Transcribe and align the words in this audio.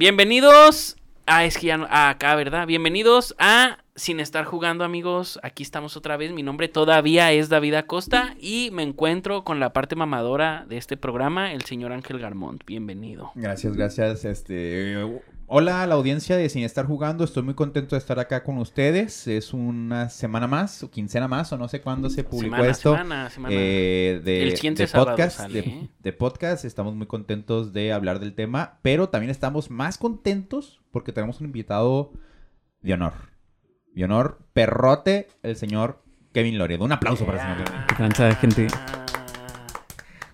Bienvenidos 0.00 0.96
a 1.26 1.44
es 1.44 1.58
que 1.58 1.66
ya 1.66 1.76
no- 1.76 1.86
acá, 1.90 2.34
¿verdad? 2.34 2.66
Bienvenidos 2.66 3.34
a 3.38 3.84
Sin 3.96 4.18
estar 4.18 4.46
jugando, 4.46 4.82
amigos. 4.82 5.38
Aquí 5.42 5.62
estamos 5.62 5.94
otra 5.94 6.16
vez. 6.16 6.32
Mi 6.32 6.42
nombre 6.42 6.68
todavía 6.68 7.32
es 7.32 7.50
David 7.50 7.74
Acosta 7.74 8.34
y 8.40 8.70
me 8.72 8.82
encuentro 8.82 9.44
con 9.44 9.60
la 9.60 9.74
parte 9.74 9.96
mamadora 9.96 10.64
de 10.66 10.78
este 10.78 10.96
programa, 10.96 11.52
el 11.52 11.60
señor 11.66 11.92
Ángel 11.92 12.18
Garmont. 12.18 12.64
Bienvenido. 12.64 13.30
Gracias, 13.34 13.76
gracias. 13.76 14.24
Este, 14.24 15.20
hola 15.52 15.82
a 15.82 15.86
la 15.88 15.96
audiencia 15.96 16.36
de 16.36 16.48
Sin 16.48 16.62
Estar 16.62 16.86
Jugando. 16.86 17.24
Estoy 17.24 17.42
muy 17.42 17.54
contento 17.54 17.96
de 17.96 17.98
estar 17.98 18.20
acá 18.20 18.44
con 18.44 18.58
ustedes. 18.58 19.26
Es 19.26 19.52
una 19.52 20.08
semana 20.08 20.46
más, 20.46 20.84
o 20.84 20.90
quincena 20.90 21.26
más, 21.26 21.52
o 21.52 21.58
no 21.58 21.66
sé 21.66 21.80
cuándo 21.80 22.08
se 22.08 22.22
publicó 22.22 22.56
Semana, 22.56 22.70
esto. 22.70 22.92
semana, 22.92 23.30
semana. 23.30 23.54
eh, 23.54 24.20
de, 24.24 24.42
El 24.44 24.56
siguiente 24.56 24.84
de 24.84 24.86
sábado 24.86 25.10
podcast, 25.10 25.38
sale, 25.38 25.58
¿eh? 25.58 25.90
de 25.98 26.12
podcast. 26.12 26.64
Estamos 26.64 26.94
muy 26.94 27.08
contentos 27.08 27.72
de 27.72 27.92
hablar 27.92 28.20
del 28.20 28.34
tema, 28.34 28.78
pero 28.82 29.08
también 29.08 29.30
estamos 29.30 29.70
más 29.70 29.98
contentos 29.98 30.80
porque 30.92 31.12
tenemos 31.12 31.40
un 31.40 31.46
invitado 31.46 32.12
de 32.80 32.94
honor. 32.94 33.14
De 33.92 34.04
honor, 34.04 34.38
perrote, 34.52 35.26
el 35.42 35.56
señor 35.56 36.04
Kevin 36.32 36.58
Loredo. 36.58 36.84
Un 36.84 36.92
aplauso 36.92 37.26
para 37.26 37.38
el 37.38 37.42
señor 37.42 37.64
Kevin. 37.64 37.86
Qué 37.88 37.94
tranza, 37.96 38.34
gente. 38.36 38.66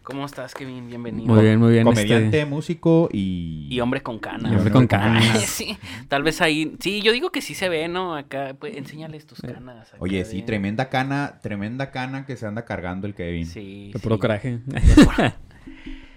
¿Cómo 0.07 0.25
estás, 0.25 0.55
Kevin? 0.55 0.87
Bienvenido. 0.87 1.35
Muy 1.35 1.43
bien, 1.43 1.59
muy 1.59 1.73
bien. 1.73 1.83
Comediante, 1.83 2.39
este, 2.39 2.47
músico 2.49 3.09
y... 3.13 3.67
Y 3.69 3.81
hombre 3.81 4.05
con 4.05 4.21
canas. 4.21 4.53
Y 4.53 4.55
hombre 4.55 4.71
con 4.71 4.87
canas. 4.87 5.41
sí, 5.47 5.77
tal 6.07 6.23
vez 6.23 6.41
ahí. 6.41 6.77
Sí, 6.79 7.03
yo 7.03 7.11
digo 7.11 7.33
que 7.33 7.43
sí 7.43 7.55
se 7.55 7.69
ve, 7.69 7.89
¿no? 7.89 8.15
Acá, 8.15 8.55
pues, 8.57 8.77
enséñales 8.77 9.27
tus 9.27 9.41
canas. 9.41 9.89
acá 9.89 9.97
Oye, 9.99 10.19
de- 10.19 10.25
sí, 10.25 10.43
tremenda 10.43 10.91
cana, 10.91 11.41
tremenda 11.43 11.91
cana 11.91 12.25
que 12.25 12.37
se 12.37 12.47
anda 12.47 12.65
cargando 12.65 13.09
el 13.09 13.17
Kevin. 13.17 13.47
Sí. 13.47 13.91
de 13.93 13.99
puro 13.99 14.15
sí. 14.15 14.21
coraje. 14.21 14.61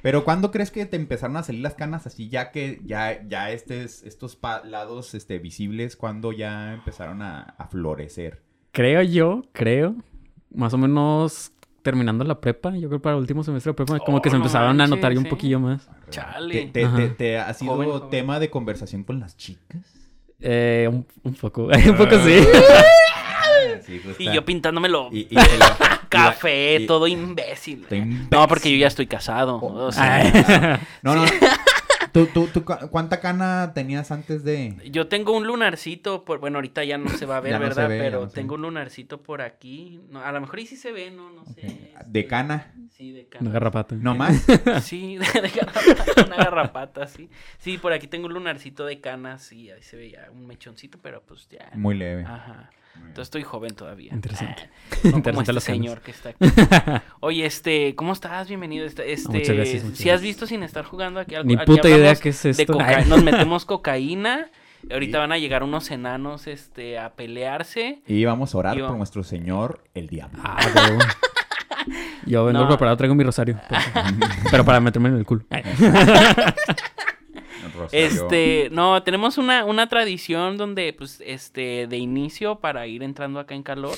Pero 0.04 0.24
¿cuándo 0.24 0.52
crees 0.52 0.70
que 0.70 0.86
te 0.86 0.96
empezaron 0.96 1.38
a 1.38 1.42
salir 1.42 1.62
las 1.64 1.74
canas 1.74 2.06
así 2.06 2.30
ya 2.30 2.52
que 2.52 2.82
ya, 2.86 3.28
ya 3.28 3.50
estes, 3.50 4.04
estos 4.04 4.38
lados 4.66 5.16
este, 5.16 5.40
visibles, 5.40 5.96
cuando 5.96 6.32
ya 6.32 6.76
empezaron 6.76 7.24
a, 7.24 7.42
a 7.58 7.68
florecer? 7.68 8.44
creo 8.72 9.02
yo, 9.02 9.42
creo, 9.52 9.96
más 10.54 10.76
o 10.76 10.78
menos 10.78 11.54
terminando 11.82 12.24
la 12.24 12.40
prepa, 12.40 12.76
yo 12.76 12.88
creo 12.90 13.02
para 13.02 13.16
el 13.16 13.22
último 13.22 13.44
semestre 13.44 13.72
de 13.72 13.74
prepa, 13.76 14.00
como 14.00 14.18
Oh, 14.18 14.22
que 14.22 14.30
se 14.30 14.36
no 14.38 14.44
empezaron 14.44 14.80
a 14.82 14.88
notar 14.88 15.18
un 15.18 15.26
poquillo 15.26 15.60
más. 15.60 15.88
Chale. 16.10 16.54
¿Te, 16.54 16.66
te- 16.68 16.86
Ajá. 16.86 16.98
te- 16.98 17.10
te 17.10 17.38
ha 17.38 17.54
sido 17.54 17.74
Joven, 17.74 17.90
joven. 17.90 18.10
tema 18.10 18.40
de 18.40 18.50
conversación 18.50 19.04
con 19.04 19.20
las 19.20 19.36
chicas? 19.38 19.82
Eh, 20.42 20.88
un, 20.92 21.06
un 21.24 21.34
poco, 21.34 21.64
un 21.88 21.98
poco 21.98 22.18
sí. 22.20 22.40
Sí, 23.86 24.00
pues, 24.04 24.20
Y 24.20 24.32
yo 24.32 24.46
pintándomelo. 24.46 25.10
y- 25.12 25.28
Café, 26.10 26.80
y- 26.82 26.86
todo 26.88 27.08
imbécil. 27.08 27.86
No, 28.32 28.48
porque 28.48 28.72
yo 28.72 28.78
ya 28.78 28.88
estoy 28.88 29.08
casado. 29.08 29.56
Oh. 29.58 29.86
o 29.88 29.92
sea, 29.92 30.16
Ay. 30.16 30.80
No, 31.02 31.16
no. 31.16 31.24
¿Tú, 32.12 32.28
tú, 32.28 32.48
tú, 32.48 32.64
cu- 32.66 32.90
¿Cuánta 32.92 33.20
cana 33.20 33.72
tenías 33.74 34.12
antes 34.12 34.44
de...? 34.44 34.76
yo 34.92 35.08
tengo 35.08 35.36
un 35.36 35.46
lunarcito 35.48 36.26
por, 36.26 36.40
bueno, 36.40 36.58
ahorita 36.58 36.84
ya 36.84 36.98
no 36.98 37.10
se 37.10 37.26
va 37.26 37.38
a 37.38 37.40
ver, 37.42 37.54
no 37.54 37.60
¿verdad? 37.60 37.90
ve, 37.90 38.00
Pero 38.00 38.22
no 38.22 38.30
tengo 38.30 38.56
un 38.56 38.62
lunarcito 38.64 39.22
por 39.22 39.42
aquí. 39.42 40.00
No, 40.10 40.22
a 40.24 40.32
lo 40.32 40.42
mejor 40.42 40.60
y 40.60 40.66
sí 40.66 40.76
se 40.76 40.92
ve, 40.92 41.12
no, 41.12 41.30
no 41.32 41.46
sé. 41.46 41.94
¿De 42.06 42.26
cana? 42.28 42.74
Sí, 42.92 43.12
de 43.12 43.22
Una 43.22 43.30
cana. 43.30 43.50
garrapata. 43.52 43.96
¿No 43.96 44.16
más? 44.16 44.46
Sí, 44.82 45.18
de, 45.18 45.26
de 45.42 45.50
garrapata, 45.50 46.26
una 46.26 46.36
garrapata, 46.38 47.08
sí. 47.08 47.30
Sí, 47.60 47.78
por 47.78 47.94
aquí 47.94 48.08
tengo 48.08 48.28
un 48.28 48.34
lunarcito 48.34 48.86
de 48.86 49.00
canas 49.00 49.52
y 49.52 49.72
ahí 49.72 49.82
se 49.84 49.96
ve 49.98 50.12
ya 50.12 50.30
un 50.32 50.48
mechoncito, 50.48 50.98
pero 51.02 51.22
pues 51.24 51.48
ya. 51.50 51.70
Muy 51.76 51.96
leve. 51.96 52.24
Ajá. 52.26 52.70
Entonces 53.00 53.24
estoy 53.28 53.44
joven 53.44 53.76
todavía. 53.76 54.14
Interesante. 54.14 54.70
No 55.04 55.12
como 55.12 55.18
Interesante 55.18 55.52
este 55.52 55.62
señor 55.72 56.02
que 56.02 56.12
está 56.12 56.30
aquí. 56.30 56.46
Oye, 57.22 57.46
este, 57.46 57.96
¿cómo 57.96 58.14
estás? 58.14 58.48
Bienvenido. 58.48 58.86
Este, 58.86 59.12
este, 59.14 59.30
Muchas 59.30 59.56
gracias, 59.56 59.84
muchas 59.84 59.98
si 59.98 60.04
has 60.10 60.14
gracias. 60.16 60.22
visto 60.22 60.48
sin 60.48 60.64
estar 60.64 60.84
jugando 60.86 61.20
aquí 61.20 61.36
algo? 61.36 61.48
Ni 61.48 61.56
aquí 61.56 61.66
puta 61.66 61.90
idea 61.90 62.16
qué 62.16 62.30
es 62.30 62.46
esto. 62.46 62.78
Nos 63.08 63.24
metemos 63.24 63.66
cocaína. 63.66 64.50
Ahorita 64.92 65.20
van 65.20 65.34
a 65.34 65.38
llegar 65.38 65.64
unos 65.64 65.92
enanos, 65.92 66.48
este, 66.48 66.98
a 66.98 67.14
pelearse. 67.16 68.02
Y 68.08 68.24
vamos 68.24 68.56
a 68.56 68.58
orar 68.58 68.78
Yo- 68.78 68.88
por 68.88 68.96
nuestro 68.98 69.24
Señor, 69.24 69.84
el 69.94 70.08
diablo. 70.08 70.40
Ah. 70.42 70.58
Yo 72.26 72.46
vengo 72.46 72.60
No. 72.62 72.68
preparado, 72.68 72.96
traigo 72.98 73.14
mi 73.16 73.24
rosario. 73.24 73.60
Pero, 73.70 73.82
pero 74.52 74.66
para 74.66 74.80
meterme 74.80 75.10
en 75.10 75.16
el 75.16 75.26
culo. 75.26 75.44
Este, 77.92 78.70
no, 78.72 79.02
tenemos 79.04 79.38
una, 79.38 79.66
una 79.66 79.88
tradición 79.88 80.58
donde, 80.58 80.94
pues, 80.94 81.22
este, 81.26 81.88
de 81.88 81.98
inicio 81.98 82.60
para 82.60 82.88
ir 82.88 83.04
entrando 83.04 83.40
acá 83.40 83.56
en 83.56 83.64
calor, 83.64 83.98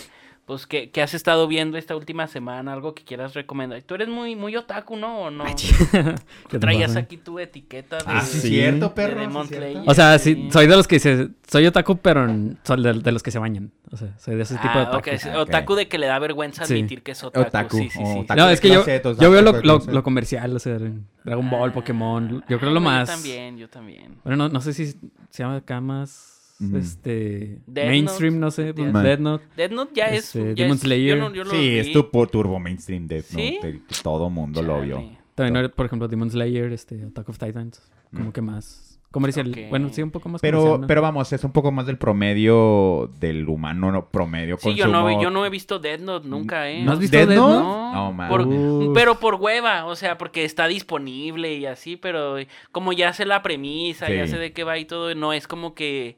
pues, 0.51 0.67
¿qué, 0.67 0.89
qué 0.91 1.01
has 1.01 1.13
estado 1.13 1.47
viendo 1.47 1.77
esta 1.77 1.95
última 1.95 2.27
semana? 2.27 2.73
Algo 2.73 2.93
que 2.93 3.03
quieras 3.05 3.33
recomendar. 3.33 3.81
Tú 3.83 3.95
eres 3.95 4.09
muy, 4.09 4.35
muy 4.35 4.55
otaku, 4.57 4.97
¿no? 4.97 5.19
¿O 5.21 5.31
no? 5.31 5.45
¿Qué 5.91 6.15
te 6.49 6.59
Traías 6.59 6.95
aquí 6.97 7.15
tu 7.15 7.39
etiqueta 7.39 7.97
de... 7.99 8.03
Ah, 8.05 8.21
sí, 8.21 8.39
cierto, 8.41 8.89
de 8.89 8.93
perro. 8.93 9.21
Demon 9.21 9.43
sí, 9.47 9.53
cierto. 9.55 9.69
Slayer. 9.71 9.89
O 9.89 9.93
sea, 9.93 10.19
sí, 10.19 10.49
soy 10.51 10.67
de 10.67 10.75
los 10.75 10.87
que 10.87 10.99
se, 10.99 11.29
soy 11.47 11.67
otaku, 11.67 11.97
pero 11.97 12.27
soy 12.63 12.83
de, 12.83 12.93
de 12.93 13.11
los 13.13 13.23
que 13.23 13.31
se 13.31 13.39
bañan. 13.39 13.71
O 13.91 13.97
sea, 13.97 14.17
soy 14.19 14.35
de 14.35 14.43
ese 14.43 14.55
tipo 14.57 14.77
de 14.77 14.83
Ah, 14.85 14.89
otaku. 14.97 15.09
Ah. 15.31 15.39
Otaku 15.39 15.75
de 15.75 15.87
que 15.87 15.97
le 15.97 16.07
da 16.07 16.19
vergüenza 16.19 16.65
Sí. 16.65 16.73
admitir 16.73 17.01
que 17.01 17.11
es 17.11 17.23
otaku. 17.23 17.47
Otaku, 17.47 17.77
Sí, 17.77 17.89
sí, 17.89 17.99
sí. 18.05 18.19
otaku. 18.19 18.39
No, 18.39 18.49
es 18.49 18.59
que 18.59 18.69
yo, 18.69 18.85
yo 18.85 19.31
veo 19.31 19.41
lo, 19.41 19.61
lo- 19.61 19.79
lo 19.79 20.03
comercial, 20.03 20.55
o 20.55 20.59
sea, 20.59 20.77
Dragon 21.23 21.49
Ball. 21.49 21.71
Pokémon. 21.71 22.43
Yo 22.49 22.59
creo 22.59 22.71
lo 22.71 22.79
Ah, 22.79 22.83
más. 22.83 23.09
Yo 23.09 23.15
también, 23.15 23.57
yo 23.57 23.69
también. 23.69 24.15
Bueno, 24.23 24.35
no, 24.37 24.49
no 24.49 24.59
sé 24.61 24.73
si 24.73 24.87
se 24.87 25.43
llama 25.43 25.57
acá 25.57 25.79
más. 25.79 26.30
Este. 26.75 27.59
Death 27.67 27.87
mainstream, 27.89 28.33
Note, 28.35 28.39
no 28.45 28.51
sé. 28.51 28.73
Death- 28.73 29.01
Death 29.03 29.19
Note. 29.19 29.45
Death 29.57 29.71
Note 29.71 29.91
ya 29.95 30.05
es... 30.05 30.35
Este, 30.35 30.55
ya 30.55 30.63
Demon 30.63 30.75
es- 30.75 30.81
Slayer. 30.81 31.17
Yo 31.17 31.23
no, 31.29 31.33
yo 31.35 31.43
lo 31.43 31.51
Sí, 31.51 31.57
vi. 31.57 31.77
es 31.79 31.91
tu 31.91 32.03
turbo 32.27 32.59
mainstream 32.59 33.07
Death 33.07 33.25
¿Sí? 33.25 33.59
Note, 33.63 33.81
Todo 34.03 34.29
mundo 34.29 34.61
lo 34.61 34.81
vio. 34.81 35.03
También, 35.35 35.71
por 35.75 35.85
ejemplo, 35.85 36.07
Demon 36.07 36.29
Slayer, 36.29 36.71
este, 36.73 37.03
Attack 37.03 37.29
of 37.29 37.37
Titans. 37.37 37.81
Como 38.13 38.29
Mm. 38.29 38.31
que 38.33 38.41
más. 38.41 38.87
Comercial. 39.11 39.49
Ok. 39.49 39.57
Bueno, 39.69 39.89
sí, 39.91 40.01
un 40.01 40.11
poco 40.11 40.29
más 40.29 40.39
Pero, 40.41 40.59
comercial, 40.59 40.81
¿no? 40.81 40.87
pero 40.87 41.01
vamos, 41.01 41.33
es 41.33 41.43
un 41.43 41.51
poco 41.51 41.69
más 41.73 41.85
del 41.85 41.97
promedio 41.97 43.11
del 43.19 43.47
humano 43.49 43.91
no, 43.91 44.07
promedio. 44.09 44.57
Sí, 44.57 44.73
yo 44.73 44.87
no, 44.87 45.21
yo 45.21 45.29
no 45.29 45.45
he 45.45 45.49
visto 45.49 45.79
Death 45.79 45.99
Note 45.99 46.27
nunca, 46.29 46.69
¿eh? 46.69 46.81
¿No 46.83 46.93
has 46.93 46.99
visto 46.99 47.17
¿Death 47.17 47.27
Death 47.27 47.37
Note? 47.37 47.53
Note? 47.53 47.63
No, 47.65 47.93
No, 47.93 48.13
man. 48.13 48.29
por- 48.29 48.93
pero 48.93 49.19
por 49.19 49.35
hueva, 49.35 49.85
o 49.85 49.97
sea, 49.97 50.17
porque 50.17 50.45
está 50.45 50.67
disponible 50.67 51.53
y 51.55 51.65
así, 51.65 51.97
pero 51.97 52.35
como 52.71 52.93
ya 52.93 53.11
sé 53.11 53.25
la 53.25 53.41
premisa, 53.43 54.09
ya 54.09 54.27
sé 54.27 54.37
de 54.37 54.53
qué 54.53 54.63
va 54.63 54.77
y 54.77 54.85
todo, 54.85 55.13
no 55.13 55.33
es 55.33 55.45
como 55.45 55.73
que 55.75 56.17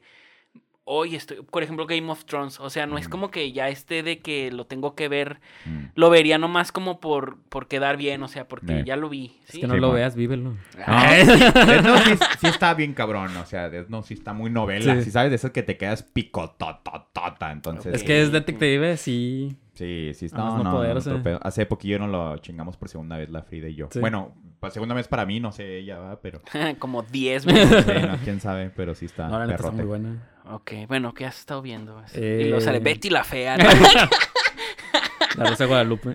hoy 0.86 1.14
estoy, 1.16 1.38
por 1.50 1.62
ejemplo, 1.62 1.86
Game 1.86 2.10
of 2.10 2.24
Thrones, 2.26 2.60
o 2.60 2.68
sea, 2.68 2.86
no 2.86 2.98
es 2.98 3.06
Ujú. 3.06 3.12
como 3.12 3.30
que 3.30 3.52
ya 3.52 3.68
esté 3.70 4.02
de 4.02 4.18
que 4.20 4.52
lo 4.52 4.66
tengo 4.66 4.94
que 4.94 5.08
ver, 5.08 5.40
Mm. 5.64 5.84
lo 5.94 6.10
vería 6.10 6.36
nomás 6.36 6.72
como 6.72 7.00
por, 7.00 7.38
por 7.48 7.68
quedar 7.68 7.96
bien, 7.96 8.22
o 8.22 8.28
sea, 8.28 8.46
porque 8.48 8.80
Eh. 8.80 8.84
ya 8.86 8.96
lo 8.96 9.08
vi. 9.08 9.38
Es 9.46 9.52
¿sí? 9.52 9.60
que 9.60 9.66
no 9.66 9.74
Sí, 9.74 9.80
lo 9.80 9.92
veas, 9.92 10.14
vívelo. 10.14 10.54
Death 10.76 11.84
Note 11.84 12.16
sí, 12.16 12.24
sí 12.40 12.46
está 12.48 12.74
bien 12.74 12.92
cabrón, 12.92 13.34
o 13.36 13.46
sea, 13.46 13.70
Note 13.88 14.08
sí 14.08 14.14
está 14.14 14.32
muy 14.34 14.50
novela. 14.50 14.96
Sí. 14.96 15.04
Si 15.04 15.10
sabes 15.10 15.30
de 15.30 15.36
esas 15.36 15.52
que 15.52 15.62
te 15.62 15.76
quedas 15.78 16.02
picotototota, 16.02 17.50
entonces... 17.52 17.94
Es 17.94 18.02
que 18.02 18.22
es 18.22 18.32
detective, 18.32 18.96
sí. 18.96 19.56
Sí, 19.74 20.12
sí, 20.14 20.28
Ah, 20.32 20.36
no, 20.38 20.58
no 20.58 20.64
no, 20.64 20.70
poder, 20.72 20.96
no. 21.06 21.40
Hace 21.42 21.66
poquillo 21.66 21.98
no 21.98 22.06
lo 22.06 22.36
chingamos 22.38 22.76
por 22.76 22.88
segunda 22.88 23.16
vez 23.16 23.28
la 23.30 23.42
Frida 23.42 23.68
y 23.68 23.74
yo. 23.74 23.88
Sí. 23.90 23.98
Bueno, 23.98 24.32
por 24.60 24.70
segunda 24.70 24.94
vez 24.94 25.08
para 25.08 25.26
mí, 25.26 25.40
no 25.40 25.50
sé 25.50 25.78
ella, 25.78 25.98
¿va? 25.98 26.20
pero... 26.20 26.40
como 26.78 27.02
10 27.02 27.46
no 27.46 27.52
veces. 27.54 28.02
no, 28.08 28.16
quién 28.22 28.40
sabe, 28.40 28.70
pero 28.70 28.94
sí 28.94 29.06
está 29.06 29.26
No, 29.28 29.38
la 29.38 29.46
neta 29.46 29.56
está 29.56 29.70
muy 29.72 29.84
buena. 29.84 30.30
Ok, 30.50 30.72
bueno, 30.88 31.14
¿qué 31.14 31.24
has 31.26 31.38
estado 31.38 31.62
viendo? 31.62 32.02
Eh. 32.14 32.42
Y 32.42 32.48
luego 32.48 32.60
sale 32.60 32.78
Betty 32.80 33.10
la 33.10 33.24
fea. 33.24 33.56
¿no? 33.56 33.64
La 35.36 35.50
Rosa 35.50 35.64
de 35.64 35.68
Guadalupe. 35.68 36.14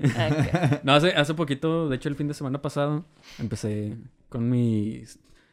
No, 0.83 0.93
hace, 0.93 1.09
hace 1.09 1.33
poquito, 1.33 1.89
de 1.89 1.95
hecho 1.97 2.07
el 2.07 2.15
fin 2.15 2.27
de 2.29 2.33
semana 2.33 2.61
pasado, 2.61 3.03
empecé 3.37 3.97
con 4.29 4.49
mi 4.49 5.03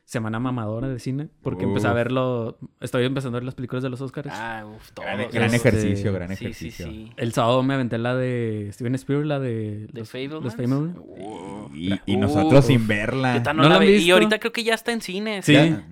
semana 0.05 0.39
mamadora 0.39 0.87
de 0.89 1.01
cine, 1.01 1.29
porque 1.43 1.65
empecé 1.65 1.89
a 1.89 1.93
verlo, 1.93 2.59
estoy 2.81 3.05
empezando 3.07 3.37
a 3.37 3.41
ver 3.41 3.45
las 3.45 3.57
películas 3.57 3.83
de 3.83 3.89
los 3.91 4.01
Oscars. 4.01 4.29
Ah, 4.31 4.65
uf, 4.65 4.93
todos. 4.93 5.09
Gran, 5.09 5.31
gran 5.33 5.53
Este, 5.55 5.69
ejercicio, 5.69 6.13
gran 6.13 6.29
Sí, 6.29 6.37
sí, 6.37 6.45
ejercicio. 6.45 6.87
sí. 6.87 7.13
El 7.17 7.33
sábado 7.33 7.61
me 7.65 7.75
aventé 7.75 7.99
la 7.99 8.15
de 8.15 8.69
Steven 8.73 8.95
Spielberg, 8.95 9.27
la 9.27 9.41
de 9.41 9.89
¿De 9.93 9.99
los, 10.01 10.15
los. 10.15 10.55
Uh, 11.01 11.71
Y, 11.75 12.01
y 12.07 12.17
nosotros 12.19 12.61
uf. 12.61 12.67
sin 12.67 12.87
verla. 12.87 13.33
¿Qué 13.35 13.41
tal 13.41 13.57
no 13.57 13.65
¿No 13.65 13.69
la 13.69 13.75
la 13.77 13.81
ve? 13.81 13.97
Y 13.97 14.09
ahorita 14.13 14.39
creo 14.39 14.53
que 14.53 14.63
ya 14.63 14.75
está 14.75 14.93
en 14.93 15.01
cines. 15.01 15.45
Sí. 15.45 15.55
Ya- 15.55 15.85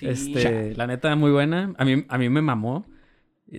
Sí. 0.00 0.08
Este, 0.08 0.74
la 0.74 0.86
neta, 0.86 1.14
muy 1.14 1.30
buena. 1.30 1.72
A 1.78 1.84
mí, 1.84 2.04
a 2.08 2.18
mí 2.18 2.28
me 2.28 2.42
mamó. 2.42 2.86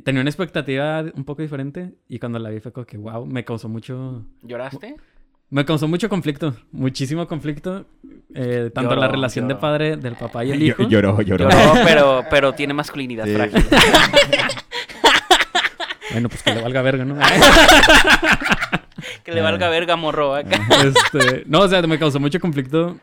Tenía 0.04 0.22
una 0.22 0.30
expectativa 0.30 1.04
un 1.16 1.24
poco 1.26 1.42
diferente 1.42 1.94
y 2.08 2.20
cuando 2.20 2.40
la 2.40 2.50
vi 2.50 2.60
fue 2.62 2.72
como 2.72 2.86
que, 2.86 2.98
wow, 2.98 3.26
me 3.26 3.44
causó 3.46 3.68
mucho... 3.70 4.26
¿Lloraste? 4.42 4.96
Me 5.50 5.66
causó 5.66 5.86
mucho 5.90 6.08
conflicto, 6.08 6.56
muchísimo 6.72 7.28
conflicto. 7.28 7.86
eh, 8.34 8.72
tanto 8.74 8.92
Lloró, 8.92 9.02
la 9.02 9.08
relación 9.10 9.46
lloró. 9.46 9.56
de 9.56 9.62
padre 9.62 9.98
del 9.98 10.16
papá 10.16 10.46
y 10.46 10.52
el 10.52 10.64
hijo. 10.64 10.84
Lloró, 10.88 11.22
lloró. 11.22 11.50
Lloró, 11.50 11.74
pero, 11.84 12.24
pero 12.30 12.54
tiene 12.54 12.74
masculinidad 12.74 13.26
Sí. 13.26 13.34
frágil. 13.34 13.66
Bueno, 16.12 16.28
pues 16.28 16.44
que 16.44 16.54
le 16.54 16.62
valga 16.62 16.82
verga, 16.82 17.06
¿no? 17.06 17.16
Que 19.24 19.32
le 19.32 19.42
valga 19.42 19.70
verga 19.70 19.96
morro 19.96 20.36
acá. 20.36 20.60
Este, 20.84 21.44
no, 21.48 21.62
o 21.62 21.68
sea, 21.68 21.82
me 21.84 21.98
causó 21.98 22.20
mucho 22.20 22.40
conflicto 22.40 22.98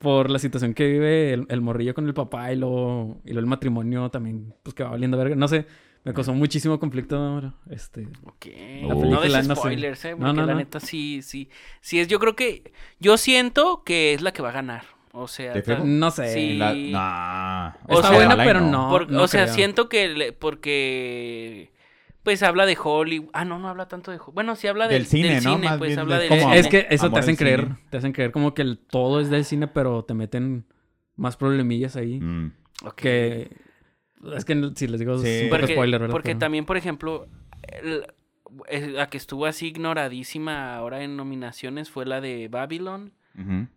por 0.00 0.30
la 0.30 0.38
situación 0.38 0.72
que 0.72 0.86
vive 0.88 1.34
el, 1.34 1.46
el 1.50 1.60
morrillo 1.60 1.92
con 1.94 2.06
el 2.06 2.14
papá 2.14 2.50
y 2.52 2.56
luego, 2.56 3.20
y 3.24 3.28
luego 3.28 3.40
el 3.40 3.46
matrimonio 3.46 4.08
también, 4.10 4.54
pues 4.62 4.74
que 4.74 4.82
va 4.82 4.90
valiendo 4.90 5.18
verga. 5.18 5.36
No 5.36 5.46
sé, 5.46 5.66
me 6.04 6.14
causó 6.14 6.32
muchísimo 6.32 6.80
conflicto. 6.80 7.52
Este, 7.68 8.08
Ok. 8.24 8.46
La 8.82 8.88
no 8.94 9.00
película, 9.00 9.36
des 9.38 9.46
no 9.48 9.54
sé. 9.54 9.60
spoilers, 9.60 10.04
eh. 10.06 10.10
No, 10.12 10.16
Porque 10.18 10.32
no, 10.40 10.46
la 10.46 10.52
no. 10.54 10.58
neta 10.58 10.80
sí, 10.80 11.20
sí. 11.20 11.50
Sí 11.82 12.00
es, 12.00 12.08
yo 12.08 12.18
creo 12.18 12.34
que. 12.34 12.72
Yo 12.98 13.18
siento 13.18 13.82
que 13.84 14.14
es 14.14 14.22
la 14.22 14.32
que 14.32 14.40
va 14.40 14.48
a 14.48 14.52
ganar. 14.52 14.84
O 15.12 15.28
sea, 15.28 15.52
no 15.84 16.10
sé. 16.10 16.32
Sí. 16.32 16.56
La- 16.56 16.72
nah. 16.72 17.72
O 17.88 17.96
Está 17.96 18.08
sea, 18.08 18.16
buena, 18.16 18.36
pero 18.42 18.60
no. 18.62 18.70
no. 18.70 18.88
Por- 18.88 19.10
no 19.10 19.24
o 19.24 19.28
sea, 19.28 19.42
creo. 19.44 19.54
siento 19.54 19.88
que 19.90 20.08
le- 20.08 20.32
porque 20.32 21.72
pues 22.30 22.42
habla 22.44 22.64
de 22.66 22.76
Hollywood. 22.82 23.30
Ah, 23.32 23.44
no, 23.44 23.58
no 23.58 23.68
habla 23.68 23.88
tanto 23.88 24.10
de 24.12 24.16
Hollywood. 24.18 24.34
Bueno, 24.34 24.54
sí 24.54 24.68
habla 24.68 24.86
Del 24.86 24.98
del 25.02 25.06
cine, 25.06 25.34
del 25.34 25.44
¿no? 25.44 25.54
cine, 25.56 25.68
Más 25.68 25.78
pues 25.78 25.98
habla 25.98 26.16
de 26.18 26.28
del 26.28 26.28
cómo 26.40 26.52
Es 26.54 26.66
cine. 26.66 26.70
que 26.88 26.94
eso 26.94 27.06
Amor 27.06 27.14
te 27.14 27.20
hacen 27.20 27.36
creer. 27.36 27.60
cine. 27.62 27.76
Te 27.90 27.96
hacen 27.96 28.12
creer 28.12 28.30
como 28.32 28.54
que 28.54 28.62
el 28.62 28.78
todo 28.78 29.20
es 29.20 29.30
del 29.30 29.44
cine, 29.44 29.66
pero 29.66 30.04
te 30.04 30.14
meten 30.14 30.64
más 31.16 31.36
problemillas 31.36 31.96
ahí. 31.96 32.20
Mm. 32.20 32.52
Ok. 32.84 32.94
Que. 32.94 33.50
Es 34.36 34.44
que 34.44 34.70
si 34.76 34.86
les 34.86 35.00
digo, 35.00 35.18
Sí. 35.18 35.26
es 35.28 35.42
un 35.44 35.48
poco 35.48 35.60
Porque, 35.60 35.74
spoiler, 35.74 36.00
¿verdad? 36.00 36.12
porque 36.12 36.28
Pero- 36.30 36.38
también, 36.38 36.64
por 36.66 36.76
ejemplo, 36.76 37.26
el- 37.82 38.06
eh, 38.68 38.88
la 38.88 39.08
que 39.08 39.16
estuvo 39.16 39.46
así 39.46 39.68
ignoradísima 39.68 40.74
ahora 40.76 41.02
en 41.02 41.16
nominaciones 41.16 41.90
fue 41.90 42.06
la 42.06 42.20
de 42.20 42.48
Babylon, 42.48 43.12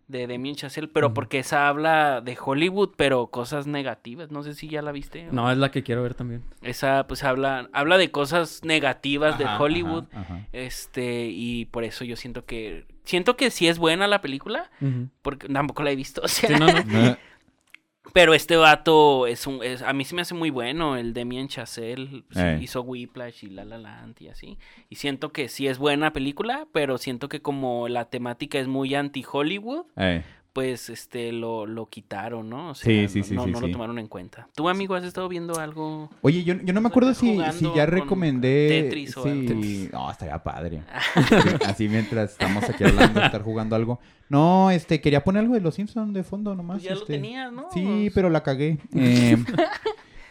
De 0.08 0.26
Damien 0.26 0.56
Chazelle, 0.56 0.88
pero 0.88 1.14
porque 1.14 1.38
esa 1.38 1.68
habla 1.68 2.20
de 2.20 2.36
Hollywood, 2.38 2.90
pero 2.96 3.28
cosas 3.28 3.66
negativas. 3.66 4.30
No 4.30 4.42
sé 4.42 4.54
si 4.54 4.68
ya 4.68 4.82
la 4.82 4.92
viste. 4.92 5.28
No, 5.32 5.50
es 5.50 5.56
la 5.56 5.70
que 5.70 5.82
quiero 5.82 6.02
ver 6.02 6.14
también. 6.14 6.42
Esa, 6.60 7.06
pues, 7.06 7.24
habla, 7.24 7.70
habla 7.72 7.96
de 7.96 8.10
cosas 8.10 8.60
negativas 8.64 9.38
de 9.38 9.46
Hollywood. 9.46 10.04
ajá, 10.12 10.20
ajá. 10.20 10.46
Este, 10.52 11.28
y 11.30 11.64
por 11.66 11.84
eso 11.84 12.04
yo 12.04 12.16
siento 12.16 12.44
que. 12.44 12.86
Siento 13.04 13.36
que 13.36 13.50
sí 13.50 13.68
es 13.68 13.78
buena 13.78 14.06
la 14.06 14.20
película, 14.22 14.70
porque 15.22 15.48
tampoco 15.48 15.82
la 15.82 15.90
he 15.90 15.96
visto. 15.96 16.20
O 16.24 16.28
sea, 16.28 16.48
Sí, 16.50 16.54
no, 16.58 16.66
no. 16.66 17.16
Pero 18.14 18.32
este 18.32 18.56
vato 18.56 19.26
es 19.26 19.44
un. 19.46 19.60
es- 19.64 19.82
a 19.82 19.92
mí 19.92 20.04
se 20.04 20.14
me 20.14 20.22
hace 20.22 20.34
muy 20.34 20.48
bueno. 20.50 20.96
El 20.96 21.12
Damien 21.12 21.48
Chazelle 21.48 22.22
sí, 22.30 22.40
Eh. 22.40 22.58
hizo 22.62 22.80
Whiplash 22.82 23.42
y 23.44 23.48
La 23.48 23.64
La 23.64 23.76
Land 23.76 24.22
y 24.22 24.28
así. 24.28 24.56
Y 24.88 24.94
siento 24.94 25.32
que 25.32 25.48
sí 25.48 25.66
es 25.66 25.78
buena 25.78 26.12
película, 26.12 26.68
pero 26.72 26.96
siento 26.96 27.28
que 27.28 27.42
como 27.42 27.88
la 27.88 28.04
temática 28.10 28.60
es 28.60 28.68
muy 28.68 28.94
anti-Hollywood, 28.94 29.86
eh, 29.96 30.22
pues 30.54 30.88
este 30.88 31.32
lo, 31.32 31.66
lo 31.66 31.86
quitaron, 31.86 32.48
¿no? 32.48 32.70
O 32.70 32.74
sea, 32.76 33.08
Sí, 33.08 33.08
sí, 33.08 33.18
no, 33.18 33.24
sí, 33.24 33.34
no, 33.34 33.44
sí, 33.44 33.50
no 33.50 33.60
lo 33.60 33.66
sí. 33.66 33.72
tomaron 33.72 33.98
en 33.98 34.06
cuenta. 34.06 34.48
¿Tú, 34.54 34.68
amigo, 34.68 34.94
has 34.94 35.02
estado 35.02 35.28
viendo 35.28 35.58
algo? 35.58 36.08
Oye, 36.22 36.44
yo, 36.44 36.54
yo 36.62 36.72
no 36.72 36.80
me 36.80 36.86
acuerdo 36.88 37.12
si, 37.12 37.36
si 37.52 37.68
ya 37.74 37.86
recomendé. 37.86 38.68
Tetris 38.84 39.16
o 39.16 39.24
algo. 39.24 39.60
No, 39.92 40.10
estaría 40.10 40.38
padre. 40.42 40.82
Así 41.66 41.88
mientras 41.88 42.32
estamos 42.32 42.62
aquí 42.70 42.84
hablando, 42.84 43.20
estar 43.20 43.42
jugando 43.42 43.74
algo. 43.74 43.98
No, 44.28 44.70
este, 44.70 45.00
quería 45.00 45.24
poner 45.24 45.40
algo 45.40 45.54
de 45.54 45.60
los 45.60 45.74
Simpsons 45.74 46.14
de 46.14 46.22
fondo 46.22 46.54
nomás. 46.54 46.76
Pues 46.76 46.84
ya 46.84 46.94
lo 46.94 47.00
este. 47.00 47.14
tenías, 47.14 47.52
¿no? 47.52 47.68
Sí, 47.74 48.10
pero 48.14 48.30
la 48.30 48.42
cagué. 48.42 48.78
Eh, 48.94 49.36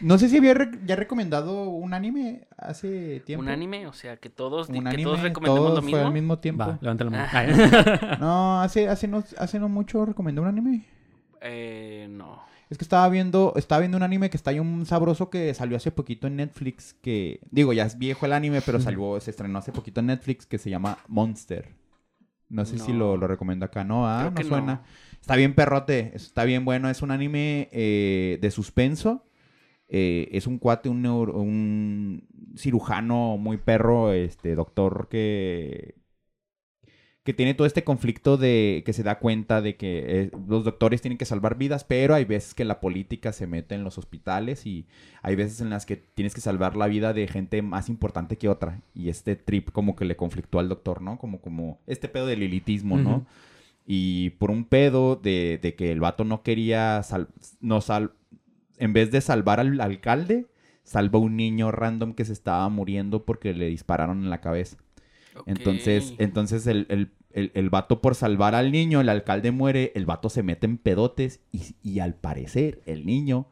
no 0.03 0.17
sé 0.17 0.29
si 0.29 0.37
había 0.37 0.53
re- 0.53 0.79
ya 0.85 0.95
recomendado 0.95 1.63
un 1.69 1.93
anime 1.93 2.47
hace 2.57 3.21
tiempo. 3.21 3.43
Un 3.43 3.49
anime, 3.49 3.87
o 3.87 3.93
sea, 3.93 4.17
que 4.17 4.29
todos, 4.29 4.69
Un 4.69 4.75
que 4.83 4.87
anime, 4.89 5.03
todos 5.03 5.21
recomendemos 5.21 5.65
todo 5.67 5.75
lo 5.75 5.81
fue 5.81 5.91
mismo. 5.91 6.07
al 6.07 6.13
mismo 6.13 6.39
tiempo. 6.39 6.65
Va, 6.65 6.77
levanta 6.81 7.03
la 7.05 7.09
mano. 7.09 7.27
Ah. 7.31 8.17
No, 8.19 8.61
hace, 8.61 8.87
hace, 8.89 9.07
no, 9.07 9.23
hace 9.37 9.59
no 9.59 9.69
mucho 9.69 10.05
recomendé 10.05 10.41
un 10.41 10.47
anime. 10.47 10.85
Eh, 11.41 12.07
no. 12.09 12.41
Es 12.69 12.77
que 12.77 12.83
estaba 12.85 13.07
viendo, 13.09 13.53
estaba 13.55 13.79
viendo 13.81 13.97
un 13.97 14.03
anime 14.03 14.29
que 14.29 14.37
está 14.37 14.49
ahí 14.51 14.59
un 14.59 14.85
sabroso 14.85 15.29
que 15.29 15.53
salió 15.53 15.77
hace 15.77 15.91
poquito 15.91 16.25
en 16.27 16.37
Netflix, 16.37 16.95
que, 17.01 17.39
digo, 17.51 17.71
ya 17.73 17.85
es 17.85 17.97
viejo 17.99 18.25
el 18.25 18.33
anime, 18.33 18.61
pero 18.61 18.79
salió, 18.79 19.19
se 19.19 19.29
estrenó 19.31 19.59
hace 19.59 19.71
poquito 19.71 19.99
en 19.99 20.07
Netflix, 20.07 20.45
que 20.47 20.57
se 20.57 20.69
llama 20.69 20.97
Monster. 21.07 21.69
No 22.49 22.65
sé 22.65 22.77
si 22.79 22.93
lo, 22.93 23.17
lo 23.17 23.27
recomiendo 23.27 23.65
acá, 23.65 23.83
¿no? 23.83 24.07
Ah, 24.07 24.19
Creo 24.19 24.31
no 24.31 24.35
que 24.35 24.43
suena. 24.43 24.73
no. 24.75 24.81
Está 25.19 25.35
bien 25.35 25.53
perrote, 25.55 26.11
está 26.15 26.43
bien 26.45 26.65
bueno, 26.65 26.89
es 26.89 27.01
un 27.01 27.11
anime 27.11 27.69
eh, 27.71 28.37
de 28.41 28.51
suspenso. 28.51 29.23
Eh, 29.89 30.29
es 30.31 30.47
un 30.47 30.57
cuate, 30.57 30.89
un, 30.89 31.01
neuro- 31.03 31.37
un 31.39 32.27
cirujano 32.57 33.37
muy 33.37 33.57
perro, 33.57 34.11
este 34.13 34.55
doctor 34.55 35.07
que, 35.09 35.95
que 37.23 37.33
tiene 37.33 37.53
todo 37.53 37.65
este 37.67 37.85
conflicto 37.85 38.35
de 38.35 38.83
que 38.85 38.91
se 38.91 39.03
da 39.03 39.19
cuenta 39.19 39.61
de 39.61 39.77
que 39.77 40.03
eh, 40.23 40.31
los 40.47 40.65
doctores 40.65 41.01
tienen 41.01 41.17
que 41.17 41.23
salvar 41.25 41.57
vidas, 41.57 41.85
pero 41.85 42.15
hay 42.15 42.25
veces 42.25 42.53
que 42.53 42.65
la 42.65 42.81
política 42.81 43.31
se 43.31 43.47
mete 43.47 43.75
en 43.75 43.83
los 43.85 43.97
hospitales 43.97 44.65
y 44.65 44.87
hay 45.21 45.35
veces 45.35 45.61
en 45.61 45.69
las 45.69 45.85
que 45.85 45.95
tienes 45.95 46.33
que 46.33 46.41
salvar 46.41 46.75
la 46.75 46.87
vida 46.87 47.13
de 47.13 47.27
gente 47.27 47.61
más 47.61 47.87
importante 47.87 48.37
que 48.37 48.49
otra. 48.49 48.81
Y 48.93 49.07
este 49.07 49.37
trip 49.37 49.69
como 49.71 49.95
que 49.95 50.03
le 50.05 50.17
conflictó 50.17 50.59
al 50.59 50.67
doctor, 50.69 51.01
¿no? 51.01 51.17
Como, 51.17 51.39
como 51.39 51.79
este 51.87 52.09
pedo 52.09 52.25
del 52.25 52.41
lilitismo, 52.41 52.97
¿no? 52.97 53.25
Y 53.85 54.31
por 54.31 54.51
un 54.51 54.65
pedo 54.65 55.15
de, 55.15 55.59
de 55.61 55.75
que 55.75 55.91
el 55.91 55.99
vato 56.01 56.23
no 56.25 56.41
quería, 56.43 57.03
sal- 57.03 57.29
no 57.61 57.79
sal, 57.81 58.11
en 58.77 58.93
vez 58.93 59.11
de 59.11 59.21
salvar 59.21 59.59
al 59.59 59.79
alcalde, 59.81 60.47
salva 60.83 61.19
a 61.19 61.21
un 61.21 61.35
niño 61.37 61.71
random 61.71 62.13
que 62.13 62.25
se 62.25 62.33
estaba 62.33 62.67
muriendo 62.69 63.25
porque 63.25 63.53
le 63.53 63.67
dispararon 63.67 64.23
en 64.23 64.29
la 64.29 64.41
cabeza. 64.41 64.77
Entonces, 65.45 66.13
entonces 66.19 66.67
el, 66.67 66.85
el, 66.89 67.11
el, 67.31 67.51
el 67.55 67.69
vato 67.69 68.01
por 68.01 68.15
salvar 68.15 68.53
al 68.55 68.71
niño, 68.71 69.01
el 69.01 69.09
alcalde 69.09 69.51
muere, 69.51 69.91
el 69.95 70.05
vato 70.05 70.29
se 70.29 70.43
mete 70.43 70.67
en 70.67 70.77
pedotes 70.77 71.41
y, 71.51 71.75
y 71.81 71.99
al 71.99 72.15
parecer 72.15 72.81
el 72.85 73.05
niño 73.05 73.47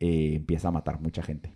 eh, 0.00 0.34
empieza 0.34 0.68
a 0.68 0.72
matar 0.72 1.00
mucha 1.00 1.22
gente. 1.22 1.54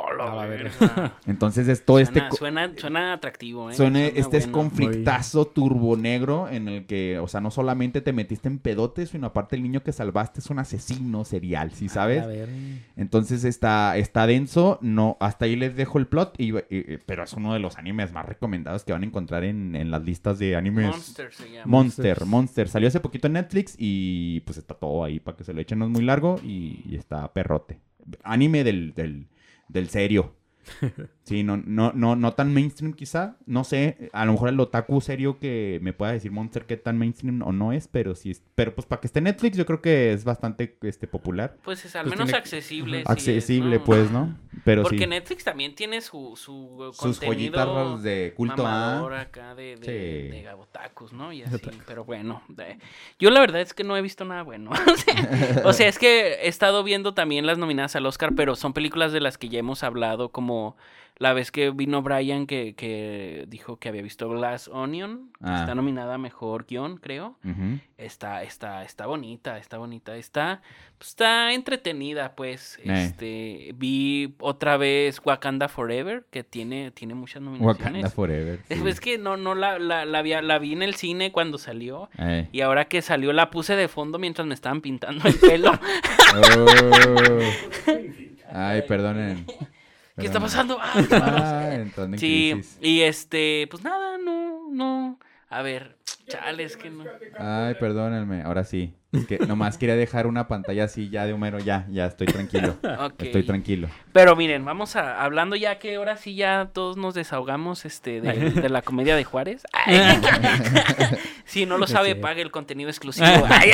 Hola, 0.00 0.46
verga. 0.46 1.18
Entonces 1.26 1.66
es 1.66 1.84
todo 1.84 1.98
este... 1.98 2.14
Suena, 2.20 2.28
co- 2.30 2.36
suena, 2.36 2.72
suena 2.76 3.12
atractivo, 3.14 3.68
¿eh? 3.68 3.74
Suena 3.74 3.98
Suena 3.98 4.20
este 4.20 4.36
es 4.36 4.46
conflictazo 4.46 5.46
turbo 5.48 5.96
negro 5.96 6.48
en 6.48 6.68
el 6.68 6.86
que, 6.86 7.18
o 7.18 7.26
sea, 7.26 7.40
no 7.40 7.50
solamente 7.50 8.00
te 8.00 8.12
metiste 8.12 8.46
en 8.48 8.60
pedotes, 8.60 9.10
sino 9.10 9.26
aparte 9.26 9.56
el 9.56 9.62
niño 9.64 9.82
que 9.82 9.90
salvaste 9.92 10.38
es 10.38 10.50
un 10.50 10.60
asesino 10.60 11.24
serial, 11.24 11.72
¿sí 11.72 11.88
sabes? 11.88 12.22
A 12.22 12.26
ver. 12.28 12.48
Entonces 12.96 13.42
está, 13.42 13.96
está 13.96 14.26
denso, 14.28 14.78
no, 14.82 15.16
hasta 15.18 15.46
ahí 15.46 15.56
les 15.56 15.74
dejo 15.74 15.98
el 15.98 16.06
plot, 16.06 16.34
y, 16.38 16.56
y- 16.56 16.98
pero 17.04 17.24
es 17.24 17.32
uno 17.32 17.52
de 17.52 17.58
los 17.58 17.76
animes 17.76 18.12
más 18.12 18.24
recomendados 18.24 18.84
que 18.84 18.92
van 18.92 19.02
a 19.02 19.06
encontrar 19.06 19.42
en, 19.42 19.74
en 19.74 19.90
las 19.90 20.04
listas 20.04 20.38
de 20.38 20.54
animes. 20.54 20.86
Monster 20.86 21.32
se 21.32 21.50
llama. 21.50 21.66
Monster, 21.66 22.04
Monsters. 22.06 22.26
Monster. 22.28 22.68
Salió 22.68 22.86
hace 22.88 23.00
poquito 23.00 23.26
en 23.26 23.32
Netflix 23.32 23.74
y 23.76 24.40
pues 24.40 24.58
está 24.58 24.74
todo 24.74 25.02
ahí 25.02 25.18
para 25.18 25.36
que 25.36 25.42
se 25.42 25.52
lo 25.52 25.60
echen, 25.60 25.80
no 25.80 25.86
es 25.86 25.90
muy 25.90 26.02
largo 26.04 26.40
y, 26.44 26.82
y 26.88 26.94
está 26.94 27.32
perrote. 27.32 27.80
Anime 28.22 28.62
del, 28.64 28.94
del, 28.94 29.26
del 29.68 29.88
serio. 29.90 30.37
Sí, 31.28 31.42
no, 31.42 31.58
no, 31.58 31.92
no, 31.94 32.16
no 32.16 32.32
tan 32.32 32.54
mainstream 32.54 32.94
quizá. 32.94 33.36
No 33.44 33.62
sé, 33.62 34.08
a 34.14 34.24
lo 34.24 34.32
mejor 34.32 34.48
el 34.48 34.58
otaku 34.60 34.98
serio 35.02 35.38
que 35.38 35.78
me 35.82 35.92
pueda 35.92 36.12
decir 36.12 36.30
Monster 36.30 36.64
qué 36.64 36.78
tan 36.78 36.96
mainstream 36.96 37.42
o 37.42 37.52
no 37.52 37.74
es, 37.74 37.86
pero 37.86 38.14
sí 38.14 38.30
es, 38.30 38.42
pero 38.54 38.74
pues 38.74 38.86
para 38.86 39.02
que 39.02 39.08
esté 39.08 39.20
Netflix 39.20 39.58
yo 39.58 39.66
creo 39.66 39.82
que 39.82 40.14
es 40.14 40.24
bastante 40.24 40.78
este 40.80 41.06
popular. 41.06 41.58
Pues 41.62 41.84
es 41.84 41.94
al 41.96 42.04
Pues 42.06 42.14
menos 42.16 42.28
tiene- 42.28 42.38
accesible. 42.38 42.96
sí 42.96 43.02
es, 43.02 43.10
Accesible, 43.10 43.76
¿no? 43.76 43.84
pues, 43.84 44.10
¿no? 44.10 44.38
Pero 44.64 44.82
Porque 44.84 45.00
sí. 45.00 45.06
Netflix 45.06 45.44
también 45.44 45.74
tiene 45.74 46.00
su, 46.00 46.32
su 46.34 46.90
Sus 46.94 47.20
joyitas 47.20 48.02
de 48.02 48.32
culto 48.34 48.66
a 48.66 49.20
acá 49.20 49.54
de, 49.54 49.76
de, 49.76 49.84
Sí. 49.84 50.30
de 50.34 50.42
gabotakus, 50.44 51.12
¿no? 51.12 51.30
Y 51.30 51.42
así, 51.42 51.60
pero 51.86 52.06
bueno. 52.06 52.42
de- 52.48 52.78
Yo 53.18 53.30
la 53.30 53.40
verdad 53.40 53.60
es 53.60 53.74
que 53.74 53.84
no 53.84 53.98
he 53.98 54.00
visto 54.00 54.24
nada 54.24 54.44
bueno. 54.44 54.70
o 55.64 55.74
sea, 55.74 55.88
es 55.88 55.98
que 55.98 56.36
he 56.42 56.48
estado 56.48 56.82
viendo 56.84 57.12
también 57.12 57.44
las 57.44 57.58
nominadas 57.58 57.94
al 57.96 58.06
Oscar, 58.06 58.32
pero 58.34 58.56
son 58.56 58.72
películas 58.72 59.12
de 59.12 59.20
las 59.20 59.36
que 59.36 59.50
ya 59.50 59.58
hemos 59.58 59.82
hablado, 59.82 60.30
como 60.30 60.57
la 61.20 61.32
vez 61.32 61.50
que 61.50 61.72
vino 61.72 62.00
Brian 62.00 62.46
que, 62.46 62.74
que 62.76 63.44
dijo 63.48 63.76
que 63.78 63.88
había 63.88 64.02
visto 64.02 64.28
Glass 64.28 64.68
Onion, 64.68 65.30
que 65.40 65.50
Ah. 65.50 65.60
está 65.62 65.74
nominada 65.74 66.14
a 66.14 66.18
Mejor 66.18 66.64
Guión, 66.64 66.98
creo. 66.98 67.36
Está, 67.96 68.44
está, 68.44 68.84
está 68.84 69.06
bonita, 69.06 69.58
está 69.58 69.78
bonita, 69.78 70.14
está, 70.16 70.62
pues, 70.96 71.08
está 71.10 71.52
entretenida, 71.54 72.36
pues. 72.36 72.78
Eh. 72.84 72.92
Este, 73.04 73.72
vi 73.74 74.36
otra 74.38 74.76
vez 74.76 75.20
Wakanda 75.24 75.66
Forever, 75.66 76.24
que 76.30 76.44
tiene, 76.44 76.92
tiene 76.92 77.14
muchas 77.14 77.42
nominaciones. 77.42 77.78
Wakanda 77.80 78.10
Forever. 78.10 78.60
sí. 78.68 78.80
Es 78.86 79.00
que 79.00 79.18
no, 79.18 79.36
no 79.36 79.56
la, 79.56 79.80
la, 79.80 80.04
la, 80.04 80.22
vi, 80.22 80.34
la 80.40 80.58
vi 80.60 80.72
en 80.72 80.82
el 80.82 80.94
cine 80.94 81.32
cuando 81.32 81.58
salió. 81.58 82.10
Eh. 82.20 82.48
Y 82.52 82.60
ahora 82.60 82.84
que 82.84 83.02
salió 83.02 83.32
la 83.32 83.50
puse 83.50 83.74
de 83.74 83.88
fondo 83.88 84.20
mientras 84.20 84.46
me 84.46 84.54
estaban 84.54 84.80
pintando 84.82 85.26
el 85.26 85.34
pelo. 85.34 85.72
Oh. 86.44 87.40
Ay, 88.52 88.82
perdonen. 88.82 89.46
¿Qué 90.18 90.26
está 90.26 90.40
pasando? 90.40 90.78
Ah. 90.80 90.94
Ah, 91.10 91.74
entrando 91.74 92.16
en 92.16 92.20
sí, 92.20 92.50
crisis. 92.54 92.78
y 92.80 93.02
este, 93.02 93.66
pues 93.70 93.82
nada, 93.82 94.18
no, 94.18 94.68
no. 94.70 95.18
A 95.50 95.62
ver, 95.62 95.96
chales, 96.26 96.76
que 96.76 96.90
no. 96.90 97.04
Ay, 97.38 97.74
perdónenme. 97.74 98.42
Ahora 98.42 98.64
sí. 98.64 98.94
Es 99.12 99.26
que 99.26 99.38
nomás 99.38 99.78
quería 99.78 99.96
dejar 99.96 100.26
una 100.26 100.48
pantalla 100.48 100.84
así 100.84 101.08
ya 101.08 101.24
de 101.24 101.32
Homero. 101.32 101.58
Ya, 101.58 101.86
ya 101.88 102.04
estoy 102.04 102.26
tranquilo. 102.26 102.76
Estoy 103.18 103.42
tranquilo. 103.44 103.88
Pero 104.12 104.36
miren, 104.36 104.62
vamos 104.66 104.96
a 104.96 105.22
hablando 105.22 105.56
ya 105.56 105.78
que 105.78 105.94
ahora 105.94 106.18
sí 106.18 106.34
ya 106.34 106.68
todos 106.74 106.98
nos 106.98 107.14
desahogamos 107.14 107.86
este 107.86 108.20
de, 108.20 108.50
de 108.50 108.68
la 108.68 108.82
comedia 108.82 109.16
de 109.16 109.24
Juárez. 109.24 109.62
Si 111.46 111.64
no 111.64 111.78
lo 111.78 111.86
sabe, 111.86 112.14
pague 112.16 112.42
el 112.42 112.50
contenido 112.50 112.90
exclusivo 112.90 113.26
Ay. 113.48 113.70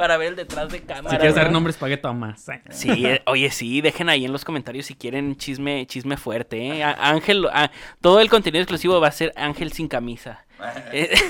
Para 0.00 0.16
ver 0.16 0.28
el 0.28 0.36
detrás 0.36 0.70
de 0.70 0.80
cámara. 0.80 1.10
Si 1.10 1.16
quieres 1.18 1.34
¿verdad? 1.34 1.42
dar 1.48 1.52
nombres, 1.52 1.76
pague 1.76 1.98
Tomás. 1.98 2.46
Sí, 2.70 3.04
eh, 3.06 3.20
oye, 3.26 3.50
sí, 3.50 3.82
dejen 3.82 4.08
ahí 4.08 4.24
en 4.24 4.32
los 4.32 4.46
comentarios 4.46 4.86
si 4.86 4.94
quieren 4.94 5.36
chisme, 5.36 5.86
chisme 5.86 6.16
fuerte, 6.16 6.56
¿eh? 6.78 6.82
A- 6.82 7.10
Ángel, 7.10 7.46
a- 7.52 7.70
todo 8.00 8.20
el 8.20 8.30
contenido 8.30 8.62
exclusivo 8.62 8.98
va 8.98 9.08
a 9.08 9.12
ser 9.12 9.32
Ángel 9.36 9.72
sin 9.72 9.88
camisa. 9.88 10.44
Eh, 10.92 11.10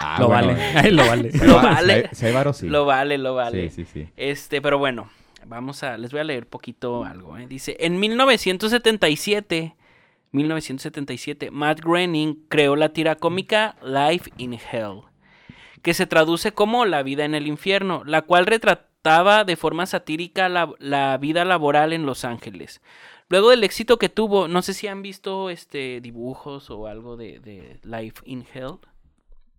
Ah, 0.00 0.18
Lo 0.20 0.28
bueno. 0.28 0.46
vale. 0.48 0.62
Ay, 0.76 0.90
lo 0.92 1.04
vale. 1.04 1.30
Lo 1.42 1.56
va- 1.56 1.62
vale. 1.62 2.08
si 2.12 2.26
hay 2.26 2.32
varo, 2.32 2.52
sí. 2.52 2.68
Lo 2.68 2.84
vale, 2.86 3.18
lo 3.18 3.34
vale. 3.34 3.68
Sí, 3.70 3.84
sí, 3.84 3.90
sí. 3.92 4.08
Este, 4.16 4.62
pero 4.62 4.78
bueno, 4.78 5.10
vamos 5.44 5.82
a, 5.82 5.98
les 5.98 6.12
voy 6.12 6.20
a 6.20 6.24
leer 6.24 6.46
poquito 6.46 7.02
algo. 7.04 7.36
¿eh? 7.36 7.46
Dice, 7.48 7.76
en 7.80 7.98
1977, 7.98 9.74
1977, 10.30 11.50
Matt 11.50 11.80
Groening 11.80 12.44
creó 12.48 12.76
la 12.76 12.90
tira 12.90 13.16
cómica 13.16 13.74
Life 13.82 14.30
in 14.36 14.52
Hell, 14.54 15.00
que 15.82 15.94
se 15.94 16.06
traduce 16.06 16.52
como 16.52 16.84
La 16.84 17.02
vida 17.02 17.24
en 17.24 17.34
el 17.34 17.46
infierno, 17.46 18.02
la 18.04 18.22
cual 18.22 18.46
retra- 18.46 18.84
retrataba 18.98 19.44
de 19.44 19.56
forma 19.56 19.86
satírica 19.86 20.48
la, 20.48 20.70
la 20.80 21.16
vida 21.18 21.44
laboral 21.44 21.92
en 21.92 22.04
Los 22.04 22.24
Ángeles. 22.24 22.82
Luego 23.28 23.50
del 23.50 23.62
éxito 23.62 23.96
que 23.96 24.08
tuvo, 24.08 24.48
no 24.48 24.60
sé 24.60 24.74
si 24.74 24.88
han 24.88 25.02
visto 25.02 25.50
este 25.50 26.00
dibujos 26.00 26.68
o 26.68 26.88
algo 26.88 27.16
de, 27.16 27.38
de 27.38 27.78
Life 27.84 28.22
in 28.24 28.44
Hell. 28.52 28.78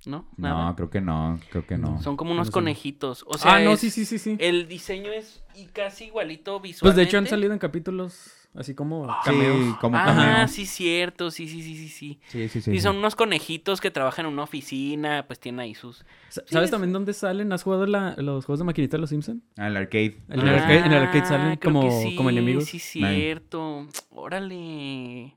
¿No? 0.06 0.28
No, 0.38 0.74
creo 0.76 0.90
que 0.90 1.02
no, 1.02 1.40
creo 1.50 1.66
que 1.66 1.78
no. 1.78 2.02
Son 2.02 2.16
como 2.18 2.32
No 2.32 2.36
unos 2.42 2.52
conejitos. 2.52 3.24
O 3.28 3.38
sea, 3.38 3.56
ah, 3.56 3.60
no, 3.62 3.72
es- 3.72 3.80
sí, 3.80 3.90
sí, 3.90 4.06
sí, 4.06 4.18
sí. 4.20 4.36
el 4.40 4.68
diseño 4.68 5.12
es 5.12 5.42
y 5.56 5.66
casi 5.68 6.06
igualito 6.06 6.60
visualmente. 6.60 6.82
Pues 6.82 6.96
de 6.96 7.04
hecho 7.04 7.18
han 7.18 7.28
salido 7.28 7.54
en 7.54 7.60
capítulos 7.60 8.39
así 8.56 8.74
como 8.76 9.08
cameos. 9.24 9.58
Sí, 9.58 9.74
como 9.80 9.98
Ah, 9.98 10.48
sí, 10.48 10.66
cierto. 10.66 11.32
Sí, 11.32 11.48
sí, 11.48 11.62
sí, 11.62 11.76
sí, 11.78 11.88
sí. 11.90 12.20
Sí, 12.28 12.50
sí, 12.50 12.62
sí. 12.62 12.72
Y 12.72 12.76
sí. 12.76 12.80
son 12.82 12.98
unos 12.98 13.16
conejitos 13.16 13.80
que 13.82 13.92
trabajan 13.92 14.26
en 14.26 14.34
una 14.34 14.44
oficina, 14.44 15.24
pues 15.28 15.40
tienen 15.40 15.60
ahí 15.60 15.76
sus... 15.76 16.06
Sí, 16.30 16.42
¿Sabes 16.48 16.66
es- 16.66 16.72
también 16.72 16.92
dónde 16.94 17.14
salen? 17.14 17.52
¿Has 17.54 17.64
jugado 17.64 17.86
la- 17.86 18.16
los 18.18 18.46
juegos 18.46 18.60
de 18.60 18.66
maquinita 18.66 18.98
de 18.98 19.02
los 19.02 19.10
Simpson? 19.10 19.42
Ah, 19.58 19.68
el 19.68 19.78
arcade. 19.78 20.18
En 20.30 20.40
el 20.40 20.48
arcade- 20.50 20.86
en 20.86 20.92
el 20.92 21.04
arcade 21.04 21.26
salen 21.26 21.48
Ah, 21.54 21.58
creo 21.60 21.74
como- 21.74 22.02
sí, 22.02 22.16
como 22.16 22.30
enemigos. 22.30 22.66
Sí, 22.66 22.80
cierto. 22.80 23.88
Órale. 24.12 25.36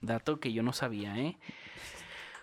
Dato 0.00 0.40
que 0.40 0.52
yo 0.52 0.62
no 0.62 0.72
sabía, 0.72 1.16
¿eh? 1.18 1.36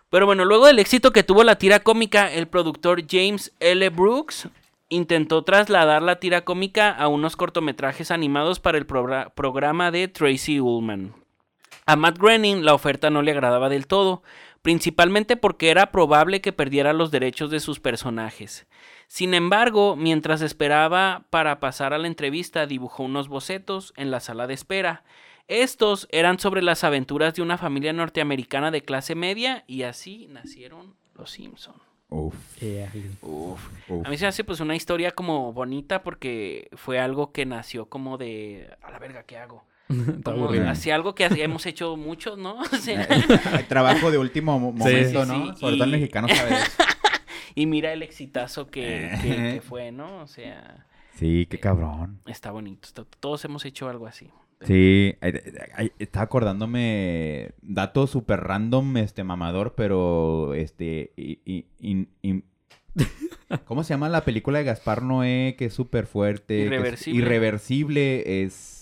Pero 0.09 0.25
bueno, 0.25 0.43
luego 0.45 0.65
del 0.65 0.79
éxito 0.79 1.11
que 1.11 1.23
tuvo 1.23 1.43
la 1.43 1.57
tira 1.57 1.81
cómica, 1.81 2.31
el 2.31 2.47
productor 2.47 3.03
James 3.07 3.51
L. 3.59 3.89
Brooks 3.89 4.47
intentó 4.89 5.43
trasladar 5.43 6.01
la 6.01 6.19
tira 6.19 6.43
cómica 6.43 6.91
a 6.91 7.07
unos 7.07 7.35
cortometrajes 7.35 8.11
animados 8.11 8.59
para 8.59 8.77
el 8.77 8.87
progra- 8.87 9.31
programa 9.33 9.91
de 9.91 10.07
Tracy 10.07 10.59
Ullman. 10.59 11.13
A 11.85 11.95
Matt 11.95 12.17
Groening 12.17 12.65
la 12.65 12.73
oferta 12.73 13.09
no 13.09 13.21
le 13.21 13.31
agradaba 13.31 13.69
del 13.69 13.87
todo, 13.87 14.21
principalmente 14.61 15.37
porque 15.37 15.69
era 15.69 15.91
probable 15.91 16.41
que 16.41 16.53
perdiera 16.53 16.93
los 16.93 17.11
derechos 17.11 17.49
de 17.49 17.59
sus 17.59 17.79
personajes. 17.79 18.67
Sin 19.07 19.33
embargo, 19.33 19.95
mientras 19.95 20.41
esperaba 20.41 21.25
para 21.29 21.59
pasar 21.59 21.93
a 21.93 21.97
la 21.97 22.07
entrevista, 22.07 22.67
dibujó 22.67 23.03
unos 23.03 23.27
bocetos 23.27 23.93
en 23.95 24.11
la 24.11 24.19
sala 24.19 24.45
de 24.45 24.53
espera. 24.53 25.03
Estos 25.47 26.07
eran 26.11 26.37
sobre 26.37 26.61
las 26.61 26.83
aventuras 26.83 27.33
de 27.33 27.41
una 27.41 27.57
familia 27.57 27.91
norteamericana 27.91 28.69
de 28.69 28.83
clase 28.83 29.15
media 29.15 29.63
y 29.65 29.81
así 29.81 30.27
nacieron 30.29 30.93
los 31.15 31.31
Simpson. 31.31 31.73
Uf, 32.11 32.35
Uf. 33.21 33.59
uf. 33.89 34.05
A 34.05 34.09
mí 34.09 34.17
se 34.17 34.25
me 34.25 34.29
hace 34.29 34.43
pues 34.43 34.59
una 34.59 34.75
historia 34.75 35.11
como 35.11 35.53
bonita 35.53 36.01
porque 36.01 36.67
fue 36.75 36.99
algo 36.99 37.31
que 37.31 37.45
nació 37.45 37.85
como 37.87 38.17
de 38.17 38.69
a 38.81 38.89
la 38.91 38.99
verga, 38.99 39.23
¿qué 39.23 39.37
hago? 39.37 39.63
Como 40.23 40.49
algo 40.93 41.15
que 41.15 41.25
así 41.25 41.41
hemos 41.41 41.65
hecho 41.65 41.97
muchos, 41.97 42.37
¿no? 42.37 42.59
O 42.61 42.65
sea, 42.77 43.07
Hay 43.53 43.63
trabajo 43.63 44.11
de 44.11 44.17
último 44.19 44.59
mo- 44.59 44.71
momento, 44.71 45.21
Sí, 45.21 45.25
sí, 45.25 45.31
¿no? 45.33 45.53
sí, 45.55 45.59
Sobre 45.59 45.75
todo 45.75 45.83
el 45.85 45.89
y- 45.89 45.93
mexicano 45.93 46.27
sabe 46.29 46.55
eso. 46.57 46.83
y 47.55 47.65
mira 47.65 47.91
el 47.93 48.03
exitazo 48.03 48.67
que, 48.69 49.11
que- 49.21 49.53
que 49.55 49.61
fue, 49.61 49.91
¿no? 49.91 50.21
O 50.21 50.27
sea, 50.27 50.85
Sí, 51.15 51.47
qué 51.49 51.59
cabrón. 51.59 52.19
está 52.27 52.51
bonito. 52.51 52.87
Todos 53.19 53.43
hemos 53.45 53.65
hecho 53.65 53.89
algo 53.89 54.05
así. 54.07 54.29
Sí, 54.61 55.15
estaba 55.99 56.23
acordándome 56.25 57.51
dato 57.61 58.07
súper 58.07 58.41
random, 58.41 58.97
este 58.97 59.23
mamador, 59.23 59.73
pero 59.75 60.53
este 60.53 61.13
y- 61.15 61.39
y- 61.79 62.43
¿Cómo 63.65 63.83
se 63.83 63.93
llama 63.93 64.09
la 64.09 64.25
película 64.25 64.59
de 64.59 64.65
Gaspar 64.65 65.01
Noé 65.03 65.55
que 65.57 65.65
es 65.65 65.73
súper 65.73 66.05
fuerte? 66.05 66.55
que 66.55 66.61
es 66.61 66.67
Irreversible. 66.67 67.17
irreversible 67.19 68.43
es 68.43 68.75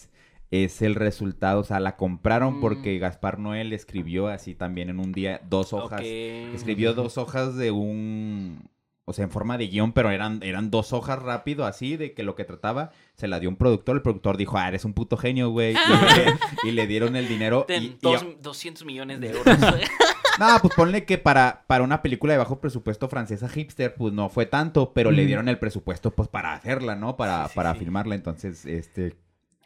es 0.49 0.81
el 0.81 0.95
resultado, 0.95 1.59
o 1.59 1.63
sea, 1.65 1.79
la 1.81 1.97
compraron 1.97 2.57
Mm. 2.57 2.61
porque 2.61 2.97
Gaspar 2.99 3.37
Noé 3.37 3.65
le 3.65 3.75
escribió 3.75 4.27
así 4.29 4.55
también 4.55 4.89
en 4.89 4.99
un 4.99 5.11
día 5.11 5.41
dos 5.49 5.73
hojas. 5.73 6.01
Escribió 6.01 6.93
dos 6.93 7.17
hojas 7.17 7.55
de 7.57 7.71
un. 7.71 8.69
O 9.09 9.13
sea, 9.13 9.23
en 9.23 9.31
forma 9.31 9.57
de 9.57 9.67
guion, 9.67 9.93
pero 9.93 10.11
eran, 10.11 10.41
eran 10.43 10.69
dos 10.69 10.91
hojas 10.91 11.17
rápido, 11.17 11.65
así, 11.65 11.95
de 11.95 12.13
que 12.13 12.23
lo 12.23 12.35
que 12.35 12.43
trataba, 12.43 12.91
se 13.15 13.29
la 13.29 13.39
dio 13.39 13.47
un 13.47 13.55
productor. 13.55 13.95
El 13.95 14.01
productor 14.01 14.35
dijo, 14.35 14.57
ah, 14.57 14.67
eres 14.67 14.83
un 14.83 14.93
puto 14.93 15.15
genio, 15.15 15.49
güey. 15.49 15.75
Y, 16.63 16.65
le- 16.65 16.69
y 16.69 16.71
le 16.73 16.87
dieron 16.87 17.15
el 17.15 17.25
dinero. 17.29 17.63
Ten 17.65 17.83
y- 17.83 17.85
y- 17.87 17.97
dos- 18.01 18.25
200 18.41 18.83
millones 18.83 19.21
de 19.21 19.29
euros. 19.29 19.45
no, 20.39 20.59
pues 20.61 20.73
ponle 20.75 21.05
que 21.05 21.17
para, 21.17 21.63
para 21.67 21.85
una 21.85 22.01
película 22.01 22.33
de 22.33 22.39
bajo 22.39 22.59
presupuesto 22.59 23.07
francesa 23.07 23.47
hipster, 23.47 23.95
pues 23.95 24.13
no 24.13 24.27
fue 24.27 24.45
tanto, 24.45 24.91
pero 24.93 25.11
le 25.11 25.25
dieron 25.25 25.47
el 25.47 25.57
presupuesto, 25.57 26.11
pues 26.11 26.27
para 26.27 26.53
hacerla, 26.53 26.95
¿no? 26.97 27.15
Para, 27.15 27.43
Sí, 27.45 27.49
sí, 27.51 27.55
para 27.55 27.73
sí. 27.73 27.79
filmarla. 27.79 28.13
Entonces, 28.15 28.65
este. 28.65 29.15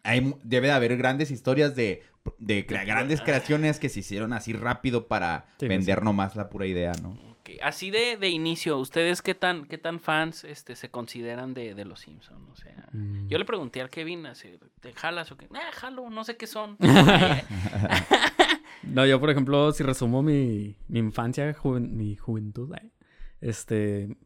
Hay, 0.04 0.36
debe 0.44 0.68
de 0.68 0.74
haber 0.74 0.98
grandes 0.98 1.32
historias 1.32 1.76
de, 1.76 2.04
de 2.38 2.66
crea- 2.68 2.86
grandes 2.86 3.22
creaciones 3.22 3.80
que 3.80 3.90
se 3.90 4.02
hicieron 4.02 4.34
así 4.34 4.54
rápido 4.54 5.08
para 5.08 5.46
Sí, 5.60 5.68
vender 5.68 6.04
nomás 6.04 6.36
la 6.36 6.48
pura 6.50 6.68
idea, 6.68 6.92
¿no? 7.02 7.18
Ok, 7.56 7.60
Así 7.64 7.92
de, 7.92 8.18
de 8.18 8.30
inicio, 8.30 8.78
¿ustedes 8.78 9.22
qué 9.22 9.36
tan, 9.36 9.66
qué 9.66 9.78
tan 9.78 10.00
fans 10.00 10.44
este, 10.44 10.76
se 10.76 10.90
consideran 10.90 11.54
de, 11.54 11.74
de 11.76 11.86
los 11.86 12.00
Simpsons? 12.02 12.50
O 12.52 12.56
sea, 12.56 12.72
Mm. 12.94 13.28
yo 13.28 13.38
le 13.38 13.46
pregunté 13.46 13.82
al 13.82 13.90
Kevin, 13.90 14.26
así, 14.26 14.50
¿te 14.82 14.94
jalas 14.94 15.32
o 15.32 15.38
qué? 15.38 15.48
Ah, 15.54 15.72
jalo, 15.74 16.10
no 16.10 16.24
sé 16.24 16.38
qué 16.38 16.48
son. 16.48 16.78
No, 18.84 19.06
yo, 19.06 19.20
por 19.20 19.30
ejemplo, 19.30 19.72
si 19.74 19.84
resumo 19.84 20.24
mi, 20.24 20.76
mi 20.88 21.00
infancia, 21.00 21.54
juven- 21.54 21.92
mi 21.92 22.16
juventud, 22.16 22.74
ay, 22.82 22.92
este, 23.40 24.18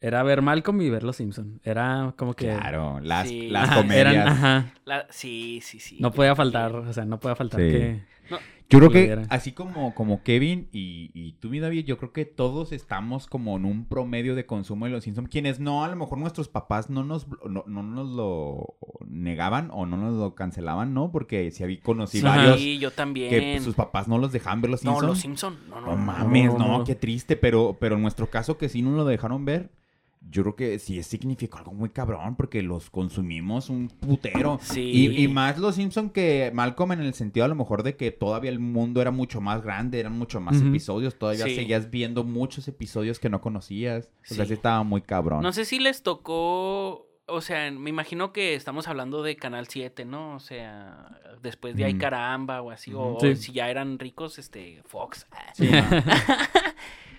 era 0.00 0.22
ver 0.22 0.42
Malcolm 0.42 0.82
y 0.82 0.90
ver 0.90 1.02
Los 1.04 1.16
Simpson. 1.16 1.58
Era 1.64 2.12
como 2.18 2.34
que... 2.34 2.46
Claro, 2.48 3.00
las, 3.00 3.28
Sí. 3.28 3.48
las 3.48 3.74
comedias. 3.74 4.12
eran, 4.14 4.28
ajá, 4.28 4.74
La- 4.84 5.06
sí, 5.10 5.60
sí, 5.62 5.80
sí. 5.80 5.96
no 6.00 6.12
podía 6.12 6.36
faltar, 6.36 6.74
o 6.74 6.92
sea, 6.92 7.06
no 7.06 7.18
podía 7.18 7.34
faltar 7.34 7.60
Sí. 7.60 7.70
que... 7.70 8.02
Yo 8.70 8.78
creo 8.80 8.90
que 8.90 9.26
así 9.30 9.52
como, 9.52 9.94
como 9.94 10.22
Kevin 10.22 10.68
y, 10.72 11.10
y 11.14 11.32
tú, 11.40 11.48
mi 11.48 11.58
David, 11.58 11.86
yo 11.86 11.96
creo 11.96 12.12
que 12.12 12.26
todos 12.26 12.72
estamos 12.72 13.26
como 13.26 13.56
en 13.56 13.64
un 13.64 13.86
promedio 13.86 14.34
de 14.34 14.44
consumo 14.44 14.84
de 14.84 14.90
los 14.90 15.04
Simpsons. 15.04 15.30
Quienes 15.30 15.58
no, 15.58 15.84
a 15.84 15.88
lo 15.88 15.96
mejor 15.96 16.18
nuestros 16.18 16.48
papás 16.48 16.90
no 16.90 17.02
nos, 17.02 17.26
no, 17.48 17.64
no 17.66 17.82
nos 17.82 18.08
lo 18.10 18.76
negaban 19.06 19.70
o 19.72 19.86
no 19.86 19.96
nos 19.96 20.14
lo 20.14 20.34
cancelaban, 20.34 20.92
¿no? 20.92 21.10
Porque 21.10 21.50
si 21.50 21.64
había 21.64 21.80
conocí 21.80 22.18
Ajá. 22.18 22.36
varios 22.36 22.60
Sí, 22.60 22.78
yo 22.78 22.90
también. 22.90 23.30
que 23.30 23.52
pues, 23.54 23.62
sus 23.64 23.74
papás 23.74 24.06
no 24.06 24.18
los 24.18 24.32
dejaban 24.32 24.60
ver 24.60 24.70
los 24.70 24.84
no, 24.84 24.90
Simpsons. 25.00 25.08
los 25.08 25.18
Simpson. 25.20 25.58
No, 25.70 25.80
no, 25.80 25.86
No 25.86 25.96
no. 25.96 26.02
mames, 26.04 26.52
no, 26.52 26.78
no. 26.78 26.84
qué 26.84 26.94
triste, 26.94 27.36
pero, 27.36 27.78
pero 27.80 27.96
en 27.96 28.02
nuestro 28.02 28.28
caso 28.28 28.58
que 28.58 28.68
sí 28.68 28.82
no 28.82 28.90
lo 28.90 29.06
dejaron 29.06 29.46
ver, 29.46 29.70
yo 30.20 30.42
creo 30.42 30.56
que 30.56 30.78
sí 30.78 31.02
significó 31.02 31.58
algo 31.58 31.72
muy 31.72 31.88
cabrón 31.90 32.36
porque 32.36 32.62
los 32.62 32.90
consumimos 32.90 33.70
un 33.70 33.88
putero. 33.88 34.58
Sí. 34.62 34.80
Y, 34.82 35.22
y 35.24 35.28
más 35.28 35.58
los 35.58 35.76
Simpson 35.76 36.10
que 36.10 36.50
Malcolm 36.52 36.92
en 36.92 37.00
el 37.00 37.14
sentido 37.14 37.44
a 37.46 37.48
lo 37.48 37.54
mejor 37.54 37.82
de 37.82 37.96
que 37.96 38.10
todavía 38.10 38.50
el 38.50 38.58
mundo 38.58 39.00
era 39.00 39.10
mucho 39.10 39.40
más 39.40 39.62
grande, 39.62 40.00
eran 40.00 40.18
mucho 40.18 40.40
más 40.40 40.60
episodios, 40.60 41.18
todavía 41.18 41.44
Sí. 41.46 41.54
seguías 41.54 41.90
viendo 41.90 42.24
muchos 42.24 42.68
episodios 42.68 43.18
que 43.18 43.30
no 43.30 43.40
conocías. 43.40 44.10
O 44.30 44.34
sea, 44.34 44.44
Sí. 44.44 44.52
estaba 44.52 44.82
muy 44.82 45.00
cabrón. 45.02 45.42
No 45.42 45.52
sé 45.52 45.64
si 45.64 45.78
les 45.78 46.02
tocó, 46.02 47.06
o 47.26 47.40
sea, 47.40 47.70
me 47.70 47.90
imagino 47.90 48.32
que 48.32 48.54
estamos 48.54 48.88
hablando 48.88 49.22
de 49.22 49.36
Canal 49.36 49.66
7, 49.68 50.04
¿no? 50.04 50.34
O 50.34 50.40
sea, 50.40 51.20
después 51.42 51.76
de 51.76 51.84
Ay 51.84 51.92
Ujú. 51.92 52.00
Caramba 52.00 52.60
o 52.62 52.70
así, 52.70 52.92
o 52.94 53.16
Sí. 53.20 53.36
si 53.36 53.52
ya 53.52 53.70
eran 53.70 53.98
ricos, 53.98 54.38
este, 54.38 54.82
Fox. 54.86 55.26
Sí, 55.54 55.68
no. 55.70 56.02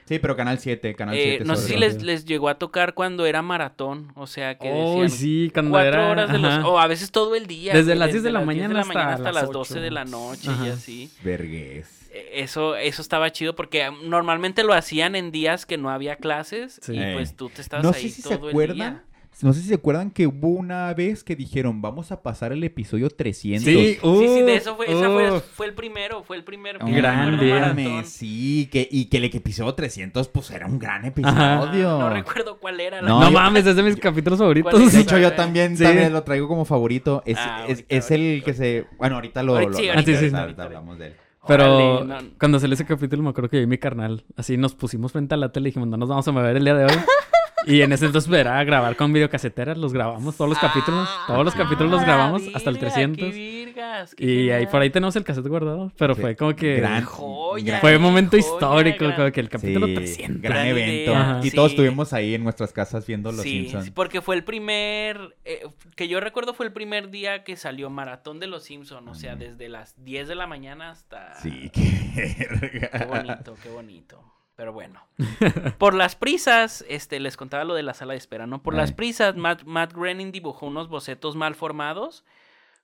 Sí, 0.10 0.18
pero 0.20 0.36
Canal 0.36 0.58
7, 0.60 0.96
Canal 0.96 1.16
Eh, 1.16 1.24
7. 1.38 1.46
no 1.46 1.56
sé 1.56 1.68
si 1.68 1.78
les, 1.78 2.02
les 2.02 2.26
llegó 2.26 2.50
a 2.50 2.56
tocar 2.56 2.96
cuando 2.96 3.28
era 3.28 3.44
maratón, 3.44 4.12
o 4.16 4.26
sea, 4.26 4.58
que 4.58 4.70
Oh, 4.74 5.04
decían 5.04 5.10
sí, 5.20 5.52
cuando 5.54 5.70
cuatro 5.72 5.90
era... 6.02 6.10
horas 6.10 6.32
de 6.32 6.40
los, 6.40 6.66
o 6.66 6.80
a 6.80 6.88
veces 6.88 7.12
todo 7.12 7.36
el 7.36 7.46
día. 7.46 7.74
Desde 7.74 7.94
las 7.94 8.12
10 8.12 8.24
de 8.24 8.32
la 8.32 8.42
mañana 8.42 8.82
hasta 8.82 9.14
hasta 9.14 9.32
las 9.32 9.44
las 9.44 9.52
12 9.52 9.76
de 9.80 9.86
8. 9.88 9.94
la 9.94 10.06
noche 10.06 10.50
y 10.66 10.68
así. 10.70 11.12
Vergués. 11.24 12.08
Eh, 12.12 12.42
Eso, 12.42 12.76
eso 12.76 13.04
estaba 13.04 13.32
chido 13.32 13.56
porque 13.56 13.84
ah, 13.84 13.92
normalmente 14.04 14.64
lo 14.64 14.74
hacían 14.74 15.16
en 15.16 15.30
días 15.30 15.68
que 15.68 15.78
no 15.78 15.92
había 15.92 16.16
clases 16.16 16.80
Sí. 16.82 16.94
y 16.96 17.00
Eh. 17.00 17.12
pues 17.14 17.36
tú 17.36 17.50
te 17.50 17.62
estabas 17.62 17.84
No 17.86 17.92
ahí 17.92 18.10
sé 18.10 18.10
si 18.10 18.22
todo 18.24 18.34
se 18.34 18.40
el 18.46 18.50
acuerdan. 18.50 18.76
día. 18.76 19.04
No 19.42 19.54
sé 19.54 19.62
si 19.62 19.70
se 19.70 19.76
acuerdan 19.76 20.12
que 20.12 20.28
hubo 20.28 20.50
una 20.50 20.94
vez 20.94 21.24
que 21.24 21.34
dijeron, 21.36 21.82
vamos 21.82 22.12
a 22.12 22.22
pasar 22.22 22.52
el 22.52 22.62
episodio 22.64 23.10
300. 23.10 23.64
Sí, 23.64 23.74
Sí, 23.94 24.00
sí, 24.02 24.42
de 24.42 24.44
uh, 24.44 24.50
eso 24.50 24.76
fue, 24.76 24.86
esa 24.92 25.10
fue, 25.10 25.32
uh. 25.32 25.40
fue 25.40 25.66
el 25.68 25.74
primero, 25.74 26.24
fue 26.24 26.36
el 26.36 26.44
primero. 26.44 26.80
Un 26.86 26.92
yo 26.92 26.98
gran 26.98 27.40
día. 27.40 28.04
sí, 28.04 28.68
que, 28.70 28.86
y 28.92 29.06
que 29.06 29.18
el 29.18 29.24
episodio 29.26 29.74
300 29.74 30.28
pues 30.28 30.52
era 30.52 30.66
un 30.66 30.78
gran 30.78 31.06
Ah, 31.06 31.08
episodio. 31.08 32.00
no 32.00 32.10
recuerdo 32.10 32.58
cuál 32.60 32.82
era. 32.82 33.02
la 33.02 33.08
No, 33.08 33.20
No, 33.22 33.26
yo- 33.28 33.32
mames, 33.32 33.66
es 33.66 33.76
de 33.78 33.84
mis 33.84 33.96
capítulos 33.96 34.40
favoritos. 34.40 34.92
De 34.94 35.00
hecho, 35.00 35.18
yo 35.18 35.32
también, 35.34 35.78
Sí. 35.78 35.84
también 35.84 36.12
lo 36.12 36.24
traigo 36.24 36.48
como 36.50 36.66
favorito. 36.66 37.24
Es, 37.26 37.38
Ah, 37.40 37.64
es, 37.68 37.80
ahorita, 37.80 37.96
es 37.96 38.12
el 38.12 38.22
ahorita, 38.22 38.46
que 38.46 38.54
se... 38.54 38.86
Bueno, 38.98 39.16
ahorita 39.16 39.44
lo... 39.44 39.54
Ahorita 39.54 39.72
lo- 39.72 39.78
sí, 39.78 39.86
lo- 39.86 39.92
ahorita, 39.94 40.12
ahorita- 40.12 40.20
sí, 40.26 40.30
sí. 40.32 40.36
ahorita 40.36 40.64
hablamos 40.64 41.00
de 41.00 41.08
él. 41.08 41.14
Pero 41.48 41.78
Órale, 41.78 42.24
no. 42.26 42.30
cuando 42.38 42.60
salió 42.60 42.74
ese 42.74 42.86
capítulo 42.86 43.24
me 43.24 43.30
acuerdo 43.30 43.50
que 43.50 43.60
vi 43.60 43.68
mi 43.68 43.78
carnal. 43.78 44.26
Así 44.36 44.58
nos 44.58 44.76
pusimos 44.76 45.14
frente 45.14 45.34
a 45.34 45.38
la 45.38 45.52
tele 45.54 45.70
y 45.70 45.72
dijimos, 45.72 45.88
no 45.88 45.96
nos 45.96 46.10
vamos 46.10 46.28
a 46.28 46.32
mover 46.34 46.58
el 46.58 46.64
día 46.66 46.74
de 46.76 46.84
hoy. 46.86 46.92
y 47.66 47.82
en 47.82 47.92
ese 47.92 48.06
entonces 48.06 48.32
era 48.34 48.64
grabar 48.64 48.96
con 48.96 49.12
videocaseteras. 49.14 49.78
Los 49.78 49.94
grabamos 49.94 50.36
todos 50.38 50.50
los 50.50 50.60
capítulos. 50.60 51.08
Todos 51.28 51.46
los 51.46 51.54
capítulos 51.56 51.92
los 51.92 52.02
Ah, 52.02 52.06
grabamos 52.06 52.44
hasta 52.54 52.70
el 52.70 52.76
virga, 52.78 52.90
300. 52.94 53.18
qué 53.26 53.32
virgas, 53.32 54.16
qué 54.16 54.26
Y 54.26 54.50
ahí 54.52 54.66
por 54.68 54.82
ahí 54.82 54.90
tenemos 54.90 55.16
el 55.16 55.24
cassette 55.24 55.48
guardado. 55.48 55.92
Pero 55.98 56.16
Sí. 56.16 56.22
fue 56.22 56.36
como 56.36 56.56
que... 56.56 56.76
Gran- 56.78 57.04
Joya, 57.04 57.80
Fue 57.80 57.96
un 57.98 58.02
momento 58.02 58.38
joya, 58.38 58.54
histórico, 58.54 59.06
gran- 59.06 59.16
como 59.18 59.32
que 59.32 59.40
el 59.40 59.50
capítulo 59.50 59.88
Sí, 59.88 59.96
300. 59.96 60.42
gran 60.42 60.66
evento. 60.68 61.12
idea, 61.12 61.40
Y 61.44 61.52
todos 61.52 61.72
estuvimos 61.72 62.14
ahí 62.14 62.36
en 62.36 62.44
nuestras 62.44 62.72
casas 62.74 63.06
viendo 63.06 63.32
Los 63.32 63.42
sí, 63.42 63.62
Simpsons. 63.62 63.86
sí, 63.86 63.92
porque 63.92 64.22
fue 64.22 64.36
el 64.36 64.44
primer, 64.44 65.36
eh, 65.46 65.64
que 65.96 66.08
yo 66.08 66.20
recuerdo 66.20 66.54
fue 66.54 66.66
el 66.66 66.72
primer 66.74 67.10
día 67.10 67.44
que 67.44 67.56
salió 67.58 67.90
Maratón 67.90 68.40
de 68.40 68.48
los 68.48 68.64
Simpsons, 68.64 69.08
o 69.10 69.16
sea, 69.16 69.36
desde 69.36 69.68
las 69.70 69.96
10 70.04 70.28
de 70.28 70.36
la 70.36 70.48
mañana 70.48 70.92
hasta... 70.92 71.36
Sí, 71.42 71.70
qué. 71.74 72.90
Qué 72.92 73.06
bonito, 73.06 73.56
qué 73.62 73.70
bonito. 73.70 74.24
Pero 74.60 74.74
bueno. 74.74 75.00
Por 75.78 75.94
las 75.94 76.18
prisas, 76.18 76.84
este, 76.90 77.22
les 77.22 77.38
contaba 77.38 77.64
lo 77.64 77.76
de 77.76 77.82
la 77.82 77.94
sala 77.94 78.12
de 78.12 78.18
espera, 78.18 78.46
¿no? 78.46 78.62
Por 78.62 78.76
las 78.76 78.92
prisas, 78.92 79.38
Matt, 79.38 79.64
Matt 79.64 79.94
Groening 79.94 80.34
dibujó 80.34 80.66
unos 80.66 80.90
bocetos 80.90 81.38
mal 81.38 81.56
formados 81.56 82.26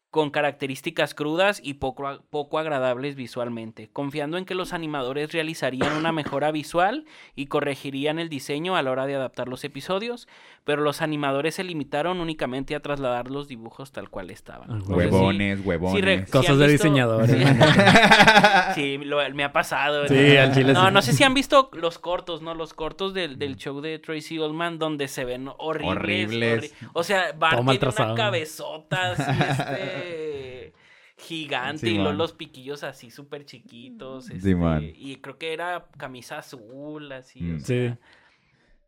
con 0.10 0.30
características 0.30 1.14
crudas 1.14 1.60
y 1.62 1.74
poco, 1.74 2.22
poco 2.30 2.60
agradables 2.60 3.18
visualmente, 3.18 3.90
confiando 3.92 4.38
en 4.38 4.46
que 4.46 4.56
los 4.56 4.72
animadores 4.72 5.34
realizarían 5.34 5.98
una 5.98 6.14
mejora 6.14 6.52
visual 6.52 7.04
y 7.36 7.48
corregirían 7.48 8.20
el 8.20 8.30
diseño 8.30 8.78
a 8.78 8.82
la 8.82 8.92
hora 8.92 9.06
de 9.06 9.16
adaptar 9.16 9.50
los 9.50 9.66
episodios, 9.66 10.30
pero 10.66 10.82
los 10.82 11.02
animadores 11.02 11.56
se 11.56 11.64
limitaron 11.64 12.20
únicamente 12.20 12.76
a 12.76 12.82
trasladar 12.82 13.30
los 13.32 13.48
dibujos 13.48 13.92
tal 13.94 14.10
cual 14.10 14.30
estaban. 14.32 14.70
Ah, 14.72 14.80
si- 14.86 14.92
Huevones, 14.92 15.60
si 15.62 15.66
huevones. 15.66 16.04
re- 16.04 16.26
Cosas 16.26 16.58
de 16.58 16.68
visto- 16.68 16.84
diseñadores. 16.88 17.30
Sí. 18.76 18.98
Sí, 18.98 18.98
lo- 19.06 19.18
me 19.34 19.44
ha 19.44 19.54
pasado. 19.54 20.08
Sí, 20.08 20.14
¿no? 20.36 20.42
al 20.42 20.54
chile 20.54 20.74
No, 20.74 20.88
sí. 20.88 20.94
no 20.94 21.02
sé 21.02 21.14
si 21.14 21.24
han 21.24 21.34
visto 21.34 21.70
los 21.74 21.98
cortos, 22.00 22.42
¿no? 22.42 22.54
Los 22.56 22.74
cortos 22.74 23.14
del, 23.14 23.38
del 23.40 23.56
show 23.56 23.80
de 23.80 24.00
Tracy 24.00 24.40
Ullman 24.40 24.78
donde 24.80 25.08
se 25.08 25.24
ven 25.24 25.50
horribles. 25.58 25.96
Horribles. 25.98 26.74
horri- 26.82 26.90
o 26.94 27.04
sea, 27.04 27.32
Bart 27.38 27.54
Todo 27.54 27.64
mal 27.64 27.80
tiene 27.80 27.94
una 27.98 28.16
cabezota 28.16 29.12
así, 29.12 29.24
este... 29.80 30.74
Gigante 31.18 31.88
y 31.88 31.92
luego 31.94 32.06
Simón. 32.10 32.18
los 32.18 32.34
piquillos 32.34 32.84
así 32.84 33.10
súper 33.10 33.46
chiquitos. 33.46 34.30
Este, 34.30 34.50
Simón. 34.50 34.84
y 34.96 35.16
creo 35.18 35.38
que 35.38 35.54
era 35.54 35.86
camisa 35.98 36.40
azul, 36.40 37.10
así. 37.14 37.42
Mm. 37.42 37.56
o 37.56 37.60
Sí. 37.60 37.66
sea, 37.66 37.94
Sí, 37.94 37.98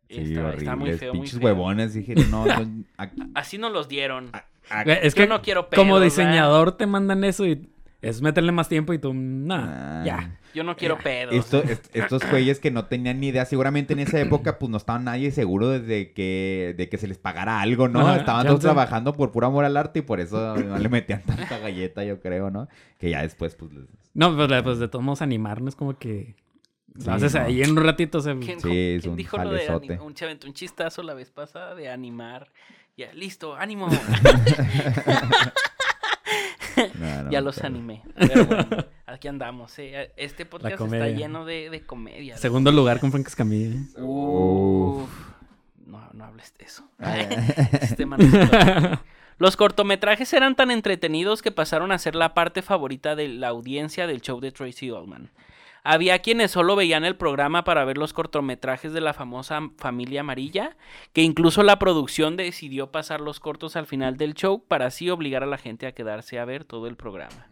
está, 0.10 0.54
está 0.54 0.76
muy 0.76 0.94
feo, 0.94 1.14
muy 1.14 1.22
Pinches 1.22 1.40
feo. 1.40 1.46
huevones. 1.48 1.94
Dije, 1.94 2.16
no, 2.30 2.46
no, 2.46 2.54
a- 2.98 3.10
Así 3.36 3.58
nos 3.58 3.72
los 3.72 3.88
dieron. 3.88 4.30
a- 4.34 4.46
a- 4.70 4.84
Güey, 4.84 4.98
Es 5.02 5.16
Yo 5.16 5.24
que 5.24 5.28
no 5.30 5.42
quiero 5.42 5.70
como 5.70 5.94
pedos, 5.96 6.04
diseñador 6.04 6.74
te 6.78 6.86
mandan 6.88 7.24
eso 7.24 7.46
y 7.46 7.70
es 8.02 8.22
meterle 8.22 8.52
más 8.52 8.70
tiempo 8.70 8.94
y 8.94 9.00
tú, 9.00 9.14
nah, 9.14 10.02
Ah. 10.02 10.04
ya. 10.06 10.34
Yo 10.54 10.64
no 10.64 10.76
quiero 10.76 10.98
pedos. 10.98 11.36
Esto- 11.36 11.62
est- 11.70 11.96
estos 11.96 12.28
güeyes 12.30 12.60
que 12.60 12.72
no 12.72 12.86
tenían 12.86 13.20
ni 13.20 13.28
idea, 13.28 13.46
seguramente 13.46 13.94
en 13.94 14.00
esa 14.00 14.20
época 14.20 14.58
pues 14.58 14.70
no 14.72 14.78
estaba 14.78 14.98
nadie 14.98 15.30
seguro 15.32 15.70
de 15.70 16.14
que, 16.14 16.74
de 16.78 16.90
que 16.90 16.98
se 16.98 17.08
les 17.08 17.18
pagara 17.20 17.62
algo, 17.62 17.88
¿no? 17.88 18.00
Ajá, 18.02 18.18
Estaban 18.18 18.46
todos 18.48 18.60
sé. 18.62 18.68
trabajando 18.68 19.14
por 19.14 19.32
puro 19.32 19.48
amor 19.48 19.66
al 19.66 19.78
arte 19.78 20.00
y 20.00 20.02
por 20.02 20.20
eso 20.20 20.56
no 20.56 20.78
le 20.80 20.90
metían 20.90 21.22
tanta 21.24 21.60
galleta, 21.60 22.04
yo 22.06 22.20
creo, 22.22 22.50
¿no? 22.50 22.68
Que 22.98 23.10
ya 23.12 23.22
después 23.22 23.56
pues 23.56 23.72
les... 23.74 23.86
No, 24.16 24.36
pues, 24.36 24.64
pues 24.64 24.80
de 24.80 24.88
todos 24.88 25.04
modos 25.06 25.22
animarnos 25.22 25.76
como 25.76 25.98
que... 26.00 26.36
Sí, 26.98 27.06
lo 27.06 27.14
haces 27.14 27.36
no. 27.36 27.42
ahí 27.42 27.62
en 27.62 27.72
un 27.72 27.84
ratito, 27.84 28.18
o 28.18 28.22
sea... 28.22 28.36
¿Quién, 28.40 28.60
Sí, 28.60 28.68
quién 28.68 28.98
es 28.98 29.06
un 29.06 29.16
dijo 29.16 29.38
lo 29.38 29.52
de 29.52 30.00
un, 30.00 30.16
se 30.16 30.28
un 30.46 30.54
chistazo 30.54 31.04
la 31.04 31.14
vez 31.14 31.30
pasada 31.32 31.76
de 31.76 31.90
animar? 31.90 32.52
Ya, 32.98 33.14
listo, 33.14 33.56
ánimo. 33.56 33.88
no, 36.96 37.24
no 37.24 37.32
ya 37.32 37.42
los 37.42 37.64
animé. 37.64 38.02
Pero 38.16 38.46
bueno, 38.46 38.68
aquí 39.06 39.28
andamos. 39.28 39.78
¿eh? 39.80 40.12
Este 40.18 40.46
podcast 40.46 40.82
está 40.82 41.10
lleno 41.10 41.46
de, 41.46 41.70
de 41.70 41.82
comedia. 41.82 42.38
Segundo 42.38 42.72
lugar 42.72 43.00
con 43.00 43.12
Frank 43.12 43.28
Escamilla. 43.28 43.76
¿eh? 43.76 44.02
Uf. 44.02 45.10
No, 45.86 46.10
no 46.14 46.26
hables 46.26 46.54
de 46.58 46.66
eso. 46.66 46.90
Ay, 47.00 47.28
Este 47.82 48.06
se. 48.06 49.00
Los 49.40 49.56
cortometrajes 49.56 50.34
eran 50.34 50.56
tan 50.56 50.72
entretenidos 50.72 51.42
que 51.44 51.52
pasaron 51.52 51.92
a 51.92 52.00
ser 52.00 52.16
la 52.16 52.34
parte 52.34 52.64
favorita 52.64 53.16
de 53.16 53.28
la 53.28 53.50
audiencia 53.50 54.08
del 54.08 54.22
show 54.22 54.40
de 54.40 54.52
Tracy 54.52 54.92
Ullman. 54.92 55.30
Había 55.90 56.20
quienes 56.20 56.52
solo 56.52 56.76
veían 56.76 57.06
el 57.06 57.16
programa 57.16 57.64
para 57.64 57.86
ver 57.86 57.98
los 57.98 58.12
cortometrajes 58.12 58.92
de 58.92 59.00
la 59.02 59.14
famosa 59.14 59.62
familia 59.78 60.20
amarilla, 60.22 60.76
que 61.14 61.22
incluso 61.22 61.64
la 61.64 61.80
producción 61.80 62.36
decidió 62.36 62.92
pasar 62.92 63.22
los 63.22 63.40
cortos 63.40 63.76
al 63.78 63.88
final 63.88 64.18
del 64.18 64.34
show 64.34 64.64
para 64.68 64.88
así 64.88 65.10
obligar 65.10 65.44
a 65.44 65.48
la 65.48 65.58
gente 65.58 65.88
a 65.88 65.94
quedarse 65.94 66.40
a 66.40 66.46
ver 66.46 66.66
todo 66.66 66.88
el 66.88 66.98
programa. 66.98 67.48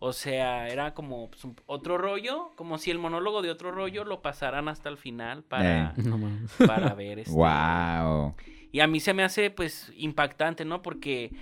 O 0.00 0.12
sea, 0.14 0.68
era 0.68 0.94
como 0.94 1.30
pues, 1.30 1.44
un- 1.44 1.56
otro 1.66 1.98
rollo, 1.98 2.50
como 2.56 2.78
si 2.78 2.90
el 2.90 2.98
monólogo 2.98 3.42
de 3.42 3.50
otro 3.50 3.70
rollo 3.70 4.04
lo 4.04 4.22
pasaran 4.22 4.66
hasta 4.68 4.88
el 4.88 4.96
final 4.96 5.42
para, 5.44 5.92
No 5.98 6.16
mames. 6.18 6.50
para 6.66 6.94
ver 6.94 7.18
este, 7.20 7.34
Wow. 7.34 8.34
y 8.72 8.80
a 8.80 8.86
mí 8.86 8.98
se 8.98 9.12
me 9.14 9.22
hace 9.22 9.50
pues 9.50 9.92
impactante, 9.96 10.64
¿no? 10.64 10.80
Porque 10.82 11.32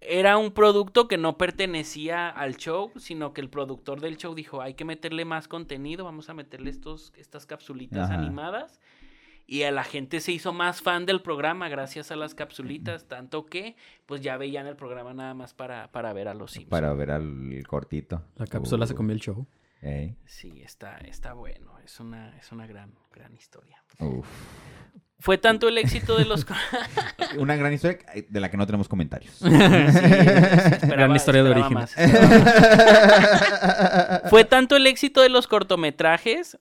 era 0.00 0.38
un 0.38 0.52
producto 0.52 1.08
que 1.08 1.18
no 1.18 1.36
pertenecía 1.38 2.28
al 2.28 2.56
show, 2.56 2.92
sino 2.96 3.32
que 3.32 3.40
el 3.40 3.48
productor 3.50 4.00
del 4.00 4.16
show 4.16 4.34
dijo, 4.34 4.62
hay 4.62 4.74
que 4.74 4.84
meterle 4.84 5.24
más 5.24 5.48
contenido, 5.48 6.04
vamos 6.04 6.28
a 6.30 6.34
meterle 6.34 6.70
estos, 6.70 7.12
estas 7.16 7.46
capsulitas 7.46 8.10
Ajá. 8.10 8.14
animadas. 8.20 8.80
Y 9.50 9.62
a 9.62 9.70
la 9.70 9.82
gente 9.82 10.20
se 10.20 10.30
hizo 10.30 10.52
más 10.52 10.82
fan 10.82 11.06
del 11.06 11.22
programa 11.22 11.70
gracias 11.70 12.10
a 12.10 12.16
las 12.16 12.34
capsulitas, 12.34 13.08
tanto 13.08 13.46
que 13.46 13.76
pues 14.04 14.20
ya 14.20 14.36
veían 14.36 14.66
el 14.66 14.76
programa 14.76 15.14
nada 15.14 15.32
más 15.32 15.54
para, 15.54 15.90
para 15.90 16.12
ver 16.12 16.28
a 16.28 16.34
los 16.34 16.50
Simpsons. 16.52 16.70
Para 16.70 16.92
ver 16.92 17.10
al 17.10 17.64
cortito. 17.66 18.22
La 18.36 18.46
cápsula 18.46 18.86
se 18.86 18.92
Uh, 18.92 18.96
comió 18.96 19.14
el 19.14 19.20
show. 19.20 19.46
Sí, 20.26 20.62
está, 20.64 20.96
está 20.98 21.32
bueno, 21.34 21.72
es 21.84 22.00
una, 22.00 22.36
es 22.38 22.50
una 22.52 22.66
gran, 22.66 22.92
gran 23.12 23.34
historia. 23.34 23.82
uf. 24.00 24.26
Fue 25.20 25.36
tanto 25.36 25.66
el 25.66 25.78
éxito 25.78 26.16
de 26.16 26.24
los... 26.24 26.46
Una 27.38 27.56
gran 27.56 27.72
historia 27.72 27.98
de 28.28 28.40
la 28.40 28.52
que 28.52 28.56
no 28.56 28.66
tenemos 28.66 28.86
comentarios. 28.88 29.34
Sí, 29.34 29.46
esperaba- 29.48 30.86
Gran 30.86 31.16
historia 31.16 31.42
de 31.42 31.50
origen. 31.50 31.74
más. 31.74 31.92
Fue 34.30 34.44
tanto 34.44 34.76
el 34.76 34.86
éxito 34.86 35.20
de 35.20 35.28
los 35.28 35.48
cortometrajes 35.48 36.56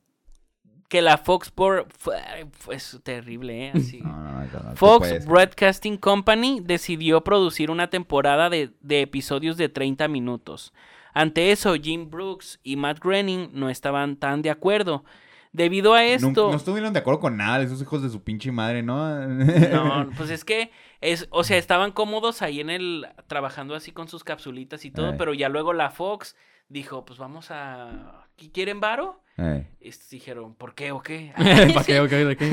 que 0.90 1.02
la 1.02 1.18
Fox 1.18 1.52
por 1.52 1.88
fue, 1.98 2.16
fue 2.52 2.76
es 2.76 2.98
terrible, 3.04 3.68
¿eh? 3.68 3.72
Así. 3.76 4.00
No, 4.02 4.10
no, 4.10 4.32
no, 4.32 4.42
no, 4.46 4.70
tú 4.72 4.76
Fox. 4.78 5.26
Broadcasting 5.26 5.98
Company 5.98 6.62
decidió 6.64 7.24
producir 7.24 7.70
una 7.70 7.90
temporada 7.90 8.50
de, 8.50 8.72
de 8.82 9.02
episodios 9.02 9.58
de 9.58 9.70
30 9.70 10.08
minutos. 10.08 10.74
Ante 11.20 11.52
eso, 11.52 11.74
Jim 11.76 12.10
Brooks 12.12 12.60
y 12.64 12.76
Matt 12.76 13.00
Groening 13.00 13.50
no 13.54 13.70
estaban 13.70 14.18
tan 14.18 14.42
de 14.44 14.52
acuerdo. 14.52 15.04
Debido 15.52 15.96
a 15.96 16.04
esto... 16.04 16.52
no 16.52 16.56
estuvieron 16.56 16.94
de 16.94 17.00
acuerdo 17.00 17.20
con 17.20 17.38
nada 17.38 17.64
esos 17.64 17.82
hijos 17.82 18.04
de 18.04 18.10
su 18.10 18.22
pinche 18.22 18.52
madre, 18.52 18.84
¿no? 18.84 19.26
No, 19.28 20.10
pues 20.18 20.30
es 20.30 20.46
que 20.46 20.70
es, 21.02 21.28
o 21.32 21.44
sea, 21.44 21.58
estaban 21.58 21.92
cómodos 21.92 22.44
ahí 22.44 22.60
en 22.60 22.70
el 22.70 23.08
trabajando 23.26 23.74
así 23.74 23.92
con 23.92 24.08
sus 24.08 24.24
capsulitas 24.24 24.86
y 24.86 24.92
todo, 24.92 25.12
Ay. 25.12 25.16
pero 25.18 25.34
ya 25.34 25.50
luego 25.50 25.74
la 25.74 25.90
Fox 25.90 26.36
dijo, 26.70 27.04
pues 27.06 27.18
vamos 27.18 27.50
a 27.50 28.28
¿Qui- 28.38 28.52
¿quieren 28.52 28.80
varo? 28.80 29.24
Ey. 29.38 29.68
Y 29.82 29.90
estos 29.90 30.10
dijeron, 30.12 30.54
¿por 30.54 30.76
qué 30.76 30.92
o 30.92 31.02
qué? 31.02 31.34
¿Para 31.74 31.84
qué? 31.84 32.00
¿O 32.02 32.08
qué? 32.08 32.26
¿De 32.26 32.38
qué? 32.38 32.52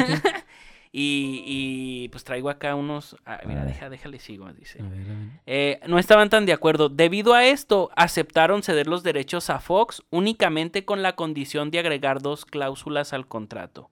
Y, 0.97 1.43
y 1.45 2.09
pues 2.11 2.23
traigo 2.23 2.49
acá 2.49 2.77
unos, 2.77 3.17
ah, 3.27 3.41
mira, 3.47 3.65
deja, 3.65 3.91
déjale 3.91 4.21
sigo, 4.21 4.53
dice. 4.53 4.81
A 4.81 4.85
ver, 4.85 4.93
a 5.01 5.05
ver. 5.05 5.29
Eh, 5.45 5.81
no 5.89 5.99
estaban 5.99 6.31
tan 6.31 6.47
de 6.47 6.53
acuerdo. 6.53 6.89
Debido 6.89 7.35
a 7.35 7.45
esto, 7.45 7.91
aceptaron 7.97 8.63
ceder 8.63 8.87
los 8.87 9.03
derechos 9.03 9.51
a 9.51 9.59
Fox 9.59 10.05
únicamente 10.11 10.85
con 10.85 11.03
la 11.03 11.17
condición 11.17 11.73
de 11.73 11.81
agregar 11.81 12.23
dos 12.23 12.45
cláusulas 12.45 13.13
al 13.13 13.27
contrato. 13.27 13.91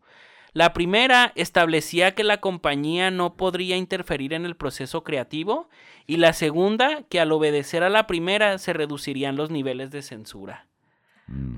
La 0.53 0.73
primera 0.75 1.33
establecía 1.35 2.15
que 2.15 2.23
la 2.23 2.37
compañía 2.41 3.11
no 3.11 3.35
podría 3.35 3.77
interferir 3.77 4.33
en 4.33 4.45
el 4.45 4.55
proceso 4.55 5.03
creativo 5.03 5.69
y 6.07 6.19
la 6.19 6.33
segunda 6.35 7.03
que 7.09 7.19
al 7.19 7.33
obedecer 7.33 7.83
a 7.83 7.89
la 7.91 8.07
primera 8.07 8.59
se 8.59 8.75
reducirían 8.75 9.35
los 9.35 9.51
niveles 9.51 9.91
de 9.91 10.03
censura. 10.03 10.67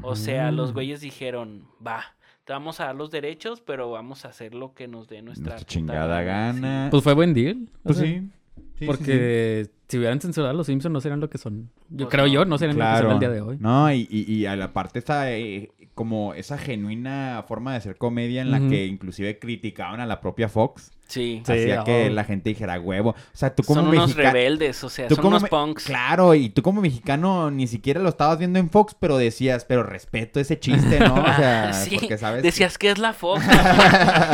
O 0.02 0.16
sea, 0.16 0.52
los 0.52 0.70
Mm. 0.70 0.74
güeyes 0.74 1.00
dijeron, 1.02 1.68
va, 1.86 2.14
te 2.44 2.52
vamos 2.52 2.80
a 2.80 2.86
dar 2.86 2.94
los 2.94 3.10
derechos, 3.10 3.60
pero 3.60 3.90
vamos 3.90 4.24
a 4.24 4.28
hacer 4.28 4.54
lo 4.54 4.74
que 4.74 4.86
nos 4.88 5.08
dé 5.08 5.22
nuestra 5.22 5.58
chingada 5.60 6.22
gana. 6.22 6.88
Pues 6.90 7.02
fue 7.02 7.14
buen 7.14 7.32
deal. 7.34 7.68
Pues 7.82 7.96
sea, 7.98 8.06
sí. 8.06 8.20
Sí, 8.56 8.62
sí, 8.80 8.86
Porque 8.86 9.70
si 9.88 9.98
hubieran 9.98 10.20
censurado 10.20 10.50
a 10.50 10.54
los 10.54 10.66
Simpsons 10.66 10.92
no 10.92 11.00
serían 11.00 11.20
lo 11.20 11.30
que 11.30 11.38
son. 11.38 11.70
Yo 11.90 12.06
Pues 12.06 12.08
creo 12.10 12.26
no. 12.26 12.32
yo, 12.32 12.44
no 12.44 12.58
serían 12.58 12.78
lo 12.78 12.84
que 12.84 12.98
son 13.02 13.10
el 13.12 13.18
día 13.20 13.30
de 13.30 13.40
hoy. 13.40 13.56
No, 13.60 13.92
y, 13.92 14.06
y, 14.10 14.32
y 14.32 14.46
a 14.46 14.56
la 14.56 14.72
parte 14.72 14.98
esa, 14.98 15.30
eh, 15.32 15.70
como 15.94 16.34
esa 16.34 16.58
genuina 16.58 17.44
forma 17.46 17.72
de 17.72 17.78
hacer 17.78 17.96
comedia 17.96 18.42
en 18.42 18.50
la 18.50 18.58
que 18.58 18.86
inclusive 18.86 19.38
criticaban 19.38 20.00
a 20.00 20.06
la 20.06 20.20
propia 20.20 20.48
Fox. 20.48 20.90
Sí. 21.06 21.42
Sí, 21.44 21.52
hacía 21.52 21.84
que 21.84 22.06
oh. 22.06 22.10
la 22.10 22.24
gente 22.24 22.48
dijera 22.48 22.80
huevo. 22.80 23.10
O 23.10 23.16
sea, 23.36 23.54
tú 23.54 23.62
como 23.62 23.82
Son 23.82 23.90
unos 23.90 24.08
mexicano. 24.08 24.32
rebeldes, 24.32 24.82
o 24.82 24.88
sea, 24.88 25.06
Tú 25.06 25.14
son 25.14 25.22
como 25.22 25.36
unos 25.36 25.48
punks. 25.48 25.84
Claro, 25.84 26.34
y 26.34 26.48
tú 26.48 26.62
como 26.62 26.80
mexicano 26.80 27.50
ni 27.50 27.66
siquiera 27.66 28.00
lo 28.00 28.08
estabas 28.08 28.38
viendo 28.38 28.58
en 28.58 28.70
Fox, 28.70 28.96
pero 28.98 29.16
decías, 29.18 29.64
pero 29.66 29.82
respeto 29.82 30.40
ese 30.40 30.58
chiste, 30.58 30.98
¿no? 30.98 31.14
O 31.14 31.24
sea, 31.36 31.72
Sí, 31.84 31.96
porque 32.00 32.18
sabes. 32.18 32.42
Decías 32.42 32.78
que 32.78 32.90
es 32.90 32.98
la 32.98 33.12
Fox. 33.12 33.44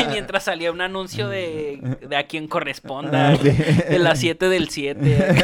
y 0.00 0.04
mientras 0.12 0.44
salía 0.44 0.72
un 0.72 0.80
anuncio 0.80 1.28
de, 1.28 1.98
de 2.08 2.16
a 2.16 2.26
quien 2.26 2.46
corresponda. 2.48 3.30
Ah, 3.30 3.36
sí. 3.36 3.50
De 3.50 3.98
las 3.98 4.18
7 4.20 4.48
del 4.48 4.70
7. 4.70 5.34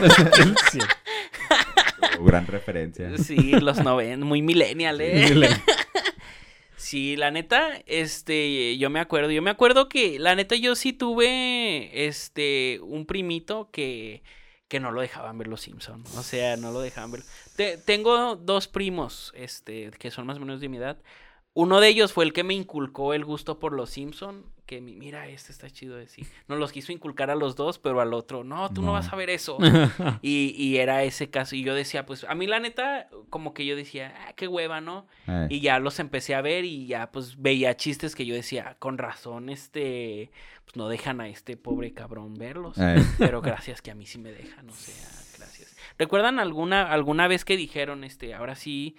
Sí. 0.70 0.78
Gran 2.24 2.46
referencia. 2.46 3.10
Sí, 3.18 3.52
los 3.60 3.82
90. 3.82 4.24
Muy 4.24 4.42
millennial, 4.42 5.00
¿eh? 5.00 5.28
Sí, 5.28 5.34
la 7.16 7.30
neta, 7.30 7.82
este, 7.86 8.76
yo 8.78 8.90
me 8.90 9.00
acuerdo, 9.00 9.30
yo 9.30 9.42
me 9.42 9.50
acuerdo 9.50 9.88
que, 9.88 10.18
la 10.18 10.34
neta, 10.34 10.54
yo 10.56 10.74
sí 10.74 10.92
tuve, 10.92 12.06
este, 12.06 12.78
un 12.82 13.06
primito 13.06 13.70
que, 13.72 14.22
que 14.68 14.80
no 14.80 14.92
lo 14.92 15.00
dejaban 15.00 15.38
ver 15.38 15.48
los 15.48 15.62
Simpsons, 15.62 16.14
o 16.16 16.22
sea, 16.22 16.56
no 16.56 16.72
lo 16.72 16.80
dejaban 16.80 17.12
ver. 17.12 17.22
Te- 17.56 17.76
tengo 17.78 18.36
dos 18.36 18.68
primos, 18.68 19.32
este, 19.36 19.90
que 19.98 20.10
son 20.10 20.26
más 20.26 20.36
o 20.36 20.40
menos 20.40 20.60
de 20.60 20.68
mi 20.68 20.76
edad. 20.76 20.98
Uno 21.58 21.80
de 21.80 21.88
ellos 21.88 22.12
fue 22.12 22.24
el 22.24 22.32
que 22.34 22.44
me 22.44 22.52
inculcó 22.54 23.14
el 23.14 23.24
gusto 23.24 23.58
por 23.58 23.72
los 23.72 23.88
Simpson, 23.90 24.44
que 24.66 24.80
mi- 24.82 24.94
mira, 24.96 25.26
este 25.28 25.52
está 25.52 25.70
chido 25.70 25.96
de 25.96 26.06
sí. 26.06 26.22
Nos 26.48 26.58
los 26.58 26.70
quiso 26.72 26.92
inculcar 26.92 27.30
a 27.30 27.34
los 27.34 27.56
dos, 27.56 27.78
pero 27.78 28.00
al 28.02 28.12
otro, 28.12 28.44
no, 28.44 28.68
tú 28.70 28.80
no, 28.82 28.88
No. 28.88 28.92
vas 28.92 29.12
a 29.12 29.16
ver 29.16 29.30
eso. 29.30 29.56
y, 30.22 30.54
y 30.58 30.76
era 30.76 31.02
ese 31.04 31.30
caso. 31.30 31.56
Y 31.56 31.62
yo 31.62 31.74
decía, 31.74 32.04
pues, 32.04 32.24
a 32.24 32.34
mí 32.34 32.46
la 32.46 32.60
neta, 32.60 33.08
como 33.30 33.54
que 33.54 33.64
yo 33.64 33.74
decía, 33.76 34.14
ah, 34.28 34.32
qué 34.34 34.48
hueva, 34.48 34.80
¿no? 34.80 35.06
Eh, 35.28 35.46
Y 35.50 35.60
ya 35.60 35.78
los 35.78 35.98
empecé 35.98 36.34
a 36.34 36.42
ver 36.42 36.64
y 36.64 36.86
ya 36.86 37.10
pues 37.10 37.40
veía 37.40 37.76
chistes 37.76 38.14
que 38.14 38.26
yo 38.26 38.34
decía, 38.34 38.76
con 38.78 38.98
razón, 38.98 39.48
este, 39.48 40.30
pues 40.64 40.76
no 40.76 40.88
dejan 40.88 41.20
a 41.20 41.28
este 41.28 41.56
pobre 41.56 41.92
cabrón 41.94 42.34
verlos. 42.34 42.76
eh. 42.78 42.96
Pero 43.18 43.40
gracias 43.40 43.80
que 43.80 43.90
a 43.90 43.94
mí 43.94 44.04
sí 44.04 44.18
me 44.18 44.32
dejan, 44.32 44.68
o 44.68 44.72
sea, 44.74 44.94
gracias. 45.38 45.76
¿Recuerdan 45.96 46.38
alguna, 46.40 46.90
alguna 46.92 47.28
vez 47.28 47.44
que 47.44 47.56
dijeron, 47.56 48.04
este, 48.04 48.34
ahora 48.34 48.56
sí, 48.56 48.96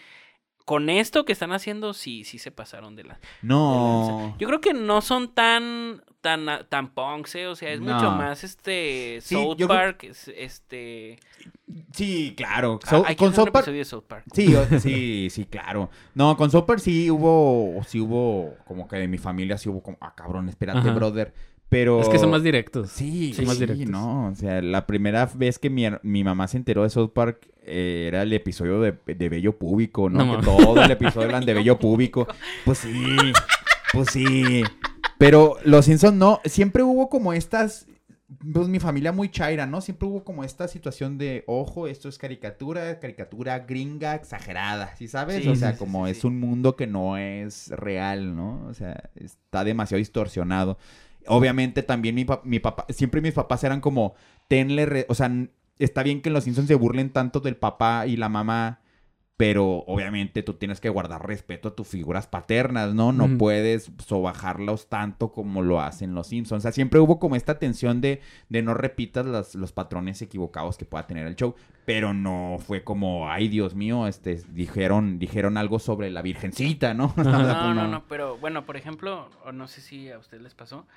con 0.67 0.89
esto 0.89 1.23
que 1.23 1.31
están 1.31 1.53
haciendo, 1.53 1.93
sí, 1.93 2.25
sí 2.25 2.39
se 2.39 2.51
pasaron 2.51 2.97
de 2.97 3.05
la... 3.05 3.13
de 3.13 3.19
No. 3.41 4.09
lanza"? 4.19 4.37
Yo 4.37 4.47
creo 4.49 4.59
que 4.59 4.73
no 4.73 4.99
son 4.99 5.33
tan, 5.33 6.03
tan, 6.19 6.45
tan 6.67 6.89
punks, 6.93 7.35
¿eh? 7.35 7.47
O 7.47 7.55
sea, 7.55 7.71
es 7.71 7.79
mucho 7.79 8.11
más, 8.11 8.43
este, 8.43 9.19
Sí, 9.21 9.33
South 9.35 9.55
creo- 9.55 9.69
Park, 9.69 10.03
es- 10.03 10.27
este... 10.35 11.19
Sí, 11.93 12.33
claro. 12.35 12.79
ah, 12.83 12.89
So- 12.89 13.05
con 13.15 13.33
South 13.33 13.49
Park- 13.51 13.67
de 13.67 13.85
South 13.85 14.03
Park. 14.09 14.25
Sí, 14.33 14.53
sí, 14.81 15.29
sí, 15.29 15.45
claro. 15.45 15.89
No, 16.13 16.35
con 16.35 16.51
Soper 16.51 16.81
sí 16.81 17.09
hubo, 17.09 17.81
sí 17.87 18.01
hubo, 18.01 18.55
como 18.65 18.89
que 18.89 18.97
de 18.97 19.07
mi 19.07 19.17
familia 19.17 19.57
sí 19.57 19.69
hubo 19.69 19.81
como, 19.81 19.97
ah, 20.01 20.13
cabrón, 20.15 20.49
espérate, 20.49 20.79
Ajá. 20.79 20.91
brother. 20.93 21.33
Pero... 21.69 21.99
Es 22.01 22.09
que 22.09 22.19
son 22.19 22.31
más 22.31 22.43
directos. 22.43 22.89
Sí, 22.89 23.33
Son 23.33 23.45
más 23.45 23.55
sí, 23.55 23.65
directos. 23.65 23.89
no, 23.89 24.27
o 24.27 24.35
sea, 24.35 24.61
la 24.61 24.87
primera 24.87 25.25
vez 25.33 25.59
que 25.59 25.69
mi, 25.69 25.85
mi 26.01 26.23
mamá 26.23 26.47
se 26.47 26.57
enteró 26.57 26.83
de 26.83 26.89
South 26.89 27.11
Park 27.13 27.49
eh, 27.63 28.05
era 28.07 28.21
el 28.21 28.31
episodio 28.31 28.79
de, 28.79 28.93
de 29.05 29.29
Bello 29.29 29.57
Púbico, 29.57 30.09
¿no? 30.09 30.25
No 30.25 30.39
que 30.39 30.45
todo 30.45 30.81
el 30.81 30.91
episodio 30.91 31.27
eran 31.27 31.45
de 31.45 31.53
Bello 31.53 31.77
Púbico. 31.79 32.25
Pues 32.63 32.77
sí, 32.77 33.17
pues 33.91 34.07
sí. 34.11 34.63
Pero 35.17 35.57
los 35.65 35.85
Simpsons 35.85 36.15
no, 36.15 36.39
siempre 36.45 36.83
hubo 36.83 37.09
como 37.09 37.33
estas, 37.33 37.87
pues 38.53 38.69
mi 38.69 38.79
familia 38.79 39.11
muy 39.11 39.29
chaira, 39.29 39.65
¿no? 39.65 39.81
Siempre 39.81 40.07
hubo 40.07 40.23
como 40.23 40.45
esta 40.45 40.69
situación 40.69 41.17
de, 41.17 41.43
ojo, 41.47 41.87
esto 41.87 42.07
es 42.07 42.17
caricatura, 42.17 42.99
caricatura 43.01 43.59
gringa 43.59 44.15
exagerada, 44.15 44.95
¿sí 44.95 45.09
sabes? 45.09 45.43
Sí, 45.43 45.49
o 45.49 45.55
sea, 45.55 45.73
sí, 45.73 45.79
como 45.79 46.05
sí, 46.05 46.11
es 46.11 46.19
sí. 46.21 46.27
un 46.27 46.39
mundo 46.39 46.77
que 46.77 46.87
no 46.87 47.17
es 47.17 47.69
real, 47.69 48.35
¿no? 48.35 48.65
O 48.67 48.73
sea, 48.73 49.09
está 49.15 49.65
demasiado 49.65 49.99
distorsionado. 49.99 50.77
Obviamente 51.27 51.83
también 51.83 52.15
mi, 52.15 52.25
pa- 52.25 52.41
mi 52.43 52.59
papá, 52.59 52.85
siempre 52.89 53.21
mis 53.21 53.33
papás 53.33 53.63
eran 53.63 53.81
como, 53.81 54.13
tenle, 54.47 54.85
re- 54.85 55.05
o 55.09 55.15
sea, 55.15 55.31
está 55.79 56.03
bien 56.03 56.21
que 56.21 56.29
en 56.29 56.33
los 56.33 56.43
Simpsons 56.45 56.67
se 56.67 56.75
burlen 56.75 57.11
tanto 57.11 57.39
del 57.39 57.55
papá 57.55 58.07
y 58.07 58.17
la 58.17 58.29
mamá, 58.29 58.79
pero 59.37 59.83
obviamente 59.85 60.41
tú 60.41 60.55
tienes 60.55 60.79
que 60.81 60.89
guardar 60.89 61.27
respeto 61.27 61.67
a 61.67 61.75
tus 61.75 61.87
figuras 61.87 62.25
paternas, 62.25 62.95
¿no? 62.95 63.11
No 63.11 63.37
puedes 63.37 63.91
sobajarlos 64.03 64.89
tanto 64.89 65.31
como 65.31 65.61
lo 65.61 65.79
hacen 65.79 66.15
los 66.15 66.25
Simpsons. 66.25 66.61
O 66.61 66.63
sea, 66.63 66.71
siempre 66.71 66.99
hubo 66.99 67.19
como 67.19 67.35
esta 67.35 67.59
tensión 67.59 68.01
de, 68.01 68.19
de 68.49 68.63
no 68.63 68.73
repitas 68.73 69.27
las- 69.27 69.53
los 69.53 69.71
patrones 69.73 70.23
equivocados 70.23 70.75
que 70.79 70.85
pueda 70.85 71.05
tener 71.05 71.27
el 71.27 71.35
show, 71.35 71.53
pero 71.85 72.15
no 72.15 72.57
fue 72.65 72.83
como, 72.83 73.29
ay, 73.29 73.47
Dios 73.47 73.75
mío, 73.75 74.07
este, 74.07 74.41
dijeron, 74.53 75.19
dijeron 75.19 75.57
algo 75.57 75.77
sobre 75.77 76.09
la 76.09 76.23
virgencita, 76.23 76.95
¿no? 76.95 77.13
No, 77.17 77.73
no, 77.75 77.87
no, 77.87 78.03
pero 78.09 78.37
bueno, 78.39 78.65
por 78.65 78.75
ejemplo, 78.75 79.29
o 79.45 79.51
no 79.51 79.67
sé 79.67 79.81
si 79.81 80.09
a 80.09 80.17
ustedes 80.17 80.41
les 80.41 80.55
pasó. 80.55 80.87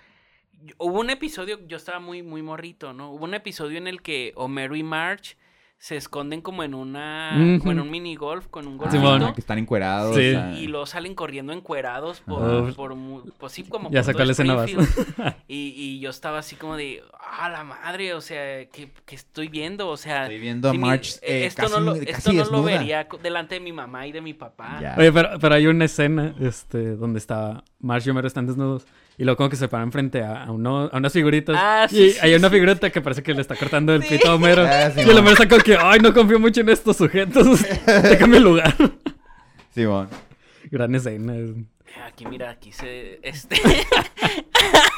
Hubo 0.79 1.01
un 1.01 1.11
episodio, 1.11 1.59
yo 1.66 1.77
estaba 1.77 2.01
muy, 2.01 2.23
muy 2.23 2.42
morrito, 2.42 2.92
¿no? 2.92 3.11
Hubo 3.12 3.25
un 3.25 3.35
episodio 3.35 3.79
en 3.79 3.87
el 3.87 4.03
que 4.03 4.33
Homero 4.37 4.77
y 4.77 4.83
Marge 4.83 5.37
se 5.79 5.96
esconden 5.96 6.42
como 6.42 6.62
en 6.62 6.75
una, 6.75 7.31
como 7.61 7.73
en 7.73 7.81
un 7.81 7.90
mini 7.90 8.14
golf 8.14 8.49
con 8.49 8.66
un 8.66 8.77
golfito. 8.77 9.33
que 9.33 9.40
están 9.40 9.57
encuerados. 9.57 10.14
Sí. 10.14 10.29
o 10.29 10.33
sea, 10.33 10.53
Y 10.53 10.66
luego 10.66 10.85
salen 10.85 11.14
corriendo 11.14 11.55
encuerados 11.55 12.20
por, 12.20 12.75
por, 12.75 12.94
pues 13.38 13.53
sí, 13.53 13.62
como 13.64 13.90
Ya 13.90 14.03
todo 14.03 14.12
cuál 14.12 14.29
escena. 14.29 14.66
Y, 15.49 15.73
y 15.75 15.99
yo 16.01 16.11
estaba 16.11 16.40
así 16.40 16.57
como 16.57 16.77
de, 16.77 17.03
ah, 17.18 17.49
la 17.49 17.64
madre, 17.64 18.12
o 18.12 18.20
sea, 18.20 18.66
¿qué, 18.66 18.92
qué 19.07 19.14
estoy 19.14 19.49
viendo? 19.49 19.88
O 19.88 19.96
sea, 19.96 20.25
Estoy 20.25 20.38
viendo 20.38 20.68
a 20.68 20.73
sí, 20.73 20.79
mi- 20.79 20.87
Marge 20.87 21.12
eh, 21.23 21.46
esto 21.46 21.62
casi, 21.62 21.73
no 21.75 21.81
lo, 21.81 21.92
casi 21.94 22.05
esto 22.11 22.33
no 22.35 22.44
lo 22.59 22.62
vería 22.62 23.09
delante 23.23 23.55
de 23.55 23.61
mi 23.62 23.73
mamá 23.73 24.07
y 24.07 24.12
de 24.12 24.20
mi 24.20 24.35
papá. 24.35 24.79
Ya. 24.83 24.96
Oye, 24.99 25.11
pero, 25.11 25.31
pero 25.40 25.55
hay 25.55 25.66
una 25.66 25.87
escena 25.87 26.35
este, 26.40 26.94
donde 26.96 27.18
está 27.18 27.64
Marge 27.79 28.09
y 28.09 28.11
Homero 28.11 28.29
están 28.29 28.46
desnudos. 28.46 28.87
Y 29.20 29.24
luego 29.24 29.37
como 29.37 29.50
que 29.50 29.56
se 29.56 29.68
paran 29.68 29.92
frente 29.92 30.22
a, 30.22 30.44
a, 30.44 30.50
uno- 30.50 30.88
a 30.90 30.96
unas 30.96 31.12
figuritas. 31.12 31.54
Ah, 31.59 31.87
y 31.90 31.94
sí, 31.94 32.11
sí, 32.12 32.18
hay 32.22 32.35
una 32.35 32.48
sí. 32.48 32.54
figurita 32.54 32.88
que 32.88 33.02
parece 33.02 33.22
que 33.22 33.35
le 33.35 33.42
está 33.42 33.54
cortando 33.54 33.94
el 33.94 34.02
Sí. 34.02 34.16
pito 34.16 34.30
a 34.30 34.35
Homero. 34.35 34.62
Ah, 34.66 34.90
sí, 34.94 35.00
y 35.00 35.11
el. 35.11 35.11
Homero 35.18 35.33
está 35.35 35.46
como 35.46 35.62
que, 35.62 35.76
ay, 35.78 36.00
no 36.00 36.14
confío 36.14 36.40
mucho 36.40 36.62
en 36.62 36.70
estos 36.70 36.96
sujetos. 36.96 37.61
Te 37.85 38.16
cambio 38.16 38.38
el 38.38 38.44
lugar. 38.44 38.74
Simón. 39.74 40.09
Gran 40.70 40.94
escena. 40.94 41.37
es- 41.37 41.50
Aquí, 42.06 42.24
mira, 42.26 42.48
aquí 42.50 42.72
se. 42.72 43.20
Este. 43.22 43.56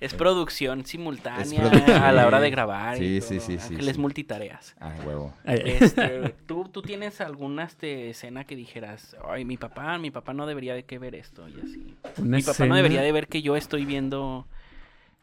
es 0.00 0.14
producción 0.14 0.84
simultánea 0.84 1.42
Es 1.42 1.70
producción. 1.70 2.02
a 2.02 2.12
la 2.12 2.26
hora 2.26 2.40
de 2.40 2.50
grabar. 2.50 2.98
Sí, 2.98 3.04
y 3.16 3.20
sí, 3.20 3.36
todo. 3.36 3.40
sí, 3.46 3.58
sí, 3.58 3.74
Ángeles 3.74 3.96
sí. 3.96 4.00
multitareas. 4.00 4.76
Ah, 4.80 4.94
huevo. 5.06 5.32
Este, 5.44 6.34
¿tú, 6.46 6.68
tú 6.70 6.82
tienes 6.82 7.20
alguna 7.20 7.64
este, 7.64 8.10
escena 8.10 8.44
que 8.44 8.56
dijeras, 8.56 9.16
ay, 9.28 9.44
mi 9.44 9.56
papá, 9.56 9.98
mi 9.98 10.10
papá 10.10 10.32
no 10.34 10.46
debería 10.46 10.74
de 10.74 10.84
que 10.84 10.98
ver 10.98 11.14
esto 11.14 11.48
y 11.48 11.60
así. 11.60 11.94
una 12.18 12.36
mi 12.36 12.42
papá 12.42 12.66
no 12.66 12.74
debería 12.76 13.02
de 13.02 13.12
ver 13.12 13.26
que 13.28 13.42
yo 13.42 13.56
estoy 13.56 13.84
viendo 13.84 14.46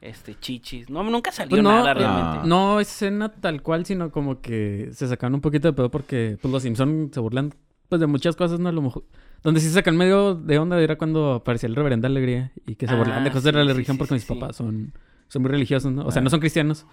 este 0.02 0.38
chichis. 0.38 0.90
No, 0.90 1.04
nunca 1.04 1.32
salió 1.32 1.52
Pues 1.52 1.64
no, 1.64 1.72
nada 1.72 1.92
eh, 1.92 1.94
realmente. 1.94 2.48
no 2.48 2.80
escena 2.80 3.30
tal 3.30 3.62
cual, 3.62 3.86
sino 3.86 4.12
como 4.12 4.42
que 4.42 4.90
se 4.92 5.08
sacan 5.08 5.34
un 5.34 5.42
poquito 5.42 5.68
de 5.70 5.74
pedo 5.74 5.90
porque 5.90 6.38
pues, 6.42 6.52
los 6.52 6.62
Simpson 6.64 7.10
se 7.14 7.20
burlan 7.20 7.54
pues 7.90 8.02
de 8.02 8.08
muchas 8.08 8.36
cosas, 8.36 8.60
¿no? 8.60 8.70
A 8.70 8.72
lo 8.72 8.82
mejor. 8.82 9.04
Donde 9.44 9.60
sí 9.60 9.70
sacan 9.70 9.98
medio 9.98 10.36
de 10.36 10.58
onda 10.58 10.80
era 10.82 10.98
cuando 10.98 11.34
aparecía 11.34 11.68
el 11.68 11.76
reverendo 11.76 12.08
Alegría 12.08 12.52
y 12.66 12.76
que 12.76 12.88
se 12.88 12.94
Ah, 12.94 12.98
burlaban 12.98 13.24
de 13.24 13.30
cosas 13.30 13.44
de 13.44 13.52
la 13.54 13.64
religión 13.74 13.96
sí, 13.96 14.00
porque 14.00 14.14
mis 14.14 14.26
papás 14.26 14.56
son, 14.56 14.94
son 15.28 15.42
muy 15.42 15.52
religiosos, 15.52 15.92
¿no? 15.92 16.06
O 16.06 16.12
sea, 16.12 16.22
no 16.22 16.30
son 16.30 16.40
cristianos, 16.40 16.86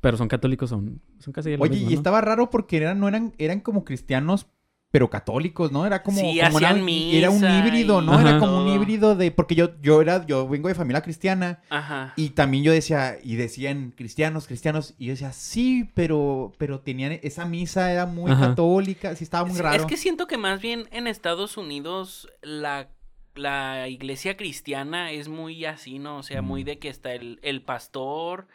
pero 0.00 0.16
son 0.16 0.28
católicos, 0.28 0.70
son, 0.70 1.00
son 1.18 1.32
casi 1.32 1.50
Oye, 1.54 1.70
mismo, 1.70 1.90
y 1.90 1.92
¿no? 1.94 1.98
estaba 1.98 2.20
raro 2.20 2.48
porque 2.50 2.76
eran, 2.76 3.00
no 3.00 3.08
eran, 3.08 3.34
eran 3.38 3.60
como 3.60 3.84
cristianos, 3.84 4.46
pero 4.90 5.10
católicos, 5.10 5.72
¿no? 5.72 5.84
Era 5.84 6.02
como, 6.02 6.18
Sí, 6.20 6.38
como 6.40 6.56
una- 6.56 6.68
hacían 6.68 6.88
era 6.88 7.30
un 7.30 7.36
misa 7.40 7.58
híbrido, 7.58 8.02
y 8.02 8.06
¿no? 8.06 8.18
Era 8.20 8.38
como 8.38 8.62
un 8.62 8.68
híbrido 8.68 9.14
de, 9.16 9.30
porque 9.30 9.54
yo, 9.54 9.78
yo 9.82 10.00
era, 10.00 10.24
yo 10.26 10.48
vengo 10.48 10.68
de 10.68 10.74
familia 10.74 11.02
cristiana 11.02 11.60
Ajá. 11.68 12.12
y 12.16 12.30
también 12.30 12.64
yo 12.64 12.72
decía, 12.72 13.18
y 13.22 13.34
decían 13.36 13.92
cristianos, 13.96 14.46
cristianos, 14.46 14.94
y 14.98 15.06
yo 15.06 15.12
decía, 15.12 15.32
sí, 15.32 15.90
pero, 15.94 16.52
pero 16.56 16.80
tenían, 16.80 17.18
esa 17.22 17.44
misa 17.44 17.92
era 17.92 18.06
muy 18.06 18.30
Ajá. 18.30 18.48
católica, 18.48 19.14
sí 19.16 19.24
estaba 19.24 19.44
muy 19.46 19.58
raro. 19.58 19.76
Es 19.76 19.86
que 19.86 19.96
siento 19.96 20.26
que 20.26 20.38
más 20.38 20.62
bien 20.62 20.88
en 20.92 21.06
Estados 21.08 21.56
Unidos 21.58 22.28
la, 22.40 22.88
la 23.34 23.88
iglesia 23.88 24.36
cristiana 24.38 25.10
es 25.10 25.28
muy 25.28 25.64
así, 25.66 25.98
¿no? 25.98 26.18
O 26.18 26.22
sea, 26.22 26.40
muy 26.42 26.62
Mm. 26.62 26.66
de 26.66 26.78
que 26.78 26.88
está 26.88 27.12
el, 27.12 27.38
el 27.42 27.60
pastor, 27.60 28.46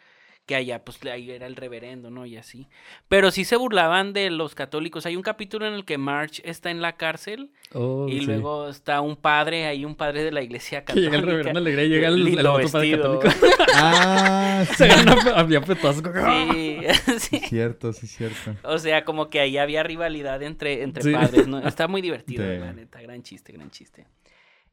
que 0.47 0.55
allá 0.55 0.83
pues 0.83 0.99
ahí 1.05 1.31
era 1.31 1.45
el 1.47 1.55
reverendo, 1.55 2.09
¿no? 2.09 2.25
Y 2.25 2.35
así. 2.35 2.67
Pero 3.07 3.31
sí 3.31 3.45
se 3.45 3.55
burlaban 3.55 4.11
de 4.11 4.29
los 4.31 4.53
católicos. 4.55 5.05
Hay 5.05 5.15
un 5.15 5.21
capítulo 5.21 5.65
en 5.65 5.73
el 5.73 5.85
que 5.85 5.97
March 5.97 6.41
está 6.43 6.71
en 6.71 6.81
la 6.81 6.97
cárcel 6.97 7.51
Oh, 7.73 8.07
y 8.09 8.19
sí. 8.19 8.25
luego 8.25 8.67
está 8.67 8.99
un 8.99 9.15
padre, 9.15 9.65
hay 9.67 9.85
un 9.85 9.95
padre 9.95 10.23
de 10.25 10.31
la 10.31 10.41
iglesia 10.41 10.83
Que 10.83 10.93
llega 10.95 11.11
católica. 11.11 11.17
el 11.29 11.37
reverendo 11.37 11.59
Alegría 11.59 11.83
y 11.85 11.89
llega 11.89 12.07
el, 12.09 12.37
el 12.39 12.45
otro 12.45 12.69
padre 12.69 12.91
católico. 12.91 13.27
Ah, 13.73 14.65
sí, 14.67 14.73
se 14.75 15.29
había 15.31 15.61
petazos. 15.61 16.03
Sí, 16.51 16.77
sí. 17.19 17.19
sí, 17.19 17.39
cierto, 17.47 17.93
sí, 17.93 18.07
cierto. 18.07 18.55
O 18.63 18.77
sea, 18.77 19.05
como 19.05 19.29
que 19.29 19.39
ahí 19.39 19.57
había 19.57 19.83
rivalidad 19.83 20.41
entre, 20.43 20.83
entre 20.83 21.03
Sí. 21.03 21.11
padres, 21.13 21.47
¿no? 21.47 21.59
Está 21.65 21.87
muy 21.87 22.01
divertido, 22.01 22.43
Sí. 22.43 22.59
la 22.59 22.73
neta. 22.73 23.01
Gran 23.01 23.23
chiste, 23.23 23.53
gran 23.53 23.71
chiste. 23.71 24.05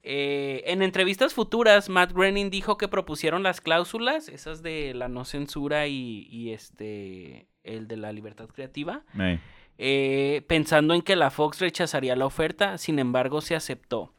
Eh, 0.03 0.63
en 0.67 0.83
entrevistas 0.83 1.35
futuras, 1.35 1.89
Matt 1.89 2.13
Groening 2.13 2.51
dijo 2.51 2.79
que 2.79 2.89
propusieron 2.89 3.43
las 3.43 3.61
cláusulas, 3.61 4.29
esas 4.29 4.63
de 4.63 4.95
la 4.95 5.09
no 5.09 5.25
censura 5.25 5.87
y, 5.87 6.29
y 6.31 6.53
este, 6.53 7.49
el 7.65 7.89
de 7.89 7.97
la 7.97 8.13
libertad 8.13 8.49
creativa, 8.49 9.03
eh, 9.77 10.43
pensando 10.47 10.95
en 10.95 11.03
que 11.03 11.17
la 11.17 11.31
Fox 11.31 11.61
rechazaría 11.61 12.17
la 12.17 12.27
oferta, 12.27 12.79
sin 12.79 12.99
embargo 12.99 13.41
se 13.41 13.55
aceptó. 13.55 14.13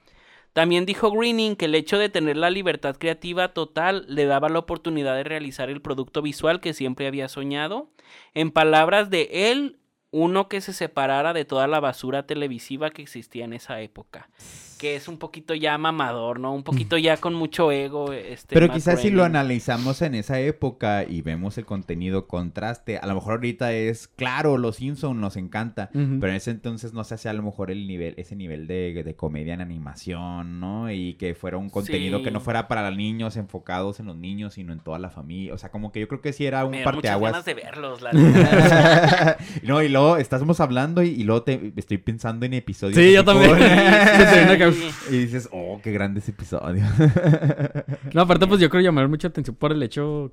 También 0.53 0.85
dijo 0.85 1.11
Greening 1.11 1.55
que 1.55 1.65
el 1.65 1.75
hecho 1.75 1.97
de 1.97 2.09
tener 2.09 2.35
la 2.35 2.49
libertad 2.49 2.95
creativa 2.97 3.53
total 3.53 4.05
le 4.07 4.25
daba 4.25 4.49
la 4.49 4.59
oportunidad 4.59 5.15
de 5.15 5.23
realizar 5.23 5.69
el 5.69 5.81
producto 5.81 6.21
visual 6.21 6.59
que 6.59 6.73
siempre 6.73 7.07
había 7.07 7.29
soñado. 7.29 7.91
En 8.33 8.51
palabras 8.51 9.09
de 9.09 9.29
él, 9.31 9.77
uno 10.11 10.49
que 10.49 10.59
se 10.61 10.73
separara 10.73 11.33
de 11.33 11.45
toda 11.45 11.67
la 11.67 11.79
basura 11.79 12.25
televisiva 12.25 12.89
que 12.89 13.03
existía 13.03 13.45
en 13.45 13.53
esa 13.53 13.79
época. 13.81 14.29
Que 14.79 14.95
es 14.95 15.07
un 15.09 15.17
poquito 15.17 15.53
ya 15.53 15.77
mamador, 15.77 16.39
¿no? 16.39 16.53
Un 16.53 16.63
poquito 16.63 16.97
ya 16.97 17.17
con 17.17 17.33
mucho 17.33 17.71
ego. 17.71 18.13
Este, 18.13 18.53
Pero 18.55 18.67
Matt 18.67 18.75
quizás 18.77 19.01
si 19.01 19.09
lo 19.11 19.23
analizamos 19.25 20.01
en 20.01 20.15
esa 20.15 20.39
época 20.39 21.03
y 21.03 21.21
vemos 21.21 21.57
el 21.57 21.65
contenido 21.65 22.27
contraste, 22.27 22.97
a 22.97 23.05
lo 23.05 23.13
mejor 23.15 23.33
ahorita 23.33 23.73
es 23.73 24.07
claro, 24.07 24.57
los 24.57 24.77
Simpsons 24.77 25.19
nos 25.19 25.35
encanta, 25.35 25.89
pero 25.91 26.29
en 26.29 26.35
ese 26.35 26.51
entonces 26.51 26.93
no 26.93 27.03
se 27.03 27.15
hacía 27.15 27.31
a 27.31 27.33
lo 27.33 27.43
mejor 27.43 27.71
el 27.71 27.87
nivel, 27.87 28.13
ese 28.17 28.35
nivel 28.37 28.67
de, 28.67 29.03
de 29.03 29.15
comedia 29.15 29.53
en 29.53 29.61
animación, 29.61 30.61
¿no? 30.61 30.89
Y 30.91 31.15
que 31.15 31.35
fuera 31.35 31.57
un 31.57 31.69
contenido 31.69 32.19
Sí. 32.19 32.23
que 32.23 32.31
no 32.31 32.39
fuera 32.39 32.67
para 32.69 32.89
los 32.89 32.97
niños 32.97 33.35
enfocados 33.35 33.99
en 33.99 34.05
los 34.05 34.15
niños, 34.15 34.53
sino 34.53 34.71
en 34.71 34.79
toda 34.79 34.97
la 34.97 35.09
familia. 35.09 35.53
O 35.53 35.57
sea, 35.57 35.71
como 35.71 35.91
que 35.91 35.99
yo 35.99 36.07
creo 36.07 36.21
que 36.21 36.31
sí 36.31 36.45
era 36.45 36.63
un 36.63 36.71
Me 36.71 36.83
parteaguas. 36.83 37.33
ganas 37.33 37.45
de 37.45 37.53
verlos, 37.53 38.01
la 38.01 38.11
no, 39.63 39.81
y 39.83 39.89
luego 39.89 40.15
estamos 40.17 40.59
hablando 40.61 41.03
y, 41.03 41.09
y 41.09 41.23
luego 41.23 41.43
te, 41.43 41.73
estoy 41.75 41.97
pensando 41.97 42.45
en 42.45 42.53
episodios. 42.53 42.97
Sí, 42.97 43.11
yo 43.11 43.25
también. 43.25 43.51
Sí. 44.71 44.91
Y 45.09 45.17
dices, 45.19 45.49
oh, 45.51 45.79
qué 45.83 45.91
grande 45.91 46.19
ese 46.19 46.31
episodio. 46.31 46.83
No, 48.13 48.21
aparte, 48.21 48.47
pues 48.47 48.59
yo 48.59 48.69
creo 48.69 48.81
llamar 48.81 49.07
mucha 49.07 49.27
atención 49.27 49.55
por 49.55 49.71
el 49.71 49.83
hecho 49.83 50.31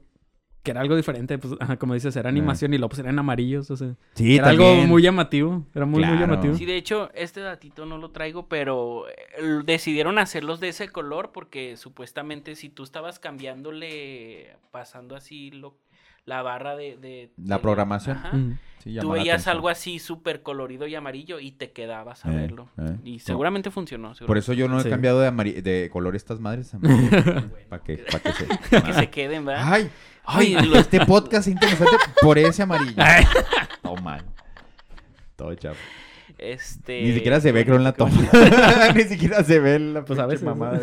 que 0.66 0.72
era 0.72 0.80
algo 0.80 0.96
diferente. 0.96 1.38
Pues, 1.38 1.54
ajá, 1.60 1.76
como 1.76 1.94
dices, 1.94 2.16
era 2.16 2.28
animación 2.28 2.74
y 2.74 2.78
luego 2.78 2.88
pues 2.88 2.98
eran 2.98 3.16
amarillos. 3.18 3.70
O 3.70 3.76
sea, 3.76 3.94
Sí, 4.14 4.36
era 4.36 4.48
algo 4.48 4.74
muy 4.74 5.00
llamativo. 5.00 5.64
Era 5.72 5.86
muy, 5.86 6.04
muy 6.04 6.18
llamativo. 6.18 6.56
Sí, 6.56 6.64
de 6.64 6.76
hecho, 6.76 7.08
este 7.14 7.40
datito 7.40 7.86
no 7.86 7.98
lo 7.98 8.10
traigo, 8.10 8.48
pero 8.48 9.08
eh, 9.08 9.62
decidieron 9.64 10.18
hacerlos 10.18 10.58
de 10.58 10.70
ese 10.70 10.88
color 10.88 11.30
porque 11.32 11.76
supuestamente 11.76 12.56
si 12.56 12.68
tú 12.68 12.82
estabas 12.82 13.20
cambiándole, 13.20 14.56
pasando 14.72 15.14
así 15.14 15.52
lo, 15.52 15.78
la 16.26 16.42
barra 16.42 16.76
de... 16.76 16.96
de- 16.98 17.30
La 17.42 17.56
de- 17.56 17.62
programación. 17.62 18.18
ajá, 18.18 18.36
Mm. 18.36 18.58
Sí, 18.78 18.96
tú 19.00 19.10
veías 19.10 19.34
atención. 19.34 19.56
algo 19.56 19.68
así 19.68 19.98
súper 19.98 20.42
colorido 20.42 20.86
y 20.86 20.94
amarillo 20.94 21.40
y 21.40 21.50
te 21.50 21.72
quedabas 21.72 22.24
a 22.24 22.32
Eh, 22.32 22.36
verlo. 22.36 22.68
eh. 22.78 22.96
Y 23.02 23.12
No. 23.14 23.18
seguramente 23.18 23.72
funcionó. 23.72 24.12
Por 24.28 24.38
eso 24.38 24.52
yo 24.52 24.68
no 24.68 24.78
he 24.78 24.84
Sí. 24.84 24.90
cambiado 24.90 25.18
de, 25.20 25.30
de 25.62 25.90
color 25.92 26.14
estas 26.14 26.38
madres. 26.38 26.70
Para 27.68 27.82
que, 27.82 27.96
pa' 27.98 28.20
que 28.20 28.32
se... 28.32 28.46
que 28.84 28.92
se 28.92 29.10
queden, 29.10 29.44
¿verdad? 29.44 29.64
Ay, 29.72 29.90
ay, 30.24 30.56
este 30.76 31.04
podcast 31.04 31.48
es 31.48 31.52
interesante 31.54 31.96
por 32.22 32.38
ese 32.38 32.62
amarillo. 32.62 32.94
Todo 33.82 33.96
mal. 33.96 34.22
Todo 35.34 35.52
chapo. 35.56 35.76
Este... 36.38 37.02
Ni 37.02 37.12
siquiera 37.14 37.40
se 37.40 37.50
ve, 37.50 37.64
creo, 37.64 37.76
en 37.76 37.84
la 37.84 37.92
toma. 37.92 38.12
Ni 38.94 39.02
siquiera 39.04 39.42
se 39.42 39.58
ve 39.58 39.78
la 39.80 40.04
Pues 40.04 40.18
a 40.20 40.26
veces, 40.26 40.44
mamada. 40.44 40.78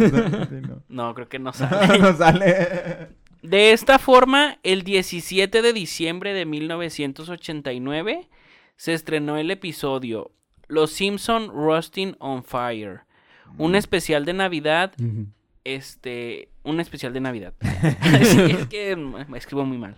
No, 0.89 1.13
creo 1.13 1.29
que 1.29 1.39
no 1.39 1.53
sale. 1.53 1.99
no 1.99 2.13
sale. 2.17 3.09
De 3.43 3.73
esta 3.73 3.99
forma, 3.99 4.57
el 4.63 4.83
17 4.83 5.61
de 5.61 5.73
diciembre 5.73 6.33
de 6.33 6.45
1989 6.45 8.29
se 8.77 8.93
estrenó 8.93 9.37
el 9.37 9.51
episodio 9.51 10.31
Los 10.69 10.93
Simpson 10.93 11.49
Roasting 11.49 12.15
on 12.19 12.45
Fire, 12.45 13.01
un 13.57 13.75
especial 13.75 14.23
de 14.23 14.31
Navidad, 14.31 14.93
este, 15.65 16.47
un 16.63 16.79
especial 16.79 17.13
de 17.13 17.19
Navidad. 17.19 17.53
Es 18.13 18.67
que 18.67 18.95
me 18.95 19.37
escribo 19.37 19.65
muy 19.65 19.77
mal. 19.77 19.95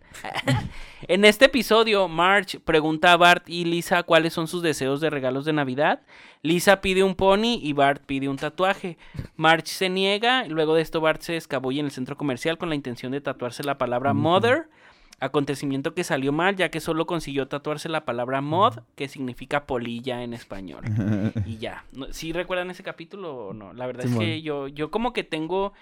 en 1.07 1.25
este 1.25 1.45
episodio, 1.45 2.07
Marge 2.07 2.59
pregunta 2.59 3.13
a 3.13 3.17
Bart 3.17 3.47
y 3.47 3.65
Lisa 3.65 4.03
cuáles 4.03 4.33
son 4.33 4.47
sus 4.47 4.61
deseos 4.61 5.01
de 5.01 5.09
regalos 5.09 5.45
de 5.45 5.53
Navidad. 5.53 6.01
Lisa 6.41 6.81
pide 6.81 7.03
un 7.03 7.15
pony 7.15 7.59
y 7.61 7.73
Bart 7.73 8.03
pide 8.05 8.29
un 8.29 8.37
tatuaje. 8.37 8.97
Marge 9.35 9.67
se 9.67 9.89
niega, 9.89 10.45
luego 10.47 10.75
de 10.75 10.81
esto 10.81 11.01
Bart 11.01 11.21
se 11.21 11.37
escabulle 11.37 11.79
en 11.79 11.85
el 11.85 11.91
centro 11.91 12.17
comercial 12.17 12.57
con 12.57 12.69
la 12.69 12.75
intención 12.75 13.11
de 13.11 13.21
tatuarse 13.21 13.63
la 13.63 13.77
palabra. 13.77 14.13
Mother. 14.13 14.67
Acontecimiento 15.19 15.93
que 15.93 16.03
salió 16.03 16.33
mal 16.33 16.57
ya 16.57 16.69
que 16.69 16.81
solo 16.81 17.05
consiguió 17.05 17.47
tatuarse 17.47 17.87
la 17.87 18.03
palabra 18.03 18.41
mod, 18.41 18.79
que 18.95 19.07
significa 19.07 19.65
polilla 19.65 20.23
en 20.23 20.33
español. 20.33 20.83
Y 21.45 21.57
ya. 21.57 21.85
¿Sí 22.11 22.33
recuerdan 22.33 22.69
ese 22.69 22.83
capítulo 22.83 23.47
o 23.47 23.53
no? 23.53 23.73
La 23.73 23.87
verdad 23.87 24.05
es 24.05 24.15
que 24.15 24.41
yo, 24.41 24.67
yo 24.67 24.91
como 24.91 25.13
que 25.13 25.23
tengo. 25.23 25.73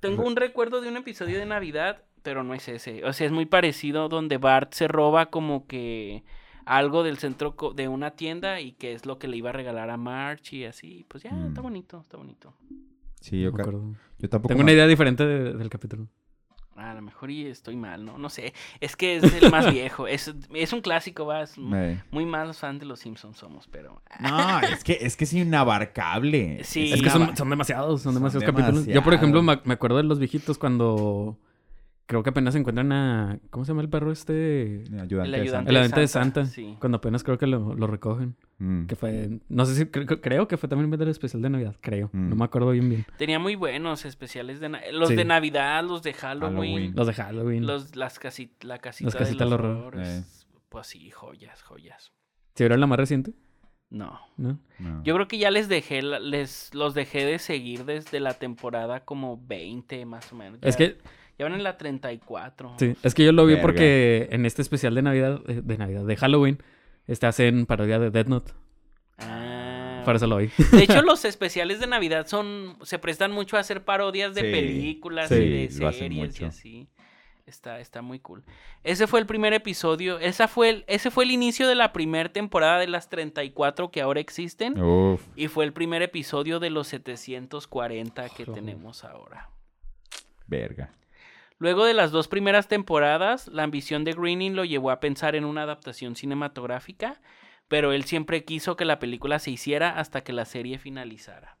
Tengo 0.00 0.24
un 0.24 0.36
recuerdo 0.36 0.80
de 0.80 0.88
un 0.88 0.96
episodio 0.96 1.38
de 1.38 1.46
Navidad, 1.46 2.02
pero 2.22 2.44
no 2.44 2.54
es 2.54 2.68
ese. 2.68 3.04
O 3.04 3.12
sea, 3.12 3.26
es 3.26 3.32
muy 3.32 3.46
parecido 3.46 4.08
donde 4.08 4.38
Bart 4.38 4.72
se 4.74 4.86
roba 4.86 5.26
como 5.26 5.66
que 5.66 6.24
algo 6.66 7.02
del 7.02 7.18
centro 7.18 7.56
de 7.74 7.88
una 7.88 8.10
tienda 8.12 8.60
y 8.60 8.72
que 8.72 8.92
es 8.92 9.06
lo 9.06 9.18
que 9.18 9.26
le 9.28 9.38
iba 9.38 9.50
a 9.50 9.54
regalar 9.54 9.90
a 9.90 9.96
March 9.96 10.52
y 10.52 10.64
así. 10.66 11.04
Pues 11.08 11.24
ya, 11.24 11.30
está 11.48 11.60
Mm. 11.60 11.64
bonito, 11.64 12.00
está 12.00 12.16
bonito. 12.18 12.54
Sí, 13.20 13.40
yo, 13.40 13.50
No 13.50 13.56
me 13.56 13.56
ca- 13.56 13.62
acuerdo. 13.70 13.94
yo 14.18 14.28
tampoco. 14.28 14.48
Tengo 14.48 14.62
una 14.62 14.72
idea 14.72 14.86
diferente 14.86 15.26
de- 15.26 15.54
del 15.54 15.70
capítulo. 15.70 16.06
A 16.78 16.94
lo 16.94 17.02
mejor 17.02 17.30
y 17.30 17.46
estoy 17.46 17.76
mal, 17.76 18.04
¿no? 18.04 18.18
No 18.18 18.30
sé. 18.30 18.54
Es 18.80 18.94
que 18.94 19.16
es 19.16 19.24
el 19.42 19.50
más 19.50 19.70
viejo. 19.72 20.06
Es, 20.06 20.32
es 20.54 20.72
un 20.72 20.80
clásico, 20.80 21.26
vas. 21.26 21.58
Muy 21.58 22.24
más 22.24 22.58
fan 22.58 22.78
de 22.78 22.86
los 22.86 23.00
Simpsons 23.00 23.36
somos, 23.36 23.68
pero. 23.70 24.00
No, 24.20 24.60
es 24.60 24.84
que 24.84 24.98
es 25.00 25.16
que 25.16 25.24
es 25.24 25.32
inabarcable. 25.32 26.62
Sí. 26.62 26.92
Es 26.92 27.02
que 27.02 27.10
son, 27.10 27.36
son 27.36 27.50
demasiados, 27.50 28.02
son 28.02 28.14
Son 28.14 28.22
demasiados 28.22 28.44
capítulos. 28.44 28.86
Yo, 28.86 29.02
por 29.02 29.14
ejemplo, 29.14 29.42
me, 29.42 29.60
me 29.64 29.74
acuerdo 29.74 29.96
de 29.96 30.04
los 30.04 30.18
viejitos 30.18 30.56
cuando 30.56 31.36
creo 32.08 32.24
que 32.24 32.30
apenas 32.30 32.56
encuentran 32.56 32.90
a. 32.90 33.38
¿Cómo 33.50 33.64
se 33.64 33.70
llama 33.70 33.82
el 33.82 33.88
perro 33.88 34.10
este? 34.10 34.82
Ayudante 35.00 35.36
El 35.36 35.44
de 35.44 35.48
Santa. 35.50 35.60
ayudante. 35.60 35.70
El 35.70 35.76
ayudante 35.76 36.00
de 36.00 36.08
Santa, 36.08 36.44
sí. 36.46 36.76
Cuando 36.80 36.96
apenas 36.98 37.22
creo 37.22 37.38
que 37.38 37.46
lo, 37.46 37.74
lo 37.76 37.86
recogen. 37.86 38.34
Mm. 38.58 38.86
Que 38.86 38.96
fue. 38.96 39.38
No 39.48 39.64
sé 39.66 39.74
si. 39.76 39.84
cre- 39.84 40.20
creo 40.20 40.48
que 40.48 40.56
fue 40.56 40.68
también 40.68 40.90
del 40.90 41.08
especial 41.08 41.40
de 41.42 41.50
Navidad. 41.50 41.76
Creo. 41.80 42.10
Mm. 42.12 42.30
No 42.30 42.34
me 42.36 42.44
acuerdo 42.44 42.70
bien 42.72 42.88
bien. 42.88 43.06
Tenía 43.18 43.38
muy 43.38 43.54
buenos 43.54 44.04
especiales 44.04 44.58
de 44.58 44.68
los 44.92 45.10
Sí. 45.10 45.14
de 45.14 45.24
Navidad, 45.24 45.84
los 45.84 46.02
de 46.02 46.14
Halloween, 46.14 46.56
Halloween. 46.56 46.92
Los 46.96 47.06
de 47.06 47.14
Halloween. 47.14 47.66
los 47.66 47.94
las 47.94 48.18
casi, 48.18 48.50
la 48.62 48.78
casita, 48.78 49.06
Las 49.06 49.14
casitas 49.14 49.48
del 49.48 49.58
del 49.58 49.66
horror. 49.70 50.00
es- 50.00 50.46
Pues 50.70 50.88
sí, 50.88 51.10
joyas, 51.10 51.62
joyas. 51.62 52.10
¿Se 52.56 52.64
vieron 52.64 52.80
la 52.80 52.86
más 52.88 52.98
reciente? 52.98 53.32
No. 53.90 54.18
¿No? 54.36 54.58
No. 54.78 55.02
Yo 55.04 55.14
creo 55.14 55.28
que 55.28 55.38
ya 55.38 55.50
les 55.50 55.68
dejé 55.68 56.02
les 56.02 56.74
los 56.74 56.92
dejé 56.94 57.24
de 57.24 57.38
seguir 57.38 57.84
desde 57.86 58.20
la 58.20 58.34
temporada 58.34 59.04
como 59.04 59.40
20 59.46 60.04
más 60.04 60.30
o 60.32 60.36
menos. 60.36 60.58
Es 60.62 60.76
que. 60.76 60.98
Ya 61.38 61.44
van 61.44 61.54
en 61.54 61.62
la 61.62 61.76
34. 61.78 62.74
Sí. 62.78 62.94
Es 63.02 63.14
que 63.14 63.24
yo 63.24 63.32
lo 63.32 63.44
vi 63.46 63.52
Verga. 63.54 63.62
porque 63.62 64.28
en 64.30 64.44
este 64.46 64.62
especial 64.62 64.94
de 64.94 65.02
Navidad. 65.02 65.40
eh, 65.48 65.60
De 65.62 65.78
Navidad, 65.78 66.04
de 66.04 66.16
Halloween. 66.16 66.62
Este 67.06 67.26
hacen 67.26 67.64
parodia 67.66 67.98
de 67.98 68.10
Death 68.10 68.26
Note. 68.26 68.52
Ah. 69.18 70.02
Por 70.04 70.16
eso 70.16 70.26
lo 70.26 70.36
vi. 70.38 70.50
De 70.72 70.82
hecho, 70.82 71.02
los 71.02 71.24
especiales 71.24 71.80
de 71.80 71.86
Navidad 71.86 72.26
son 72.26 72.76
se 72.82 72.98
prestan 72.98 73.32
mucho 73.32 73.56
a 73.56 73.60
hacer 73.60 73.84
parodias 73.84 74.34
de 74.34 74.42
Sí, 74.42 74.50
películas 74.52 75.28
sí, 75.28 75.34
y 75.36 75.66
de 75.66 75.80
lo 75.80 75.88
hacen 75.88 76.00
series 76.00 76.40
y 76.40 76.44
así. 76.44 76.88
Está, 77.46 77.80
está 77.80 78.02
muy 78.02 78.18
cool. 78.20 78.44
Ese 78.84 79.06
fue 79.06 79.20
el 79.20 79.26
primer 79.26 79.54
episodio. 79.54 80.18
Esa 80.18 80.48
fue 80.48 80.68
el, 80.68 80.84
ese 80.86 81.10
fue 81.10 81.24
el 81.24 81.30
inicio 81.30 81.66
de 81.66 81.74
la 81.76 81.94
primera 81.94 82.30
temporada 82.30 82.78
de 82.78 82.86
las 82.88 83.08
34 83.08 83.90
que 83.90 84.02
ahora 84.02 84.20
existen. 84.20 84.78
Uf. 84.78 85.22
Y 85.34 85.48
fue 85.48 85.64
el 85.64 85.72
primer 85.72 86.02
episodio 86.02 86.60
de 86.60 86.68
los 86.68 86.88
740 86.88 88.28
que 88.28 88.44
Joder. 88.44 88.60
tenemos 88.60 89.02
ahora. 89.04 89.48
Verga. 90.46 90.92
Luego 91.58 91.84
de 91.84 91.94
las 91.94 92.12
dos 92.12 92.28
primeras 92.28 92.68
temporadas, 92.68 93.48
la 93.48 93.64
ambición 93.64 94.04
de 94.04 94.12
Greening 94.12 94.54
lo 94.54 94.64
llevó 94.64 94.90
a 94.90 95.00
pensar 95.00 95.34
en 95.34 95.44
una 95.44 95.62
adaptación 95.62 96.14
cinematográfica, 96.14 97.20
pero 97.66 97.92
él 97.92 98.04
siempre 98.04 98.44
quiso 98.44 98.76
que 98.76 98.84
la 98.84 98.98
película 98.98 99.38
se 99.40 99.50
hiciera 99.50 99.98
hasta 99.98 100.22
que 100.22 100.32
la 100.32 100.44
serie 100.44 100.78
finalizara. 100.78 101.58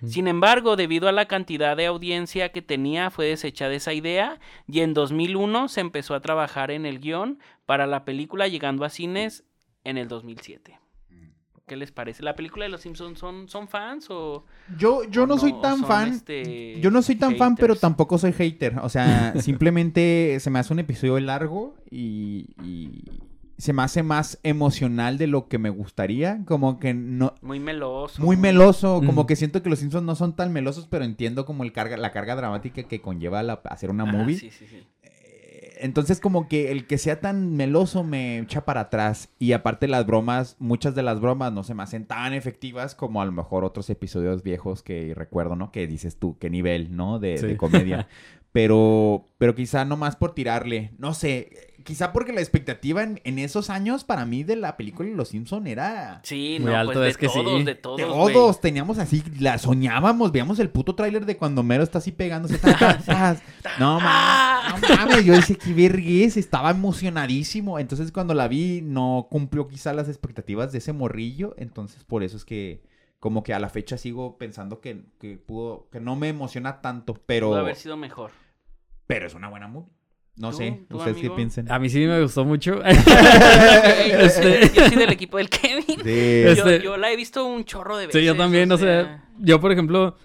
Mm. 0.00 0.08
Sin 0.08 0.28
embargo, 0.28 0.76
debido 0.76 1.08
a 1.08 1.12
la 1.12 1.26
cantidad 1.26 1.76
de 1.76 1.86
audiencia 1.86 2.50
que 2.50 2.62
tenía, 2.62 3.10
fue 3.10 3.26
desechada 3.26 3.74
esa 3.74 3.92
idea 3.92 4.40
y 4.66 4.80
en 4.80 4.94
2001 4.94 5.68
se 5.68 5.80
empezó 5.80 6.14
a 6.14 6.20
trabajar 6.20 6.70
en 6.70 6.86
el 6.86 6.98
guion 6.98 7.38
para 7.66 7.86
la 7.86 8.04
película 8.04 8.48
llegando 8.48 8.84
a 8.84 8.90
cines 8.90 9.44
en 9.84 9.98
el 9.98 10.08
2007. 10.08 10.80
¿Qué 11.66 11.74
les 11.74 11.90
parece? 11.90 12.22
¿La 12.22 12.36
película 12.36 12.64
de 12.64 12.68
Los 12.70 12.82
Simpsons 12.82 13.18
son, 13.18 13.48
son 13.48 13.66
fans 13.66 14.06
o 14.08 14.44
Yo, 14.78 15.02
yo 15.10 15.24
o 15.24 15.26
no 15.26 15.36
soy 15.36 15.52
tan 15.60 15.84
fan. 15.84 16.12
este, 16.12 16.78
Yo 16.80 16.92
no 16.92 17.02
soy 17.02 17.16
tan 17.16 17.36
fan, 17.36 17.56
pero 17.56 17.74
tampoco 17.74 18.18
soy 18.18 18.32
hater. 18.32 18.78
O 18.82 18.88
sea, 18.88 19.34
simplemente 19.40 20.38
se 20.38 20.48
me 20.48 20.60
hace 20.60 20.72
un 20.72 20.78
episodio 20.78 21.18
largo 21.18 21.74
y, 21.90 22.50
y 22.62 23.02
se 23.58 23.72
me 23.72 23.82
hace 23.82 24.04
más 24.04 24.38
emocional 24.44 25.18
de 25.18 25.26
lo 25.26 25.48
que 25.48 25.58
me 25.58 25.70
gustaría. 25.70 26.44
Como 26.44 26.78
que 26.78 26.94
no... 26.94 27.34
Muy 27.42 27.58
meloso. 27.58 28.22
Muy 28.22 28.36
meloso, 28.36 29.02
como 29.04 29.26
que 29.26 29.34
siento 29.34 29.60
que 29.64 29.68
los 29.68 29.80
Simpsons 29.80 30.04
no 30.06 30.14
son 30.14 30.36
tan 30.36 30.52
melosos, 30.52 30.86
pero 30.88 31.04
entiendo 31.04 31.44
como 31.46 31.64
el 31.64 31.72
carga, 31.72 31.96
la 31.96 32.12
carga 32.12 32.36
dramática 32.36 32.84
que 32.84 33.00
conlleva 33.00 33.42
la- 33.42 33.60
hacer 33.64 33.90
una 33.90 34.04
Ah, 34.04 34.12
movie. 34.12 34.36
sí, 34.38 34.50
sí, 34.52 34.66
sí. 34.68 34.84
Entonces 35.78 36.20
como 36.20 36.48
que 36.48 36.70
el 36.70 36.86
que 36.86 36.98
sea 36.98 37.20
tan 37.20 37.54
meloso 37.56 38.02
me 38.04 38.38
echa 38.38 38.64
para 38.64 38.82
atrás 38.82 39.28
y 39.38 39.52
aparte 39.52 39.88
las 39.88 40.06
bromas, 40.06 40.56
muchas 40.58 40.94
de 40.94 41.02
las 41.02 41.20
bromas 41.20 41.52
no 41.52 41.62
se 41.64 41.74
me 41.74 41.82
hacen 41.82 42.06
tan 42.06 42.32
efectivas 42.32 42.94
como 42.94 43.20
a 43.22 43.24
lo 43.26 43.32
mejor 43.32 43.64
otros 43.64 43.88
episodios 43.90 44.42
viejos 44.42 44.82
que 44.82 45.12
recuerdo, 45.14 45.56
¿no? 45.56 45.72
Que 45.72 45.86
dices 45.86 46.18
tú, 46.18 46.36
qué 46.38 46.50
nivel, 46.50 46.96
¿no? 46.96 47.18
De, 47.18 47.38
Sí. 47.38 47.46
de 47.46 47.56
comedia. 47.56 48.08
Pero, 48.52 49.26
pero 49.36 49.54
quizá 49.54 49.84
no 49.84 49.98
más 49.98 50.16
por 50.16 50.32
tirarle, 50.32 50.92
no 50.96 51.12
sé, 51.12 51.74
quizá 51.86 52.12
porque 52.12 52.34
la 52.34 52.40
expectativa 52.42 53.02
en, 53.02 53.20
en 53.24 53.38
esos 53.38 53.70
años 53.70 54.04
para 54.04 54.26
mí 54.26 54.44
de 54.44 54.56
la 54.56 54.76
película 54.76 55.08
de 55.08 55.14
Los 55.14 55.28
Simpson 55.28 55.66
era... 55.66 56.20
Sí, 56.22 56.58
Muy 56.60 56.70
no, 56.72 56.76
alto, 56.76 56.92
pues 56.92 57.04
de 57.04 57.08
es 57.10 57.16
que 57.16 57.28
sí. 57.30 57.38
todos, 57.42 57.64
de 57.64 57.74
todos, 57.74 57.96
De 57.96 58.04
güey. 58.04 58.34
todos 58.34 58.60
teníamos 58.60 58.98
así, 58.98 59.22
la 59.40 59.56
soñábamos, 59.56 60.32
veíamos 60.32 60.58
el 60.58 60.68
puto 60.68 60.94
tráiler 60.94 61.24
de 61.24 61.38
cuando 61.38 61.62
Mero 61.62 61.82
está 61.82 61.96
así 61.98 62.12
pegándose. 62.12 62.58
tas, 62.58 63.04
tas. 63.06 63.42
No 63.80 63.98
mames, 64.00 64.82
no 64.90 64.96
mames, 64.96 65.24
yo 65.24 65.32
decía 65.32 65.56
que 65.56 65.72
vergüenza, 65.72 66.38
estaba 66.40 66.70
emocionadísimo. 66.72 67.78
Entonces 67.78 68.12
cuando 68.12 68.34
la 68.34 68.48
vi 68.48 68.82
no 68.82 69.28
cumplió 69.30 69.68
quizá 69.68 69.94
las 69.94 70.08
expectativas 70.08 70.72
de 70.72 70.78
ese 70.78 70.92
morrillo, 70.92 71.54
entonces 71.56 72.04
por 72.04 72.22
eso 72.22 72.36
es 72.36 72.44
que 72.44 72.82
como 73.18 73.42
que 73.42 73.54
a 73.54 73.58
la 73.58 73.70
fecha 73.70 73.96
sigo 73.96 74.36
pensando 74.36 74.80
que, 74.80 75.06
que 75.18 75.36
pudo, 75.38 75.88
que 75.90 76.00
no 76.00 76.16
me 76.16 76.28
emociona 76.28 76.80
tanto, 76.82 77.14
pero, 77.26 77.48
Pudo 77.48 77.60
haber 77.60 77.76
sido 77.76 77.96
mejor. 77.96 78.30
pero 79.06 79.26
es 79.26 79.34
una 79.34 79.48
buena 79.48 79.68
movie. 79.68 79.90
No 80.38 80.50
¿Tú? 80.50 80.56
sé, 80.58 80.84
¿Tú, 80.88 80.98
¿ustedes 80.98 81.14
qué 81.16 81.20
amigo? 81.20 81.36
piensan? 81.36 81.70
A 81.72 81.78
mí 81.78 81.88
sí 81.88 82.00
me 82.06 82.20
gustó 82.22 82.44
mucho. 82.44 82.80
Este, 82.84 84.70
Yo 84.74 84.86
soy 84.86 84.96
del 84.96 85.10
equipo 85.12 85.36
del 85.38 85.48
Kevin. 85.48 85.84
Sí. 85.86 86.00
Este- 86.04 86.78
Yo, 86.78 86.84
yo 86.84 86.96
la 86.96 87.10
he 87.12 87.16
visto 87.16 87.46
un 87.46 87.64
chorro 87.64 87.96
de 87.96 88.06
veces. 88.06 88.20
Sí, 88.20 88.26
yo 88.26 88.36
también, 88.36 88.70
o 88.70 88.74
o 88.74 88.78
sea, 88.78 89.24
yo 89.38 89.60
por 89.60 89.72
ejemplo, 89.72 90.16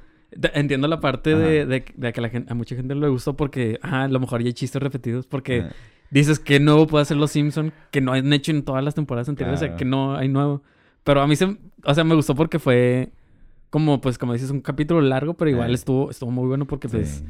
entiendo 0.53 0.87
la 0.87 0.99
parte 0.99 1.35
de, 1.35 1.65
de- 1.65 1.85
de 1.95 2.13
que 2.13 2.19
a, 2.19 2.23
la 2.23 2.29
gente, 2.29 2.51
a 2.51 2.55
mucha 2.55 2.75
gente 2.75 2.93
le 2.95 3.07
gustó 3.07 3.35
porque, 3.35 3.79
ajá, 3.81 4.03
a 4.03 4.07
lo 4.07 4.19
mejor 4.19 4.41
ya 4.41 4.47
hay 4.47 4.53
chistes 4.53 4.81
repetidos 4.81 5.27
porque 5.27 5.61
Ah, 5.61 5.71
dices 6.09 6.39
que 6.39 6.59
nuevo 6.59 6.87
puede 6.87 7.03
hacer 7.03 7.17
los 7.17 7.31
Simpson 7.31 7.71
que 7.91 8.01
no 8.01 8.11
han 8.13 8.31
hecho 8.33 8.51
en 8.51 8.63
todas 8.63 8.83
las 8.83 8.95
temporadas 8.95 9.29
anteriores, 9.29 9.59
o 9.59 9.61
sea, 9.61 9.67
Claro. 9.69 9.77
que 9.79 9.85
no 9.85 10.15
hay 10.17 10.27
nuevo. 10.27 10.61
Pero 11.03 11.21
a 11.21 11.27
mí 11.27 11.35
se, 11.35 11.57
o 11.83 11.93
sea, 11.93 12.03
me 12.03 12.15
gustó 12.15 12.35
porque 12.35 12.59
fue 12.59 13.09
como, 13.69 14.01
pues, 14.01 14.17
como 14.17 14.33
dices, 14.33 14.49
un 14.51 14.59
capítulo 14.61 14.99
largo, 15.01 15.33
pero 15.35 15.49
igual 15.49 15.71
Eh. 15.71 15.75
estuvo, 15.75 16.11
estuvo 16.11 16.29
muy 16.31 16.47
bueno 16.47 16.65
porque, 16.67 16.89
pues, 16.89 17.09
Sí. 17.09 17.25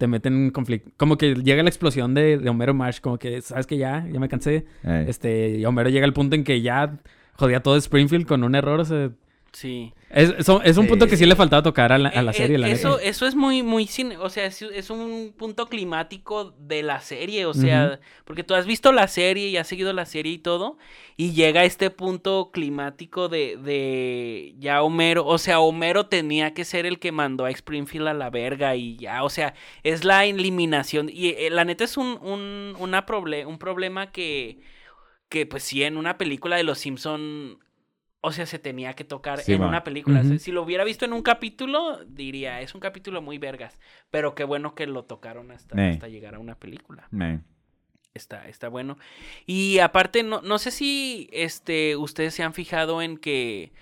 Te 0.00 0.06
meten 0.06 0.46
en 0.46 0.50
conflicto. 0.50 0.90
Como 0.96 1.18
que 1.18 1.34
llega 1.34 1.62
la 1.62 1.68
explosión 1.68 2.14
de, 2.14 2.38
de 2.38 2.48
Homero 2.48 2.72
Marsh, 2.72 3.00
como 3.00 3.18
que, 3.18 3.42
¿sabes 3.42 3.66
que 3.66 3.76
Ya, 3.76 4.08
ya 4.10 4.18
me 4.18 4.30
cansé. 4.30 4.64
Este, 4.82 5.58
y 5.58 5.64
Homero 5.66 5.90
llega 5.90 6.06
al 6.06 6.14
punto 6.14 6.36
en 6.36 6.42
que 6.42 6.62
ya 6.62 6.98
jodía 7.34 7.62
todo 7.62 7.76
Springfield 7.76 8.26
con 8.26 8.42
un 8.42 8.54
error, 8.54 8.80
o 8.80 8.84
sea... 8.86 9.10
Sí. 9.52 9.92
Es, 10.10 10.34
es 10.64 10.76
un 10.76 10.86
punto 10.88 11.06
que 11.06 11.16
sí 11.16 11.24
le 11.24 11.36
faltaba 11.36 11.62
tocar 11.62 11.92
a 11.92 11.98
la, 11.98 12.08
a 12.08 12.22
la 12.22 12.32
Eh, 12.32 12.34
serie, 12.34 12.56
eh, 12.56 12.58
la 12.58 12.68
eso, 12.68 12.98
neta. 12.98 13.02
eso 13.02 13.26
es 13.26 13.34
muy, 13.36 13.62
muy 13.62 13.86
cine, 13.86 14.16
o 14.18 14.28
sea, 14.28 14.46
es, 14.46 14.60
es 14.62 14.90
un 14.90 15.32
punto 15.36 15.66
climático 15.68 16.52
de 16.58 16.82
la 16.82 17.00
serie, 17.00 17.46
o 17.46 17.54
sea, 17.54 18.00
porque 18.24 18.42
tú 18.44 18.54
has 18.54 18.66
visto 18.66 18.92
la 18.92 19.06
serie 19.08 19.48
y 19.48 19.56
has 19.56 19.68
seguido 19.68 19.92
la 19.92 20.06
serie 20.06 20.32
y 20.32 20.38
todo, 20.38 20.78
y 21.16 21.32
llega 21.32 21.64
este 21.64 21.90
punto 21.90 22.50
climático 22.52 23.28
de, 23.28 23.56
de 23.56 24.54
ya 24.58 24.82
Homero, 24.82 25.26
o 25.26 25.38
sea, 25.38 25.60
Homero 25.60 26.06
tenía 26.06 26.54
que 26.54 26.64
ser 26.64 26.86
el 26.86 26.98
que 26.98 27.12
mandó 27.12 27.44
a 27.44 27.50
Springfield 27.50 28.08
a 28.08 28.14
la 28.14 28.30
verga 28.30 28.74
y 28.76 28.96
ya, 28.96 29.22
o 29.24 29.30
sea, 29.30 29.54
es 29.84 30.04
la 30.04 30.24
eliminación, 30.24 31.08
y 31.08 31.28
eh, 31.30 31.50
la 31.50 31.64
neta 31.64 31.84
es 31.84 31.96
un, 31.96 32.18
un, 32.22 32.74
una 32.78 33.06
proble- 33.06 33.46
un 33.46 33.58
problema 33.58 34.10
que, 34.12 34.60
que 35.28 35.46
pues 35.46 35.62
sí, 35.62 35.82
en 35.84 35.96
una 35.96 36.18
película 36.18 36.56
de 36.56 36.64
Los 36.64 36.78
Simpson 36.78 37.58
o 38.22 38.32
sea, 38.32 38.44
se 38.46 38.58
tenía 38.58 38.94
que 38.94 39.04
tocar 39.04 39.38
Sí, 39.40 39.52
en 39.52 39.60
una 39.68 39.84
película. 39.84 40.20
Si 40.38 40.52
lo 40.52 40.62
hubiera 40.62 40.84
visto 40.84 41.04
en 41.04 41.12
un 41.12 41.22
capítulo, 41.22 42.04
diría, 42.04 42.60
es 42.60 42.74
un 42.74 42.80
capítulo 42.80 43.22
muy 43.22 43.38
vergas. 43.38 43.78
Pero 44.10 44.34
qué 44.34 44.44
bueno 44.44 44.74
que 44.74 44.86
lo 44.86 45.04
tocaron 45.04 45.50
hasta, 45.52 45.76
hasta 45.90 46.08
llegar 46.08 46.34
a 46.34 46.38
una 46.38 46.54
película. 46.58 47.08
Está, 48.12 48.48
está 48.48 48.68
bueno. 48.68 48.98
Y 49.46 49.78
aparte, 49.78 50.22
no, 50.22 50.42
no 50.42 50.58
sé 50.58 50.70
si 50.72 51.28
este, 51.32 51.96
ustedes 51.96 52.34
se 52.34 52.42
han 52.42 52.54
fijado 52.54 53.02
en 53.02 53.16
que 53.16 53.72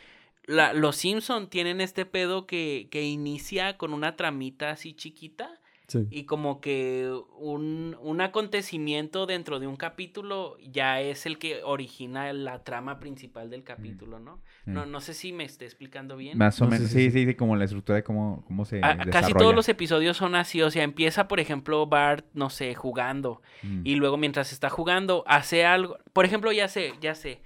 la- 0.45 0.73
los 0.75 0.97
Simpson 0.97 1.49
tienen 1.49 1.81
este 1.81 2.05
pedo 2.07 2.47
que, 2.47 2.89
que 2.91 3.03
inicia 3.03 3.77
con 3.79 3.93
una 3.95 4.17
tramita 4.17 4.71
así 4.71 4.93
chiquita. 4.95 5.58
Sí. 5.89 6.07
Y 6.11 6.25
como 6.25 6.61
que 6.61 7.11
un, 7.39 7.97
un 8.03 8.21
acontecimiento 8.21 9.25
dentro 9.25 9.59
de 9.59 9.67
un 9.67 9.77
capítulo 9.77 10.57
ya 10.61 11.01
es 11.01 11.25
el 11.25 11.39
que 11.39 11.63
origina 11.65 12.31
la 12.35 12.63
trama 12.63 13.01
principal 13.01 13.49
del 13.49 13.65
capítulo, 13.65 14.19
¿no? 14.21 14.39
No, 14.67 14.85
Mm. 14.87 14.91
no 14.91 15.01
sé 15.01 15.15
si 15.15 15.33
me 15.33 15.45
esté 15.45 15.65
explicando 15.65 16.17
bien. 16.19 16.37
Más 16.37 16.61
o 16.61 16.65
No, 16.67 16.73
menos, 16.73 16.89
sí, 16.89 16.95
sí, 16.95 17.11
sí. 17.11 17.21
sí, 17.21 17.27
sí, 17.29 17.35
como 17.35 17.57
la 17.57 17.65
estructura 17.65 17.97
de 17.97 18.03
cómo, 18.03 18.45
cómo 18.47 18.67
se 18.67 18.81
Ah, 18.83 18.97
casi 18.99 19.07
desarrolla. 19.07 19.39
todos 19.39 19.55
los 19.55 19.69
episodios 19.71 20.17
son 20.19 20.35
así, 20.35 20.61
o 20.61 20.71
sea, 20.71 20.83
empieza, 20.83 21.27
por 21.27 21.41
ejemplo, 21.41 21.87
Bart, 21.87 22.27
no 22.35 22.51
sé, 22.51 22.75
jugando. 22.75 23.41
Mm. 23.63 23.81
Y 23.87 23.95
luego 23.95 24.19
mientras 24.19 24.53
está 24.53 24.69
jugando, 24.69 25.25
hace 25.27 25.65
algo. 25.65 25.97
Por 26.13 26.27
ejemplo, 26.27 26.53
ya 26.53 26.69
sé, 26.69 26.93
ya 27.01 27.15
sé. 27.15 27.41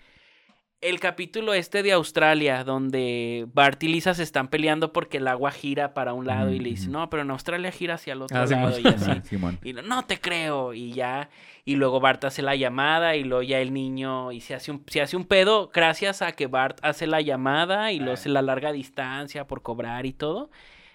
El 0.83 0.99
capítulo 0.99 1.55
este 1.55 1.85
de 1.85 1.93
Australia, 1.93 2.65
donde 2.65 3.47
Bart 3.55 3.81
y 3.85 3.87
Lisa 3.87 4.15
se 4.15 4.25
están 4.25 4.49
peleando 4.49 4.93
porque 4.93 5.19
el 5.19 5.29
agua 5.29 5.53
gira 5.53 5.95
para 5.95 6.13
un 6.13 6.27
lado 6.27 6.51
y 6.51 6.59
le 6.59 6.71
dice, 6.71 6.89
no, 6.89 7.09
pero 7.09 7.23
en 7.23 7.31
Australia 7.31 7.71
gira 7.71 7.95
hacia 7.95 8.15
el 8.15 8.23
otro 8.23 8.37
Ah, 8.37 8.47
lado 8.47 8.81
y 8.81 8.87
así. 8.89 9.11
Ah. 9.45 9.53
Y 9.63 9.75
no, 9.75 10.05
te 10.07 10.21
creo. 10.21 10.75
Y 10.75 10.93
ya. 10.93 11.31
Y 11.65 11.77
luego 11.77 12.01
Bart 12.01 12.25
hace 12.25 12.43
la 12.43 12.57
llamada. 12.57 13.15
Y 13.15 13.23
luego 13.23 13.45
ya 13.45 13.61
el 13.61 13.73
niño. 13.73 14.33
Y 14.33 14.41
se 14.41 14.57
hace 14.57 14.73
un, 14.73 14.83
se 14.89 15.01
hace 15.01 15.17
un 15.17 15.25
pedo. 15.25 15.71
Gracias 15.73 16.21
a 16.21 16.33
que 16.33 16.49
Bart 16.49 16.81
hace 16.83 17.07
la 17.07 17.21
llamada. 17.21 17.93
Y 17.93 18.01
luego 18.01 18.17
se 18.17 18.29
la 18.29 18.43
larga 18.43 18.73
distancia 18.73 19.47
por 19.47 19.63
cobrar 19.63 20.05
y 20.05 20.13
todo. 20.13 20.51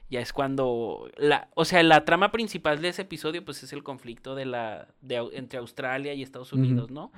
Ya 0.10 0.19
es 0.19 0.34
cuando. 0.34 1.10
La, 1.15 1.47
o 1.54 1.63
sea, 1.63 1.82
la 1.84 2.04
trama 2.04 2.34
principal 2.34 2.82
de 2.82 2.89
ese 2.89 3.04
episodio. 3.04 3.45
Pues 3.45 3.63
es 3.63 3.71
el 3.71 3.84
conflicto 3.84 4.36
de 4.36 4.47
la. 4.47 4.89
De, 5.00 5.15
entre 5.32 5.60
Australia 5.60 6.13
y 6.13 6.23
Estados. 6.23 6.52
Unidos, 6.52 6.91
¿no? 6.91 7.10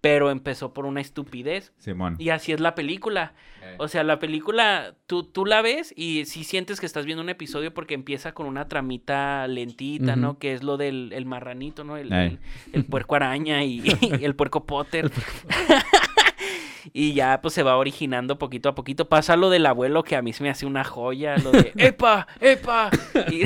Pero 0.00 0.30
empezó 0.30 0.72
por 0.72 0.86
una 0.86 1.00
estupidez. 1.00 1.72
Simón. 1.78 2.14
Y 2.20 2.28
así 2.30 2.52
es 2.52 2.60
la 2.60 2.76
película. 2.76 3.32
Eh. 3.64 3.74
O 3.78 3.88
sea, 3.88 4.04
la 4.04 4.20
película, 4.20 4.94
tú, 5.08 5.24
tú 5.24 5.44
la 5.44 5.60
ves 5.60 5.92
y 5.96 6.24
sí 6.26 6.44
sientes 6.44 6.78
que 6.78 6.86
estás 6.86 7.04
viendo 7.04 7.22
un 7.22 7.28
episodio 7.30 7.74
porque 7.74 7.94
empieza 7.94 8.32
con 8.32 8.46
una 8.46 8.68
tramita 8.68 9.46
lentita, 9.48 10.14
¿no? 10.14 10.38
Que 10.38 10.52
es 10.54 10.62
lo 10.62 10.76
del 10.76 11.12
el 11.12 11.26
marranito, 11.26 11.82
¿no? 11.82 11.96
El, 11.96 12.12
el- 12.12 12.38
el 12.72 12.84
puerco 12.84 13.16
araña 13.16 13.64
y, 13.64 13.82
y 14.00 14.24
el 14.24 14.36
puerco 14.36 14.64
Potter. 14.66 15.10
y 16.92 17.12
ya 17.12 17.40
pues 17.42 17.54
se 17.54 17.62
va 17.62 17.76
originando 17.76 18.38
poquito 18.38 18.68
a 18.68 18.74
poquito. 18.74 19.08
Pasa 19.08 19.36
lo 19.36 19.50
del 19.50 19.66
abuelo 19.66 20.04
que 20.04 20.16
a 20.16 20.22
mí 20.22 20.32
se 20.32 20.42
me 20.42 20.50
hace 20.50 20.64
una 20.64 20.84
joya, 20.84 21.36
lo 21.38 21.50
de 21.50 21.72
¡Epa! 21.76 22.26
¡Epa! 22.40 22.90
Y- 23.30 23.42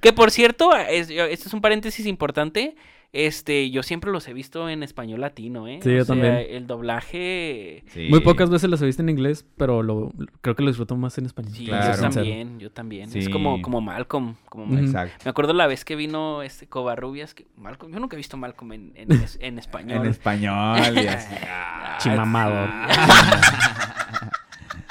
que 0.00 0.12
por 0.12 0.30
cierto, 0.30 0.74
es, 0.76 1.08
este 1.10 1.48
es 1.48 1.54
un 1.54 1.60
paréntesis 1.60 2.06
importante. 2.06 2.76
Este, 3.16 3.70
yo 3.70 3.84
siempre 3.84 4.10
los 4.10 4.26
he 4.26 4.32
visto 4.32 4.68
en 4.68 4.82
español 4.82 5.20
latino, 5.20 5.68
¿eh? 5.68 5.78
Sí, 5.82 5.90
yo 5.94 6.02
O 6.02 6.04
sea, 6.04 6.14
también. 6.16 6.34
El 6.50 6.66
doblaje 6.66 7.84
Sí. 7.86 8.08
Muy 8.10 8.18
pocas 8.20 8.50
veces 8.50 8.68
las 8.68 8.82
he 8.82 8.86
visto 8.86 9.02
en 9.02 9.08
inglés, 9.08 9.46
pero 9.56 9.84
lo, 9.84 10.12
creo 10.40 10.56
que 10.56 10.62
lo 10.64 10.68
disfruto 10.70 10.96
más 10.96 11.16
en 11.18 11.26
español. 11.26 11.52
Sí, 11.54 11.66
Claro. 11.66 11.94
yo 11.94 12.00
también, 12.10 12.58
yo 12.58 12.70
también. 12.72 13.16
Es 13.16 13.24
Sí. 13.26 13.30
como, 13.30 13.62
como 13.62 13.80
Malcolm, 13.80 14.34
como. 14.48 14.66
Malcolm. 14.66 14.84
Exacto. 14.86 15.14
Me 15.24 15.30
acuerdo 15.30 15.52
la 15.52 15.68
vez 15.68 15.84
que 15.84 15.94
vino 15.94 16.42
este 16.42 16.66
Covarrubias, 16.66 17.34
que 17.34 17.46
Malcolm, 17.56 17.92
yo 17.92 18.00
nunca 18.00 18.16
he 18.16 18.18
visto 18.18 18.36
Malcolm 18.36 18.72
en, 18.72 18.92
en, 18.96 19.12
es- 19.12 19.38
en 19.40 19.60
español. 19.60 19.98
En 20.04 20.06
español 20.10 20.78
y 20.96 21.06
así. 21.06 21.34
Ah, 21.46 21.98
Chimamador. 22.00 22.68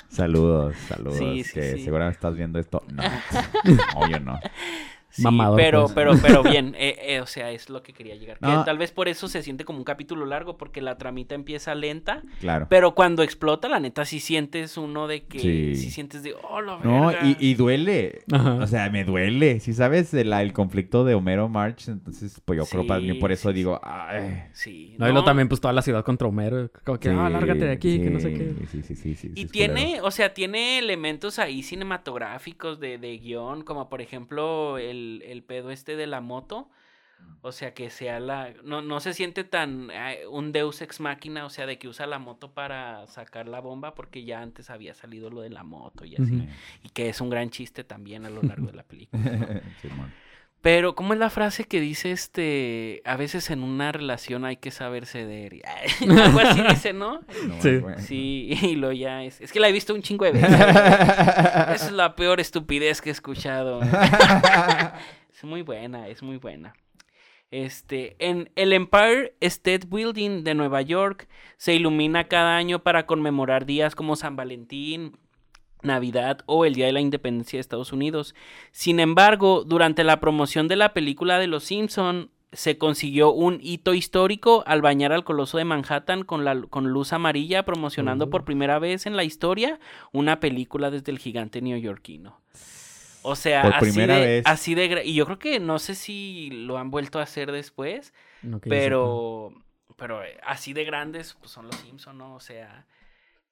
Saludos, 0.09 0.75
saludos. 0.87 1.17
Sí, 1.17 1.43
sí, 1.43 1.53
que 1.53 1.71
sí. 1.77 1.83
seguramente 1.83 2.17
estás 2.17 2.35
viendo 2.35 2.59
esto. 2.59 2.83
No. 2.93 3.01
Obvio 3.95 4.19
no. 4.19 4.39
Sí, 5.15 5.21
Mamador, 5.21 5.57
pero, 5.57 5.81
pues. 5.83 5.93
pero, 5.93 6.13
pero 6.21 6.43
bien, 6.43 6.75
eh, 6.77 6.97
eh, 7.03 7.21
o 7.21 7.27
sea, 7.27 7.51
es 7.51 7.69
lo 7.69 7.83
que 7.83 7.93
quería 7.93 8.15
llegar. 8.15 8.39
Que 8.39 8.47
No. 8.47 8.63
tal 8.65 8.79
vez 8.79 8.91
por 8.91 9.07
eso 9.07 9.27
se 9.27 9.43
siente 9.43 9.63
como 9.63 9.77
un 9.77 9.83
capítulo 9.85 10.25
largo, 10.25 10.57
porque 10.57 10.81
la 10.81 10.97
tramita 10.97 11.35
empieza 11.35 11.75
lenta, 11.75 12.23
Claro. 12.39 12.65
pero 12.67 12.95
cuando 12.95 13.21
explota, 13.21 13.69
la 13.69 13.79
neta, 13.79 14.05
sí 14.05 14.19
sientes 14.19 14.75
uno 14.75 15.07
de 15.07 15.23
que, 15.25 15.37
sí, 15.39 15.75
Sí. 15.75 15.91
sientes 15.91 16.23
de, 16.23 16.33
oh, 16.49 16.61
la 16.61 16.79
No, 16.83 17.07
verga". 17.07 17.27
y, 17.27 17.37
y 17.39 17.53
duele. 17.53 18.23
Ajá. 18.31 18.55
O 18.55 18.65
sea, 18.67 18.89
me 18.89 19.03
duele. 19.03 19.59
Si 19.59 19.73
sabes 19.73 20.13
el, 20.15 20.33
el 20.33 20.51
conflicto 20.51 21.05
de 21.05 21.13
Homero 21.13 21.47
March, 21.47 21.89
entonces, 21.89 22.41
pues 22.43 22.57
yo 22.57 22.65
creo 22.65 22.87
para 22.87 22.99
mí 22.99 23.11
Sí, 23.11 23.19
por 23.19 23.31
eso 23.31 23.49
sí, 23.49 23.55
digo, 23.55 23.79
ay. 23.83 24.45
Sí, 24.53 24.95
No, 24.97 25.07
y 25.07 25.11
luego 25.11 25.23
también, 25.25 25.47
pues, 25.47 25.61
toda 25.61 25.73
la 25.73 25.83
ciudad 25.83 26.03
contra 26.03 26.27
Homero. 26.27 26.71
Como 26.83 26.99
que, 26.99 27.09
ah, 27.09 27.29
lárgate 27.29 27.65
de 27.65 27.71
aquí, 27.71 27.99
que 27.99 28.09
no 28.09 28.19
sé 28.19 28.33
qué. 28.33 28.53
Sí, 28.71 28.81
sí, 28.81 28.95
sí, 28.95 28.95
sí. 28.95 29.15
sí, 29.15 29.31
Y 29.35 29.45
tiene, 29.45 29.85
culero. 29.89 30.05
o 30.07 30.11
sea, 30.11 30.33
tiene 30.33 30.79
elementos 30.79 31.37
ahí 31.37 31.61
cinematográficos 31.61 32.79
de, 32.79 32.97
de 32.97 33.17
guion, 33.19 33.63
como 33.63 33.89
por 33.89 34.01
ejemplo 34.01 34.77
el, 34.79 35.02
el 35.25 35.43
pedo 35.43 35.71
este 35.71 35.95
de 35.95 36.07
la 36.07 36.21
moto. 36.21 36.69
O 37.41 37.51
sea, 37.51 37.73
que 37.73 37.89
sea 37.89 38.19
la... 38.19 38.53
No, 38.63 38.81
no 38.81 38.99
se 38.99 39.13
siente 39.13 39.43
tan 39.43 39.89
eh, 39.91 40.25
un 40.29 40.51
deus 40.51 40.81
ex 40.81 40.99
máquina, 40.99 41.45
o 41.45 41.49
sea, 41.49 41.65
de 41.65 41.77
que 41.77 41.87
usa 41.87 42.05
la 42.05 42.19
moto 42.19 42.53
para 42.53 43.05
sacar 43.07 43.47
la 43.47 43.59
bomba, 43.59 43.95
porque 43.95 44.23
ya 44.23 44.41
antes 44.41 44.69
había 44.69 44.93
salido 44.93 45.29
lo 45.29 45.41
de 45.41 45.49
la 45.49 45.63
moto 45.63 46.05
y 46.05 46.15
así. 46.15 46.47
Y 46.83 46.89
que 46.89 47.09
es 47.09 47.19
un 47.19 47.29
gran 47.29 47.49
chiste 47.49 47.83
también 47.83 48.25
a 48.25 48.29
lo 48.29 48.41
largo 48.41 48.67
de 48.67 48.73
la 48.73 48.83
película. 48.83 49.21
Pero, 50.63 50.95
¿cómo 50.95 51.11
es 51.11 51.19
la 51.19 51.29
frase 51.29 51.65
que 51.65 51.81
dice 51.81 52.13
este? 52.13 53.01
A 53.03 53.17
veces 53.17 53.49
en 53.49 53.63
una 53.63 53.91
relación 53.91 54.45
hay 54.45 54.55
que 54.55 54.71
saber 54.71 55.05
ceder. 55.05 55.61
Algo 56.01 56.39
así 56.39 56.61
dice, 56.61 56.93
¿no? 56.93 57.19
No, 57.45 57.61
Sí. 57.61 57.81
Sí, 57.97 58.57
y 58.61 58.75
lo 58.77 58.93
ya 58.93 59.25
es. 59.25 59.41
Es 59.41 59.51
que 59.51 59.59
la 59.59 59.67
he 59.67 59.73
visto 59.73 59.93
un 59.93 60.01
chingo 60.01 60.23
de 60.23 60.31
veces. 60.31 60.49
Esa 60.53 61.73
es 61.73 61.91
la 61.91 62.15
peor 62.15 62.39
estupidez 62.39 63.01
que 63.01 63.09
he 63.09 63.11
escuchado. 63.11 63.81
es 65.33 65.43
muy 65.43 65.63
buena, 65.63 66.07
es 66.07 66.23
muy 66.23 66.37
buena. 66.37 66.73
Este, 67.51 68.15
en 68.19 68.49
el 68.55 68.71
Empire 68.71 69.35
State 69.41 69.85
Building 69.87 70.45
de 70.45 70.55
Nueva 70.55 70.81
York 70.81 71.27
se 71.57 71.73
ilumina 71.73 72.29
cada 72.29 72.55
año 72.55 72.79
para 72.83 73.05
conmemorar 73.05 73.65
días 73.65 73.95
como 73.95 74.15
San 74.15 74.37
Valentín, 74.37 75.17
Navidad 75.83 76.39
o 76.45 76.65
el 76.65 76.73
Día 76.75 76.85
de 76.87 76.93
la 76.93 77.01
Independencia 77.01 77.57
de 77.57 77.61
Estados 77.61 77.93
Unidos. 77.93 78.33
Sin 78.71 78.99
embargo, 78.99 79.63
durante 79.65 80.03
la 80.03 80.19
promoción 80.19 80.67
de 80.67 80.75
la 80.75 80.93
película 80.93 81.39
de 81.39 81.47
Los 81.47 81.63
Simpson 81.65 82.29
se 82.51 82.77
consiguió 82.77 83.31
un 83.31 83.57
hito 83.63 83.95
histórico 83.95 84.63
al 84.67 84.81
bañar 84.83 85.11
al 85.11 85.23
coloso 85.23 85.57
de 85.57 85.65
Manhattan 85.65 86.23
con, 86.23 86.45
la, 86.45 86.61
con 86.69 86.89
luz 86.89 87.11
amarilla, 87.11 87.65
promocionando 87.65 88.29
por 88.29 88.45
primera 88.45 88.77
vez 88.77 89.05
en 89.07 89.15
la 89.15 89.23
historia 89.23 89.79
una 90.11 90.39
película 90.39 90.91
desde 90.91 91.11
el 91.11 91.17
gigante 91.17 91.61
neoyorquino. 91.63 92.39
O 93.23 93.35
sea, 93.35 93.61
Por 93.63 93.73
así, 93.73 93.85
primera 93.85 94.17
de, 94.17 94.25
vez. 94.25 94.43
así 94.45 94.75
de... 94.75 94.89
gra- 94.91 95.01
Y 95.05 95.13
yo 95.15 95.25
creo 95.25 95.39
que 95.39 95.59
no 95.59 95.79
sé 95.79 95.95
si 95.95 96.49
lo 96.51 96.77
han 96.77 96.91
vuelto 96.91 97.19
a 97.19 97.23
hacer 97.23 97.51
después, 97.51 98.13
No 98.43 98.59
pero, 98.59 99.51
pero 99.95 100.23
eh, 100.23 100.37
así 100.45 100.73
de 100.73 100.83
grandes 100.83 101.35
pues, 101.39 101.49
son 101.49 101.67
los 101.67 101.75
Simpson, 101.77 102.17
¿no? 102.17 102.35
O 102.35 102.39
sea, 102.39 102.85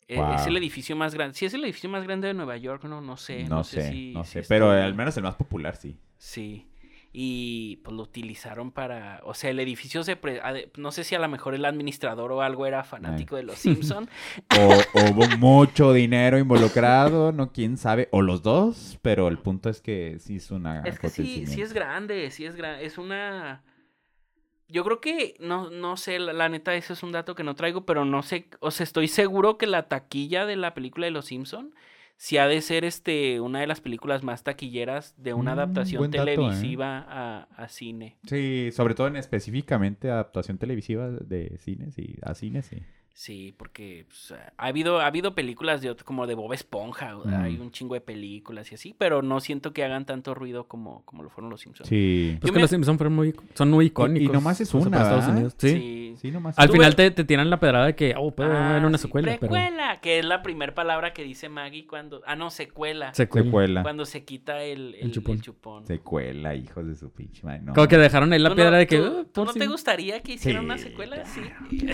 Wow. 0.09 0.33
es 0.35 0.45
el 0.47 0.57
edificio 0.57 0.95
más 0.95 1.13
grande. 1.15 1.35
Sí, 1.37 1.45
es 1.45 1.53
el 1.53 1.63
edificio 1.63 1.89
más 1.89 2.03
grande 2.03 2.27
de 2.27 2.33
Nueva 2.33 2.57
York, 2.57 2.83
¿no? 2.83 2.99
No 3.01 3.15
sé. 3.17 3.45
No 3.45 3.63
sé, 3.63 3.91
si- 3.91 4.13
no 4.13 4.23
si 4.23 4.31
sé. 4.41 4.43
Pero 4.47 4.71
al 4.71 4.93
menos 4.93 5.15
el 5.17 5.23
más 5.23 5.35
popular, 5.35 5.75
sí. 5.75 5.97
Sí. 6.17 6.67
Y 7.13 7.81
pues 7.83 7.93
lo 7.93 8.03
utilizaron 8.03 8.71
para, 8.71 9.19
o 9.25 9.33
sea, 9.33 9.49
el 9.49 9.59
edificio 9.59 10.01
se, 10.05 10.15
pre- 10.15 10.41
no 10.77 10.91
sé 10.93 11.03
si 11.03 11.13
a 11.13 11.19
lo 11.19 11.27
mejor 11.27 11.53
el 11.53 11.65
administrador 11.65 12.31
o 12.31 12.41
algo 12.41 12.65
era 12.65 12.85
fanático 12.85 13.35
de 13.35 13.43
los 13.43 13.57
Simpson. 13.57 14.09
O, 14.57 14.69
o 14.99 15.11
hubo 15.11 15.27
mucho 15.37 15.91
dinero 15.91 16.37
involucrado, 16.39 17.33
no 17.33 17.51
quién 17.51 17.75
sabe. 17.77 18.07
O 18.11 18.21
los 18.21 18.43
dos, 18.43 18.97
pero 19.01 19.27
el 19.27 19.39
punto 19.39 19.69
es 19.69 19.81
que 19.81 20.19
sí 20.19 20.37
es 20.37 20.51
una 20.51 20.83
es 20.83 20.99
que 20.99 21.09
sí, 21.09 21.45
sí 21.47 21.61
es 21.61 21.73
grande, 21.73 22.31
sí 22.31 22.45
es 22.45 22.55
grande, 22.55 22.85
es 22.85 22.97
una... 22.97 23.61
Yo 24.71 24.83
creo 24.83 25.01
que, 25.01 25.35
no, 25.39 25.69
no 25.69 25.97
sé, 25.97 26.17
la, 26.19 26.33
la 26.33 26.49
neta, 26.49 26.73
ese 26.75 26.93
es 26.93 27.03
un 27.03 27.11
dato 27.11 27.35
que 27.35 27.43
no 27.43 27.55
traigo, 27.55 27.85
pero 27.85 28.05
no 28.05 28.23
sé, 28.23 28.47
o 28.59 28.71
sea, 28.71 28.83
estoy 28.83 29.07
seguro 29.07 29.57
que 29.57 29.67
la 29.67 29.87
taquilla 29.89 30.45
de 30.45 30.55
la 30.55 30.73
película 30.73 31.05
de 31.05 31.11
Los 31.11 31.25
Simpson 31.25 31.73
sí 32.17 32.37
ha 32.37 32.47
de 32.47 32.61
ser 32.61 32.85
este 32.85 33.39
una 33.41 33.59
de 33.61 33.67
las 33.67 33.81
películas 33.81 34.23
más 34.23 34.43
taquilleras 34.43 35.15
de 35.17 35.33
una 35.33 35.51
Mm, 35.51 35.59
adaptación 35.59 36.05
¿eh? 36.05 36.09
televisiva 36.09 36.99
a, 37.07 37.47
a 37.55 37.67
cine. 37.67 38.17
Sí, 38.25 38.69
sobre 38.71 38.93
todo 38.93 39.07
en 39.07 39.15
específicamente 39.15 40.09
adaptación 40.09 40.57
televisiva 40.57 41.09
de 41.09 41.57
cines 41.57 41.97
y 41.97 42.17
a 42.21 42.35
cines, 42.35 42.67
sí. 42.67 42.77
Sí, 43.13 43.53
porque 43.57 44.05
pues, 44.07 44.33
ha 44.57 44.65
habido 44.65 44.99
ha 45.01 45.05
habido 45.05 45.35
películas 45.35 45.81
de 45.81 45.93
como 45.97 46.25
de 46.27 46.33
Bob 46.33 46.53
Esponja, 46.53 47.17
o- 47.17 47.25
Mm. 47.27 47.33
hay 47.41 47.57
un 47.59 47.71
chingo 47.71 47.93
de 47.93 48.01
películas 48.01 48.71
y 48.71 48.75
así, 48.75 48.95
pero 48.97 49.21
no 49.21 49.39
siento 49.41 49.73
que 49.73 49.83
hagan 49.83 50.05
tanto 50.05 50.33
ruido 50.33 50.67
como, 50.67 51.03
como 51.05 51.21
lo 51.21 51.29
fueron 51.29 51.49
los 51.51 51.61
Simpsons. 51.61 51.87
Sí. 51.89 52.37
Pues 52.39 52.49
Yo 52.49 52.53
que 52.53 52.57
me- 52.57 52.61
los 52.61 52.69
Simpsons 52.69 52.97
fueron 52.97 53.13
muy, 53.13 53.35
son 53.53 53.69
muy 53.69 53.87
icónicos. 53.87 54.33
nomás 54.33 54.61
es 54.61 54.73
o 54.73 54.79
sea, 54.79 54.87
una, 54.87 54.97
Estados. 55.01 55.27
Unidos. 55.27 55.53
Sí. 55.57 55.69
Sí. 55.69 55.97
Sí, 56.21 56.31
nomás. 56.31 56.57
Al 56.59 56.69
final 56.69 56.89
ves- 56.91 56.95
te, 56.95 57.11
te 57.11 57.23
tiran 57.23 57.49
la 57.49 57.59
pedrada 57.59 57.85
de 57.85 57.95
que, 57.95 58.13
oh, 58.17 58.31
puede 58.31 58.51
Ah, 58.51 58.71
haber 58.71 58.85
una 58.85 58.97
sí, 58.97 59.03
secuela, 59.03 59.37
pero... 59.39 59.53
Que 60.01 60.19
es 60.19 60.25
la 60.25 60.41
primera 60.41 60.73
palabra 60.73 61.13
que 61.13 61.23
dice 61.23 61.47
Maggie 61.49 61.85
cuando... 61.87 62.21
Ah, 62.25 62.35
no, 62.35 62.49
secuela. 62.49 63.13
Secuela. 63.13 63.45
Secuela. 63.45 63.83
Cuando 63.83 64.05
se 64.05 64.23
quita 64.23 64.61
el, 64.63 64.95
el, 64.95 65.05
El 65.05 65.11
chupón. 65.11 65.35
el 65.35 65.41
chupón. 65.41 65.85
Secuela, 65.85 66.55
hijos 66.55 66.85
de 66.87 66.95
su 66.95 67.11
pinche 67.11 67.43
madre. 67.45 67.61
No. 67.61 67.73
Como 67.73 67.87
que 67.87 67.97
dejaron 67.97 68.31
ahí 68.33 68.39
la 68.39 68.49
¿Tú 68.49 68.55
piedra 68.55 68.71
no, 68.71 68.77
de 68.77 68.87
que... 68.87 68.97
¿Tú, 68.97 69.03
"Ah, 69.05 69.23
tú 69.23 69.31
por 69.41 69.47
no 69.47 69.53
si-". 69.53 69.59
te 69.59 69.67
gustaría 69.67 70.21
que 70.21 70.33
hicieran 70.33 70.65
una 70.65 70.77
secuela? 70.77 71.25
Sí. 71.25 71.41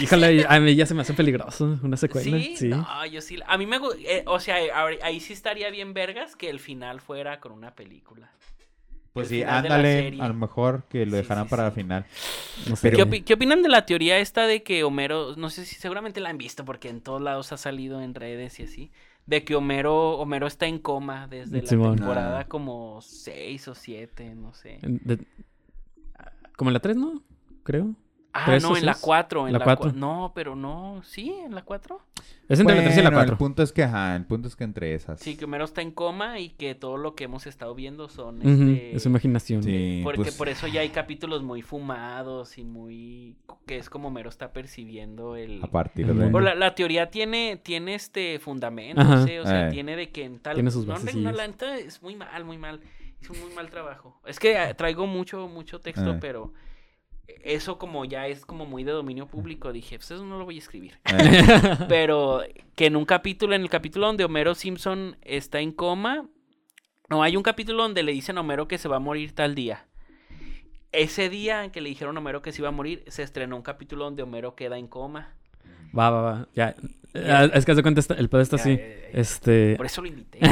Híjole, 0.02 0.46
a 0.48 0.60
mí 0.60 0.76
ya 0.76 0.86
se 0.86 0.94
me 0.94 1.02
hace 1.02 1.14
peligroso 1.18 1.78
una 1.84 1.98
secuela. 1.98 2.24
¿Sí? 2.40 2.56
Sí. 2.58 2.68
No, 2.70 3.06
yo 3.06 3.20
sí. 3.22 3.40
A 3.46 3.58
mí 3.58 3.66
me 3.66 3.78
eh, 4.06 4.24
O 4.28 4.40
sea, 4.40 4.56
ahí- 4.56 5.00
ahí 5.04 5.20
sí 5.20 5.34
estaría 5.34 5.70
bien 5.70 5.94
vergas 5.94 6.36
que 6.38 6.50
el 6.50 6.60
final 6.60 7.02
fuera 7.02 7.40
con 7.42 7.52
una 7.52 7.76
película. 7.76 8.32
Pues 9.14 9.32
el 9.32 9.38
sí, 9.40 9.44
ándale. 9.44 10.16
A 10.22 10.28
lo 10.28 10.34
mejor 10.36 10.84
que 10.90 11.06
lo 11.06 11.12
Sí, 11.14 11.18
dejaran 11.18 11.46
sí, 11.46 11.50
para 11.50 11.64
sí. 11.64 11.68
el 11.68 11.74
final. 11.74 12.06
No 12.70 12.76
sé. 12.76 12.92
¿Qué, 12.92 13.04
opi- 13.04 13.24
qué 13.24 13.34
opinan 13.34 13.64
de 13.64 13.70
la 13.70 13.86
teoría 13.86 14.20
esta 14.20 14.46
de 14.46 14.62
que 14.62 14.84
Homero, 14.84 15.36
no 15.36 15.50
sé 15.50 15.66
si 15.66 15.76
seguramente 15.76 16.20
la 16.20 16.30
han 16.30 16.38
visto 16.38 16.64
porque 16.66 16.90
en 16.90 17.02
todos 17.02 17.22
lados 17.22 17.52
ha 17.52 17.58
salido 17.58 18.00
en 18.02 18.14
redes 18.14 18.60
y 18.60 18.64
así, 18.64 18.92
de 19.26 19.44
que 19.44 19.56
Homero, 19.56 20.12
Homero 20.20 20.46
está 20.46 20.68
en 20.68 20.78
coma 20.80 21.28
desde 21.28 21.62
la 21.64 21.68
Simón. 21.68 21.96
temporada 21.96 22.46
como 22.48 23.02
6 23.02 23.68
o 23.68 23.74
7, 23.76 24.36
no 24.36 24.54
sé. 24.54 24.78
De- 24.84 25.26
Como 26.56 26.70
en 26.70 26.74
la 26.76 26.80
3, 26.80 26.96
¿no? 26.96 27.22
Creo. 27.64 27.96
Ah, 28.38 28.44
¿Tres 28.46 28.64
no, 28.64 28.78
en 28.78 28.86
la 28.86 28.94
seis? 28.94 29.04
4. 29.06 29.48
En 29.48 29.54
La 29.54 29.60
la 29.60 29.66
cuatro. 29.66 29.84
4. 29.92 30.00
No, 30.00 30.32
pero 30.36 30.56
no, 30.56 31.02
sí, 31.04 31.34
en 31.46 31.56
la 31.56 31.64
4. 31.64 32.00
Es 32.50 32.60
entre 32.60 32.76
la 32.76 32.84
3 32.84 32.94
y 32.98 33.02
la 33.02 33.10
Bueno, 33.10 33.18
4. 33.18 33.34
El 33.34 33.38
punto 33.38 33.64
es 33.64 33.72
que, 33.74 33.84
ajá, 33.84 34.16
el 34.16 34.26
punto 34.26 34.48
es 34.48 34.56
que 34.56 34.64
entre 34.64 34.94
esas. 34.94 35.20
Sí, 35.20 35.36
que 35.36 35.46
Homero 35.46 35.66
está 35.66 35.82
en 35.82 35.92
coma 35.92 36.40
y 36.40 36.50
que 36.50 36.76
todo 36.76 36.98
lo 36.98 37.16
que 37.16 37.26
hemos 37.26 37.46
estado 37.48 37.76
viendo 37.76 38.08
son 38.10 38.38
Ujú, 38.40 38.50
este, 38.72 38.96
Es 38.96 39.04
su 39.04 39.10
imaginación. 39.10 39.64
Sí, 39.64 40.02
Porque 40.04 40.22
pues, 40.24 40.36
por 40.36 40.48
eso 40.50 40.68
ya 40.68 40.82
hay 40.82 40.90
capítulos 40.90 41.44
muy 41.44 41.62
fumados 41.62 42.58
y 42.58 42.64
muy... 42.64 43.36
que 43.66 43.78
es 43.78 43.90
como 43.90 44.08
Homero 44.10 44.30
está 44.30 44.54
percibiendo 44.54 45.36
el... 45.36 45.62
a 45.64 45.68
partir 45.68 46.08
de... 46.08 46.14
mundo. 46.14 46.38
O 46.38 46.42
la, 46.42 46.56
la 46.56 46.74
teoría 46.76 47.10
tiene, 47.10 47.60
tiene 47.62 47.96
este 47.96 48.40
fundamento, 48.40 49.02
Ajá. 49.02 49.26
¿sí? 49.26 49.38
o 49.38 49.46
sea, 49.46 49.68
Eh. 49.68 49.72
tiene 49.72 49.96
de 49.96 50.10
que 50.12 50.24
en 50.24 50.40
tal... 50.40 50.54
Tiene 50.56 50.72
sus 50.72 50.86
no, 50.86 50.94
bases, 50.94 51.16
no, 51.16 51.32
neta 51.32 51.76
es 51.78 52.02
muy 52.02 52.16
mal, 52.16 52.46
muy 52.46 52.58
mal. 52.58 52.80
Es 53.22 53.30
un 53.30 53.40
muy 53.42 53.52
mal 53.54 53.70
trabajo. 53.70 54.22
Es 54.26 54.40
que 54.40 54.54
eh, 54.62 54.74
traigo 54.76 55.08
mucho, 55.08 55.48
mucho 55.48 55.80
texto, 55.82 56.12
Eh. 56.14 56.18
pero 56.22 56.54
eso 57.28 57.78
como 57.78 58.06
ya 58.06 58.28
es 58.28 58.46
como 58.46 58.66
muy 58.66 58.84
de 58.84 58.92
dominio 58.92 59.28
público, 59.28 59.72
dije, 59.72 59.98
pues 59.98 60.12
eso 60.12 60.26
no 60.26 60.38
lo 60.38 60.46
voy 60.46 60.56
a 60.56 60.60
escribir. 60.60 61.00
Eh, 61.06 61.44
Pero 61.90 62.42
que 62.76 62.86
en 62.88 62.96
un 62.96 63.06
capítulo, 63.06 63.56
en 63.56 63.62
el 63.62 63.70
capítulo 63.70 64.08
donde 64.08 64.26
Homero 64.26 64.56
Simpson 64.56 65.18
está 65.22 65.60
en 65.60 65.72
coma, 65.72 66.28
no, 67.10 67.24
hay 67.24 67.38
un 67.38 67.44
capítulo 67.44 67.84
donde 67.84 68.04
le 68.04 68.12
dicen 68.12 68.38
a 68.38 68.42
Homero 68.42 68.68
que 68.68 68.78
se 68.78 68.88
va 68.88 68.98
a 68.98 69.00
morir 69.00 69.34
tal 69.34 69.56
día. 69.56 69.86
Ese 70.92 71.30
día 71.30 71.64
en 71.64 71.72
que 71.72 71.82
le 71.82 71.90
dijeron 71.90 72.18
a 72.18 72.20
Homero 72.20 72.42
que 72.42 72.52
se 72.52 72.62
iba 72.62 72.70
a 72.70 72.72
morir, 72.72 73.04
se 73.08 73.24
estrenó 73.24 73.56
un 73.56 73.62
capítulo 73.62 74.06
donde 74.06 74.24
Homero 74.24 74.56
queda 74.56 74.78
en 74.78 74.88
coma. 74.88 75.34
Va, 75.98 76.10
va, 76.10 76.22
va. 76.22 76.48
Ya. 76.54 76.76
Ah, 77.16 77.50
Es 77.54 77.66
que 77.66 77.72
haz 77.72 77.78
de 77.78 77.84
cuenta, 77.84 78.02
el 78.16 78.30
pedo 78.30 78.42
está 78.42 78.58
así. 78.58 78.78
Este. 79.14 79.76
Por 79.78 79.86
eso 79.86 80.02
lo 80.02 80.08
invité. 80.08 80.40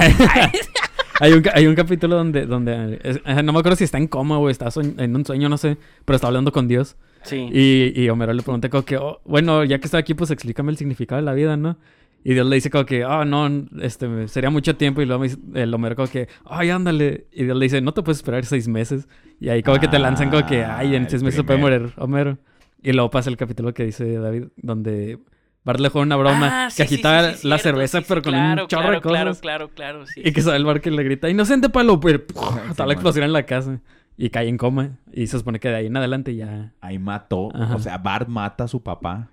Hay 1.20 1.34
un, 1.34 1.44
hay 1.54 1.68
un 1.68 1.76
capítulo 1.76 2.16
donde, 2.18 2.46
donde 2.46 3.00
es- 3.04 3.22
no 3.44 3.54
me 3.54 3.60
acuerdo 3.60 3.76
si 3.78 3.84
está 3.86 3.98
en 3.98 4.08
coma 4.08 4.38
o 4.38 4.50
está 4.50 4.68
en 4.98 5.16
un 5.16 5.26
sueño, 5.26 5.48
no 5.50 5.58
sé, 5.58 5.78
pero 6.04 6.16
está 6.16 6.28
hablando 6.28 6.52
con 6.52 6.68
Dios. 6.68 6.96
sí. 7.24 7.50
Y, 7.52 7.94
y 8.02 8.10
Homero 8.10 8.34
le 8.34 8.44
pregunta 8.44 8.70
como 8.70 8.84
que, 8.84 8.98
"Oh, 8.98 9.20
bueno, 9.26 9.64
ya 9.64 9.80
que 9.80 9.86
estoy 9.88 10.00
aquí, 10.02 10.14
pues 10.14 10.30
explícame 10.32 10.72
el 10.72 10.78
significado 10.78 11.20
de 11.22 11.26
la 11.26 11.34
vida, 11.34 11.56
¿no? 11.58 11.78
Y 12.24 12.34
Dios 12.34 12.48
le 12.48 12.56
dice 12.56 12.70
como 12.72 12.86
que, 12.86 13.04
ah, 13.04 13.24
no, 13.24 13.48
este, 13.82 14.28
sería 14.28 14.50
mucho 14.50 14.76
tiempo. 14.76 15.02
Y 15.02 15.06
luego 15.06 15.22
me 15.22 15.28
dice- 15.30 15.40
el 15.54 15.72
Homero 15.74 15.96
como 15.96 16.08
que, 16.08 16.28
ay, 16.46 16.72
ándale. 16.72 17.28
Y 17.32 17.44
Dios 17.46 17.56
le 17.56 17.66
dice, 17.66 17.82
no 17.82 17.94
te 17.94 18.02
puedes 18.02 18.18
esperar 18.18 18.44
seis 18.46 18.68
meses. 18.68 19.08
Y 19.40 19.50
ahí 19.50 19.62
como 19.64 19.80
que 19.80 19.88
te 19.88 20.00
lanzan 20.00 20.32
como 20.32 20.46
que, 20.46 20.64
Ah, 20.64 20.80
ay, 20.80 20.96
en 20.96 21.04
el 21.04 21.10
seis 21.10 21.22
meses 21.24 21.36
se 21.38 21.44
puede 21.44 21.60
primer. 21.60 21.82
morir 21.82 21.94
Homero. 21.98 22.38
Y 22.84 22.94
luego 22.94 23.10
pasa 23.12 23.30
el 23.30 23.38
capítulo 23.38 23.74
que 23.76 23.86
dice 23.86 24.12
David, 24.18 24.46
donde 24.58 25.20
Bart 25.66 25.80
le 25.82 25.90
juega 25.90 26.06
una 26.06 26.16
broma 26.16 26.66
Ah, 26.66 26.68
que 26.68 26.72
sí, 26.76 26.84
agitaba 26.84 27.32
sí, 27.34 27.40
sí, 27.40 27.48
la 27.50 27.58
cierto, 27.58 27.64
cerveza, 27.78 27.98
sí, 27.98 28.04
sí, 28.04 28.08
pero 28.08 28.22
con 28.22 28.32
claro, 28.34 28.62
un 28.64 28.68
chorro 28.70 28.82
claro, 28.84 28.96
de 28.96 29.02
cosas. 29.02 29.40
Claro, 29.42 29.68
claro, 29.70 29.70
claro, 29.74 30.06
sí. 30.08 30.22
Y 30.24 30.32
que 30.32 30.42
sale 30.42 30.58
el 30.58 30.66
Bart 30.66 30.86
y 30.86 30.92
le 30.92 31.04
grita, 31.04 31.28
inocente 31.30 31.70
palo, 31.70 32.00
pues, 32.00 32.22
está 32.70 32.84
Sí, 32.84 32.88
la 32.88 32.94
explosión 32.94 33.26
en 33.26 33.34
la 33.34 33.46
casa. 33.46 33.82
Y 34.18 34.30
cae 34.30 34.48
en 34.48 34.58
coma. 34.58 34.98
Y 35.12 35.28
se 35.28 35.38
supone 35.40 35.60
que 35.60 35.68
de 35.68 35.76
ahí 35.76 35.88
en 35.88 35.98
adelante 35.98 36.34
ya... 36.36 36.74
Ahí 36.80 36.98
mató. 37.00 37.50
Ajá. 37.54 37.76
O 37.76 37.80
sea, 37.80 37.98
Bart 37.98 38.30
mata 38.30 38.64
a 38.64 38.68
su 38.70 38.82
papá. 38.82 39.30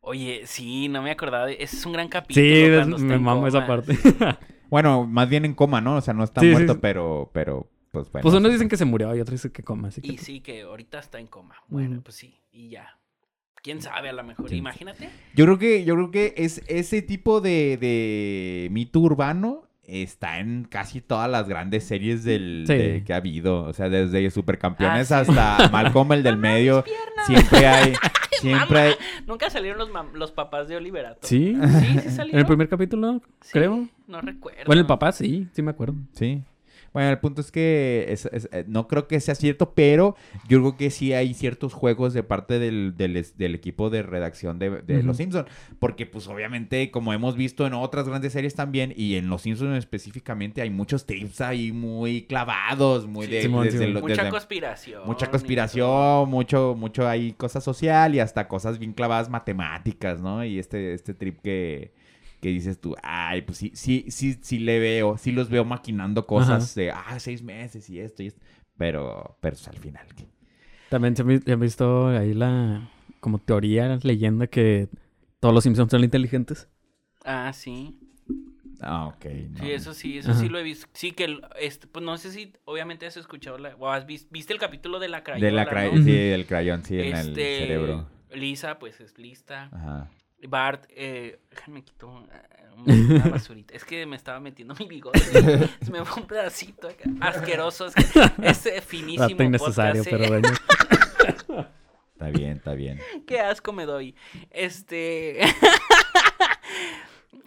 Oye, 0.00 0.42
sí, 0.44 0.88
no 0.88 1.02
me 1.02 1.10
acordaba. 1.10 1.46
de- 1.46 1.56
Ese 1.60 1.76
es 1.76 1.84
un 1.84 1.92
gran 1.94 2.08
capítulo. 2.08 2.44
Sí, 2.46 2.52
es- 2.52 2.86
me 3.00 3.18
mamo 3.18 3.46
esa 3.46 3.66
parte. 3.66 3.98
Bueno, 4.70 5.06
más 5.06 5.26
bien 5.30 5.46
en 5.46 5.54
coma, 5.54 5.80
¿no? 5.80 5.96
O 5.96 6.00
sea, 6.02 6.12
no 6.12 6.22
está 6.24 6.42
muerto, 6.42 6.74
sí. 6.74 6.78
pero, 6.82 7.30
pero, 7.32 7.70
pues 7.90 8.12
bueno. 8.12 8.22
pues 8.22 8.34
unos 8.34 8.52
dicen 8.52 8.68
que 8.68 8.76
se 8.76 8.84
murió 8.84 9.16
y 9.16 9.20
otros 9.22 9.36
dicen 9.40 9.50
que 9.50 9.62
coma. 9.62 9.88
Así 9.88 10.02
que... 10.02 10.08
Y 10.12 10.18
sí, 10.18 10.40
que 10.42 10.60
ahorita 10.60 10.98
está 10.98 11.18
en 11.18 11.26
coma. 11.26 11.54
Bueno, 11.68 11.96
Mm. 11.96 12.02
pues 12.02 12.16
sí, 12.16 12.38
y 12.52 12.68
ya. 12.68 12.97
¿Quién 13.68 13.82
sabe? 13.82 14.08
A 14.08 14.14
lo 14.14 14.24
mejor. 14.24 14.48
Sí. 14.48 14.56
Imagínate. 14.56 15.10
Yo 15.34 15.44
creo 15.44 15.58
que, 15.58 15.84
yo 15.84 15.94
creo 15.94 16.10
que 16.10 16.32
es 16.38 16.62
ese 16.68 17.02
tipo 17.02 17.42
de, 17.42 17.76
de 17.76 18.68
mito 18.70 18.98
urbano 18.98 19.64
está 19.84 20.38
en 20.38 20.64
casi 20.64 21.02
todas 21.02 21.30
las 21.30 21.50
grandes 21.50 21.84
series 21.84 22.24
del, 22.24 22.64
Sí. 22.66 22.72
de- 22.72 23.04
que 23.04 23.12
ha 23.12 23.16
habido. 23.16 23.64
O 23.64 23.74
sea, 23.74 23.90
desde 23.90 24.30
Supercampeones 24.30 25.12
Ah, 25.12 25.22
sí. 25.22 25.30
hasta 25.32 25.68
Malcolm 25.72 26.12
el 26.12 26.22
del 26.22 26.38
medio. 26.38 26.82
Siempre 27.26 27.66
hay, 27.66 27.92
siempre 28.40 28.78
hay. 28.80 28.94
Nunca 29.26 29.50
salieron 29.50 29.86
los, 30.14 30.32
papás 30.32 30.66
de 30.68 30.76
Oliverato. 30.76 31.26
Sí, 31.26 31.54
Sí, 31.60 31.98
sí 32.04 32.08
salieron. 32.10 32.30
en 32.32 32.38
el 32.38 32.46
primer 32.46 32.70
capítulo, 32.70 33.20
Sí, 33.42 33.50
creo. 33.52 33.86
No 34.06 34.22
recuerdo. 34.22 34.62
Bueno, 34.64 34.80
el 34.80 34.86
papá 34.86 35.12
sí, 35.12 35.46
sí 35.52 35.60
me 35.60 35.72
acuerdo. 35.72 35.96
Sí. 36.12 36.42
Bueno, 36.92 37.10
el 37.10 37.18
punto 37.18 37.40
es 37.40 37.52
que 37.52 38.06
es- 38.08 38.26
es- 38.32 38.48
eh, 38.52 38.64
no 38.66 38.88
creo 38.88 39.06
que 39.06 39.20
sea 39.20 39.34
cierto, 39.34 39.72
pero 39.74 40.16
yo 40.48 40.58
creo 40.60 40.76
que 40.76 40.90
sí 40.90 41.12
hay 41.12 41.34
ciertos 41.34 41.74
juegos 41.74 42.14
de 42.14 42.22
parte 42.22 42.58
del, 42.58 42.94
del, 42.96 43.16
es- 43.16 43.36
del 43.36 43.54
equipo 43.54 43.90
de 43.90 44.02
redacción 44.02 44.58
de. 44.58 44.82
Los 45.02 45.16
Simpsons. 45.18 45.46
Porque, 45.78 46.06
pues, 46.06 46.26
obviamente, 46.28 46.90
como 46.90 47.12
hemos 47.12 47.36
visto 47.36 47.66
en 47.66 47.74
otras 47.74 48.08
grandes 48.08 48.32
series 48.32 48.54
también, 48.54 48.92
y 48.96 49.16
en 49.16 49.28
Los 49.28 49.42
Simpsons 49.42 49.76
específicamente, 49.78 50.62
hay 50.62 50.70
muchos 50.70 51.06
tips 51.06 51.40
ahí 51.40 51.72
muy 51.72 52.22
clavados, 52.22 53.06
muy 53.06 53.26
Sí. 53.26 53.32
de... 53.32 53.48
Desde 53.48 53.88
lo- 53.88 54.00
Mucha 54.00 54.14
desde- 54.22 54.30
conspiración. 54.30 55.02
Mucha 55.06 55.30
conspiración, 55.30 56.28
mucho, 56.30 56.74
mucho 56.78 57.06
hay 57.06 57.32
cosa 57.32 57.60
social 57.60 58.14
y 58.14 58.20
hasta 58.20 58.48
cosas 58.48 58.78
bien 58.78 58.92
clavadas 58.92 59.28
matemáticas, 59.28 60.20
¿no? 60.20 60.44
Y 60.44 60.58
este, 60.58 60.94
este 60.94 61.14
trip 61.14 61.40
que, 61.42 61.92
que 62.40 62.48
dices 62.50 62.80
tú, 62.80 62.94
ay, 63.02 63.42
pues 63.42 63.58
sí, 63.58 63.72
sí, 63.74 64.06
sí, 64.10 64.38
sí 64.42 64.58
le 64.58 64.78
veo, 64.78 65.18
sí 65.18 65.32
los 65.32 65.48
veo 65.50 65.64
maquinando 65.64 66.26
cosas 66.26 66.74
de, 66.74 66.90
ah, 66.92 67.18
seis 67.20 67.42
meses 67.42 67.88
y 67.90 68.00
esto 68.00 68.22
y 68.22 68.28
esto. 68.28 68.40
Pero, 68.76 69.36
pero 69.40 69.56
pues, 69.56 69.68
al 69.68 69.78
final, 69.78 70.06
¿qué? 70.14 70.26
También 70.88 71.16
se 71.16 71.22
han 71.22 71.60
visto 71.60 72.08
ahí 72.08 72.34
la 72.34 72.88
como 73.20 73.38
teoría, 73.40 73.98
leyenda 74.02 74.46
que 74.46 74.88
todos 75.40 75.54
los 75.54 75.64
Simpsons 75.64 75.90
son 75.90 76.04
inteligentes. 76.04 76.68
Ah, 77.24 77.52
sí. 77.52 77.98
Ah, 78.80 79.06
ok. 79.08 79.24
no. 79.50 79.64
Sí, 79.64 79.72
eso 79.72 79.92
sí, 79.92 80.18
eso 80.18 80.30
Ajá. 80.30 80.40
sí 80.40 80.48
lo 80.48 80.58
he 80.58 80.62
visto. 80.62 80.86
Sí, 80.92 81.12
que, 81.12 81.24
el- 81.24 81.42
este, 81.58 81.88
pues 81.88 82.04
no 82.04 82.16
sé 82.16 82.30
si 82.30 82.52
obviamente 82.64 83.06
has 83.06 83.16
escuchado 83.16 83.58
la, 83.58 83.74
o 83.76 83.88
has 83.90 84.06
vis- 84.06 84.28
viste 84.30 84.52
el 84.52 84.60
capítulo 84.60 85.00
de 85.00 85.08
la 85.08 85.24
crayola, 85.24 85.48
De 85.48 85.52
la 85.52 85.66
sí, 86.04 86.12
del 86.12 86.46
crayón, 86.46 86.84
sí, 86.84 86.94
en 87.00 87.12
el 87.12 87.14
Este, 87.14 87.56
cerebro. 87.56 88.06
Lisa, 88.30 88.78
pues 88.78 89.00
es 89.00 89.18
lista. 89.18 89.68
Ajá. 89.72 90.10
Bart, 90.46 90.84
eh, 90.90 91.40
déjame 91.50 91.82
quito 91.82 92.24
eh, 92.86 93.08
una 93.10 93.28
basurita. 93.30 93.74
Es 93.74 93.84
que 93.84 94.06
me 94.06 94.16
estaba 94.16 94.38
metiendo 94.40 94.74
mi 94.78 94.86
bigote. 94.86 95.18
Se 95.18 95.90
me 95.90 96.04
fue 96.04 96.22
un 96.22 96.28
pedacito 96.28 96.88
acá. 96.88 97.10
Asqueroso. 97.20 97.86
Es, 97.86 97.94
que 97.94 98.20
es 98.42 98.66
eh, 98.66 98.80
finísimo. 98.80 99.28
Dato 99.28 99.42
innecesario, 99.42 100.04
podcast, 100.04 100.10
pero 100.10 100.24
eh. 100.24 100.28
bueno. 100.40 101.68
Está 102.18 102.30
bien, 102.30 102.56
está 102.56 102.74
bien. 102.74 103.00
Qué 103.28 103.38
asco 103.38 103.72
me 103.72 103.84
doy. 103.86 104.14
Este. 104.50 105.38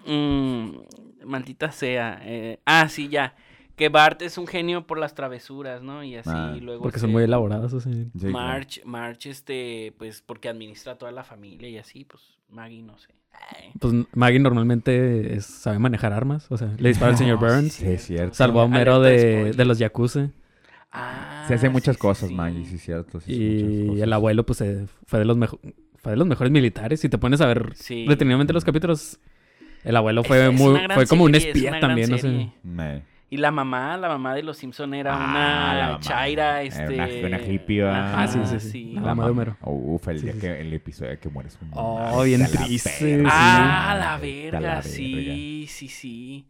Mm, 0.05 0.77
maldita 1.25 1.71
sea. 1.71 2.19
eh, 2.23 2.59
Ah, 2.65 2.89
sí, 2.89 3.07
ya. 3.07 3.35
Que 3.75 3.89
Bart 3.89 4.21
es 4.23 4.37
un 4.37 4.47
genio 4.47 4.85
por 4.85 4.97
las 4.97 5.13
travesuras, 5.15 5.81
¿no? 5.81 6.03
Y 6.03 6.15
así 6.15 6.29
Ah, 6.33 6.55
luego. 6.59 6.83
Porque 6.83 6.99
son 6.99 7.11
muy 7.11 7.23
elaborados 7.23 7.73
así. 7.73 8.09
March, 8.15 8.81
March, 8.83 9.27
este, 9.27 9.93
pues 9.97 10.21
porque 10.21 10.49
administra 10.49 10.97
toda 10.97 11.11
la 11.11 11.23
familia 11.23 11.69
y 11.69 11.77
así, 11.77 12.03
pues 12.05 12.23
Maggie, 12.52 12.84
no 12.84 12.97
sé. 12.97 13.08
Ay. 13.34 13.72
Pues 13.80 13.93
Maggie 14.14 14.39
normalmente 14.39 15.36
es- 15.36 15.45
sabe 15.45 15.80
manejar 15.80 16.14
armas. 16.14 16.45
O 16.52 16.58
sea, 16.58 16.74
le 16.78 16.89
dispara 16.89 17.12
al 17.14 17.18
señor 17.18 17.41
No, 17.41 17.47
Burns. 17.47 17.74
Sí, 17.74 17.86
es 17.88 18.04
cierto. 18.06 18.34
Salvó 18.36 18.62
a 18.62 18.66
Homero 18.66 18.99
de 19.02 19.54
de, 19.54 19.66
los 19.66 19.80
Yakuza. 19.80 20.30
Ah, 20.91 21.45
Se 21.47 21.54
hace 21.54 21.70
muchas 21.70 21.95
sí, 21.95 22.02
cosas, 22.02 22.30
sí. 22.30 22.36
Maggie, 22.36 22.66
sí, 22.66 22.76
es 22.76 22.82
cierto. 22.84 23.20
sí, 23.22 23.32
Y 23.34 23.88
cosas. 23.88 24.04
el 24.04 24.14
abuelo, 24.14 24.45
pues, 24.45 24.62
eh, 24.62 24.86
fue 25.06 25.20
de 25.20 25.26
los 25.26 25.38
mejores. 25.38 25.74
Fue 25.97 26.12
de 26.12 26.18
los 26.18 26.28
mejores 26.28 26.52
militares. 26.52 26.99
Si 26.99 27.10
te 27.10 27.18
pones 27.18 27.41
a 27.41 27.45
ver 27.45 27.72
Sí. 27.76 28.06
detenidamente 28.08 28.54
los 28.54 28.66
capítulos, 28.66 29.20
El 29.84 29.95
abuelo 29.95 30.24
fue 30.24 30.47
es 30.47 30.54
muy, 30.54 30.80
fue 30.93 31.08
como 31.08 31.24
un 31.24 31.34
serie, 31.34 31.47
espía 31.49 31.80
también, 31.80 32.10
no 32.12 32.18
sé. 32.18 32.52
Me- 32.64 33.04
Y 33.34 33.38
la 33.38 33.49
mamá, 33.49 33.95
la 33.95 34.09
mamá 34.09 34.36
de 34.36 34.43
los 34.43 34.57
Simpson 34.57 34.93
era 34.93 35.13
Ah, 35.15 35.29
una 35.29 35.73
la 35.93 35.99
chaira, 36.01 36.61
Era 36.61 36.63
este... 36.63 36.95
una- 36.95 37.05
una 37.88 38.23
Ah, 38.23 38.27
sí, 38.27 38.39
sí, 38.43 38.59
sí. 38.59 38.91
La 38.95 39.01
mamá 39.01 39.23
de 39.23 39.32
Homero. 39.32 39.57
Uf, 39.61 40.05
el 40.09 40.17
Sí, 40.19 40.25
día 40.25 40.34
sí, 40.34 40.39
que 40.41 40.59
el 40.59 40.73
episodio 40.73 41.17
que 41.17 41.29
muere 41.29 41.49
su 41.49 41.57
Oh, 41.71 42.09
mamá, 42.11 42.23
bien 42.23 42.41
está 42.41 42.59
la 42.59 42.65
triste, 42.65 43.15
verga. 43.17 43.29
Ah, 43.32 43.95
la 43.97 44.17
verga, 44.17 44.82
sí, 44.82 45.65
sí, 45.69 45.88
sí. 45.88 46.45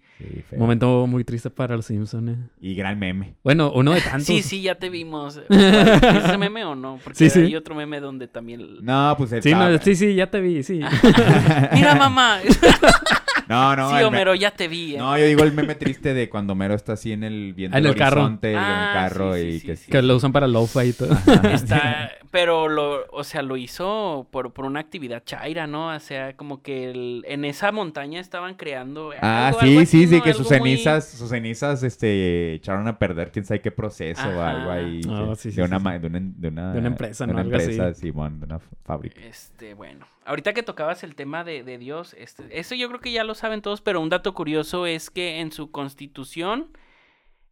Momento 0.57 1.05
muy 1.05 1.23
triste 1.23 1.51
para 1.51 1.75
los 1.75 1.85
Simpsons. 1.85 2.31
eh. 2.31 2.35
Y 2.59 2.73
gran 2.73 2.97
meme. 2.97 3.35
Bueno, 3.43 3.71
uno 3.75 3.91
de 3.91 4.01
tantos. 4.01 4.25
Sí, 4.25 4.41
sí, 4.41 4.61
ya 4.63 4.73
te 4.73 4.89
vimos. 4.89 5.37
¿Es 5.49 6.23
ese 6.25 6.37
meme 6.39 6.65
o 6.65 6.73
no? 6.73 6.99
Porque 7.03 7.17
Sí, 7.17 7.29
sí. 7.29 7.41
hay 7.41 7.55
otro 7.55 7.75
meme 7.75 7.99
donde 7.99 8.27
también... 8.27 8.77
No, 8.81 9.13
pues 9.19 9.31
el 9.33 9.43
Sí, 9.43 9.53
no, 9.53 9.77
sí, 9.77 9.95
sí, 9.95 10.15
ya 10.15 10.31
te 10.31 10.41
vi, 10.41 10.63
sí. 10.63 10.79
Mira, 11.73 11.93
mamá. 11.93 12.39
No, 13.51 13.75
no. 13.75 13.89
sí, 13.89 13.95
me- 13.95 14.03
Homero, 14.05 14.35
ya 14.35 14.51
te 14.51 14.67
vi. 14.67 14.95
eh. 14.95 14.97
No, 14.97 15.17
yo 15.17 15.25
digo 15.25 15.43
el 15.43 15.51
meme 15.53 15.75
triste 15.75 16.13
de 16.13 16.29
cuando 16.29 16.55
Mero 16.55 16.73
está 16.73 16.93
así 16.93 17.11
en 17.11 17.23
el 17.23 17.53
viento 17.53 17.75
Ah, 17.75 17.79
en 17.79 17.83
del 17.83 17.91
el 17.93 17.97
carro. 17.97 18.21
horizonte, 18.21 18.51
en 18.53 18.57
Ah, 18.57 18.93
el 18.93 18.99
carro 19.09 19.33
sí, 19.35 19.41
sí, 19.41 19.47
y 19.47 19.59
sí, 19.59 19.67
que 19.67 19.75
sí. 19.75 19.91
que 19.91 20.01
lo 20.01 20.15
usan 20.15 20.31
para 20.31 20.47
lo-fi 20.47 20.79
y 20.87 20.93
todo. 20.93 21.15
Está, 21.51 22.11
pero 22.31 22.67
lo, 22.69 23.05
o 23.11 23.23
sea, 23.23 23.41
lo 23.41 23.57
hizo 23.57 24.27
por, 24.31 24.53
por 24.53 24.65
una 24.65 24.79
actividad 24.79 25.23
chaira, 25.25 25.67
¿no? 25.67 25.87
O 25.95 25.99
sea, 25.99 26.33
como 26.35 26.61
que 26.61 26.89
el- 26.91 27.23
en 27.27 27.45
esa 27.45 27.71
montaña 27.71 28.19
estaban 28.19 28.55
creando. 28.55 29.11
Ah, 29.21 29.49
algo- 29.49 29.59
sí, 29.61 29.67
algo 29.67 29.79
sí, 29.81 29.83
así, 30.03 30.07
sí, 30.07 30.15
¿no? 30.17 30.23
que 30.23 30.33
sus 30.33 30.49
muy- 30.49 30.57
cenizas, 30.57 31.09
sus 31.09 31.29
cenizas, 31.29 31.83
este, 31.83 32.53
echaron 32.53 32.87
a 32.87 32.97
perder 32.97 33.31
quién 33.31 33.45
sabe 33.45 33.61
qué 33.61 33.71
proceso 33.71 34.21
o 34.27 34.41
algo 34.41 34.71
ahí. 34.71 35.01
Ah, 35.09 35.33
sí, 35.35 35.51
sí, 35.51 35.57
de, 35.57 35.63
una, 35.63 35.79
de, 35.99 36.07
una, 36.07 36.19
de 36.21 36.47
una... 36.47 36.73
De 36.73 36.79
una 36.79 36.87
empresa, 36.87 37.25
de 37.25 37.33
¿no? 37.33 37.33
una 37.33 37.41
Algo 37.43 37.55
así. 37.57 37.71
empresa, 37.71 37.93
Simón, 37.93 38.39
de 38.39 38.45
una 38.45 38.59
fábrica. 38.85 39.19
Este, 39.21 39.73
bueno. 39.73 40.05
Ahorita 40.23 40.53
que 40.53 40.61
tocabas 40.61 41.03
el 41.03 41.15
tema 41.15 41.43
de, 41.43 41.63
de 41.63 41.79
Dios, 41.79 42.15
este, 42.17 42.43
eso 42.57 42.75
yo 42.75 42.87
creo 42.89 42.99
que 43.01 43.11
ya 43.11 43.23
lo 43.23 43.33
saben 43.41 43.61
todos, 43.61 43.81
pero 43.81 43.99
un 43.99 44.09
dato 44.09 44.33
curioso 44.33 44.85
es 44.85 45.09
que 45.09 45.39
en 45.39 45.51
su 45.51 45.71
constitución 45.71 46.77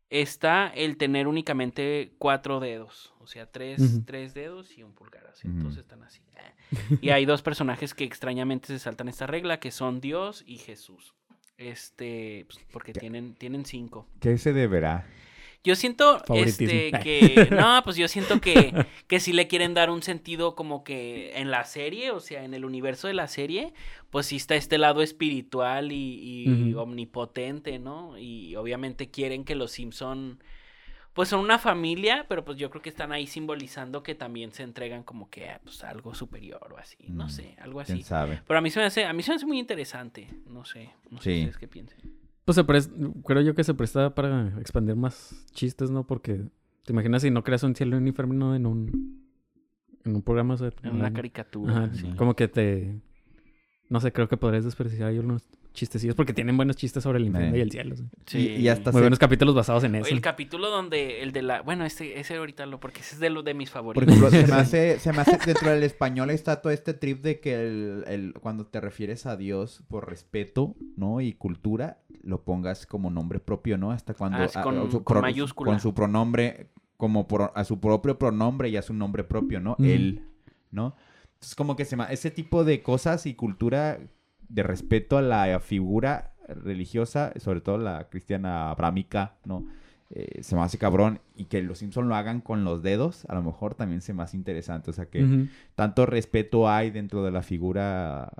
está 0.09 0.67
el 0.67 0.97
tener 0.97 1.27
únicamente 1.27 2.13
cuatro 2.17 2.59
dedos. 2.59 3.13
O 3.19 3.27
sea, 3.27 3.51
tres, 3.51 4.01
tres 4.05 4.33
dedos 4.33 4.77
y 4.77 4.83
un 4.83 4.93
pulgar. 4.93 5.27
así. 5.27 5.49
Todos 5.59 5.77
están 5.77 6.03
así. 6.03 6.21
Y 7.01 7.09
hay 7.09 7.25
dos 7.25 7.41
personajes 7.41 7.95
que 7.95 8.03
extrañamente 8.03 8.67
se 8.67 8.77
saltan 8.77 9.07
esta 9.07 9.25
regla, 9.25 9.59
que 9.59 9.71
son 9.71 10.01
Dios 10.01 10.43
y 10.45 10.57
Jesús. 10.57 11.15
Este, 11.57 12.45
pues, 12.47 12.63
porque 12.71 12.93
tienen, 12.93 13.33
tienen 13.33 13.65
cinco. 13.65 14.07
¿Qué 14.19 14.37
se 14.37 14.53
deberá? 14.53 15.07
Yo 15.63 15.75
siento 15.75 16.23
este 16.35 16.89
que 16.91 17.49
no, 17.51 17.81
pues 17.83 17.97
yo 17.97 18.07
siento 18.07 18.39
que 18.39 18.73
que 19.07 19.19
si 19.19 19.33
le 19.33 19.47
quieren 19.47 19.73
dar 19.73 19.89
un 19.89 20.01
sentido 20.03 20.55
como 20.55 20.83
que 20.83 21.37
en 21.37 21.51
la 21.51 21.65
serie, 21.65 22.11
o 22.11 22.19
sea, 22.21 22.43
en 22.43 22.53
el 22.53 22.63
universo 22.63 23.07
de 23.07 23.13
la 23.13 23.27
serie, 23.27 23.73
pues 24.09 24.27
sí 24.27 24.37
está 24.37 24.55
este 24.55 24.77
lado 24.77 25.01
espiritual 25.01 25.91
y, 25.91 26.73
omnipotente, 26.75 27.77
¿no? 27.79 28.17
Y 28.17 28.55
obviamente 28.55 29.09
quieren 29.11 29.43
que 29.43 29.55
los 29.55 29.71
Simpson 29.71 30.41
pues 31.13 31.27
son 31.27 31.41
una 31.41 31.59
familia, 31.59 32.25
pero 32.29 32.45
pues 32.45 32.57
yo 32.57 32.69
creo 32.69 32.81
que 32.81 32.87
están 32.89 33.11
ahí 33.11 33.27
simbolizando 33.27 34.03
que 34.03 34.15
también 34.15 34.53
se 34.53 34.63
entregan 34.63 35.03
como 35.03 35.29
que 35.29 35.49
ah, 35.49 35.59
pues 35.63 35.83
algo 35.83 36.13
superior 36.15 36.71
o 36.71 36.77
así, 36.77 36.97
no 37.09 37.25
Mm, 37.25 37.29
sé, 37.29 37.55
algo 37.59 37.81
¿Quién 37.83 37.97
así. 37.97 38.03
sabe? 38.05 38.41
Pero 38.47 38.59
a 38.59 38.61
mí 38.61 38.69
se 38.69 38.79
me 38.79 38.85
hace 38.85 39.03
a 39.05 39.11
mí 39.11 39.21
se 39.23 39.31
me 39.31 39.35
hace 39.35 39.45
muy 39.45 39.59
interesante, 39.59 40.27
no 40.47 40.63
sé, 40.63 40.91
no 41.09 41.17
sé 41.19 41.23
Sí. 41.31 41.39
ustedes 41.39 41.57
qué 41.57 41.67
piensan. 41.67 41.99
Pues 42.49 42.85
se 42.85 43.21
creo 43.25 43.41
yo 43.41 43.53
que 43.53 43.63
se 43.63 43.75
presta 43.75 44.15
para 44.15 44.59
expandir 44.59 44.95
más 44.95 45.45
chistes, 45.51 45.91
¿no? 45.91 46.07
Porque 46.07 46.45
te 46.83 46.93
imaginas 46.93 47.21
si 47.21 47.29
no 47.29 47.43
creas 47.43 47.61
un 47.61 47.75
cielo 47.75 47.95
y 47.95 47.99
un 47.99 48.07
infierno 48.07 48.55
en 48.55 48.65
un 48.65 49.29
en 50.03 50.15
un 50.15 50.23
programa 50.23 50.55
o 50.55 50.57
sea, 50.57 50.71
En 50.81 50.95
una 50.95 51.13
caricatura, 51.13 51.71
Ajá, 51.71 51.93
sí. 51.93 52.09
como 52.17 52.35
que 52.35 52.47
te 52.47 52.99
no 53.89 53.99
sé, 53.99 54.11
creo 54.11 54.27
que 54.27 54.37
podrías 54.37 54.65
desperdiciar 54.65 55.09
ahí 55.09 55.19
unos 55.19 55.47
chistecillos 55.73 56.15
porque 56.15 56.33
tienen 56.33 56.57
buenos 56.57 56.75
chistes 56.75 57.03
sobre 57.03 57.19
el 57.19 57.25
infierno 57.27 57.55
Eh. 57.55 57.59
y 57.59 57.61
el 57.61 57.71
cielo. 57.71 57.95
sí. 57.95 58.03
Sí. 58.25 58.37
Y, 58.37 58.55
y 58.61 58.67
hasta 58.69 58.91
Muy 58.91 58.99
se- 58.99 59.03
buenos 59.03 59.19
capítulos 59.19 59.55
basados 59.55 59.83
en 59.83 59.95
eso. 59.95 60.09
El 60.13 60.21
capítulo 60.21 60.69
donde 60.69 61.21
el 61.21 61.31
de 61.31 61.41
la. 61.41 61.61
Bueno, 61.61 61.85
este, 61.85 62.19
ese 62.19 62.35
ahorita 62.35 62.65
lo. 62.65 62.79
Porque 62.79 63.01
ese 63.01 63.15
es 63.15 63.19
de, 63.21 63.29
lo, 63.29 63.43
de 63.43 63.53
mis 63.53 63.69
Por 63.69 63.73
favoritos. 63.73 64.07
ejemplo, 64.07 64.29
se 64.31 64.47
me 64.47 64.53
hace, 64.59 64.99
se 64.99 65.13
me 65.13 65.19
hace 65.19 65.37
dentro 65.45 65.69
del 65.71 65.83
español 65.83 66.29
está 66.31 66.61
todo 66.61 66.71
este 66.73 66.93
trip 66.93 67.21
de 67.21 67.39
que 67.39 67.53
el, 67.55 68.03
el- 68.07 68.33
cuando 68.33 68.65
te 68.65 68.81
refieres 68.81 69.25
a 69.25 69.37
Dios 69.37 69.83
por 69.87 70.09
respeto, 70.09 70.75
¿no? 70.97 71.21
Y 71.21 71.33
cultura, 71.33 71.99
lo 72.23 72.43
pongas 72.43 72.85
como 72.85 73.09
nombre 73.09 73.39
propio, 73.39 73.77
¿no? 73.77 73.91
Hasta 73.91 74.13
cuando 74.13 74.39
Ah, 74.39 74.49
a- 74.53 74.61
con- 74.61 74.77
a 74.77 74.91
su 74.91 75.03
con 75.03 75.13
pro- 75.15 75.21
mayúscula. 75.21 75.71
con 75.71 75.79
su 75.79 75.93
pronombre 75.93 76.71
como 76.97 77.25
a 77.55 77.63
su 77.63 77.79
propio 77.79 78.19
pronombre 78.19 78.67
y 78.69 78.75
a 78.75 78.81
su 78.81 78.93
nombre 78.93 79.23
propio, 79.23 79.61
¿no? 79.61 79.77
Él, 79.79 80.25
¿no? 80.71 80.95
Entonces 81.35 81.55
como 81.55 81.77
que 81.77 81.85
se 81.85 81.95
me, 81.95 82.03
ese 82.11 82.29
tipo 82.31 82.65
de 82.65 82.81
cosas 82.83 83.25
y 83.25 83.35
cultura 83.35 83.99
de 84.49 84.63
respeto 84.63 85.17
a 85.17 85.21
la 85.21 85.59
figura 85.59 86.33
religiosa, 86.47 87.31
sobre 87.37 87.61
todo 87.61 87.77
la 87.77 88.09
cristiana 88.09 88.71
abrámica, 88.71 89.35
¿no? 89.45 89.65
Eh, 90.11 90.41
se 90.41 90.55
me 90.55 90.63
hace 90.63 90.79
cabrón 90.79 91.19
y 91.35 91.45
que 91.45 91.61
los 91.61 91.77
Simpson 91.77 92.09
lo 92.09 92.15
hagan 92.15 92.41
con 92.41 92.63
los 92.63 92.81
dedos, 92.81 93.25
a 93.29 93.35
lo 93.35 93.43
mejor 93.43 93.75
también 93.75 94.01
se 94.01 94.11
me 94.11 94.23
hace 94.23 94.37
interesante, 94.37 94.89
o 94.89 94.93
sea 94.93 95.05
que 95.05 95.45
tanto 95.75 96.07
respeto 96.07 96.67
hay 96.67 96.89
dentro 96.89 97.23
de 97.23 97.29
la 97.29 97.43
figura 97.43 98.23
ah, 98.23 98.31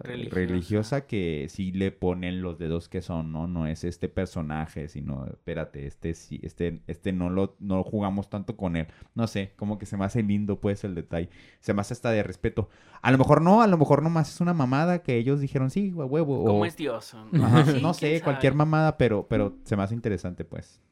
Religiosa. 0.00 0.34
religiosa. 0.34 1.00
que 1.06 1.46
sí 1.48 1.70
le 1.70 1.92
ponen 1.92 2.42
los 2.42 2.58
dedos 2.58 2.88
que 2.88 3.02
son, 3.02 3.30
¿no? 3.32 3.46
No 3.46 3.68
es 3.68 3.84
este 3.84 4.08
personaje, 4.08 4.88
sino, 4.88 5.26
espérate, 5.26 5.86
este 5.86 6.12
sí, 6.14 6.40
este, 6.42 6.82
este 6.88 7.12
no 7.12 7.30
lo, 7.30 7.54
no 7.60 7.84
jugamos 7.84 8.28
tanto 8.28 8.56
con 8.56 8.74
él. 8.74 8.88
No 9.14 9.28
sé, 9.28 9.52
como 9.56 9.78
que 9.78 9.86
se 9.86 9.96
me 9.96 10.04
hace 10.04 10.24
lindo 10.24 10.60
pues 10.60 10.82
el 10.82 10.96
detalle. 10.96 11.30
Se 11.60 11.72
me 11.72 11.82
hace 11.82 11.94
hasta 11.94 12.10
de 12.10 12.24
respeto. 12.24 12.68
A 13.00 13.12
lo 13.12 13.18
mejor 13.18 13.42
no, 13.42 13.62
a 13.62 13.68
lo 13.68 13.78
mejor 13.78 14.02
nomás 14.02 14.28
es 14.34 14.40
una 14.40 14.54
mamada 14.54 15.04
que 15.04 15.16
ellos 15.16 15.40
dijeron, 15.40 15.70
sí, 15.70 15.92
huevo. 15.92 16.44
¿Cómo 16.44 16.60
o- 16.62 16.64
es 16.66 16.76
Dios? 16.76 17.14
Ajá, 17.14 17.64
Sí, 17.64 17.80
no 17.80 17.94
sé, 17.94 18.20
cualquier 18.22 18.54
mamada, 18.54 18.96
pero, 18.98 19.26
pero 19.28 19.54
se 19.62 19.76
me 19.76 19.84
hace 19.84 19.94
interesante 19.94 20.44
pues. 20.44 20.82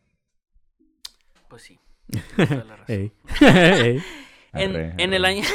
Pues 1.54 1.62
sí. 1.62 1.78
tienes 2.10 2.48
toda 2.48 2.64
la 2.64 2.76
razón. 2.76 2.96
Ey. 2.96 3.12
Ey. 3.40 4.02
En, 4.54 4.70
Arre, 4.70 4.94
en 4.98 5.14
el 5.14 5.24
año. 5.24 5.44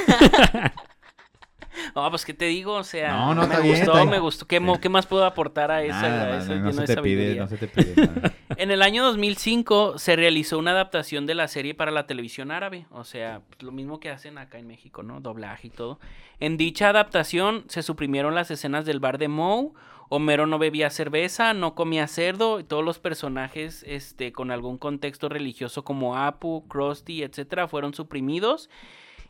No, 1.96 2.10
pues 2.10 2.26
qué 2.26 2.34
te 2.34 2.46
digo, 2.46 2.74
o 2.74 2.84
sea, 2.84 3.12
No, 3.12 3.34
no, 3.34 3.42
me 3.42 3.48
está 3.48 3.60
bien, 3.62 3.76
gustó, 3.78 3.94
está 3.94 4.06
me 4.06 4.20
gustó. 4.20 4.48
¿Qué, 4.48 4.60
más 4.90 5.06
puedo 5.06 5.24
aportar 5.24 5.72
a 5.72 5.82
esa? 5.82 6.02
Nada, 6.02 6.24
a 6.24 6.30
no, 6.30 6.44
esa 6.44 6.56
no 6.56 6.70
lleno 6.70 6.86
se 6.86 6.96
te 6.96 7.02
pide, 7.02 7.36
sabiduría? 7.36 7.42
no 7.42 7.48
se 7.48 7.58
te 7.58 7.68
pide 7.68 7.96
nada. 7.96 8.34
En 8.58 8.70
el 8.70 8.82
año 8.82 9.04
2005 9.06 9.98
se 9.98 10.16
realizó 10.18 10.60
una 10.60 10.72
adaptación 10.72 11.26
de 11.26 11.36
la 11.36 11.48
serie 11.48 11.74
para 11.74 11.92
la 11.92 12.06
televisión 12.06 12.52
árabe, 12.52 12.86
o 12.92 13.06
sea, 13.06 13.42
pues, 13.48 13.64
lo 13.64 13.72
mismo 13.72 14.02
que 14.02 14.10
hacen 14.10 14.38
acá 14.38 14.58
en 14.58 14.68
México, 14.68 15.04
¿no? 15.04 15.22
Doblaje 15.22 15.68
y 15.68 15.70
todo. 15.72 16.00
En 16.42 16.58
dicha 16.58 16.90
adaptación 16.90 17.64
se 17.70 17.82
suprimieron 17.82 18.36
las 18.36 18.52
escenas 18.52 18.86
del 18.86 19.00
bar 19.00 19.18
de 19.18 19.30
Moe, 19.30 19.72
Homero 20.10 20.48
no 20.48 20.58
bebía 20.60 20.90
cerveza, 20.90 21.54
no 21.54 21.76
comía 21.76 22.08
cerdo, 22.08 22.60
y 22.60 22.64
todos 22.64 22.84
los 22.84 22.98
personajes 23.00 23.84
este, 23.88 24.32
con 24.32 24.50
algún 24.52 24.78
contexto 24.80 25.30
religioso 25.30 25.84
como 25.84 26.18
Apu, 26.18 26.68
Krusty, 26.68 27.22
etcétera, 27.24 27.68
fueron 27.68 27.94
suprimidos 27.94 28.70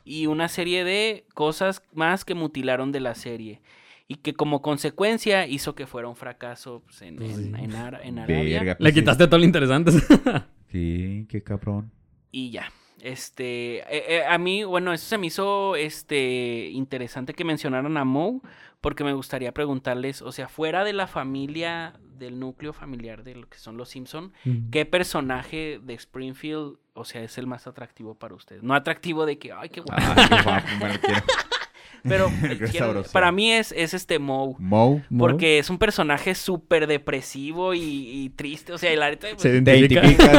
y 0.06 0.28
una 0.28 0.48
serie 0.48 0.84
de 0.86 1.26
cosas 1.34 1.84
más 1.94 2.24
que 2.26 2.34
mutilaron 2.34 2.92
de 2.94 3.02
la 3.02 3.14
serie. 3.16 3.62
Y 4.08 4.16
que 4.16 4.34
como 4.34 4.62
consecuencia 4.64 5.46
hizo 5.46 5.76
que 5.76 5.86
fuera 5.86 6.08
un 6.08 6.16
fracaso 6.16 6.82
pues, 6.86 7.02
en, 7.04 7.18
Pues 7.18 7.38
en- 7.38 7.56
sí. 7.56 7.62
en 7.64 7.76
Ara- 7.76 8.00
en 8.02 8.18
Arabia. 8.18 8.60
Verga, 8.60 8.72
Le 8.72 8.76
pues 8.78 8.94
sí. 8.96 9.00
quitaste 9.02 9.28
todo 9.28 9.38
lo 9.40 9.46
interesante. 9.46 9.92
Sí, 10.72 11.26
qué 11.30 11.42
cabrón. 11.44 11.92
Y 12.32 12.52
ya. 12.52 12.72
Este, 13.02 13.78
eh, 13.80 14.18
eh, 14.18 14.24
a 14.28 14.38
mí, 14.38 14.64
bueno, 14.64 14.94
eso 14.94 15.06
se 15.08 15.18
me 15.18 15.28
hizo 15.28 15.76
este 15.76 16.70
interesante 16.72 17.34
que 17.34 17.44
mencionaran 17.44 17.96
a 17.98 18.04
Moe, 18.06 18.40
porque 18.82 19.04
me 19.04 19.14
gustaría 19.14 19.54
preguntarles, 19.54 20.22
o 20.22 20.32
sea, 20.32 20.48
fuera 20.48 20.84
de 20.84 20.94
la 20.94 21.08
familia, 21.08 21.94
del 22.18 22.40
núcleo 22.40 22.74
familiar 22.74 23.24
de 23.24 23.36
lo 23.36 23.48
que 23.50 23.58
son 23.58 23.78
los 23.78 23.90
Simpson, 23.90 24.34
¿qué 24.72 24.86
personaje 24.86 25.80
de 25.84 25.94
Springfield, 25.94 26.78
o 26.94 27.06
sea, 27.06 27.22
es 27.24 27.38
el 27.38 27.48
más 27.48 27.68
atractivo 27.68 28.16
para 28.16 28.36
ustedes? 28.36 28.64
No 28.64 28.74
atractivo 28.74 29.26
de 29.26 29.38
que, 29.38 29.52
ay, 29.52 29.70
qué 29.70 29.82
guapo, 29.82 30.02
Ah, 30.06 30.64
pero 32.04 32.30
quiero- 32.72 33.04
para 33.12 33.32
mí 33.32 33.52
es, 33.52 33.72
es 33.74 33.94
este 33.94 34.20
Moe. 34.20 34.56
Moe. 34.60 35.04
Porque 35.18 35.60
es 35.60 35.70
un 35.70 35.78
personaje 35.78 36.34
súper 36.36 36.88
depresivo 36.88 37.74
y, 37.74 37.82
y 37.82 38.30
triste. 38.30 38.72
O 38.72 38.78
sea, 38.78 38.94
y 38.94 38.96
la 38.96 39.10
neta, 39.10 39.28
pues, 39.32 39.42
Se 39.42 39.50
identifica. 39.58 40.08
Sí, 40.08 40.16
con 40.16 40.30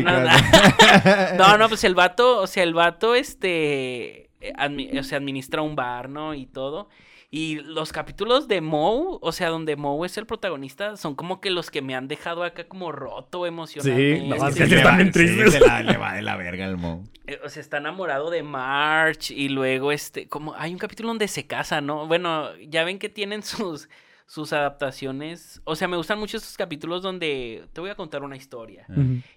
identificas. 0.00 1.36
No, 1.38 1.58
no, 1.58 1.68
pues 1.68 1.82
el 1.84 1.94
vato, 1.96 2.38
o 2.40 2.46
sea, 2.46 2.62
el 2.62 2.74
vato, 2.74 3.14
este, 3.16 4.30
eh, 4.40 4.52
admi- 4.56 4.98
o 4.98 5.02
sea, 5.02 5.18
administra 5.18 5.62
un 5.62 5.74
bar, 5.74 6.08
¿no? 6.08 6.34
Y 6.34 6.46
todo. 6.46 6.88
Y 7.32 7.60
los 7.60 7.92
capítulos 7.92 8.48
de 8.48 8.60
Moe, 8.60 9.18
o 9.20 9.30
sea, 9.30 9.50
donde 9.50 9.76
Moe 9.76 10.04
es 10.04 10.18
el 10.18 10.26
protagonista, 10.26 10.96
son 10.96 11.14
como 11.14 11.40
que 11.40 11.50
los 11.50 11.70
que 11.70 11.80
me 11.80 11.94
han 11.94 12.08
dejado 12.08 12.42
acá 12.42 12.64
como 12.66 12.90
roto 12.90 13.46
emocionalmente. 13.46 14.26
no, 14.26 14.34
es 14.48 14.54
Sí, 14.54 14.58
que 14.58 14.74
están 14.76 15.12
se 15.12 15.60
la- 15.60 15.82
le 15.82 15.96
va 15.96 16.12
de 16.14 16.22
la 16.22 16.36
verga 16.36 16.66
el 16.66 16.76
Moe. 16.76 17.00
Eh, 17.28 17.38
O 17.44 17.48
sea, 17.48 17.60
está 17.60 17.76
enamorado 17.76 18.30
de 18.30 18.42
March 18.42 19.30
y 19.30 19.48
luego, 19.48 19.92
este, 19.92 20.26
como, 20.26 20.54
hay 20.56 20.72
un 20.72 20.78
capítulo 20.78 21.10
donde 21.10 21.28
se 21.28 21.46
casa, 21.46 21.80
¿no? 21.80 22.08
Bueno, 22.08 22.48
ya 22.68 22.82
ven 22.82 22.98
que 22.98 23.08
tienen 23.08 23.44
sus, 23.44 23.88
sus 24.30 24.52
adaptaciones. 24.52 25.60
O 25.64 25.74
sea, 25.74 25.88
me 25.88 25.96
gustan 25.96 26.20
mucho 26.20 26.36
estos 26.36 26.56
capítulos 26.56 27.02
donde 27.02 27.64
te 27.72 27.80
voy 27.80 27.90
a 27.90 27.96
contar 27.96 28.22
una 28.22 28.36
historia. 28.36 28.86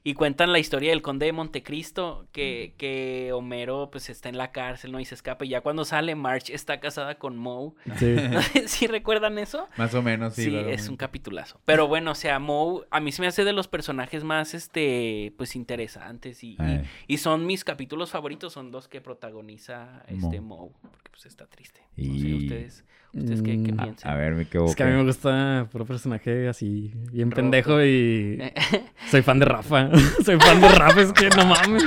Y 0.04 0.14
cuentan 0.14 0.52
la 0.52 0.60
historia 0.60 0.92
del 0.92 1.02
conde 1.02 1.26
de 1.26 1.32
Montecristo, 1.32 2.28
que, 2.32 2.76
que 2.78 3.32
Homero 3.34 3.90
pues 3.92 4.12
está 4.12 4.30
en 4.30 4.38
la 4.38 4.52
cárcel, 4.52 4.92
¿no? 4.92 5.00
Y 5.00 5.06
se 5.06 5.16
escapa. 5.16 5.46
Y 5.46 5.50
ya 5.50 5.62
cuando 5.62 5.84
sale, 5.84 6.14
Marge 6.14 6.54
está 6.54 6.80
casada 6.80 7.16
con 7.16 7.38
Moe. 7.38 7.72
Sí. 7.98 8.16
¿Sí 8.68 8.86
recuerdan 8.86 9.40
eso? 9.40 9.68
Más 9.78 9.96
o 9.96 10.04
menos, 10.04 10.36
sí. 10.36 10.44
Sí, 10.46 10.56
es 10.56 10.88
un 10.90 10.96
capitulazo. 10.98 11.60
Pero 11.66 11.88
bueno, 11.88 12.12
o 12.12 12.16
sea, 12.16 12.38
Moe 12.38 12.86
a 12.92 13.00
mí 13.00 13.12
se 13.12 13.24
me 13.24 13.28
hace 13.28 13.44
de 13.46 13.54
los 13.54 13.68
personajes 13.68 14.24
más, 14.24 14.54
este, 14.54 15.34
pues 15.38 15.56
interesantes. 15.56 16.44
Y, 16.44 16.52
y- 16.60 16.84
y 17.08 17.18
son 17.18 17.48
mis 17.48 17.64
capítulos 17.64 18.12
favoritos, 18.12 18.54
son 18.54 18.72
los 18.72 18.88
que 18.88 19.02
protagoniza 19.02 20.04
este 20.08 20.40
Moe. 20.40 20.70
Porque 20.82 21.10
pues 21.10 21.26
está 21.26 21.48
triste. 21.48 21.82
No 21.98 22.14
sé, 22.20 22.28
Y- 22.28 22.44
ustedes, 22.44 22.86
ustedes 23.14 23.42
qué, 23.42 23.62
qué 23.64 23.72
Mm, 23.74 23.80
A- 23.80 23.84
piensan. 23.84 24.12
A 24.12 24.16
ver, 24.16 24.34
me 24.34 24.42
equivoqué. 24.44 24.70
Es 24.72 24.76
que 24.76 24.84
a 24.84 24.86
mí 24.88 24.92
me 24.94 25.04
gusta 25.04 25.68
puro 25.72 25.86
personaje 25.86 26.48
así, 26.48 26.92
bien 27.12 27.30
Roto. 27.32 27.42
pendejo 27.42 27.84
y 27.84 28.40
soy 29.12 29.22
fan 29.22 29.40
de 29.40 29.46
Rafa. 29.46 29.90
soy 30.26 30.40
fan 30.40 30.60
de 30.62 30.70
Rafa, 30.70 31.02
es 31.02 31.14
que 31.14 31.30
no 31.30 31.46
mames. 31.46 31.84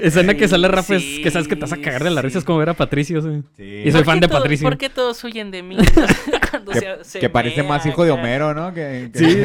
Escena 0.00 0.34
que 0.34 0.46
sale 0.48 0.68
Rafa 0.68 0.96
es 0.96 1.02
que 1.22 1.30
sabes 1.30 1.48
que 1.48 1.56
te 1.56 1.62
vas 1.62 1.72
a 1.72 1.76
cagar 1.76 2.04
de 2.04 2.10
la 2.10 2.22
risa, 2.22 2.34
Sí, 2.34 2.38
es 2.38 2.44
como 2.44 2.58
ver 2.58 2.70
a 2.70 2.74
Patricio. 2.74 3.20
sí. 3.20 3.42
Sí. 3.56 3.64
Y 3.84 3.90
soy 3.90 4.00
¿Por 4.02 4.04
fan 4.04 4.20
de 4.20 4.28
todo- 4.28 4.38
Patricio. 4.38 4.66
¿Por 4.68 4.78
qué 4.78 4.88
todos 4.88 5.22
huyen 5.24 5.50
de 5.50 5.62
mí? 5.62 5.76
Cuando 6.50 6.72
Que, 6.72 6.80
se- 6.80 7.04
se 7.04 7.18
que 7.20 7.28
parece 7.28 7.62
más 7.62 7.84
hijo 7.86 8.04
de. 8.04 8.10
Homero, 8.12 8.54
¿no? 8.54 8.72
Que, 8.72 9.10
que- 9.12 9.18
Sí. 9.18 9.42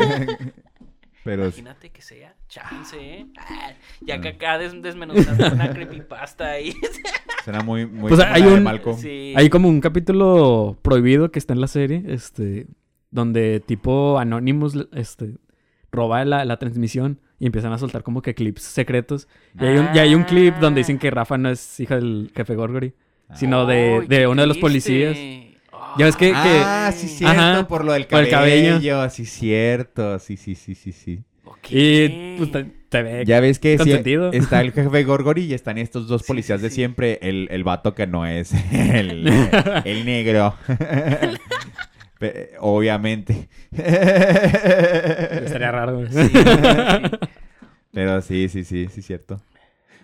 Pero 1.24 1.45
Imagínate 1.45 1.89
que 1.89 2.01
sea, 2.03 2.34
chance, 2.60 2.95
¿eh? 2.99 3.26
Ah, 3.38 3.74
ya 4.01 4.16
Ah. 4.16 4.22
que 4.22 4.30
acá 4.30 4.58
des- 4.58 4.82
desmenuzando 4.82 5.47
una 5.53 5.72
creepypasta 5.74 6.51
ahí. 6.51 6.74
suena 7.43 7.62
muy, 7.62 7.86
muy 7.86 8.10
Pues 8.10 8.22
hay 8.22 8.43
un-. 8.43 8.66
Sí. 8.97 9.34
Hay 9.36 9.49
como 9.49 9.68
un 9.70 9.82
capítulo 9.82 10.78
prohibido 10.82 11.32
que 11.32 11.39
está 11.39 11.53
en 11.53 11.62
la 11.62 11.68
serie, 11.68 12.03
este, 12.08 12.68
donde 13.12 13.60
tipo 13.60 14.18
Anonymous, 14.20 14.88
este, 14.93 15.36
roba 15.91 16.24
la, 16.26 16.45
la 16.45 16.58
transmisión 16.58 17.20
y 17.39 17.45
empiezan 17.47 17.74
a 17.74 17.78
soltar 17.78 18.03
como 18.03 18.22
que 18.22 18.34
clips 18.36 18.62
secretos. 18.64 19.28
Y 19.60 19.66
hay 19.66 19.78
un, 19.78 19.88
y 19.93 19.99
hay 19.99 20.16
un 20.16 20.24
clip 20.24 20.56
donde 20.56 20.80
dicen 20.80 20.97
que 20.97 21.12
Rafa 21.12 21.38
no 21.38 21.49
es 21.49 21.80
hija 21.80 21.95
del 21.95 22.32
jefe 22.36 22.56
Gorgory, 22.56 22.93
sino 23.34 23.66
de, 23.66 24.06
de 24.08 24.28
uno 24.28 24.41
de 24.41 24.47
los 24.47 24.58
policías. 24.58 25.18
Ya 25.97 26.06
ves 26.06 26.16
que- 26.16 26.32
Ah, 26.36 26.91
sí, 26.95 27.08
cierto, 27.08 27.39
Ajá, 27.39 27.68
por 27.68 27.84
lo 27.86 27.91
del 27.93 28.06
por 28.08 28.24
el 28.24 28.30
cabello. 28.30 28.74
cabello. 28.76 29.10
Sí, 29.10 29.26
cierto. 29.26 30.20
Sí, 30.20 30.36
sí, 30.38 30.56
sí, 30.56 30.74
sí, 30.76 30.91
sí. 30.91 31.24
Ok. 31.46 31.68
Y 31.70 32.36
pues 32.38 32.52
te, 32.52 32.64
te 32.89 33.04
ve. 33.04 33.26
Ya 33.26 33.39
ves 33.39 33.60
que 33.60 33.78
sí, 33.78 33.91
está 34.34 34.62
el 34.62 34.72
jefe 34.72 35.04
Gorgory 35.04 35.43
y 35.46 35.54
están 35.54 35.78
estos 35.78 36.08
dos 36.08 36.22
Sí, 36.22 36.28
policías 36.28 36.60
sí, 36.60 36.64
de 36.68 36.72
siempre. 36.72 37.20
El, 37.22 37.48
el 37.52 37.64
vato 37.64 37.93
que 37.96 38.08
no 38.08 38.26
es 38.26 38.54
el, 38.72 39.28
el 39.86 40.06
negro. 40.06 40.56
Obviamente. 42.60 43.50
Estaría 43.72 45.72
raro. 45.72 46.00
güey. 46.00 46.12
Sí, 46.12 46.28
sí. 46.30 46.39
Pero 47.91 48.22
sí, 48.22 48.50
sí, 48.50 48.64
sí, 48.64 48.88
sí, 48.89 49.02
cierto. 49.02 49.41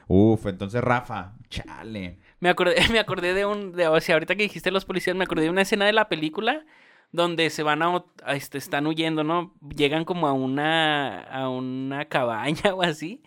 Uf, 0.08 0.46
entonces 0.46 0.82
Rafa, 0.82 1.34
chale. 1.50 2.18
Me 2.40 2.50
acordé, 2.50 2.76
me 2.92 3.00
acordé 3.00 3.34
de 3.34 3.46
un, 3.46 3.72
de, 3.74 3.88
o 3.88 4.00
sea, 4.02 4.16
ahorita 4.16 4.36
que 4.36 4.44
dijiste 4.44 4.72
los 4.72 4.86
policías, 4.86 5.16
me 5.16 5.24
acordé 5.24 5.44
de 5.44 5.50
una 5.50 5.62
escena 5.62 5.86
de 5.86 5.94
la 5.94 6.10
película 6.10 6.66
donde 7.12 7.50
se 7.50 7.64
van 7.64 7.82
a, 7.82 8.04
este, 8.30 8.58
están 8.58 8.88
huyendo, 8.88 9.24
¿no? 9.24 9.54
Llegan 9.76 10.06
como 10.06 10.28
a 10.28 10.34
una, 10.34 11.22
a 11.22 11.50
una 11.50 12.06
cabaña 12.06 12.74
o 12.74 12.82
así. 12.82 13.22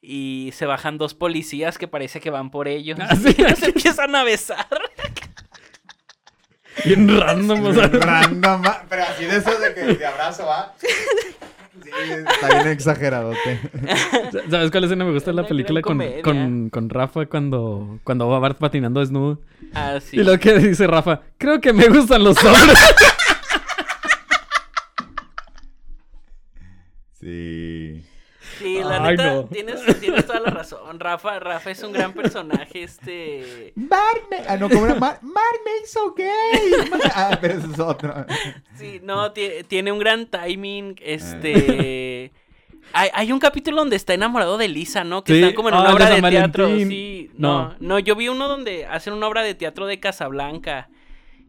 Y 0.00 0.50
se 0.52 0.66
bajan 0.66 0.98
dos 0.98 1.14
policías 1.14 1.78
que 1.78 1.86
parece 1.86 2.20
que 2.20 2.30
van 2.30 2.50
por 2.50 2.66
ellos. 2.68 2.98
Ah, 3.00 3.14
sí. 3.16 3.28
Y 3.38 3.56
se 3.56 3.66
empiezan 3.66 4.14
a 4.14 4.24
besar. 4.24 4.66
Bien 6.84 7.08
random, 7.20 7.66
o 7.66 7.72
sea. 7.72 7.86
Random, 7.86 8.62
pero 8.88 9.02
así 9.04 9.24
de 9.24 9.36
esos 9.36 9.60
de 9.60 9.74
que 9.74 9.80
de 9.94 10.06
abrazo, 10.06 10.46
¿va? 10.46 10.74
Sí, 10.80 11.90
está 11.90 12.48
bien 12.48 12.68
exageradote. 12.68 13.60
¿Sabes 14.50 14.70
cuál 14.70 14.84
escena 14.84 15.04
me 15.04 15.12
gusta 15.12 15.30
de 15.30 15.36
la 15.36 15.46
película 15.46 15.82
con, 15.82 16.00
con, 16.22 16.70
con 16.70 16.90
Rafa 16.90 17.26
cuando, 17.26 17.98
cuando 18.04 18.28
va 18.28 18.38
Bart 18.38 18.58
patinando 18.58 19.00
desnudo? 19.00 19.40
Ah, 19.74 19.98
sí. 20.00 20.18
Y 20.18 20.24
lo 20.24 20.38
que 20.38 20.58
dice 20.58 20.86
Rafa, 20.86 21.20
creo 21.38 21.60
que 21.60 21.72
me 21.72 21.88
gustan 21.88 22.24
los 22.24 22.36
hombres. 22.42 22.78
Sí. 27.22 28.02
Sí, 28.58 28.80
la 28.82 29.04
Ay, 29.04 29.12
neta, 29.16 29.34
no. 29.34 29.44
tienes, 29.44 30.00
tienes 30.00 30.26
toda 30.26 30.40
la 30.40 30.50
razón. 30.50 30.98
Rafa, 30.98 31.38
Rafa 31.38 31.70
es 31.70 31.82
un 31.84 31.92
gran 31.92 32.12
personaje, 32.12 32.82
este... 32.82 33.72
Mar 33.76 34.00
me... 34.28 34.38
Ah, 34.48 34.56
no, 34.56 34.68
¿cómo 34.68 34.84
era? 34.86 34.96
Mar, 34.96 35.20
Mar 35.22 35.44
me 35.64 35.70
hizo 35.84 36.12
gay. 36.14 36.90
Mar- 36.90 37.00
Ah, 37.14 37.38
pero 37.40 37.54
es 37.60 37.78
otro. 37.78 38.26
Sí, 38.74 39.00
no, 39.02 39.32
tie- 39.32 39.64
tiene 39.66 39.92
un 39.92 40.00
gran 40.00 40.26
timing, 40.26 40.96
este... 41.00 42.32
Hay, 42.94 43.08
hay 43.14 43.32
un 43.32 43.38
capítulo 43.38 43.76
donde 43.78 43.96
está 43.96 44.12
enamorado 44.12 44.58
de 44.58 44.68
Lisa, 44.68 45.04
¿no? 45.04 45.22
Que 45.22 45.34
Sí. 45.34 45.38
están 45.40 45.54
como 45.54 45.68
en 45.68 45.74
Ah, 45.76 45.80
una 45.82 45.94
obra 45.94 46.10
de 46.10 46.20
teatro. 46.20 46.66
Sí, 46.76 47.30
no, 47.38 47.68
No. 47.68 47.76
no, 47.78 47.98
yo 48.00 48.16
vi 48.16 48.28
uno 48.28 48.48
donde 48.48 48.86
hacen 48.86 49.14
una 49.14 49.28
obra 49.28 49.42
de 49.42 49.54
teatro 49.54 49.86
de 49.86 50.00
Casablanca. 50.00 50.88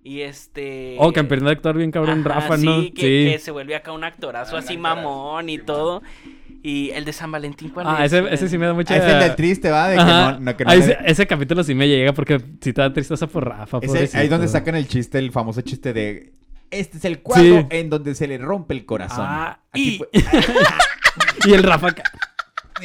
Y 0.05 0.21
este... 0.21 0.97
Oh, 0.99 1.13
que 1.13 1.21
empieza 1.21 1.47
a 1.47 1.51
actuar 1.51 1.77
bien 1.77 1.89
cabrón 1.91 2.19
Ajá, 2.27 2.41
Rafa, 2.41 2.57
sí, 2.57 2.65
¿no? 2.65 2.81
Que, 2.93 3.31
que 3.31 3.39
se 3.39 3.51
vuelve 3.51 3.73
acá 3.75 3.93
un 3.93 4.03
actorazo 4.03 4.55
Ah, 4.57 4.59
así 4.59 4.73
actorazo, 4.75 5.01
mamón 5.01 5.49
y 5.49 5.57
sí, 5.57 5.63
todo. 5.65 6.01
Y 6.61 6.89
el 6.91 7.05
de 7.05 7.13
San 7.13 7.31
Valentín, 7.31 7.69
¿cuál 7.69 7.85
Ah, 7.89 8.03
es? 8.05 8.11
ese, 8.13 8.33
ese 8.33 8.49
sí 8.49 8.57
me 8.57 8.65
da 8.65 8.73
mucha... 8.73 8.93
Ah, 8.93 8.97
es 8.97 9.03
el 9.05 9.19
del 9.19 9.35
triste, 9.35 9.69
¿va? 9.71 9.87
De 9.89 9.97
que 9.97 10.03
no, 10.03 10.39
no, 10.39 10.57
que 10.57 10.65
no 10.65 10.71
sí- 10.71 10.91
ese 11.05 11.25
capítulo 11.27 11.63
sí 11.63 11.73
me 11.73 11.87
llega 11.87 12.11
porque 12.13 12.39
sí 12.59 12.73
te 12.73 12.81
da 12.81 12.91
tristeza 12.91 13.27
por 13.27 13.47
Rafa, 13.47 13.77
Ese- 13.77 13.87
pobrecito. 13.87 14.17
ahí 14.17 14.23
es 14.25 14.29
donde 14.29 14.47
sacan 14.49 14.75
el 14.75 14.87
chiste, 14.87 15.19
el 15.19 15.31
famoso 15.31 15.61
chiste 15.61 15.93
de... 15.93 16.33
Este 16.69 16.97
es 16.97 17.05
el 17.05 17.19
cuadro 17.19 17.43
Sí. 17.61 17.65
en 17.69 17.89
donde 17.89 18.15
se 18.15 18.27
le 18.27 18.37
rompe 18.37 18.73
el 18.73 18.85
corazón. 18.85 19.25
Ah, 19.27 19.59
Aquí 19.71 19.95
y- 19.95 19.97
fue- 19.99 20.09
Y 21.45 21.53
el 21.53 21.63
Rafa... 21.63 21.93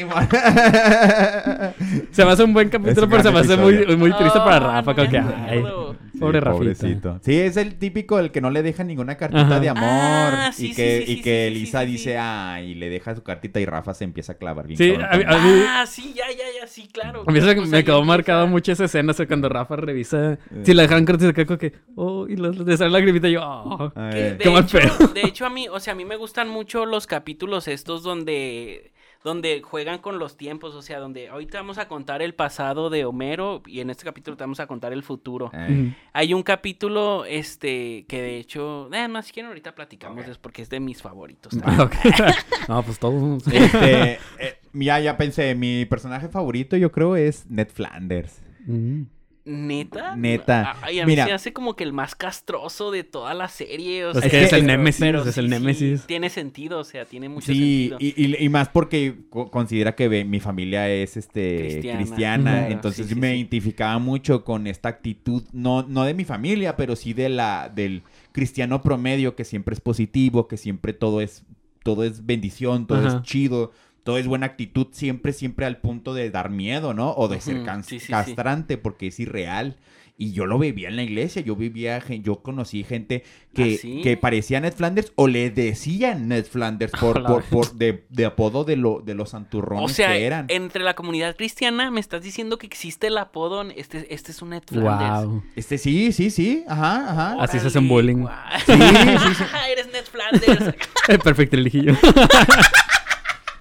Se 2.10 2.24
me 2.24 2.30
hace 2.32 2.42
un 2.44 2.52
buen 2.52 2.68
capítulo, 2.68 3.08
pero 3.08 3.22
se 3.22 3.30
me 3.30 3.38
hace 3.40 3.56
muy, 3.56 3.96
muy 3.96 4.12
triste 4.12 4.38
para 4.38 4.56
Ah, 4.56 4.82
Rafa. 4.82 4.94
como 4.94 5.08
que, 5.10 5.18
ay, 5.18 5.64
Sí, 6.12 6.18
pobre 6.20 6.40
Rafita. 6.40 6.58
pobrecito. 6.58 7.20
Sí, 7.22 7.38
es 7.38 7.56
el 7.56 7.76
típico, 7.76 8.18
el 8.18 8.32
que 8.32 8.40
no 8.40 8.50
le 8.50 8.62
deja 8.64 8.82
ninguna 8.82 9.16
cartita 9.16 9.42
Ajá. 9.42 9.60
de 9.60 9.68
amor. 9.68 9.84
Ah, 9.88 10.50
sí, 10.52 10.70
y 10.70 10.74
que, 10.74 11.04
sí, 11.06 11.12
y 11.12 11.16
sí, 11.16 11.22
que 11.22 11.46
sí, 11.48 11.54
sí, 11.54 11.60
Lisa 11.60 11.80
sí, 11.80 11.86
sí. 11.86 11.92
dice, 11.92 12.18
ah, 12.18 12.60
y 12.60 12.74
le 12.74 12.88
deja 12.88 13.14
su 13.14 13.22
cartita 13.22 13.60
y 13.60 13.66
Rafa 13.66 13.94
se 13.94 14.02
empieza 14.04 14.32
a 14.32 14.36
clavar 14.36 14.66
bien. 14.66 14.78
Sí, 14.78 14.94
a 14.94 15.16
mí- 15.16 15.24
con- 15.24 15.32
a 15.34 15.38
mí- 15.38 15.62
Ah, 15.68 15.84
sí, 15.86 16.14
ya, 16.16 16.24
ya, 16.30 16.44
ya, 16.60 16.66
sí, 16.66 16.88
claro. 16.92 17.22
A 17.26 17.30
mí 17.30 17.40
se- 17.40 17.46
me 17.46 17.54
quedó 17.84 17.98
empieza- 17.98 18.06
mucho 18.46 18.72
esa 18.72 18.86
escena, 18.86 19.12
o 19.12 19.14
sea, 19.14 19.26
cuando 19.28 19.48
Rafa 19.48 19.76
revisa... 19.76 20.38
Si 20.64 20.74
la 20.74 20.82
dejan 20.82 21.06
se 21.06 21.46
como 21.46 21.58
que... 21.58 21.72
Oh, 21.94 22.26
y 22.26 22.34
le 22.36 22.50
le 22.50 22.76
sale 22.76 22.90
la 22.90 22.98
gripita 23.00 23.28
y 23.28 23.32
yo... 23.34 23.42
Oh. 23.44 23.92
Qué 24.40 24.50
mal 24.50 24.66
de 25.14 25.20
hecho, 25.22 25.46
a 25.46 25.50
mí, 25.50 25.68
o 25.68 25.78
sea, 25.78 25.92
a 25.92 25.96
mí 25.96 26.04
me 26.04 26.16
gustan 26.16 26.48
mucho 26.48 26.84
los 26.84 27.06
capítulos 27.06 27.68
estos 27.68 28.02
donde, 28.02 28.90
donde 29.24 29.62
juegan 29.62 29.98
con 29.98 30.18
los 30.18 30.36
tiempos, 30.36 30.74
o 30.74 30.82
sea, 30.82 31.00
donde 31.00 31.28
ahorita 31.28 31.58
vamos 31.58 31.78
a 31.78 31.88
contar 31.88 32.22
el 32.22 32.34
pasado 32.34 32.88
de 32.90 33.04
Homero 33.04 33.62
y 33.66 33.80
en 33.80 33.90
este 33.90 34.04
capítulo 34.04 34.36
te 34.36 34.44
vamos 34.44 34.60
a 34.60 34.66
contar 34.66 34.92
el 34.92 35.02
futuro. 35.02 35.50
Eh. 35.52 35.92
Hay 36.12 36.34
un 36.34 36.42
capítulo, 36.42 37.24
este, 37.24 38.06
que 38.08 38.22
de 38.22 38.38
hecho, 38.38 38.88
eh, 38.92 39.08
más 39.08 39.26
si 39.26 39.32
quieren 39.32 39.48
ahorita 39.48 39.74
platicamos, 39.74 40.24
Ok. 40.24 40.28
es 40.30 40.38
porque 40.38 40.62
es 40.62 40.70
de 40.70 40.80
mis 40.80 41.02
favoritos. 41.02 41.52
Ah, 41.62 41.76
también. 41.90 42.14
ok. 42.20 42.68
no, 42.68 42.82
pues 42.82 42.98
todos... 42.98 43.42
Este, 43.52 44.12
eh, 44.38 44.58
ya, 44.72 45.00
ya 45.00 45.16
pensé, 45.16 45.54
mi 45.54 45.84
personaje 45.84 46.28
favorito 46.28 46.76
yo 46.76 46.92
creo 46.92 47.16
es 47.16 47.46
Ned 47.50 47.68
Flanders. 47.68 48.40
Mm. 48.66 49.02
¿Neta? 49.48 50.14
Neta. 50.14 50.76
Ay, 50.82 51.00
a 51.00 51.06
mí 51.06 51.12
Mira. 51.12 51.24
se 51.24 51.32
hace 51.32 51.52
como 51.54 51.74
que 51.74 51.82
el 51.84 51.92
más 51.94 52.14
castroso 52.14 52.90
de 52.90 53.02
toda 53.02 53.32
la 53.32 53.48
serie. 53.48 54.04
O 54.04 54.12
sea, 54.12 54.28
que 54.28 54.42
es 54.44 54.52
el 54.52 54.66
némesis, 54.66 55.00
pero 55.00 55.22
es 55.22 55.38
el 55.38 55.46
sí, 55.46 55.50
sí, 55.54 55.58
némesis. 55.58 56.06
tiene 56.06 56.28
sentido, 56.28 56.78
o 56.80 56.84
sea, 56.84 57.06
tiene 57.06 57.28
mucho 57.30 57.46
Sí, 57.46 57.88
sentido. 57.90 57.96
y, 58.00 58.24
y- 58.36 58.44
y 58.44 58.48
más 58.50 58.68
porque 58.68 59.14
co- 59.30 59.50
considera 59.50 59.94
que 59.94 60.24
mi 60.24 60.38
familia 60.40 60.88
es 60.90 61.16
este 61.16 61.56
Cristiana. 61.58 61.98
cristiana, 61.98 62.50
Claro, 62.58 62.72
entonces 62.72 63.06
sí, 63.06 63.14
sí, 63.14 63.18
me 63.20 63.30
sí. 63.30 63.36
identificaba 63.38 63.98
mucho 63.98 64.44
con 64.44 64.66
esta 64.66 64.90
actitud, 64.90 65.42
no, 65.52 65.82
no 65.82 66.04
de 66.04 66.12
mi 66.14 66.24
familia, 66.24 66.76
pero 66.76 66.94
sí 66.94 67.14
de 67.14 67.30
la, 67.30 67.72
del 67.74 68.02
cristiano 68.32 68.82
promedio, 68.82 69.34
que 69.34 69.44
siempre 69.44 69.72
es 69.74 69.80
positivo, 69.80 70.46
que 70.46 70.56
siempre 70.58 70.92
todo 70.92 71.20
es, 71.22 71.44
todo 71.82 72.04
es 72.04 72.26
bendición, 72.26 72.86
todo 72.86 72.98
Ajá. 73.06 73.16
es 73.18 73.22
chido, 73.22 73.72
todo 74.08 74.16
es 74.16 74.26
buena 74.26 74.46
actitud, 74.46 74.86
siempre, 74.92 75.34
siempre 75.34 75.66
al 75.66 75.76
punto 75.82 76.14
de 76.14 76.30
dar 76.30 76.48
miedo, 76.48 76.94
¿no? 76.94 77.12
O 77.12 77.28
de 77.28 77.42
ser 77.42 77.56
Ujú, 77.56 77.66
can- 77.66 77.84
sí, 77.84 78.00
sí, 78.00 78.06
sí. 78.06 78.12
castrante, 78.12 78.78
porque 78.78 79.08
es 79.08 79.20
irreal. 79.20 79.76
Y 80.16 80.32
yo 80.32 80.46
lo 80.46 80.58
vivía 80.58 80.88
en 80.88 80.96
la 80.96 81.02
iglesia, 81.02 81.42
yo 81.42 81.54
vivía, 81.54 82.02
yo 82.08 82.40
conocí 82.42 82.82
gente 82.84 83.22
que, 83.54 83.74
¿Ah, 83.74 83.78
sí? 83.80 84.00
que 84.02 84.16
parecía 84.16 84.58
Ned 84.60 84.72
Flanders 84.72 85.12
o 85.14 85.28
le 85.28 85.50
decían 85.50 86.26
Ned 86.26 86.44
Flanders 86.46 86.90
por, 86.98 87.22
por, 87.26 87.44
por 87.44 87.74
de, 87.74 88.04
de 88.08 88.24
apodo 88.24 88.64
de, 88.64 88.76
lo, 88.76 89.00
de 89.04 89.14
los 89.14 89.28
santurrones 89.30 89.84
O 89.84 89.94
sea, 89.94 90.08
que 90.14 90.24
eran. 90.24 90.46
entre 90.48 90.82
la 90.82 90.94
comunidad 90.94 91.36
cristiana 91.36 91.90
me 91.92 92.00
estás 92.00 92.22
diciendo 92.22 92.56
que 92.58 92.66
existe 92.66 93.08
el 93.08 93.18
apodo, 93.18 93.62
este, 93.76 94.12
este 94.12 94.32
es 94.32 94.40
un 94.42 94.48
Ned 94.50 94.62
Flanders. 94.66 95.24
Wow. 95.26 95.42
Este 95.54 95.76
sí, 95.78 96.10
sí, 96.12 96.30
sí, 96.30 96.64
ajá, 96.66 97.10
ajá. 97.10 97.36
Así 97.44 97.60
se 97.60 97.66
hacen 97.68 97.86
bullying. 97.86 98.24
Sí, 98.66 98.72
sí, 98.72 99.34
sí. 99.36 99.44
Eres 99.70 99.86
Ned 99.92 100.04
Flanders. 100.10 100.74
Perfecto, 101.22 101.56
el 101.56 101.66
hijillo. 101.68 101.94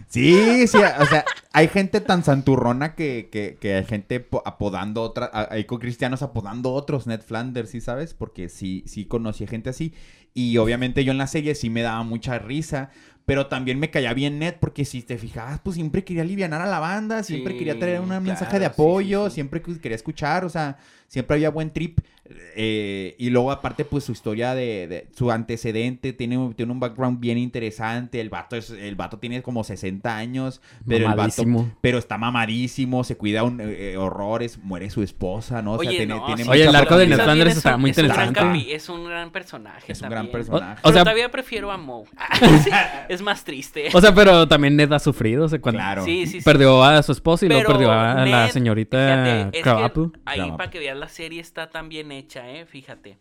Sí, 0.09 0.67
sí, 0.69 0.79
o 0.79 1.07
sea, 1.07 1.25
hay 1.53 1.67
gente 1.69 2.01
tan 2.01 2.23
santurrona 2.25 2.95
que, 2.95 3.29
que, 3.31 3.59
que 3.61 3.75
hay 3.75 3.85
gente 3.85 4.21
po- 4.21 4.43
apodando 4.47 5.03
otra, 5.03 5.29
a- 5.33 5.49
hay 5.51 5.65
co- 5.65 5.81
cristianos 5.81 6.23
apodando 6.23 6.73
otros 6.73 7.07
Ned 7.09 7.21
Flanders, 7.23 7.71
¿sí 7.71 7.81
sabes? 7.81 8.15
Porque 8.15 8.49
sí, 8.49 8.85
sí 8.87 9.05
conocí 9.07 9.47
gente 9.49 9.69
así. 9.71 9.93
Y 10.33 10.57
obviamente 10.59 11.05
yo 11.05 11.11
en 11.13 11.19
la 11.19 11.27
serie 11.27 11.55
sí 11.57 11.71
me 11.71 11.83
daba 11.83 12.03
mucha 12.05 12.39
risa. 12.39 12.91
Pero 13.27 13.49
también 13.49 13.81
me 13.81 13.91
caía 13.91 14.15
bien 14.15 14.39
Ned 14.39 14.55
porque 14.61 14.85
si 14.85 15.03
te 15.03 15.19
fijabas, 15.19 15.59
pues 15.61 15.75
siempre 15.75 16.05
quería 16.05 16.23
aliviar 16.23 16.55
a 16.55 16.65
la 16.65 16.79
banda, 16.79 17.25
siempre 17.25 17.55
Sí, 17.55 17.59
quería 17.59 17.77
traer 17.77 18.01
un 18.01 18.09
mensaje 18.23 18.61
de 18.61 18.67
sí, 18.67 18.71
apoyo, 18.73 19.29
sí. 19.29 19.35
siempre 19.35 19.61
que- 19.61 19.81
quería 19.81 19.97
escuchar, 19.97 20.45
o 20.45 20.49
sea, 20.49 20.79
siempre 21.09 21.35
había 21.35 21.51
buen 21.51 21.73
trip. 21.73 21.99
Eh, 22.57 23.15
y 23.19 23.31
luego 23.31 23.51
aparte 23.53 23.85
pues 23.85 24.05
su 24.05 24.13
historia 24.13 24.55
de, 24.55 24.87
de- 24.89 25.07
su 25.15 25.31
antecedente 25.31 26.13
tiene, 26.13 26.39
un- 26.39 26.55
tiene 26.55 26.73
un 26.73 26.81
background 26.81 27.21
bien 27.21 27.39
interesante, 27.39 28.21
el 28.21 28.31
vato, 28.31 28.57
es, 28.57 28.71
el 28.71 28.95
vato 28.97 29.19
tiene 29.19 29.43
como 29.43 29.65
60 29.65 30.17
años, 30.17 30.61
pero 30.87 31.09
el 31.09 31.15
vato 31.15 31.43
pero 31.81 31.99
está 31.99 32.19
mamadísimo, 32.19 33.05
se 33.05 33.17
cuida 33.17 33.43
un, 33.45 33.61
eh, 33.61 33.93
eh, 33.93 33.97
horrores, 33.97 34.59
muere 34.63 34.91
su 34.91 35.03
esposa, 35.03 35.63
¿no? 35.63 35.73
O 35.75 35.79
sea, 35.79 35.89
Oye, 35.89 35.99
tiene, 35.99 36.15
no, 36.15 36.25
tiene 36.27 36.45
sí, 36.45 36.49
Oye, 36.51 36.65
el 36.67 36.75
arco 36.77 36.97
de 36.97 37.07
Ned 37.07 37.17
También 37.19 37.49
está 37.49 37.77
muy 37.77 37.91
es 37.91 37.99
un 37.99 38.09
gran 38.09 38.29
interesante. 38.29 38.41
capi- 38.61 38.73
Es 38.75 38.89
un 38.89 39.05
gran 39.05 39.31
personaje. 39.31 39.93
Es 39.93 40.01
un 40.03 40.09
gran 40.09 40.27
también. 40.27 40.33
personaje. 40.33 40.81
O 40.83 40.89
O 40.89 40.93
sea- 40.93 41.03
todavía 41.03 41.31
prefiero 41.31 41.71
a 41.71 41.77
Moe. 41.77 42.05
Sí, 42.65 42.71
es 43.09 43.23
más 43.23 43.45
triste. 43.45 43.89
O 43.93 44.01
sea, 44.01 44.15
pero 44.15 44.49
también 44.49 44.77
Ned 44.77 44.93
ha 44.93 44.99
sufrido. 44.99 45.45
O 45.45 45.49
sea, 45.49 45.61
cuando 45.61 45.79
Claro. 45.81 46.05
sí, 46.05 46.27
sí, 46.27 46.39
sí. 46.39 46.45
perdió 46.45 46.83
a 46.83 47.03
su 47.03 47.13
esposa 47.13 47.45
y 47.47 47.49
luego 47.49 47.67
perdió 47.71 47.91
a 47.93 48.25
la 48.25 48.49
señorita 48.51 48.97
fíjate, 48.99 49.41
es 49.43 49.51
que 49.53 49.61
Krabappel. 49.63 50.11
ahí 50.25 50.51
para 50.57 50.71
que 50.71 50.79
veas 50.79 50.97
la 50.97 51.09
serie 51.09 51.41
está 51.41 51.71
tan 51.71 51.89
bien 51.89 52.11
hecha, 52.19 52.51
eh, 52.51 52.67
fíjate. 52.67 53.19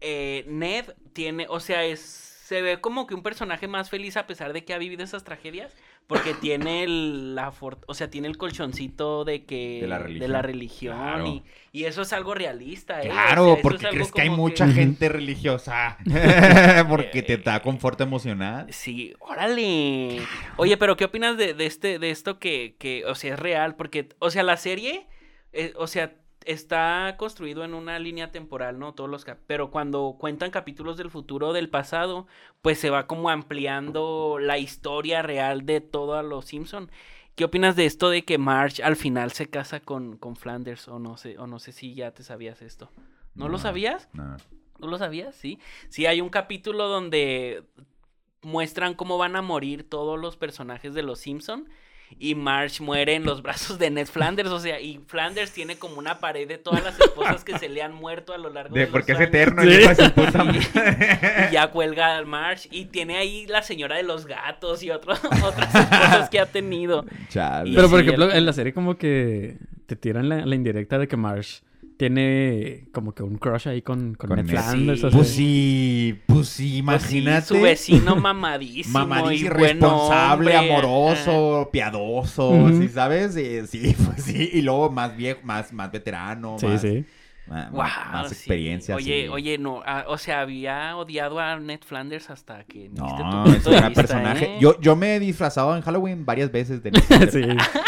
Eh, 0.00 0.44
Ned 0.48 0.84
tiene, 1.12 1.46
o 1.48 1.58
sea, 1.60 1.84
es 1.84 2.00
se 2.48 2.62
ve 2.62 2.80
como 2.80 3.06
que 3.06 3.14
un 3.14 3.22
personaje 3.22 3.68
más 3.68 3.90
feliz 3.90 4.16
a 4.16 4.26
pesar 4.26 4.54
de 4.54 4.64
que 4.64 4.72
ha 4.72 4.78
vivido 4.78 5.04
esas 5.04 5.22
tragedias, 5.22 5.74
porque 6.06 6.32
tiene 6.40 6.82
el, 6.84 7.34
la 7.34 7.50
for- 7.52 7.80
o 7.86 7.92
sea, 7.92 8.08
tiene 8.08 8.26
el 8.28 8.38
colchoncito 8.38 9.24
de 9.26 9.44
que 9.44 9.80
De 9.82 9.86
la 9.88 9.98
religión. 9.98 10.32
la 10.32 10.40
religión 10.42 10.96
Claro. 10.96 11.26
y, 11.26 11.42
y 11.72 11.84
eso 11.84 12.00
es 12.02 12.12
algo 12.14 12.32
realista, 12.34 13.02
eh. 13.02 13.08
o 13.08 13.12
Claro, 13.12 13.54
sea, 13.54 13.62
porque 13.62 13.88
crees 13.88 14.12
que 14.12 14.22
hay 14.22 14.30
mucha 14.30 14.64
que- 14.66 14.72
gente 14.72 15.08
religiosa. 15.10 15.98
porque 16.88 17.22
te 17.22 17.36
da 17.36 17.60
confort 17.60 18.00
emocional. 18.00 18.72
Sí, 18.72 19.12
órale. 19.18 20.20
Oye, 20.56 20.76
pero 20.78 20.96
¿qué 20.96 21.04
opinas 21.04 21.36
de, 21.36 21.52
de 21.52 21.66
este, 21.66 21.98
de 21.98 22.08
esto 22.10 22.38
que, 22.38 22.76
que, 22.78 23.04
o 23.04 23.14
sea, 23.14 23.34
es 23.34 23.40
real? 23.40 23.74
Porque, 23.74 24.08
o 24.20 24.30
sea, 24.30 24.42
la 24.44 24.56
serie, 24.56 25.06
eh, 25.52 25.74
o 25.76 25.86
sea, 25.86 26.14
está 26.48 27.14
construido 27.18 27.62
en 27.62 27.74
una 27.74 27.98
línea 27.98 28.32
temporal, 28.32 28.78
¿no? 28.78 28.94
Todos 28.94 29.08
los 29.10 29.24
cap- 29.24 29.38
pero 29.46 29.70
cuando 29.70 30.16
cuentan 30.18 30.50
capítulos 30.50 30.96
del 30.96 31.10
futuro 31.10 31.48
o 31.48 31.52
del 31.52 31.68
pasado, 31.68 32.26
pues 32.62 32.78
se 32.78 32.90
va 32.90 33.06
como 33.06 33.30
ampliando 33.30 34.38
la 34.40 34.58
historia 34.58 35.22
real 35.22 35.66
de 35.66 35.80
todos 35.80 36.24
los 36.24 36.46
Simpson. 36.46 36.90
¿Qué 37.36 37.44
opinas 37.44 37.76
de 37.76 37.84
esto 37.86 38.10
de 38.10 38.24
que 38.24 38.38
Marge 38.38 38.82
al 38.82 38.96
final 38.96 39.30
se 39.30 39.48
casa 39.48 39.80
con, 39.80 40.16
con 40.16 40.34
Flanders? 40.34 40.88
O 40.88 40.98
no 40.98 41.16
sé, 41.16 41.38
o 41.38 41.46
no 41.46 41.58
sé 41.58 41.72
si 41.72 41.94
ya 41.94 42.10
te 42.10 42.24
sabías 42.24 42.62
esto. 42.62 42.90
¿No, 43.34 43.48
lo 43.48 43.58
sabías? 43.58 44.08
No. 44.12 44.36
¿No 44.80 44.88
lo 44.88 44.98
sabías? 44.98 45.36
Sí. 45.36 45.58
Sí, 45.88 46.06
hay 46.06 46.20
un 46.20 46.30
capítulo 46.30 46.88
donde 46.88 47.62
muestran 48.42 48.94
cómo 48.94 49.18
van 49.18 49.36
a 49.36 49.42
morir 49.42 49.88
todos 49.88 50.18
los 50.18 50.36
personajes 50.36 50.94
de 50.94 51.02
los 51.02 51.20
Simpson 51.20 51.68
y 52.18 52.34
Marge 52.34 52.82
muere 52.82 53.14
en 53.14 53.24
los 53.24 53.42
brazos 53.42 53.78
de 53.78 53.90
Ned 53.90 54.06
Flanders, 54.06 54.50
o 54.50 54.58
sea, 54.60 54.80
y 54.80 55.00
Flanders 55.06 55.52
tiene 55.52 55.76
como 55.78 55.98
una 55.98 56.18
pared 56.18 56.48
de 56.48 56.58
todas 56.58 56.82
las 56.82 56.98
esposas 56.98 57.44
que 57.44 57.58
se 57.58 57.68
le 57.68 57.82
han 57.82 57.94
muerto 57.94 58.32
a 58.32 58.38
lo 58.38 58.50
largo 58.50 58.74
de, 58.74 58.80
De, 58.80 58.86
los 58.86 58.92
porque 58.92 59.12
es 59.12 59.18
años. 59.18 59.28
eterno. 59.28 59.62
Sí. 59.62 59.82
su 60.04 60.10
puta 60.12 60.30
Sí. 60.32 60.38
madre. 60.38 61.48
Y 61.48 61.52
ya 61.52 61.70
cuelga 61.70 62.16
al 62.16 62.26
Marge 62.26 62.68
y 62.72 62.86
tiene 62.86 63.16
ahí 63.18 63.46
la 63.46 63.62
señora 63.62 63.96
de 63.96 64.02
los 64.02 64.26
gatos 64.26 64.82
y 64.82 64.90
otro- 64.90 65.12
otras 65.44 65.74
esposas 65.74 66.28
que 66.30 66.40
ha 66.40 66.46
tenido. 66.46 67.04
Chale. 67.28 67.70
Y 67.70 67.74
Pero, 67.74 67.88
por 67.90 68.00
ejemplo, 68.00 68.24
el- 68.26 68.36
en 68.38 68.46
la 68.46 68.52
serie 68.52 68.72
como 68.72 68.96
que 68.96 69.56
te 69.86 69.96
tiran 69.96 70.28
la, 70.28 70.44
la 70.44 70.54
indirecta 70.54 70.98
de 70.98 71.08
que 71.08 71.16
Marsh 71.16 71.60
tiene 71.98 72.84
como 72.92 73.12
que 73.12 73.22
un 73.22 73.36
crush 73.38 73.68
ahí 73.68 73.82
con, 73.82 74.14
con, 74.14 74.28
Con 74.28 74.36
Ned 74.38 74.46
Ned. 74.46 74.52
Flanders. 74.52 75.00
Sí. 75.00 75.06
o 75.06 75.10
sea. 75.10 75.18
Pues 75.18 75.28
sí, 75.28 76.18
pues 76.26 76.48
sí, 76.48 76.82
Pues 76.86 77.02
sí, 77.02 77.18
imagínate. 77.18 77.46
su 77.46 77.60
vecino 77.60 78.16
mamadísimo. 78.16 78.98
Mamadísimo, 79.00 79.50
y 79.50 79.58
buen 79.58 79.80
responsable, 79.80 80.56
hombre, 80.56 80.72
amoroso, 80.72 81.68
piadoso, 81.72 82.50
Ujú. 82.50 82.80
¿sí 82.82 82.88
sabes? 82.88 83.36
Eh, 83.36 83.66
sí, 83.66 83.94
pues 84.06 84.22
sí. 84.22 84.48
Y 84.54 84.62
luego 84.62 84.90
más 84.90 85.16
viejo, 85.16 85.40
más, 85.42 85.72
más 85.72 85.90
veterano, 85.92 86.56
Sí, 86.58 86.66
más, 86.66 86.80
sí. 86.80 87.04
Más, 87.48 88.28
sí. 88.28 88.34
experiencia. 88.34 88.94
Oye, 88.96 89.22
sí. 89.24 89.28
oye, 89.28 89.58
no, 89.58 89.82
ah, 89.86 90.04
o 90.08 90.18
sea, 90.18 90.40
había 90.42 90.96
odiado 90.96 91.38
a 91.40 91.58
Ned 91.58 91.80
Flanders 91.84 92.30
hasta 92.30 92.64
que 92.64 92.90
tu 92.90 92.96
No, 93.02 93.44
es 93.46 93.66
un 93.66 93.72
gran 93.72 93.92
personaje. 93.92 94.44
¿eh? 94.44 94.58
Yo, 94.60 94.80
yo 94.80 94.96
me 94.96 95.16
he 95.16 95.20
disfrazado 95.20 95.74
en 95.76 95.82
Halloween 95.82 96.24
varias 96.26 96.50
veces 96.52 96.82
de 96.82 96.90
Ned 96.90 97.02
Flanders. 97.08 97.32
sí, 97.32 97.42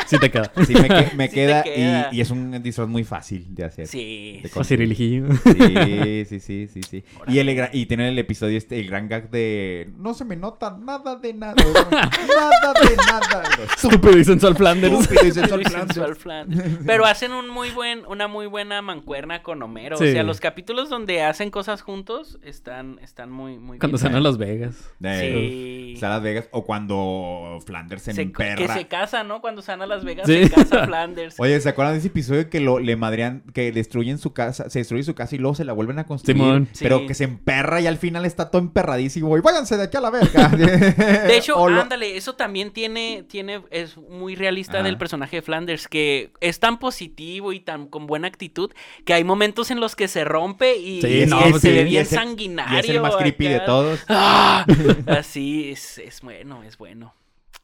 sí 0.06 0.18
te 0.18 0.30
queda. 0.30 0.50
Sí, 0.66 0.74
me, 0.74 0.88
que- 0.88 1.16
me 1.16 1.28
Sí 1.28 1.34
queda, 1.34 1.62
queda. 1.62 2.08
Y, 2.12 2.16
y 2.18 2.20
es 2.20 2.30
un 2.30 2.62
disfraz 2.62 2.88
muy 2.88 3.04
fácil 3.04 3.46
de 3.54 3.64
hacer. 3.64 3.86
Sí, 3.86 4.40
De 4.42 4.48
sí. 4.48 5.24
Sí, 5.50 6.24
sí, 6.26 6.40
sí, 6.40 6.68
sí, 6.68 6.82
sí. 6.82 7.04
Y, 7.28 7.38
el, 7.38 7.68
y 7.72 7.86
tiene 7.86 8.08
el 8.08 8.18
episodio 8.18 8.56
este, 8.56 8.78
el 8.80 8.86
gran 8.88 9.08
gag 9.08 9.30
de 9.30 9.90
no 9.98 10.14
se 10.14 10.24
me 10.24 10.36
nota 10.36 10.76
nada 10.80 11.16
de 11.16 11.34
nada. 11.34 11.54
nada 11.54 12.72
de 12.88 12.96
nada. 12.96 13.42
Estúpido 13.76 14.18
y 14.18 14.24
sensual 14.24 14.56
Flanders. 14.56 15.00
Estúpido 15.00 15.60
y. 15.60 15.64
Sensual 15.64 16.16
Flanders. 16.16 16.78
Pero 16.86 17.04
hacen 17.06 17.32
un 17.32 17.48
muy 17.48 17.70
buen, 17.70 18.04
una 18.06 18.28
muy 18.28 18.46
buena 18.46 18.82
mancuerna 18.82 19.42
con 19.42 19.49
Homero. 19.62 19.96
Sí. 19.96 20.04
O 20.04 20.12
sea, 20.12 20.22
los 20.22 20.40
capítulos 20.40 20.88
donde 20.88 21.22
hacen 21.22 21.50
cosas 21.50 21.82
juntos 21.82 22.38
están, 22.42 22.98
están 23.02 23.30
muy, 23.30 23.58
muy 23.58 23.78
Cuando 23.78 23.96
bien. 23.96 23.98
se 23.98 24.06
van 24.08 24.16
a 24.16 24.20
Las 24.20 24.38
Vegas. 24.38 24.90
Eh, 25.02 25.88
Sí. 25.88 25.92
está 25.94 26.08
Las 26.08 26.22
Vegas 26.22 26.48
o 26.52 26.64
cuando 26.64 27.58
Flanders 27.66 28.02
se, 28.02 28.12
Se- 28.14 28.22
emperra. 28.22 28.56
que 28.56 28.68
se 28.68 28.86
casa, 28.88 29.24
¿no? 29.24 29.40
Cuando 29.40 29.62
se 29.62 29.72
van 29.72 29.82
a 29.82 29.86
Las 29.86 30.04
Vegas, 30.04 30.26
Sí. 30.26 30.44
se 30.44 30.50
casa 30.50 30.86
Flanders. 30.86 31.38
Oye, 31.38 31.60
¿se 31.60 31.68
acuerdan 31.68 31.94
de 31.94 31.98
ese 31.98 32.08
episodio 32.08 32.48
que 32.48 32.60
lo, 32.60 32.78
le 32.78 32.96
madrean, 32.96 33.42
que 33.52 33.72
destruyen 33.72 34.18
su 34.18 34.32
casa, 34.32 34.70
se 34.70 34.78
destruye 34.80 35.02
su 35.02 35.14
casa 35.14 35.34
y 35.34 35.38
luego 35.38 35.54
se 35.54 35.64
la 35.64 35.72
vuelven 35.72 35.98
a 35.98 36.04
construir? 36.06 36.36
Simón. 36.38 36.68
Pero 36.78 37.00
Sí. 37.00 37.06
que 37.06 37.14
se 37.14 37.24
emperra 37.24 37.80
y 37.80 37.86
al 37.86 37.98
final 37.98 38.24
está 38.24 38.50
todo 38.50 38.60
emperradísimo 38.62 39.36
y 39.36 39.40
váyanse 39.40 39.76
de 39.76 39.84
aquí 39.84 39.96
a 39.96 40.00
la 40.00 40.10
verga. 40.10 40.48
De 41.26 41.36
hecho, 41.36 41.56
O 41.60 41.68
lo- 41.68 41.80
ándale, 41.80 42.16
eso 42.16 42.34
también 42.34 42.70
tiene, 42.72 43.24
tiene, 43.28 43.62
es 43.70 43.96
muy 43.96 44.34
realista 44.34 44.78
Ajá. 44.78 44.82
del 44.84 44.98
personaje 44.98 45.36
de 45.36 45.42
Flanders, 45.42 45.88
que 45.88 46.32
es 46.40 46.60
tan 46.60 46.78
positivo 46.78 47.52
y 47.52 47.60
tan 47.60 47.86
con 47.88 48.06
buena 48.06 48.28
actitud, 48.28 48.70
que 49.04 49.14
hay 49.14 49.24
momentos 49.24 49.39
en 49.44 49.80
los 49.80 49.96
que 49.96 50.06
se 50.08 50.24
rompe 50.24 50.76
y, 50.76 51.00
Sí, 51.00 51.22
y 51.22 51.26
no, 51.26 51.40
se 51.40 51.52
ve 51.52 51.60
sí, 51.60 51.68
y 51.68 51.84
bien 51.84 52.02
es 52.02 52.12
el- 52.12 52.18
sanguinario. 52.18 52.76
Y 52.76 52.80
es 52.80 52.88
el 52.88 53.00
más 53.00 53.16
creepy 53.16 53.48
de 53.48 53.60
todos. 53.60 54.00
¡Ah! 54.08 54.64
Así 55.06 55.70
es, 55.70 55.98
es 55.98 56.20
bueno, 56.20 56.62
es 56.62 56.76
bueno. 56.78 57.14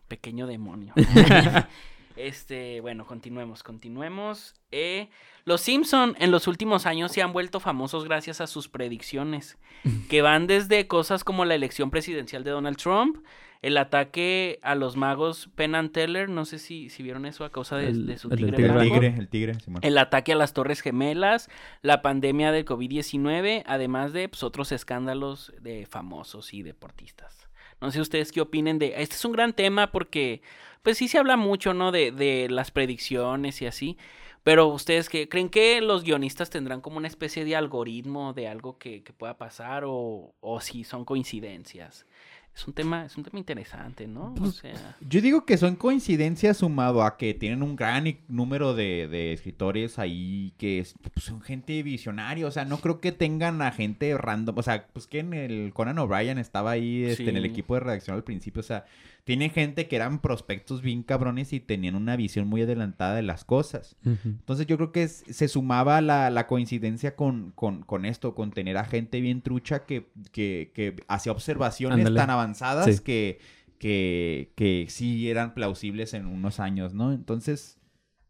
Pequeño 0.08 0.46
demonio. 0.46 0.94
Este, 2.16 2.80
bueno, 2.80 3.06
continuemos, 3.06 3.62
continuemos. 3.62 4.54
Eh, 4.72 5.08
los 5.44 5.60
Simpson 5.60 6.16
en 6.18 6.30
los 6.30 6.46
últimos 6.48 6.86
años 6.86 7.12
se 7.12 7.22
han 7.22 7.32
vuelto 7.32 7.60
famosos 7.60 8.04
gracias 8.04 8.40
a 8.40 8.46
sus 8.46 8.68
predicciones, 8.68 9.58
que 10.08 10.22
van 10.22 10.46
desde 10.46 10.86
cosas 10.88 11.24
como 11.24 11.44
la 11.44 11.54
elección 11.54 11.90
presidencial 11.90 12.42
de 12.44 12.50
Donald 12.50 12.78
Trump, 12.78 13.18
el 13.62 13.78
ataque 13.78 14.58
a 14.62 14.74
los 14.74 14.96
magos 14.96 15.48
Penn 15.54 15.74
and 15.74 15.90
Teller, 15.90 16.28
no 16.28 16.44
sé 16.44 16.58
si, 16.58 16.88
si 16.90 17.02
vieron 17.02 17.26
eso 17.26 17.44
a 17.44 17.50
causa 17.50 17.76
de, 17.76 17.88
El- 17.88 18.06
de 18.06 18.18
su 18.18 18.28
el 18.30 18.36
tigre, 18.36 18.66
El 18.66 18.80
tigre, 18.80 19.14
el 19.18 19.28
tigre, 19.28 19.60
Simón. 19.60 19.80
El 19.82 19.98
ataque 19.98 20.32
a 20.32 20.36
las 20.36 20.52
Torres 20.52 20.82
Gemelas, 20.82 21.48
la 21.82 22.00
pandemia 22.02 22.52
del 22.52 22.64
COVID-19, 22.64 23.62
además 23.66 24.12
de 24.12 24.28
pues, 24.28 24.42
otros 24.42 24.72
escándalos 24.72 25.52
de 25.60 25.86
famosos 25.86 26.52
y 26.54 26.62
deportistas. 26.62 27.48
No 27.80 27.90
sé 27.90 28.00
ustedes 28.00 28.30
qué 28.32 28.40
opinen 28.40 28.78
de... 28.78 28.94
Este 29.02 29.16
es 29.16 29.24
un 29.24 29.32
gran 29.32 29.52
tema 29.52 29.90
porque, 29.90 30.40
pues 30.86 30.98
sí 30.98 31.08
se 31.08 31.18
habla 31.18 31.36
mucho, 31.36 31.74
¿no? 31.74 31.90
De, 31.90 32.12
de 32.12 32.46
las 32.48 32.70
predicciones 32.70 33.60
y 33.60 33.66
así. 33.66 33.98
Pero 34.44 34.68
ustedes 34.68 35.08
qué 35.08 35.28
creen 35.28 35.48
que 35.48 35.80
los 35.80 36.04
guionistas 36.04 36.48
tendrán 36.48 36.80
como 36.80 36.98
una 36.98 37.08
especie 37.08 37.44
de 37.44 37.56
algoritmo 37.56 38.32
de 38.34 38.46
algo 38.46 38.78
que, 38.78 39.02
que 39.02 39.12
pueda 39.12 39.36
pasar 39.36 39.82
o, 39.84 40.32
o 40.38 40.60
si 40.60 40.84
son 40.84 41.04
coincidencias. 41.04 42.06
Es 42.54 42.66
un 42.68 42.72
tema, 42.72 43.04
es 43.04 43.16
un 43.16 43.24
tema 43.24 43.38
interesante, 43.40 44.06
¿no? 44.06 44.32
O 44.40 44.46
sea, 44.52 44.96
Yo 45.06 45.20
digo 45.20 45.44
que 45.44 45.58
son 45.58 45.74
coincidencias 45.74 46.58
sumado 46.58 47.02
a 47.02 47.16
que 47.18 47.34
tienen 47.34 47.62
un 47.64 47.74
gran 47.76 48.04
número 48.28 48.72
de, 48.74 49.08
de 49.08 49.32
escritores 49.32 49.98
ahí 49.98 50.54
que 50.56 50.78
es- 50.78 50.94
pues, 51.12 51.26
son 51.26 51.40
gente 51.42 51.82
visionaria. 51.82 52.46
O 52.46 52.50
sea, 52.52 52.64
no 52.64 52.78
creo 52.78 53.00
que 53.00 53.10
tengan 53.12 53.60
a 53.60 53.72
gente 53.72 54.16
random. 54.16 54.56
O 54.56 54.62
sea, 54.62 54.86
pues 54.92 55.06
que 55.08 55.18
en 55.18 55.34
el 55.34 55.72
Conan 55.74 55.98
O'Brien 55.98 56.38
estaba 56.38 56.70
ahí 56.70 57.02
este, 57.04 57.28
en 57.28 57.36
el 57.36 57.44
equipo 57.44 57.74
de 57.74 57.80
redacción 57.80 58.16
al 58.16 58.24
principio. 58.24 58.60
O 58.60 58.62
sea, 58.62 58.86
tienen 59.26 59.50
gente 59.50 59.88
que 59.88 59.96
eran 59.96 60.20
prospectos 60.20 60.82
bien 60.82 61.02
cabrones 61.02 61.52
y 61.52 61.58
tenían 61.58 61.96
una 61.96 62.14
visión 62.14 62.46
muy 62.46 62.62
adelantada 62.62 63.16
de 63.16 63.22
las 63.22 63.44
cosas. 63.44 63.96
Entonces 64.04 64.68
yo 64.68 64.76
creo 64.76 64.92
que 64.92 65.02
es- 65.02 65.24
se 65.28 65.48
sumaba 65.48 66.00
la, 66.00 66.30
la 66.30 66.46
coincidencia 66.46 67.16
con, 67.16 67.50
con, 67.56 67.82
con 67.82 68.04
esto, 68.04 68.36
con 68.36 68.52
tener 68.52 68.76
a 68.76 68.84
gente 68.84 69.20
bien 69.20 69.42
trucha 69.42 69.84
que, 69.84 70.06
que, 70.30 70.70
que 70.72 70.94
hacía 71.08 71.32
observaciones 71.32 71.98
Ándale. 71.98 72.20
tan 72.20 72.30
avanzadas 72.30 72.86
Sí. 72.86 73.02
que, 73.02 73.40
que, 73.80 74.52
que 74.54 74.86
sí 74.88 75.28
eran 75.28 75.54
plausibles 75.54 76.14
en 76.14 76.26
unos 76.26 76.60
años, 76.60 76.94
¿no? 76.94 77.12
Entonces, 77.12 77.80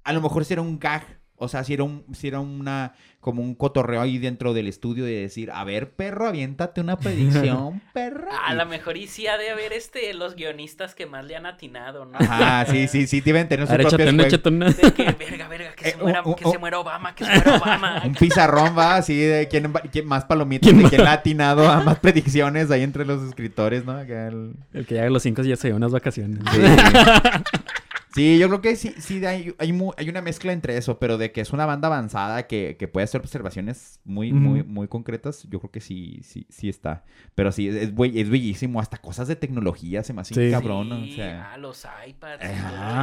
a 0.02 0.14
lo 0.14 0.22
mejor 0.22 0.46
será 0.46 0.62
un 0.62 0.78
gag 0.78 1.20
O 1.38 1.48
sea, 1.48 1.64
si 1.64 1.74
era 1.74 1.84
un, 1.84 2.04
si 2.14 2.28
era 2.28 2.40
una, 2.40 2.94
como 3.20 3.42
un 3.42 3.54
cotorreo 3.54 4.00
ahí 4.00 4.16
dentro 4.18 4.54
del 4.54 4.68
estudio 4.68 5.04
de 5.04 5.20
decir, 5.20 5.50
a 5.52 5.64
ver, 5.64 5.90
perro, 5.90 6.26
aviéntate 6.28 6.80
una 6.80 6.96
predicción, 6.98 7.82
perro. 7.92 8.28
A 8.46 8.54
lo 8.54 8.64
mejor 8.66 8.96
y 8.96 9.06
sí 9.06 9.26
ha 9.26 9.36
de 9.36 9.50
haber 9.50 9.72
este, 9.74 10.14
los 10.14 10.34
guionistas 10.34 10.94
que 10.94 11.04
más 11.06 11.26
le 11.26 11.36
han 11.36 11.44
atinado, 11.44 12.06
¿no? 12.06 12.16
Ajá, 12.18 12.64
sí, 12.66 12.88
sí, 12.88 13.06
sí, 13.06 13.20
deben 13.20 13.48
tener 13.48 13.66
sus 13.66 13.76
propios. 13.76 13.98
De 14.16 14.92
que, 14.94 15.12
verga, 15.12 15.48
verga, 15.48 15.72
que 15.74 15.88
Eh, 15.88 15.90
se 15.92 15.96
muera, 15.98 16.22
un- 16.22 16.34
que 16.34 16.44
se 16.48 16.58
muera 16.58 16.78
Obama, 16.80 17.14
que 17.14 17.24
se 17.24 17.30
muera 17.32 17.56
Obama. 17.62 18.02
Un 18.06 18.14
pizarrón 18.14 18.76
va 18.78 18.96
así 18.96 19.16
de 19.18 19.46
quién, 19.48 19.72
va- 19.74 19.80
quién 19.82 20.06
más 20.06 20.24
palomitas, 20.24 20.66
¿Quién 20.66 20.78
de 20.78 20.82
más? 20.84 20.90
quién 20.90 21.02
le 21.02 21.08
ha 21.08 21.12
atinado 21.12 21.68
a 21.70 21.82
más 21.82 21.98
predicciones 21.98 22.70
ahí 22.70 22.82
entre 22.82 23.04
los 23.04 23.22
escritores, 23.28 23.84
¿no? 23.84 24.00
El- 24.00 24.54
El 24.72 24.86
que 24.86 24.94
llega 24.94 25.06
a 25.06 25.10
los 25.10 25.22
cinco 25.22 25.42
ya 25.42 25.56
se 25.56 25.68
lleva 25.68 25.76
unas 25.76 25.92
vacaciones. 25.92 26.40
Sí. 26.50 26.60
Sí, 28.16 28.38
yo 28.38 28.48
creo 28.48 28.62
que 28.62 28.76
sí, 28.76 28.94
sí 28.98 29.22
hay, 29.26 29.54
hay, 29.58 29.72
mu- 29.74 29.92
hay 29.98 30.08
una 30.08 30.22
mezcla 30.22 30.50
entre 30.52 30.76
eso, 30.78 30.98
pero 30.98 31.18
de 31.18 31.32
que 31.32 31.42
es 31.42 31.52
una 31.52 31.66
banda 31.66 31.88
avanzada 31.88 32.46
que, 32.46 32.76
que 32.78 32.88
puede 32.88 33.04
hacer 33.04 33.20
observaciones 33.20 34.00
muy, 34.04 34.32
muy, 34.32 34.62
muy 34.62 34.88
concretas, 34.88 35.46
yo 35.50 35.60
creo 35.60 35.70
que 35.70 35.80
sí, 35.82 36.20
sí, 36.22 36.46
sí 36.48 36.70
está. 36.70 37.04
Pero 37.34 37.52
sí, 37.52 37.68
es, 37.68 37.92
es 38.14 38.30
bellísimo, 38.30 38.80
hasta 38.80 38.96
cosas 38.96 39.28
de 39.28 39.36
tecnología 39.36 40.02
se 40.02 40.14
me 40.14 40.22
hace 40.22 40.34
Sí. 40.34 40.50
cabrón. 40.50 40.90
O 40.92 41.06
sea, 41.14 41.52
ah, 41.52 41.58
los 41.58 41.86
iPads. 42.08 42.42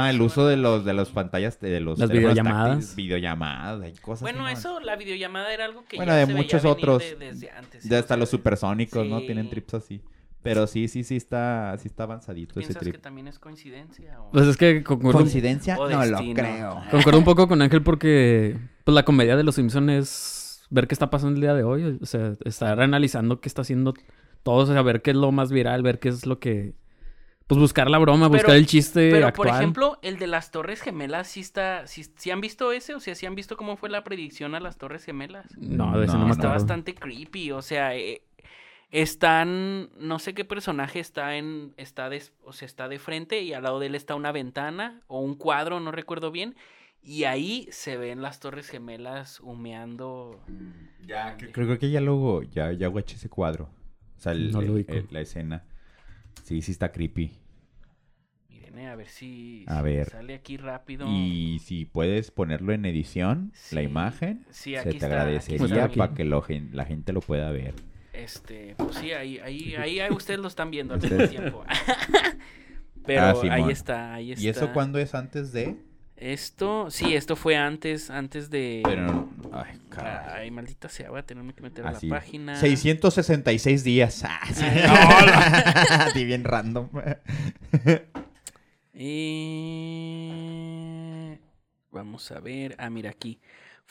el 0.10 0.22
uso 0.22 0.48
de 0.48 0.58
los 0.58 0.84
de 0.84 0.94
las 0.96 1.10
pantallas, 1.10 1.60
de 1.60 1.80
los 1.80 2.00
Las 2.00 2.10
videollamadas. 2.10 2.70
táctiles, 2.70 2.96
videollamadas, 2.96 3.82
hay 3.84 3.94
cosas 3.94 4.22
Bueno, 4.24 4.46
así, 4.48 4.54
¿no? 4.56 4.60
eso, 4.60 4.80
la 4.80 4.96
videollamada 4.96 5.54
era 5.54 5.66
algo 5.66 5.86
que 5.86 5.98
Bueno, 5.98 6.12
ya 6.14 6.18
de 6.18 6.26
se 6.26 6.34
veía 6.34 6.42
muchos 6.44 6.64
venir 6.64 6.78
otros. 6.78 7.00
de- 7.04 7.16
desde 7.18 7.52
antes. 7.52 7.84
Ya 7.84 8.00
hasta 8.00 8.18
los 8.18 8.30
supersónicos, 8.30 9.06
¿no? 9.08 9.22
Tienen 9.22 9.48
trips 9.50 9.76
así. 9.76 10.02
Pero 10.44 10.68
sí, 10.68 10.88
sí, 10.88 11.04
sí 11.04 11.16
está, 11.16 11.76
sí 11.80 11.88
está 11.88 12.04
avanzadito 12.04 12.60
ese 12.60 12.68
¿Piensas 12.68 12.84
que 12.84 12.90
trip. 12.92 13.02
también 13.02 13.28
es 13.28 13.40
coincidencia? 13.40 14.22
o- 14.22 14.32
Pues 14.32 14.46
es 14.48 14.58
que 14.58 14.84
concuerdo, 14.84 15.20
¿Coincidencia? 15.20 15.78
O 15.80 15.90
No 15.90 16.04
lo 16.06 16.18
destino. 16.18 16.34
creo. 16.36 16.82
concuerdo 16.92 17.20
un 17.20 17.26
poco 17.26 17.48
con 17.48 17.62
Ángel 17.62 17.82
porque 17.82 18.58
pues 18.84 18.94
la 18.94 19.04
comedia 19.06 19.36
de 19.38 19.44
los 19.44 19.56
Simpsons 19.56 19.90
es 19.92 20.66
ver 20.70 20.88
qué 20.88 20.94
está 20.96 21.10
pasando 21.10 21.36
el 21.36 21.42
día 21.42 21.54
de 21.54 21.64
hoy. 21.64 21.98
O 22.02 22.06
sea, 22.06 22.34
estar 22.44 22.80
analizando 22.82 23.40
qué 23.40 23.48
está 23.48 23.62
haciendo 23.62 23.94
todos, 24.44 24.70
o 24.70 24.74
sea, 24.74 24.82
ver 24.82 25.02
qué 25.02 25.12
es 25.12 25.18
lo 25.18 25.32
más 25.32 25.52
viral, 25.52 25.82
ver 25.84 26.00
qué 26.00 26.10
es 26.10 26.26
lo 26.26 26.40
que... 26.40 26.74
Pues 27.48 27.60
buscar 27.60 27.90
la 27.90 27.98
broma, 27.98 28.28
Pero- 28.30 28.40
buscar 28.42 28.56
el 28.56 28.66
chiste 28.66 29.10
Pero, 29.12 29.28
actual. 29.28 29.50
por 29.50 29.56
ejemplo, 29.58 30.00
el 30.02 30.18
de 30.18 30.28
las 30.28 30.50
Torres 30.52 30.82
Gemelas, 30.82 31.28
¿sí 31.28 31.42
está, 31.42 31.86
sí, 31.88 32.06
sí 32.16 32.32
han 32.32 32.40
visto 32.42 32.72
ese? 32.72 32.96
O 32.96 33.00
sea, 33.02 33.16
¿sí 33.16 33.26
han 33.26 33.36
visto 33.36 33.58
cómo 33.58 33.76
fue 33.76 33.90
la 33.90 34.04
predicción 34.04 34.56
a 34.56 34.60
las 34.62 34.78
Torres 34.78 35.04
Gemelas? 35.04 35.46
No, 35.58 35.98
de 36.00 36.06
ese 36.06 36.14
No, 36.14 36.20
no, 36.22 36.26
me 36.28 36.32
Está 36.32 36.48
bastante 36.48 36.96
creepy, 36.96 37.52
o 37.52 37.62
sea, 37.62 37.96
eh, 37.96 38.22
están, 38.94 39.90
no 39.98 40.20
sé 40.20 40.36
qué 40.36 40.46
personaje 40.46 41.00
está 41.00 41.36
en, 41.36 41.74
está 41.78 42.10
de, 42.10 42.22
o 42.44 42.54
sea, 42.54 42.68
está 42.68 42.88
de 42.88 43.00
frente 43.00 43.42
y 43.42 43.52
al 43.54 43.64
lado 43.64 43.80
de 43.80 43.88
él 43.88 43.96
está 43.96 44.14
una 44.14 44.32
ventana 44.32 45.02
o 45.08 45.20
un 45.20 45.34
cuadro, 45.36 45.80
no 45.80 45.92
recuerdo 45.92 46.30
bien, 46.30 46.56
y 47.02 47.24
ahí 47.24 47.68
se 47.72 47.98
ven 47.98 48.22
las 48.22 48.40
Torres 48.40 48.70
Gemelas 48.70 49.40
humeando. 49.40 50.40
Ya, 51.08 51.36
cre- 51.40 51.52
creo, 51.52 51.80
que 51.80 51.90
ya 51.90 52.02
luego, 52.02 52.44
ya, 52.44 52.72
ya 52.72 52.88
guaché 52.88 53.16
ese 53.16 53.30
cuadro. 53.30 53.68
O 54.16 54.20
sea, 54.22 54.32
el- 54.34 54.52
No 54.52 54.60
lo 54.62 54.68
el- 54.68 54.72
ubico. 54.74 54.94
el- 54.94 55.08
la 55.10 55.22
escena. 55.22 55.66
Sí, 56.44 56.62
sí 56.62 56.72
está 56.72 56.92
creepy. 56.92 57.32
Miren, 58.48 58.78
eh, 58.78 58.88
a 58.90 58.96
ver 58.96 59.08
si, 59.08 59.66
A 59.68 59.78
si 59.80 59.84
ver. 59.86 60.10
sale 60.12 60.36
aquí 60.36 60.56
rápido. 60.58 61.08
Y 61.10 61.58
si 61.64 61.86
puedes 61.86 62.30
ponerlo 62.30 62.74
en 62.74 62.86
edición, 62.86 63.54
la 63.72 63.82
imagen, 63.82 64.46
sí, 64.52 64.76
se 64.76 64.84
te 64.84 64.90
está, 64.92 65.06
aquí 65.08 65.16
agradecería 65.16 65.66
está 65.86 65.96
para 65.98 66.14
que 66.14 66.26
lo 66.26 66.46
la 66.72 66.86
gente 66.86 67.12
lo 67.12 67.22
pueda 67.22 67.50
ver. 67.50 67.74
Este, 68.24 68.76
pues 68.78 68.96
sí, 68.96 69.12
ahí, 69.12 69.40
ahí, 69.40 69.76
ahí, 69.76 70.00
ahí 70.00 70.12
ustedes 70.12 70.40
lo 70.40 70.48
están 70.48 70.72
viendo 70.72 70.94
al 70.94 71.02
mismo 71.02 71.28
tiempo. 71.28 71.64
Pero 73.06 73.22
Ah, 73.22 73.36
ahí 73.52 73.70
está, 73.70 74.14
ahí 74.14 74.32
está. 74.32 74.44
¿Y 74.44 74.48
eso 74.48 74.72
cuándo 74.72 74.98
es 75.00 75.14
antes 75.14 75.52
de? 75.52 75.76
Esto, 76.16 76.90
sí, 76.90 77.16
esto 77.16 77.36
fue 77.36 77.58
antes, 77.58 78.10
antes 78.10 78.50
de... 78.50 78.82
Pero 78.86 79.02
no- 79.02 79.30
Ay, 79.52 79.78
caray. 79.90 80.44
Ay, 80.44 80.52
maldita 80.52 80.88
sea, 80.88 81.10
voy 81.10 81.20
a 81.20 81.26
tenerme 81.26 81.54
que 81.54 81.62
meter 81.62 81.86
a 81.86 81.92
la 81.92 82.00
página. 82.00 82.56
666 82.56 83.84
días. 83.84 84.24
Ah, 84.28 84.40
sí. 84.54 84.64
Así 84.64 86.24
bien 86.24 86.46
random. 86.46 86.88
Y... 90.44 91.38
Vamos 91.92 92.32
a 92.32 92.40
ver. 92.40 92.76
Ah, 92.80 92.90
mira 92.90 93.10
aquí. 93.10 93.40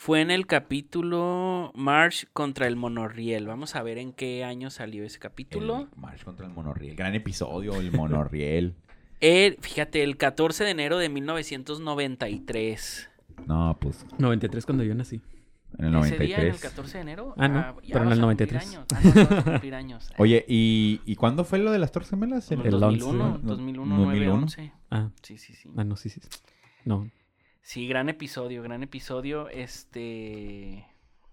Fue 0.03 0.19
en 0.19 0.31
el 0.31 0.47
capítulo 0.47 1.71
March 1.75 2.27
contra 2.33 2.67
el 2.67 2.75
monorriel. 2.75 3.47
Vamos 3.47 3.77
a 3.77 3.83
ver 3.83 3.97
en 3.97 4.11
qué 4.11 4.43
año 4.43 4.69
salió 4.69 5.05
ese 5.05 5.17
capítulo. 5.17 5.87
El 5.93 5.97
March 5.97 6.25
contra 6.25 6.45
el 6.45 6.51
monorriel. 6.51 6.97
Gran 6.97 7.15
episodio, 7.15 7.79
el 7.79 7.89
monorriel. 7.93 8.75
El- 9.21 9.55
fíjate, 9.61 10.03
el 10.03 10.17
14 10.17 10.65
de 10.65 10.71
enero 10.71 10.97
de 10.97 11.07
1993. 11.07 13.09
No, 13.47 13.77
pues 13.79 14.05
93 14.17 14.65
cuando 14.65 14.83
yo 14.83 14.93
nací. 14.93 15.21
en 15.77 15.85
el 15.85 15.95
Ese 16.03 16.17
día, 16.17 16.35
en 16.35 16.41
el 16.47 16.49
93. 16.49 16.61
14 16.61 16.97
de 16.97 17.01
enero. 17.01 17.33
Ah, 17.37 17.47
no, 17.47 17.81
ya 17.81 17.93
pero 17.93 18.03
en 18.03 18.11
el 18.11 18.19
a 18.19 18.23
cumplir 18.25 18.51
93. 18.51 18.67
años. 18.67 18.85
Ah, 18.93 18.99
no, 19.71 19.77
años. 19.77 20.11
Oye, 20.17 20.43
¿y, 20.49 20.99
¿y 21.05 21.15
cuándo 21.15 21.45
fue 21.45 21.59
lo 21.59 21.71
de 21.71 21.79
las 21.79 21.93
Torres 21.93 22.09
Gemelas? 22.09 22.51
En 22.51 22.59
en 22.59 22.65
el 22.65 22.71
2001, 22.77 23.35
11, 23.35 23.47
2001, 23.47 23.95
2001. 23.95 24.03
911. 24.03 24.73
Ah, 24.91 25.11
Sí, 25.21 25.37
sí, 25.37 25.53
sí. 25.53 25.69
ah, 25.77 25.85
no, 25.85 25.95
sí, 25.95 26.09
sí. 26.09 26.19
No. 26.83 27.09
Sí, 27.63 27.87
gran 27.87 28.09
episodio, 28.09 28.61
gran 28.61 28.83
episodio. 28.83 29.49
Este. 29.49 30.85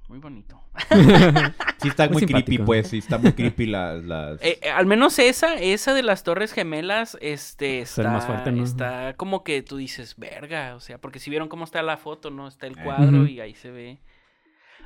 Muy 0.08 0.18
bonito. 0.18 0.60
Sí 1.80 1.88
está 1.88 2.06
Muy 2.08 2.16
muy, 2.22 2.26
creepy, 2.26 2.58
pues. 2.58 2.88
Sí 2.88 2.98
está 2.98 3.16
muy 3.16 3.32
creepy 3.32 3.64
las... 3.64 4.04
las... 4.04 4.42
Eh, 4.42 4.58
eh, 4.62 4.68
al 4.68 4.84
menos 4.84 5.18
esa, 5.18 5.54
esa 5.54 5.94
de 5.94 6.02
las 6.02 6.24
Torres 6.24 6.52
Gemelas, 6.52 7.16
este, 7.22 7.80
Es 7.80 7.96
el 7.96 8.04
está, 8.04 8.12
más 8.12 8.26
fuerte, 8.26 8.52
¿no? 8.52 8.62
está 8.62 9.14
como 9.16 9.44
que 9.44 9.62
tú 9.62 9.78
dices, 9.78 10.16
verga, 10.18 10.74
o 10.74 10.80
sea, 10.80 10.98
porque 10.98 11.18
si 11.18 11.30
vieron 11.30 11.48
cómo 11.48 11.64
está 11.64 11.80
la 11.82 11.96
foto, 11.96 12.28
¿no? 12.30 12.48
Está 12.48 12.66
el 12.66 12.74
Eh. 12.78 12.82
cuadro 12.84 13.26
y 13.26 13.40
ahí 13.40 13.54
se 13.54 13.70
ve. 13.70 13.98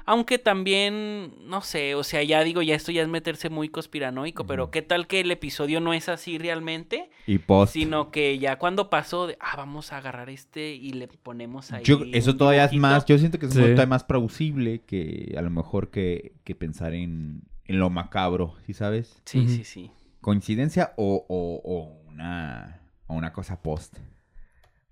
Aunque 0.07 0.39
también, 0.39 1.33
no 1.49 1.63
sé, 1.63 1.95
o 1.95 2.03
sea, 2.05 2.23
ya 2.23 2.45
digo, 2.45 2.61
ya 2.63 2.75
esto 2.75 2.93
ya 2.93 3.03
es 3.03 3.09
meterse 3.09 3.49
muy 3.49 3.69
conspiranoico, 3.69 4.47
pero. 4.47 4.71
¿qué 4.71 4.83
tal 4.83 5.07
que 5.07 5.21
el 5.21 5.31
episodio 5.31 5.81
no 5.81 5.95
es 5.95 6.09
así 6.09 6.37
realmente? 6.39 7.11
y 7.27 7.39
post. 7.39 7.73
Sino 7.73 8.11
que 8.11 8.39
ya 8.39 8.59
cuando 8.59 8.91
pasó 8.91 9.27
de, 9.27 9.37
ah, 9.41 9.57
vamos 9.57 9.93
a 9.93 9.97
agarrar 9.99 10.29
este 10.31 10.75
y 10.75 10.93
le 10.93 11.09
ponemos 11.09 11.73
ahí. 11.73 11.85
Yo- 11.85 12.01
eso 12.13 12.33
un 12.33 12.39
todavía 12.39 12.65
es 12.67 12.71
dibujito". 12.71 12.89
más... 12.95 13.07
Yo 13.07 13.19
siento 13.19 13.39
que 13.39 13.47
es 13.47 13.53
Sí. 13.53 13.59
todavía 13.61 13.87
más 13.87 14.05
plausible 14.05 14.83
que 14.83 15.35
a 15.39 15.43
lo 15.43 15.51
mejor 15.51 15.91
que, 15.91 16.35
que 16.45 16.55
pensar 16.55 16.93
en, 16.95 17.43
en 17.65 17.79
lo 17.79 17.89
macabro, 17.89 18.55
¿sí 18.67 18.75
sabes? 18.75 19.23
Sí, 19.25 19.49
sí, 19.49 19.65
sí. 19.65 19.91
¿Coincidencia 20.21 20.93
o, 20.97 21.25
o, 21.29 21.61
o 21.65 22.09
una, 22.09 22.81
o 23.07 23.15
una 23.15 23.33
cosa 23.33 23.63
post? 23.63 23.99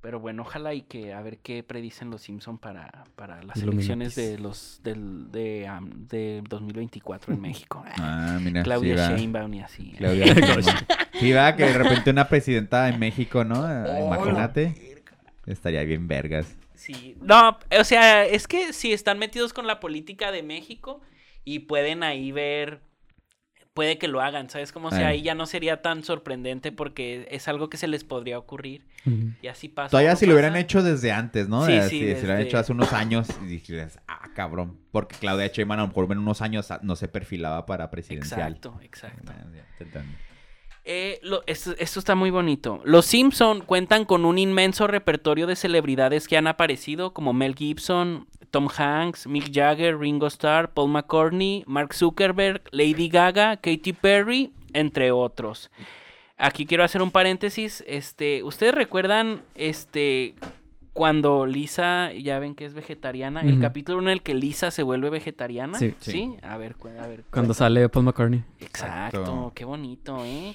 Pero 0.03 0.19
bueno, 0.19 0.43
ojalá 0.43 0.75
y 0.75 0.83
que 0.83 1.15
a 1.15 1.23
ver 1.23 1.39
qué 1.39 1.63
predicen 1.63 2.11
los 2.11 2.23
Simpson 2.23 2.59
para, 2.59 3.05
para 3.15 3.41
las 3.45 3.57
elecciones 3.63 4.17
de 4.17 4.37
los 4.37 4.81
del 4.83 5.31
de, 5.31 5.69
am, 5.69 6.09
de 6.09 6.43
2024 6.49 7.33
en 7.33 7.41
México. 7.41 7.85
Ah, 7.99 8.39
mira. 8.43 8.65
Claudia 8.65 8.97
sí, 8.97 9.13
va. 9.13 9.17
Sheinbaum 9.17 9.55
y 9.55 9.61
así. 9.61 9.93
Claudia 9.97 10.27
Sheinbaum. 10.35 10.77
Sí, 11.21 11.33
va, 11.33 11.55
que 11.55 11.65
de 11.65 11.79
repente 11.79 12.11
una 12.11 12.29
presidenta 12.29 12.89
en 12.89 12.99
México, 12.99 13.45
¿no? 13.45 13.63
Ah, 13.63 14.01
Imagínate. 14.01 14.75
Estaría 15.47 15.85
bien 15.85 16.09
vergas. 16.09 16.57
Sí. 16.75 17.17
No, 17.21 17.59
o 17.79 17.85
sea, 17.85 18.25
es 18.25 18.49
que 18.49 18.73
si 18.73 18.93
están 18.93 19.21
metidos 19.21 19.53
con 19.53 19.69
la 19.69 19.79
política 19.79 20.33
de 20.33 20.43
México 20.43 21.01
y 21.45 21.61
pueden 21.61 22.03
ahí 22.03 22.33
ver, 22.33 22.81
puede 23.75 23.97
que 23.99 24.07
lo 24.09 24.20
hagan, 24.20 24.51
¿sabes? 24.51 24.70
Como 24.73 24.91
si 24.91 25.03
ahí 25.03 25.23
ya 25.23 25.35
no 25.35 25.47
sería 25.47 25.81
tan 25.83 26.05
sorprendente 26.05 26.73
porque 26.73 27.27
es 27.31 27.49
algo 27.49 27.70
que 27.70 27.77
se 27.79 27.89
les 27.89 28.05
podría 28.05 28.39
ocurrir. 28.39 28.85
Y 29.41 29.47
así 29.49 29.68
pasa. 29.68 29.91
Todavía 29.91 30.11
no 30.11 30.16
si 30.16 30.27
lo 30.27 30.35
hubieran 30.35 30.57
hecho 30.57 30.83
desde 30.83 31.11
antes, 31.12 31.49
¿no? 31.49 31.64
Sí, 31.66 31.81
sí, 31.83 31.89
Si 31.89 32.07
lo 32.12 32.18
hubieran 32.18 32.41
hecho 32.41 32.59
hace 32.59 32.73
unos 32.73 32.93
años 32.93 33.29
y 33.43 33.47
dijeras, 33.47 33.99
ah, 34.09 34.29
cabrón. 34.35 34.79
Porque 34.93 35.16
Claudia 35.16 35.47
Sheinbaum 35.49 35.79
a 35.81 35.83
lo 35.83 35.89
mejor 35.89 36.12
en 36.12 36.18
unos 36.18 36.43
años 36.43 36.70
ah, 36.70 36.81
no 36.83 36.97
se 36.97 37.09
perfilaba 37.09 37.64
para 37.66 37.91
presidencial. 37.91 38.53
Exacto, 38.53 38.79
exacto. 38.83 39.33
Ah. 39.33 40.03
Eh, 40.85 41.20
lo- 41.23 41.45
esto, 41.47 41.75
esto 41.79 42.01
está 42.01 42.14
muy 42.16 42.31
bonito. 42.31 42.81
Los 42.85 43.07
Simpson 43.07 43.61
cuentan 43.61 44.05
con 44.05 44.25
un 44.25 44.37
inmenso 44.39 44.89
repertorio 44.89 45.47
de 45.47 45.55
celebridades 45.55 46.27
que 46.27 46.37
han 46.37 46.49
aparecido, 46.49 47.12
como 47.14 47.33
Mel 47.33 47.55
Gibson, 47.55 48.27
Tom 48.53 48.69
Hanks, 48.69 49.27
Mick 49.27 49.51
Jagger, 49.51 49.99
Ringo 49.99 50.27
Starr, 50.29 50.71
Paul 50.73 50.91
McCartney, 50.91 51.65
Mark 51.67 51.95
Zuckerberg, 51.95 52.63
Lady 52.71 53.09
Gaga, 53.09 53.57
Katy 53.57 53.95
Perry, 53.95 54.53
entre 54.75 55.11
otros. 55.11 55.71
Aquí 56.37 56.67
quiero 56.67 56.85
hacer 56.85 57.03
un 57.03 57.11
paréntesis. 57.11 57.83
Este, 57.87 58.43
¿ustedes 58.43 58.75
recuerdan 58.75 59.43
este 59.55 60.35
cuando 60.93 61.47
Lisa, 61.47 62.13
ya 62.13 62.39
ven 62.39 62.55
que 62.55 62.67
es 62.67 62.75
vegetariana, 62.75 63.41
el 63.41 63.59
capítulo 63.59 64.03
en 64.03 64.09
el 64.09 64.21
que 64.21 64.35
Lisa 64.35 64.71
se 64.71 64.83
vuelve 64.83 65.09
vegetariana? 65.09 65.79
Sí. 65.79 65.95
¿Sí? 66.01 66.37
A 66.43 66.59
ver, 66.59 66.77
a 67.01 67.07
ver. 67.07 67.25
Cuando 67.31 67.55
sale 67.55 67.89
Paul 67.89 68.05
McCartney. 68.05 68.45
Exacto, 68.61 69.21
Exacto. 69.21 69.53
qué 69.55 69.65
bonito, 69.65 70.23
¿eh? 70.27 70.55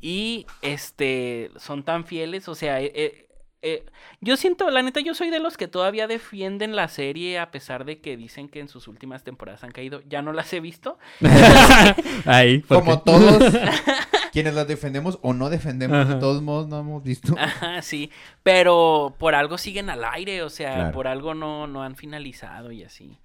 Y 0.00 0.44
este, 0.62 1.52
son 1.56 1.84
tan 1.84 2.04
fieles, 2.04 2.48
o 2.48 2.56
sea, 2.56 2.80
eh, 2.80 3.27
eh, 3.62 3.84
yo 4.20 4.36
siento, 4.36 4.70
la 4.70 4.82
neta, 4.82 5.00
yo 5.00 5.14
soy 5.14 5.30
de 5.30 5.40
los 5.40 5.56
que 5.56 5.68
todavía 5.68 6.06
defienden 6.06 6.76
la 6.76 6.88
serie 6.88 7.38
a 7.38 7.50
pesar 7.50 7.84
de 7.84 8.00
que 8.00 8.16
dicen 8.16 8.48
que 8.48 8.60
en 8.60 8.68
sus 8.68 8.88
últimas 8.88 9.24
temporadas 9.24 9.64
han 9.64 9.72
caído. 9.72 10.00
Ya 10.08 10.22
no 10.22 10.32
las 10.32 10.52
he 10.52 10.60
visto. 10.60 10.98
Ahí. 12.24 12.58
¿por 12.60 12.78
Como 12.78 12.96
qué? 13.04 13.10
todos. 13.10 13.54
quienes 14.32 14.54
las 14.54 14.68
defendemos 14.68 15.18
o 15.22 15.32
no 15.34 15.50
defendemos, 15.50 16.08
de 16.08 16.14
todos 16.16 16.42
modos 16.42 16.68
no 16.68 16.78
hemos 16.80 17.02
visto. 17.02 17.34
Ajá, 17.38 17.82
sí. 17.82 18.10
Pero 18.42 19.14
por 19.18 19.34
algo 19.34 19.58
siguen 19.58 19.90
al 19.90 20.04
aire, 20.04 20.42
o 20.42 20.50
sea, 20.50 20.74
Claro. 20.74 20.92
por 20.92 21.08
algo 21.08 21.34
no, 21.34 21.66
no 21.66 21.82
han 21.82 21.96
finalizado 21.96 22.70
y 22.72 22.84
así. 22.84 23.18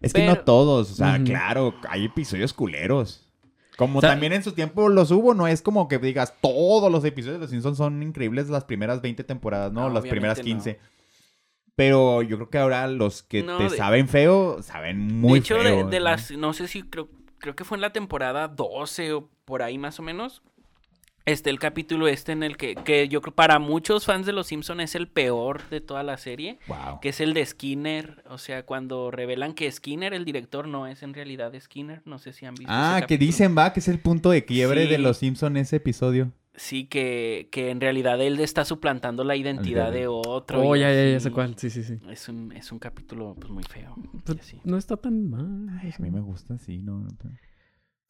Es 0.00 0.12
que 0.12 0.24
no 0.26 0.36
todos, 0.38 0.90
o 0.90 0.94
sea, 0.94 1.18
claro, 1.24 1.74
hay 1.88 2.06
episodios 2.06 2.52
culeros. 2.52 3.26
Como 3.76 3.98
O 3.98 4.00
sea- 4.00 4.10
también 4.10 4.32
en 4.32 4.42
su 4.42 4.52
tiempo 4.52 4.88
los 4.88 5.10
hubo, 5.10 5.32
no 5.34 5.46
es 5.46 5.62
como 5.62 5.88
que 5.88 5.98
digas 5.98 6.34
todos 6.40 6.90
los 6.92 7.04
episodios 7.04 7.38
de 7.38 7.42
Los 7.42 7.50
Simpsons 7.50 7.78
son 7.78 8.02
increíbles 8.02 8.48
las 8.50 8.64
primeras 8.64 9.00
20 9.00 9.24
temporadas, 9.24 9.72
no, 9.72 9.88
No, 9.88 9.94
las 9.94 10.02
primeras 10.06 10.38
obviamente 10.40 10.70
no. 10.70 10.76
15. 10.76 10.90
Pero 11.76 12.22
yo 12.22 12.36
creo 12.36 12.50
que 12.50 12.58
ahora 12.58 12.86
los 12.88 13.22
que 13.22 13.42
No, 13.42 13.56
te 13.56 13.64
de- 13.64 13.70
saben 13.70 14.08
feo, 14.08 14.60
saben 14.62 14.98
muy 15.20 15.34
de 15.34 15.38
hecho, 15.38 15.62
de- 15.62 15.84
de, 15.84 16.00
las, 16.00 16.30
no 16.32 16.52
sé 16.52 16.68
si 16.68 16.82
creo, 16.82 17.08
creo 17.38 17.56
que 17.56 17.64
fue 17.64 17.78
en 17.78 17.80
la 17.80 17.92
temporada 17.92 18.48
12 18.48 19.12
o 19.14 19.30
por 19.46 19.62
ahí 19.62 19.78
más 19.78 19.98
o 19.98 20.02
menos. 20.02 20.42
Este, 21.30 21.50
el 21.50 21.58
capítulo 21.58 22.08
este 22.08 22.32
en 22.32 22.42
el 22.42 22.56
que, 22.56 22.74
que 22.74 23.08
yo 23.08 23.20
creo 23.20 23.34
para 23.34 23.58
muchos 23.58 24.04
fans 24.06 24.26
de 24.26 24.32
Los 24.32 24.48
Simpson 24.48 24.80
es 24.80 24.94
el 24.94 25.08
peor 25.08 25.68
de 25.70 25.80
toda 25.80 26.02
la 26.02 26.16
serie. 26.16 26.58
Wow. 26.68 27.00
Que 27.00 27.10
es 27.10 27.20
el 27.20 27.34
de 27.34 27.44
Skinner. 27.46 28.22
O 28.28 28.38
sea, 28.38 28.64
cuando 28.64 29.10
revelan 29.10 29.54
que 29.54 29.70
Skinner, 29.70 30.12
el 30.14 30.24
director, 30.24 30.66
no 30.68 30.86
es 30.86 31.02
en 31.02 31.14
realidad 31.14 31.52
Skinner. 31.58 32.02
No 32.04 32.18
sé 32.18 32.32
si 32.32 32.46
han 32.46 32.54
visto. 32.54 32.72
Ah, 32.72 32.98
ese 32.98 33.06
que 33.06 33.18
dicen, 33.18 33.56
va, 33.56 33.72
que 33.72 33.80
es 33.80 33.88
el 33.88 33.98
punto 34.00 34.30
de 34.30 34.44
quiebre 34.44 34.86
de. 34.86 34.98
Los 34.98 35.18
Simpsons 35.18 35.56
ese 35.58 35.76
episodio. 35.76 36.32
Sí, 36.54 36.84
que, 36.84 37.48
que 37.50 37.70
en 37.70 37.80
realidad 37.80 38.20
él 38.20 38.38
está 38.40 38.64
suplantando 38.66 39.24
la 39.24 39.34
identidad 39.34 39.90
de- 39.92 40.00
de 40.00 40.06
otro. 40.08 40.60
Oh, 40.60 40.76
ya, 40.76 40.92
ya, 40.92 41.12
ya 41.12 41.20
sé 41.20 41.30
cuál. 41.30 41.56
Sí, 41.56 41.70
sí, 41.70 41.82
sí. 41.82 41.94
Es 42.10 42.28
un, 42.28 42.52
es 42.52 42.70
un 42.70 42.78
capítulo 42.78 43.34
pues 43.38 43.50
muy 43.50 43.62
feo. 43.62 43.94
Pues, 44.26 44.56
no 44.64 44.76
está 44.76 44.96
tan 44.98 45.30
mal. 45.30 45.68
Ay, 45.80 45.92
a 45.96 46.02
mí 46.02 46.10
me 46.10 46.20
gusta, 46.20 46.58
sí, 46.58 46.78
no. 46.82 46.98
no 47.00 47.08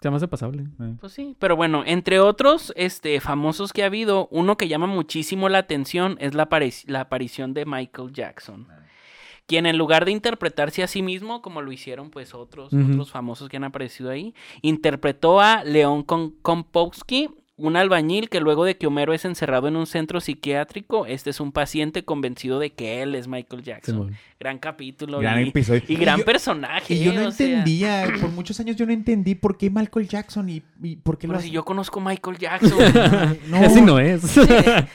Se 0.01 0.09
llama 0.09 0.19
pasable. 0.29 0.63
eh. 0.81 0.95
Pues 0.99 1.13
sí, 1.13 1.37
pero 1.39 1.57
bueno, 1.57 1.83
entre 1.85 2.21
otros 2.21 2.73
este, 2.77 3.21
famosos 3.21 3.73
que 3.73 3.83
ha 3.83 3.87
habido, 3.87 4.29
uno 4.31 4.57
que 4.57 4.67
llama 4.69 4.87
muchísimo 4.87 5.49
la 5.51 5.59
atención 5.59 6.17
es 6.21 6.35
la, 6.35 6.49
apari- 6.49 6.85
la 6.87 7.01
aparición 7.03 7.53
de 7.53 7.67
Michael 7.67 8.13
Jackson. 8.13 8.67
Quien 9.47 9.67
en 9.67 9.77
lugar 9.77 10.05
de 10.05 10.13
interpretarse 10.13 10.83
a 10.83 10.87
sí 10.87 11.03
mismo, 11.03 11.43
como 11.43 11.61
lo 11.61 11.73
hicieron 11.73 12.11
pues 12.11 12.35
otros, 12.35 12.73
otros 12.73 13.11
famosos 13.11 13.49
que 13.49 13.57
han 13.57 13.65
aparecido 13.65 14.09
ahí, 14.09 14.33
interpretó 14.63 15.41
a 15.41 15.65
León 15.65 16.05
Kompowski, 16.05 17.29
un 17.67 17.77
albañil 17.77 18.29
que 18.29 18.41
luego 18.41 18.65
de 18.65 18.77
que 18.77 18.87
Homero 18.87 19.13
es 19.13 19.25
encerrado 19.25 19.69
en 19.69 19.77
un 19.77 19.87
centro 19.87 20.21
psiquiátrico, 20.21 21.07
este 21.07 21.31
es 21.31 21.41
un 21.41 21.53
paciente 21.53 22.05
convencido 22.05 22.59
de 22.59 22.71
que 22.73 23.03
él 23.03 23.15
es 23.15 23.29
Michael 23.29 23.63
Jackson. 23.63 24.17
Gran 24.39 24.59
capítulo 24.59 25.19
Gran 25.21 25.45
y, 25.45 25.49
episodio. 25.51 25.83
y 25.87 25.97
gran 25.97 26.19
yo- 26.21 26.25
personaje. 26.25 26.95
Y 26.95 27.05
yo 27.05 27.13
no 27.13 27.31
sea, 27.31 27.47
entendía, 27.49 28.05
por 28.21 28.31
muchos 28.31 28.59
años 28.61 28.77
yo 28.77 28.87
no 28.87 28.93
entendí 28.93 29.35
por 29.35 29.59
qué 29.59 29.69
Michael 29.71 30.09
Jackson 30.09 30.49
y, 30.49 30.63
y 30.83 30.97
por 30.97 31.19
qué 31.19 31.27
pero 31.29 31.35
lo 31.35 31.41
si 31.41 31.49
hace- 31.49 31.55
yo 31.55 31.65
conozco 31.65 32.01
a 32.01 32.05
Michael 32.05 32.39
Jackson. 32.39 32.79
No, 33.49 33.57
Así 33.65 33.81
no 33.83 33.99
es. 33.99 34.23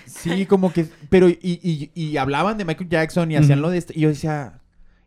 Sí, 0.06 0.46
como 0.46 0.74
que, 0.74 0.86
pero 1.10 1.30
y, 1.30 1.38
y, 1.42 1.92
y 1.94 2.18
hablaban 2.18 2.58
de 2.58 2.66
Michael 2.66 2.90
Jackson 2.90 3.32
y 3.32 3.36
hacían 3.36 3.62
lo 3.62 3.70
de 3.70 3.78
este, 3.78 3.94
y 3.96 4.02
yo 4.02 4.10
decía, 4.10 4.60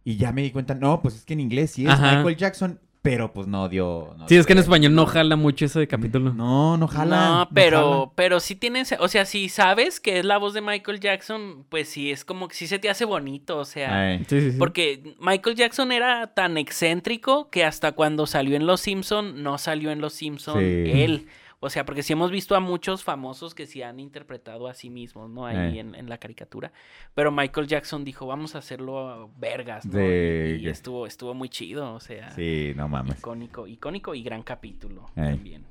y 0.04 0.16
ya 0.16 0.32
me 0.32 0.42
di 0.42 0.50
cuenta, 0.50 0.74
no, 0.74 1.00
pues 1.02 1.16
es 1.16 1.24
que 1.24 1.34
en 1.34 1.40
inglés 1.40 1.72
sí 1.72 1.84
es 1.84 1.90
Ajá. 1.90 2.16
Michael 2.16 2.36
Jackson, 2.36 2.80
pero 3.02 3.32
pues 3.32 3.46
no 3.46 3.68
dio. 3.68 4.14
no 4.18 4.28
sí, 4.28 4.36
es 4.36 4.44
que 4.46 4.52
en 4.52 4.58
español 4.58 4.94
no 4.94 5.06
jala 5.06 5.36
mucho 5.36 5.64
ese 5.64 5.86
capítulo. 5.86 6.32
No, 6.34 6.76
no 6.76 6.88
jala. 6.88 7.28
No, 7.28 7.48
pero, 7.54 7.92
jala. 8.00 8.12
pero 8.16 8.40
sí 8.40 8.54
tienes, 8.56 8.94
o 8.98 9.08
sea, 9.08 9.24
si 9.24 9.48
sabes 9.48 10.00
que 10.00 10.18
es 10.18 10.24
la 10.24 10.36
voz 10.38 10.52
de 10.54 10.60
Michael 10.60 11.00
Jackson, 11.00 11.64
pues 11.68 11.88
sí, 11.88 12.10
es 12.10 12.24
como 12.24 12.48
que 12.48 12.54
sí 12.54 12.66
se 12.66 12.78
te 12.78 12.90
hace 12.90 13.04
bonito, 13.04 13.58
o 13.58 13.64
sea, 13.64 14.08
Ay, 14.10 14.18
Sí, 14.28 14.40
sí, 14.40 14.50
sí. 14.52 14.56
porque 14.58 15.14
Michael 15.20 15.56
Jackson 15.56 15.92
era 15.92 16.34
tan 16.34 16.58
excéntrico 16.58 17.50
que 17.50 17.64
hasta 17.64 17.92
cuando 17.92 18.26
salió 18.26 18.56
en 18.56 18.66
Los 18.66 18.80
Simpson 18.80 19.42
no 19.42 19.58
salió 19.58 19.90
en 19.90 20.00
Los 20.00 20.14
Simpson 20.14 20.58
Sí. 20.58 20.64
él. 21.02 21.26
O 21.60 21.70
sea, 21.70 21.84
porque 21.84 22.04
sí 22.04 22.12
hemos 22.12 22.30
visto 22.30 22.54
a 22.54 22.60
muchos 22.60 23.02
famosos 23.02 23.52
que 23.54 23.66
sí 23.66 23.82
han 23.82 23.98
interpretado 23.98 24.68
a 24.68 24.74
sí 24.74 24.90
mismos, 24.90 25.28
¿no? 25.28 25.44
Ahí 25.46 25.76
Eh. 25.76 25.80
en, 25.80 25.94
en 25.96 26.08
la 26.08 26.18
caricatura. 26.18 26.70
Pero 27.14 27.32
Michael 27.32 27.66
Jackson 27.66 28.04
dijo, 28.04 28.26
vamos 28.26 28.54
a 28.54 28.58
hacerlo 28.58 29.30
vergas, 29.38 29.84
¿no? 29.84 29.98
De- 29.98 30.58
Y, 30.60 30.66
y 30.66 30.68
estuvo, 30.68 31.04
estuvo 31.06 31.34
muy 31.34 31.48
chido, 31.48 31.94
o 31.94 32.00
sea. 32.00 32.30
Sí, 32.30 32.72
no 32.76 32.88
mames. 32.88 33.18
Icónico, 33.18 33.66
icónico 33.66 34.14
y 34.14 34.22
gran 34.22 34.42
capítulo 34.44 35.06
Ey. 35.16 35.24
también. 35.34 35.64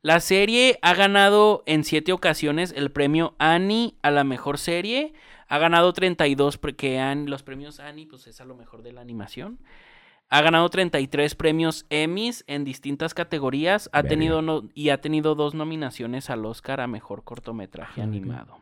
La 0.00 0.20
serie 0.20 0.78
ha 0.80 0.94
ganado 0.94 1.62
en 1.66 1.82
siete 1.84 2.12
ocasiones 2.12 2.72
el 2.76 2.90
premio 2.90 3.34
Annie 3.38 3.96
a 4.02 4.10
la 4.10 4.24
mejor 4.24 4.56
serie. 4.58 5.12
Ha 5.48 5.58
ganado 5.58 5.92
32 5.92 6.56
porque 6.56 6.98
Annie- 7.00 7.28
los 7.28 7.42
premios 7.42 7.80
Annie 7.80 8.06
pues 8.06 8.26
es 8.28 8.40
a 8.40 8.44
lo 8.44 8.54
mejor 8.54 8.82
de 8.82 8.92
la 8.92 9.00
animación. 9.00 9.58
Ha 10.30 10.42
ganado 10.42 10.68
33 10.68 11.34
premios 11.34 11.86
Emmys 11.88 12.44
en 12.46 12.64
distintas 12.64 13.14
categorías. 13.14 13.88
Ha 13.92 13.98
Verga. 14.02 14.08
tenido 14.10 14.42
no- 14.42 14.62
y 14.74 14.90
ha 14.90 15.00
tenido 15.00 15.34
dos 15.34 15.54
nominaciones 15.54 16.28
al 16.28 16.44
Oscar 16.44 16.80
a 16.80 16.86
mejor 16.86 17.24
cortometraje 17.24 18.00
Ah, 18.02 18.04
animado. 18.04 18.58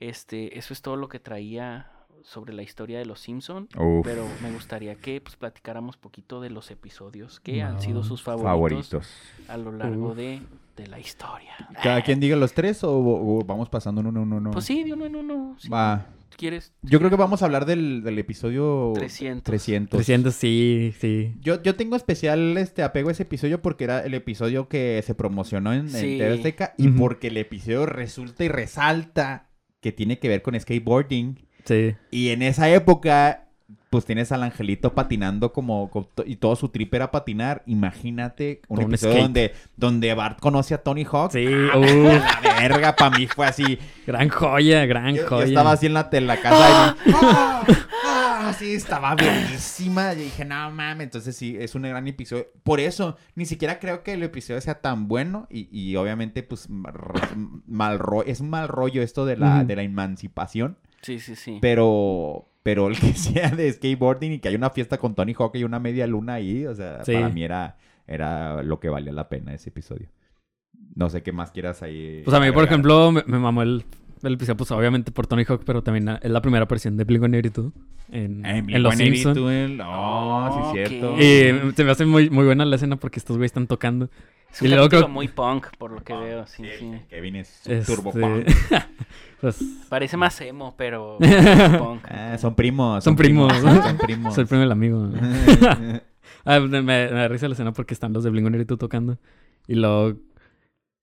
Este, 0.00 0.56
eso 0.58 0.72
es 0.72 0.80
todo 0.82 0.96
lo 0.96 1.08
que 1.08 1.18
traía 1.18 1.90
sobre 2.22 2.52
la 2.52 2.62
historia 2.62 2.98
de 2.98 3.06
los 3.06 3.20
Simpson. 3.20 3.68
Uf, 3.76 4.04
Pero 4.04 4.26
me 4.42 4.52
gustaría 4.52 4.94
que 4.96 5.20
pues 5.20 5.34
platicáramos 5.36 5.96
poquito 5.96 6.40
de 6.40 6.50
los 6.50 6.70
episodios 6.70 7.40
que 7.40 7.62
han 7.62 7.80
sido 7.80 8.02
sus 8.04 8.22
favoritos, 8.22 8.90
favoritos. 8.90 9.12
a 9.48 9.56
lo 9.56 9.72
largo 9.72 10.14
de, 10.14 10.40
de 10.76 10.86
la 10.86 11.00
historia. 11.00 11.52
¿Cada 11.82 12.02
quien 12.02 12.20
diga 12.20 12.36
los 12.36 12.52
tres 12.52 12.84
o, 12.84 12.92
o 12.96 13.44
vamos 13.44 13.68
pasando 13.68 14.00
uno, 14.02 14.10
uno, 14.20 14.36
uno? 14.36 14.50
Pues 14.50 14.64
sí, 14.66 14.84
de 14.84 14.92
uno 14.92 15.06
en 15.06 15.16
uno. 15.16 15.56
Va. 15.72 16.06
¿Quieres? 16.36 16.72
Yo 16.82 16.98
creo 16.98 17.10
que 17.10 17.16
vamos 17.16 17.42
a 17.42 17.46
hablar 17.46 17.66
del, 17.66 18.02
del 18.02 18.18
episodio 18.18 18.92
300. 18.94 19.42
300. 19.42 19.96
300, 19.98 20.34
sí, 20.34 20.94
sí. 21.00 21.34
Yo, 21.40 21.60
yo 21.62 21.74
tengo 21.74 21.96
especial 21.96 22.56
este 22.58 22.82
apego 22.82 23.08
a 23.08 23.12
ese 23.12 23.24
episodio 23.24 23.60
porque 23.60 23.84
era 23.84 24.00
el 24.04 24.14
episodio 24.14 24.68
que 24.68 25.02
se 25.04 25.14
promocionó 25.14 25.72
en, 25.72 25.80
en 25.80 25.88
Sí. 25.90 26.18
TV 26.18 26.34
Azteca 26.34 26.74
y 26.78 26.88
porque 26.88 27.28
el 27.28 27.36
episodio 27.38 27.86
resulta 27.86 28.44
y 28.44 28.48
resalta 28.48 29.50
que 29.80 29.90
tiene 29.92 30.18
que 30.18 30.28
ver 30.28 30.42
con 30.42 30.58
skateboarding. 30.58 31.38
Sí. 31.64 31.94
Y 32.10 32.28
en 32.28 32.42
esa 32.42 32.70
época, 32.70 33.47
pues 33.90 34.04
tienes 34.04 34.32
al 34.32 34.42
angelito 34.42 34.94
patinando 34.94 35.52
como, 35.52 35.90
y 36.26 36.36
todo 36.36 36.56
su 36.56 36.68
trip 36.68 36.92
era 36.94 37.10
patinar. 37.10 37.62
Imagínate 37.66 38.60
un 38.68 38.78
un 38.80 38.84
episodio 38.86 39.12
skate. 39.14 39.22
donde, 39.24 39.52
donde 39.76 40.14
Bart 40.14 40.40
conoce 40.40 40.74
a 40.74 40.82
Tony 40.82 41.04
Hawk. 41.10 41.32
Sí, 41.32 41.46
Ah, 41.72 41.78
uh, 41.78 41.82
la 42.44 42.54
verga, 42.60 42.94
para 42.96 43.16
mí 43.18 43.26
fue 43.26 43.46
así. 43.46 43.78
gran 44.06 44.28
joya, 44.28 44.84
gran 44.86 45.14
Yo, 45.14 45.22
yo 45.22 45.28
joya. 45.28 45.44
estaba 45.46 45.72
así 45.72 45.86
en 45.86 45.94
la, 45.94 46.08
en 46.12 46.26
la 46.26 46.36
casa 46.40 46.96
y 47.06 47.10
¡ah! 47.14 47.62
¡ah! 48.04 48.52
sí, 48.58 48.74
estaba 48.74 49.14
bellísima. 49.14 50.12
Y 50.14 50.24
dije, 50.24 50.44
no 50.44 50.70
mames, 50.70 51.04
entonces 51.04 51.36
sí, 51.36 51.56
es 51.58 51.74
un 51.74 51.82
gran 51.82 52.06
episodio. 52.06 52.46
Por 52.62 52.80
eso, 52.80 53.16
ni 53.34 53.46
siquiera 53.46 53.78
creo 53.78 54.02
que 54.02 54.12
el 54.14 54.22
episodio 54.22 54.60
sea 54.60 54.80
tan 54.80 55.08
bueno. 55.08 55.46
Y, 55.50 55.68
y 55.70 55.96
obviamente, 55.96 56.42
pues, 56.42 56.68
mal, 56.68 56.94
mal 57.66 57.98
ro- 57.98 58.24
es 58.24 58.40
un 58.40 58.50
mal 58.50 58.68
rollo 58.68 59.02
esto 59.02 59.24
de 59.26 59.36
la, 59.36 59.56
Ujú. 59.58 59.66
de 59.66 59.76
la 59.76 59.82
emancipación. 59.82 60.76
Sí, 61.02 61.20
sí, 61.20 61.36
sí. 61.36 61.58
Pero, 61.60 62.47
pero 62.62 62.88
el 62.88 62.98
que 62.98 63.12
sea 63.14 63.50
de 63.50 63.72
skateboarding 63.72 64.32
y 64.32 64.38
que 64.40 64.48
hay 64.48 64.54
una 64.54 64.70
fiesta 64.70 64.98
con 64.98 65.14
Tony 65.14 65.34
Hawk 65.38 65.54
y 65.56 65.64
una 65.64 65.78
media 65.80 66.06
luna 66.06 66.34
ahí, 66.34 66.66
o 66.66 66.74
sea, 66.74 67.04
Sí. 67.04 67.14
para 67.14 67.28
mí 67.28 67.42
era, 67.44 67.76
era 68.06 68.62
lo 68.62 68.80
que 68.80 68.88
valía 68.88 69.12
la 69.12 69.28
pena 69.28 69.54
ese 69.54 69.70
episodio. 69.70 70.08
No 70.94 71.08
sé 71.10 71.22
qué 71.22 71.32
más 71.32 71.50
quieras 71.52 71.82
ahí. 71.82 72.22
Pues 72.24 72.36
a 72.36 72.40
mí, 72.40 72.50
por 72.52 72.64
ejemplo, 72.64 73.12
me, 73.12 73.22
me 73.26 73.38
mamó 73.38 73.62
el, 73.62 73.84
el 74.22 74.34
episodio, 74.34 74.56
pues 74.56 74.70
obviamente 74.70 75.10
por 75.12 75.26
Tony 75.26 75.44
Hawk, 75.44 75.62
pero 75.64 75.82
también 75.82 76.08
es 76.22 76.30
la 76.30 76.40
primera 76.42 76.64
aparición 76.64 76.96
de 76.96 77.06
Blink-182 77.06 77.72
en, 78.10 78.44
Eh, 78.44 78.64
en 78.68 78.82
Los 78.82 78.94
Simpsons. 78.96 79.38
Oh, 79.84 80.50
sí, 80.52 80.60
Ok. 80.80 80.88
cierto. 80.88 81.16
Y 81.20 81.72
se 81.74 81.84
me 81.84 81.90
hace 81.90 82.04
muy, 82.06 82.30
muy 82.30 82.44
buena 82.44 82.64
la 82.64 82.76
escena 82.76 82.96
porque 82.96 83.18
estos 83.18 83.36
güeyes 83.36 83.50
están 83.50 83.66
tocando. 83.66 84.08
es 84.52 84.60
un 84.62 84.66
y 84.68 84.70
luego 84.70 84.88
creo- 84.88 85.08
muy 85.08 85.28
punk, 85.28 85.66
por 85.78 85.92
lo 85.92 86.02
que 86.02 86.14
veo. 86.14 86.46
Sí, 86.46 86.62
Sí, 86.64 86.70
sí. 86.78 87.00
Kevin 87.10 87.36
es 87.36 87.62
un 87.66 87.72
Este, 87.72 87.94
turbo 87.94 88.12
punk. 88.12 88.46
pues 89.40 89.60
Parece 89.88 90.16
más 90.16 90.40
emo, 90.40 90.74
pero 90.76 91.18
punk. 91.78 92.04
Ah, 92.08 92.36
son 92.38 92.54
primos. 92.54 93.04
Son 93.04 93.14
primos. 93.14 93.52
Son 93.62 93.98
primos. 93.98 94.34
soy 94.34 94.42
el 94.42 94.48
primer 94.48 94.70
amigo. 94.72 95.10
Ah, 96.44 96.60
me, 96.60 96.82
me 96.82 97.06
da 97.10 97.28
risa 97.28 97.46
la 97.48 97.52
escena 97.52 97.72
porque 97.72 97.94
están 97.94 98.12
los 98.12 98.24
de 98.24 98.30
Blink-182 98.30 98.78
tocando. 98.78 99.18
Y 99.66 99.74
luego 99.74 100.18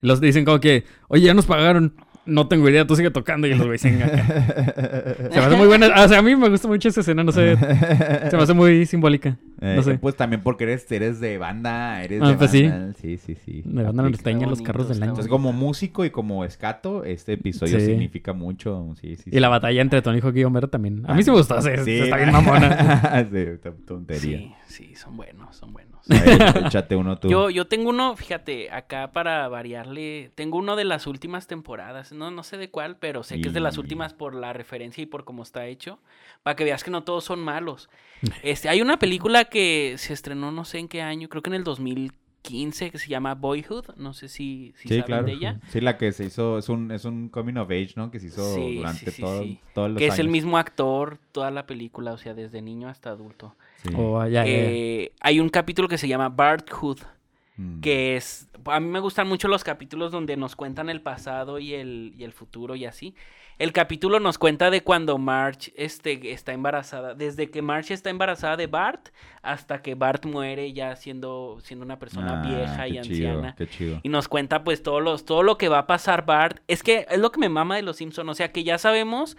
los 0.02 0.20
dicen 0.22 0.44
como 0.46 0.60
que, 0.60 0.86
oye, 1.08 1.26
ya 1.26 1.34
nos 1.34 1.46
pagaron. 1.46 1.94
No 2.26 2.48
tengo 2.48 2.68
idea, 2.70 2.88
tú 2.88 2.96
sigue 2.96 3.12
tocando. 3.12 3.46
Y 3.48 3.54
los 3.54 3.66
güeyes 3.68 3.86
acá. 3.86 4.08
Se 5.32 5.40
me 5.40 5.46
hace 5.46 5.56
muy 5.56 5.68
buena. 5.68 5.88
O 6.04 6.08
sea, 6.08 6.20
a 6.20 6.22
mí 6.22 6.36
me 6.36 6.50
gusta 6.50 6.68
mucho 6.68 6.90
esa 6.90 7.02
escena, 7.02 7.24
no 7.24 7.32
sé. 7.32 7.56
Se 7.56 8.36
me 8.38 8.44
hace 8.44 8.54
muy 8.54 8.86
simbólica. 8.86 9.38
Eh, 9.62 9.74
No 9.78 9.84
sé. 9.84 9.98
Pues 10.00 10.16
también 10.16 10.42
porque 10.42 10.64
eres, 10.66 10.92
eres 10.92 11.20
de 11.20 11.38
banda, 11.38 12.04
eres 12.04 12.22
Ah, 12.24 12.30
de 12.30 12.34
pues 12.36 12.52
sí. 12.52 12.68
banda. 12.68 12.94
Sí, 13.00 13.18
sí, 13.18 13.36
sí. 13.46 13.62
Me 13.66 13.84
van 13.84 14.00
a 14.00 14.04
Aplica. 14.04 14.18
norteña 14.18 14.48
los 14.48 14.60
bonito, 14.60 14.64
carros 14.64 14.90
del 14.90 15.04
año. 15.04 15.12
Entonces, 15.12 15.30
como 15.30 15.54
músico 15.54 16.04
y 16.04 16.10
como 16.10 16.44
escato, 16.46 17.04
este 17.04 17.34
episodio 17.34 17.80
Sí. 17.80 17.86
significa 17.86 18.34
mucho. 18.34 18.96
Sí, 19.00 19.16
sí, 19.16 19.30
Y 19.32 19.40
la 19.40 19.48
sí. 19.48 19.52
batalla 19.52 19.82
entre 19.82 20.02
Tony 20.02 20.20
Hawk 20.22 20.36
y 20.36 20.44
Homero 20.44 20.68
también. 20.70 21.04
A 21.08 21.14
mí 21.14 21.24
sí 21.24 21.30
me 21.32 21.38
gustó. 21.38 21.62
sí, 21.62 21.70
Sí. 21.84 22.00
Está 22.00 22.18
bien 22.18 22.32
mamona. 22.32 23.28
sí, 23.32 23.46
tontería. 23.86 24.38
Sí, 24.40 24.54
sí, 24.68 24.96
son 24.96 25.16
buenos, 25.16 25.56
son 25.56 25.72
buenos. 25.74 25.95
Ver, 26.10 26.66
échate 26.68 26.96
uno 26.96 27.18
tú. 27.18 27.30
Yo, 27.30 27.50
yo 27.50 27.66
tengo 27.66 27.90
uno, 27.90 28.16
fíjate, 28.16 28.70
acá 28.72 29.12
para 29.12 29.48
variarle, 29.48 30.32
tengo 30.36 30.58
uno 30.60 30.76
de 30.76 30.86
las 30.86 31.08
últimas 31.08 31.48
temporadas, 31.48 32.12
no, 32.12 32.30
no 32.32 32.44
sé 32.44 32.58
de 32.58 32.70
cuál, 32.70 32.98
pero 32.98 33.24
sé 33.24 33.42
que 33.42 33.48
es 33.48 33.54
de 33.54 33.60
las 33.60 33.78
últimas 33.78 34.14
por 34.14 34.36
la 34.36 34.54
referencia 34.54 35.02
y 35.02 35.06
por 35.08 35.24
cómo 35.26 35.42
está 35.44 35.66
hecho, 35.66 36.00
para 36.44 36.56
que 36.56 36.64
veas 36.64 36.84
que 36.84 36.92
no 36.92 37.04
todos 37.04 37.24
son 37.24 37.40
malos. 37.42 37.90
Este, 38.44 38.70
hay 38.70 38.82
una 38.82 38.98
película 39.00 39.46
que 39.46 39.96
se 39.98 40.14
estrenó 40.14 40.52
no 40.52 40.66
sé 40.66 40.80
en 40.80 40.88
qué 40.88 41.02
año, 41.02 41.28
creo 41.30 41.42
que 41.44 41.50
en 41.50 41.56
el 41.56 41.64
2015 41.64 42.92
que 42.92 42.98
se 43.00 43.08
llama 43.08 43.34
Boyhood. 43.36 43.96
No 43.98 44.14
sé 44.14 44.30
si, 44.30 44.74
si 44.78 44.88
Sí, 44.88 44.96
saben 45.00 45.04
claro. 45.04 45.26
de 45.26 45.34
ella. 45.34 45.60
Sí, 45.70 45.82
la 45.82 45.98
que 45.98 46.12
se 46.12 46.26
hizo, 46.26 46.58
es 46.60 46.70
un, 46.70 46.92
es 46.92 47.06
un 47.06 47.30
coming 47.30 47.56
of 47.58 47.70
age, 47.70 47.94
¿no? 47.96 48.12
Que 48.12 48.20
se 48.20 48.28
hizo 48.28 48.54
Sí, 48.56 48.78
durante 48.78 49.12
todo, 49.12 49.44
todos 49.74 49.90
los 49.92 49.98
Que 49.98 50.08
es 50.08 50.16
el 50.20 50.28
años. 50.28 50.32
mismo 50.32 50.58
actor 50.58 51.18
toda 51.32 51.52
la 51.52 51.66
película, 51.66 52.14
o 52.14 52.18
sea, 52.18 52.34
desde 52.34 52.62
niño 52.62 52.88
hasta 52.90 53.10
adulto. 53.10 53.56
Sí. 53.90 53.94
O 53.98 54.24
ya, 54.26 54.30
ya, 54.30 54.46
ya. 54.46 54.52
Eh, 54.54 55.12
hay 55.22 55.40
un 55.40 55.50
capítulo 55.50 55.88
que 55.88 55.98
se 55.98 56.08
llama 56.08 56.30
Barthood, 56.30 57.00
Mm. 57.58 57.80
que 57.80 58.18
es... 58.18 58.50
A 58.66 58.82
mí 58.82 58.90
me 58.90 59.00
gustan 59.00 59.30
mucho 59.30 59.48
los 59.48 59.64
capítulos 59.64 60.12
donde 60.12 60.36
nos 60.36 60.58
cuentan 60.58 60.90
el 60.90 61.00
pasado 61.02 61.58
y 61.58 61.74
el, 61.74 62.14
y 62.18 62.26
el 62.26 62.34
futuro 62.34 62.76
y 62.76 62.84
así. 62.84 63.16
El 63.60 63.72
capítulo 63.72 64.20
nos 64.20 64.38
cuenta 64.38 64.70
de 64.70 64.82
cuando 64.84 65.18
Marge 65.18 65.72
este, 65.78 66.34
está 66.34 66.52
embarazada. 66.52 67.14
Desde 67.14 67.50
que 67.50 67.62
Marge 67.62 67.94
está 67.94 68.10
embarazada 68.10 68.58
de 68.58 68.68
Bart 68.68 69.08
hasta 69.42 69.82
que 69.82 69.96
Bart 69.96 70.26
muere 70.26 70.74
ya 70.74 70.98
siendo, 70.98 71.58
siendo 71.62 71.86
una 71.86 71.98
persona 71.98 72.42
Ah, 72.42 72.46
vieja 72.46 72.88
y 72.90 73.00
chido, 73.02 73.30
anciana. 73.30 73.56
Qué 73.58 73.68
chido. 73.68 74.00
Y 74.04 74.10
nos 74.10 74.28
cuenta 74.28 74.66
pues 74.66 74.84
todos 74.84 75.02
los, 75.02 75.24
todo 75.24 75.42
lo 75.42 75.58
que 75.58 75.70
va 75.70 75.78
a 75.80 75.88
pasar 75.88 76.26
Bart. 76.26 76.60
Es 76.68 76.84
que 76.84 77.06
es 77.10 77.20
lo 77.20 77.32
que 77.32 77.40
me 77.40 77.48
mama 77.48 77.78
de 77.78 77.84
los 77.84 77.96
Simpsons. 77.96 78.30
O 78.30 78.34
sea 78.34 78.52
que 78.52 78.66
ya 78.66 78.78
sabemos. 78.78 79.38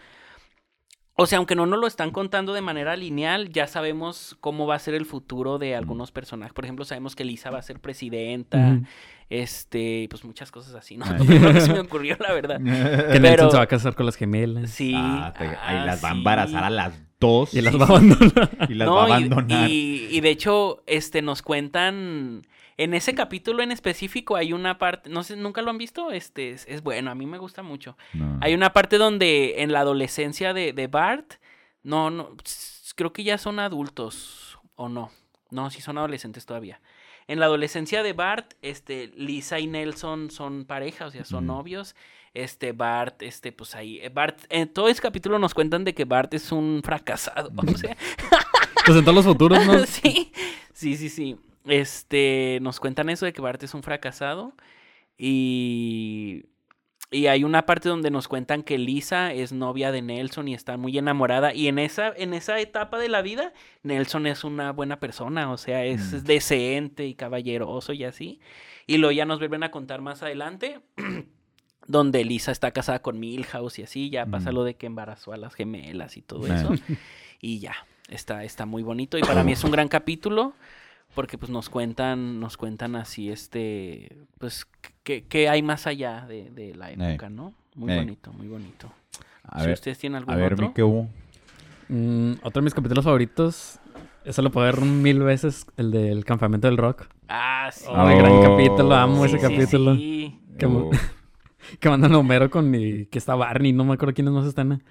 O 1.19 1.25
sea, 1.27 1.39
aunque 1.39 1.55
no 1.55 1.65
nos 1.65 1.79
lo 1.79 1.87
están 1.87 2.11
contando 2.11 2.53
de 2.53 2.61
manera 2.61 2.95
lineal, 2.95 3.49
ya 3.51 3.67
sabemos 3.67 4.37
cómo 4.41 4.67
va 4.67 4.75
a 4.75 4.79
ser 4.79 4.93
el 4.95 5.07
futuro 5.07 5.57
de 5.59 5.75
algunos 5.75 6.13
personajes. 6.13 6.53
Por 6.53 6.65
ejemplo, 6.65 6.85
sabemos 6.85 7.17
que 7.17 7.25
Lisa 7.25 7.51
va 7.51 7.59
a 7.59 7.63
ser 7.63 7.81
presidenta. 7.81 8.59
Ujú. 8.59 8.83
Este, 9.31 10.07
pues 10.11 10.25
muchas 10.25 10.51
cosas 10.53 10.75
así, 10.75 10.99
¿no? 10.99 11.07
Lo 11.19 11.53
que 11.55 11.61
se 11.63 11.73
me 11.73 11.81
ocurrió, 11.81 12.17
la 12.21 12.33
verdad. 12.35 12.61
Que 12.65 13.19
pero- 13.19 13.21
Nelson 13.21 13.51
se 13.51 13.57
va 13.57 13.63
a 13.63 13.67
casar 13.67 13.95
con 13.95 14.05
las 14.07 14.17
gemelas. 14.17 14.71
Sí. 14.71 14.93
Ah, 14.95 15.33
te- 15.37 15.45
ahí 15.47 15.57
ah, 15.79 15.85
las 15.87 16.05
va 16.05 16.11
a 16.11 16.13
sí. 16.13 16.19
embarazar 16.19 16.65
a 16.65 16.71
las 16.71 16.95
dos. 17.19 17.55
Y 17.55 17.63
las 17.63 17.75
va 17.81 17.85
a 17.85 17.89
abandonar. 17.89 18.51
y 18.69 18.75
las 18.75 18.87
No, 18.87 18.95
va 18.97 19.05
a 19.05 19.09
y- 19.09 19.13
abandonar. 19.25 19.71
Y, 19.71 20.09
y 20.11 20.21
de 20.21 20.31
hecho, 20.31 20.83
este, 20.87 21.23
nos 21.23 21.41
cuentan. 21.43 22.47
En 22.79 22.93
ese 22.95 23.15
capítulo 23.15 23.63
en 23.63 23.73
específico 23.73 24.37
hay 24.37 24.53
una 24.53 24.77
parte. 24.79 25.09
No 25.09 25.23
sé, 25.23 25.37
¿nunca 25.37 25.63
lo 25.63 25.71
han 25.71 25.79
visto? 25.79 26.11
Este, 26.11 26.51
es, 26.51 26.65
es 26.69 26.83
bueno, 26.83 27.11
a 27.11 27.15
mí 27.15 27.25
me 27.27 27.39
gusta 27.39 27.63
mucho. 27.63 27.97
No. 28.13 28.39
Hay 28.43 28.55
una 28.55 28.73
parte 28.73 28.99
donde 28.99 29.63
en 29.63 29.73
la 29.73 29.81
adolescencia 29.81 30.53
de, 30.53 30.73
de 30.73 30.87
Bart. 30.87 31.35
No, 31.83 32.11
no. 32.11 32.37
Creo 32.95 33.13
que 33.13 33.25
ya 33.25 33.39
son 33.39 33.59
adultos. 33.61 34.59
¿O 34.75 34.89
no? 34.91 35.11
No, 35.51 35.71
sí 35.71 35.81
son 35.81 35.97
adolescentes 35.97 36.45
todavía. 36.45 36.81
En 37.29 37.41
la 37.41 37.47
adolescencia 37.47 38.03
de 38.03 38.13
Bart, 38.13 38.55
este, 38.63 39.09
Lisa 39.17 39.59
y 39.59 39.67
Nelson 39.67 40.31
son 40.31 40.65
pareja, 40.65 41.07
o 41.07 41.11
sea, 41.11 41.25
son 41.25 41.45
Mm. 41.45 41.49
novios. 41.49 41.97
Este, 42.35 42.73
Bart, 42.73 43.23
este, 43.23 43.51
pues 43.53 43.75
ahí. 43.75 43.99
eh, 44.03 44.11
Bart, 44.11 44.39
en 44.51 44.69
todo 44.69 44.89
ese 44.89 45.01
capítulo 45.01 45.39
nos 45.39 45.55
cuentan 45.55 45.85
de 45.85 45.95
que 45.95 46.05
Bart 46.05 46.35
es 46.35 46.53
un 46.53 46.83
fracasado. 46.85 47.51
O 47.57 47.79
sea, 47.79 47.97
Pues 48.85 48.99
en 48.99 49.05
todos 49.05 49.15
los 49.17 49.25
futuros, 49.25 49.65
¿no? 49.67 49.79
sí, 49.87 50.31
sí, 50.75 50.97
sí, 50.97 51.09
sí. 51.09 51.37
Este, 51.67 52.59
nos 52.63 52.81
cuentan 52.81 53.09
eso 53.11 53.27
de 53.27 53.33
que 53.33 53.41
Bart 53.43 53.63
es 53.63 53.75
un 53.75 53.83
fracasado. 53.83 54.53
Y, 55.19 56.45
y 57.11 57.27
hay 57.27 57.45
una 57.45 57.67
parte 57.67 57.89
donde 57.89 58.11
nos 58.11 58.29
cuentan 58.29 58.63
que 58.63 58.79
Lisa 58.79 59.33
es 59.33 59.53
novia 59.53 59.93
de 59.93 60.03
Nelson 60.03 60.49
y 60.49 60.55
está 60.55 60.77
muy 60.77 60.97
enamorada. 60.99 61.55
Y 61.55 61.69
en 61.69 61.79
esa, 61.79 62.13
en 62.17 62.35
esa 62.35 62.59
etapa 62.61 62.99
de 62.99 63.09
la 63.09 63.23
vida, 63.23 63.53
Nelson 63.83 64.27
es 64.27 64.45
una 64.45 64.73
buena 64.73 65.01
persona, 65.01 65.51
o 65.53 65.57
sea, 65.57 65.85
es 65.85 66.13
Mm. 66.13 66.25
decente 66.25 67.07
y 67.07 67.15
caballeroso 67.15 67.93
y 67.93 68.05
así. 68.05 68.41
Y 68.87 68.99
luego 68.99 69.13
ya 69.13 69.25
nos 69.25 69.39
vuelven 69.39 69.63
a 69.63 69.71
contar 69.71 70.01
más 70.01 70.23
adelante. 70.23 70.81
Donde 71.89 72.25
Lisa 72.25 72.51
está 72.51 72.73
casada 72.73 73.01
con 73.01 73.21
Milhouse 73.21 73.79
y 73.79 73.83
así, 73.85 74.11
ya 74.11 74.27
pasa 74.27 74.51
Mm. 74.51 74.55
lo 74.55 74.65
de 74.65 74.75
que 74.75 74.87
embarazó 74.87 75.33
a 75.33 75.37
las 75.37 75.55
gemelas 75.55 76.17
y 76.17 76.23
todo 76.23 76.47
eso. 76.53 76.75
Y 77.41 77.61
ya, 77.61 77.77
está, 78.09 78.43
está 78.43 78.67
muy 78.67 78.83
bonito. 78.83 79.19
Y 79.19 79.21
para 79.23 79.45
mí 79.45 79.53
es 79.53 79.63
un 79.63 79.71
gran 79.71 79.87
capítulo. 79.87 80.55
Porque 81.15 81.39
pues 81.39 81.51
nos 81.51 81.71
cuentan, 81.71 82.41
nos 82.41 82.57
cuentan 82.57 82.95
así, 82.97 83.31
este, 83.31 84.15
pues, 84.39 84.67
qué 85.03 85.25
qué 85.27 85.49
hay 85.49 85.63
más 85.63 85.87
allá 85.87 86.27
de, 86.27 86.51
de 86.51 86.75
la 86.75 86.91
época, 86.93 87.31
¿no? 87.31 87.55
Muy 87.75 87.95
bonito, 87.95 88.33
muy 88.33 88.49
bonito. 88.49 88.93
A 89.45 89.61
si 89.61 89.67
ver, 89.67 89.75
ustedes 89.75 89.99
tienen 89.99 90.19
algún 90.19 90.35
a 90.35 90.37
ver, 90.37 90.53
otro. 90.55 90.75
¿qué 90.75 90.83
hubo? 90.83 91.09
Mm, 91.89 92.33
otro 92.43 92.61
de 92.61 92.65
mis 92.65 92.75
capítulos 92.75 93.05
favoritos. 93.05 93.79
Eso 94.25 94.43
lo 94.43 94.51
puedo 94.51 94.67
ver 94.67 94.81
mil 94.85 95.21
veces. 95.21 95.67
El 95.77 95.91
del 95.93 96.25
campamento 96.25 96.67
del 96.67 96.77
rock. 96.77 97.07
Ah, 97.29 97.71
sí. 97.73 97.87
Oh, 97.89 97.93
gran 97.95 98.33
Oh. 98.33 98.43
capítulo. 98.43 98.95
Amo 98.95 99.25
Sí, 99.25 99.29
ese 99.35 99.37
sí, 99.39 99.43
capítulo. 99.43 99.95
sí. 99.95 100.41
Que, 100.59 100.67
Oh. 100.67 100.91
que 101.81 101.89
mandan 101.89 102.13
a 102.13 102.19
Homero 102.19 102.51
con 102.51 102.75
y, 102.75 103.07
que 103.07 103.19
está 103.19 103.35
Barney, 103.37 103.73
no 103.73 103.85
me 103.85 103.95
acuerdo 103.95 104.15
quiénes 104.15 104.33
más 104.35 104.47
están. 104.47 104.83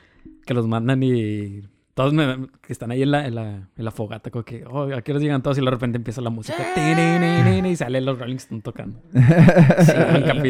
Que 0.46 0.54
los 0.54 0.68
mandan 0.68 1.04
y 1.04 1.64
todos 1.96 2.14
me- 2.14 2.48
que 2.62 2.72
están 2.74 2.92
ahí 2.92 3.02
en 3.04 3.10
la, 3.12 3.26
en 3.26 3.36
la, 3.36 3.44
en 3.78 3.86
la 3.86 3.90
fogata, 3.92 4.30
como 4.30 4.44
que, 4.44 4.64
oh, 4.70 4.94
aquí 4.96 5.12
los 5.14 5.22
llegan 5.22 5.42
todos 5.42 5.58
y 5.58 5.62
de 5.64 5.72
repente 5.72 5.98
empieza 5.98 6.20
la 6.22 6.30
música. 6.30 6.58
tiririririr, 6.76 7.66
Y 7.66 7.76
salen 7.78 8.06
los 8.06 8.20
Rolling 8.20 8.36
Stones 8.36 8.64
tocando. 8.64 9.00
Sí, 9.16 9.94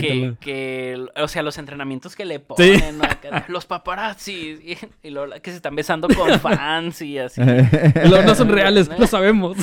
que, 0.02 0.36
que, 0.42 1.06
o 1.22 1.28
sea, 1.28 1.44
los 1.44 1.58
entrenamientos 1.58 2.16
que 2.16 2.26
le 2.26 2.40
ponen, 2.40 2.98
¿no? 2.98 3.04
Los 3.48 3.66
paparazzi, 3.66 4.60
y, 5.04 5.08
y 5.08 5.12
luego 5.12 5.34
que 5.42 5.52
se 5.52 5.58
están 5.58 5.76
besando 5.76 6.08
con 6.10 6.40
fans 6.40 7.02
y 7.02 7.18
así. 7.20 7.42
Luego 7.44 8.24
no 8.24 8.36
son 8.36 8.50
reales, 8.50 8.90
lo 9.00 9.08
sabemos. 9.08 9.58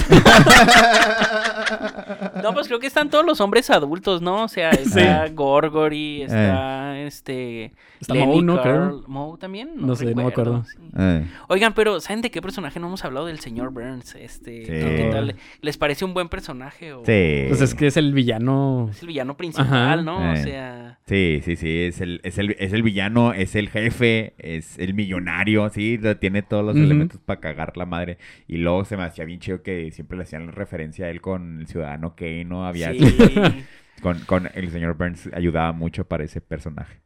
No, 2.42 2.52
pues 2.54 2.66
creo 2.66 2.78
que 2.80 2.86
están 2.86 3.10
todos 3.10 3.24
los 3.24 3.40
hombres 3.40 3.70
adultos, 3.70 4.20
¿no? 4.22 4.44
O 4.44 4.48
sea, 4.48 4.70
está 4.70 5.28
Gorgory, 5.28 6.22
está 6.22 6.98
este... 7.00 7.72
Está 8.00 8.14
Lenny 8.14 8.26
Moe, 8.26 8.42
¿no? 8.42 8.56
Carl. 8.62 8.88
Creo. 8.88 9.04
¿Moe 9.06 9.38
también? 9.38 9.70
No 9.76 9.94
sé, 9.94 10.06
no 10.14 10.22
me 10.22 10.28
acuerdo. 10.28 10.64
sí. 10.64 10.76
Eh, 10.98 11.24
Oigan, 11.48 11.71
pero 11.74 12.00
¿saben 12.00 12.22
de 12.22 12.30
qué 12.30 12.40
personaje 12.42 12.78
no 12.80 12.86
hemos 12.88 13.04
hablado? 13.04 13.26
Del 13.26 13.38
señor 13.40 13.70
Burns. 13.72 14.14
Este, 14.14 14.64
Sí. 14.64 14.70
¿qué 14.72 15.08
tal? 15.10 15.36
¿Les 15.60 15.76
parece 15.76 16.04
un 16.04 16.14
buen 16.14 16.28
personaje? 16.28 16.92
O... 16.92 17.04
Sí. 17.04 17.44
Pues 17.48 17.60
es 17.60 17.74
que 17.74 17.86
es 17.88 17.96
el 17.96 18.12
villano. 18.12 18.88
Es 18.90 19.02
el 19.02 19.08
villano 19.08 19.36
principal, 19.36 19.66
Ajá. 19.72 19.96
¿no? 20.02 20.18
O 20.30 20.32
Eh. 20.34 20.36
sea... 20.42 20.98
Sí, 21.06 21.40
sí, 21.44 21.56
sí, 21.56 21.80
es 21.82 22.00
el, 22.00 22.20
es, 22.24 22.38
el, 22.38 22.56
es 22.58 22.72
el 22.72 22.82
villano, 22.82 23.32
es 23.32 23.54
el 23.54 23.68
jefe, 23.68 24.34
es 24.38 24.78
el 24.78 24.94
millonario, 24.94 25.68
sí, 25.70 25.98
tiene 26.20 26.42
todos 26.42 26.64
los 26.64 26.76
elementos 26.76 27.20
para 27.20 27.40
cagar 27.40 27.76
la 27.76 27.86
madre. 27.86 28.18
Y 28.46 28.56
luego 28.58 28.84
se 28.84 28.96
me 28.96 29.02
hacía 29.04 29.24
bien 29.24 29.40
chido 29.40 29.62
que 29.62 29.90
siempre 29.92 30.16
le 30.16 30.24
hacían 30.24 30.52
referencia 30.52 31.06
a 31.06 31.10
él 31.10 31.20
con 31.20 31.60
el 31.60 31.66
ciudadano 31.66 32.14
Kane, 32.16 32.44
¿no? 32.44 32.66
Había 32.66 32.92
Sí. 32.92 32.98
con, 34.02 34.18
con 34.20 34.48
el 34.54 34.70
señor 34.70 34.96
Burns 34.96 35.28
ayudaba 35.34 35.72
mucho 35.72 36.04
para 36.04 36.24
ese 36.24 36.40
personaje. 36.40 37.00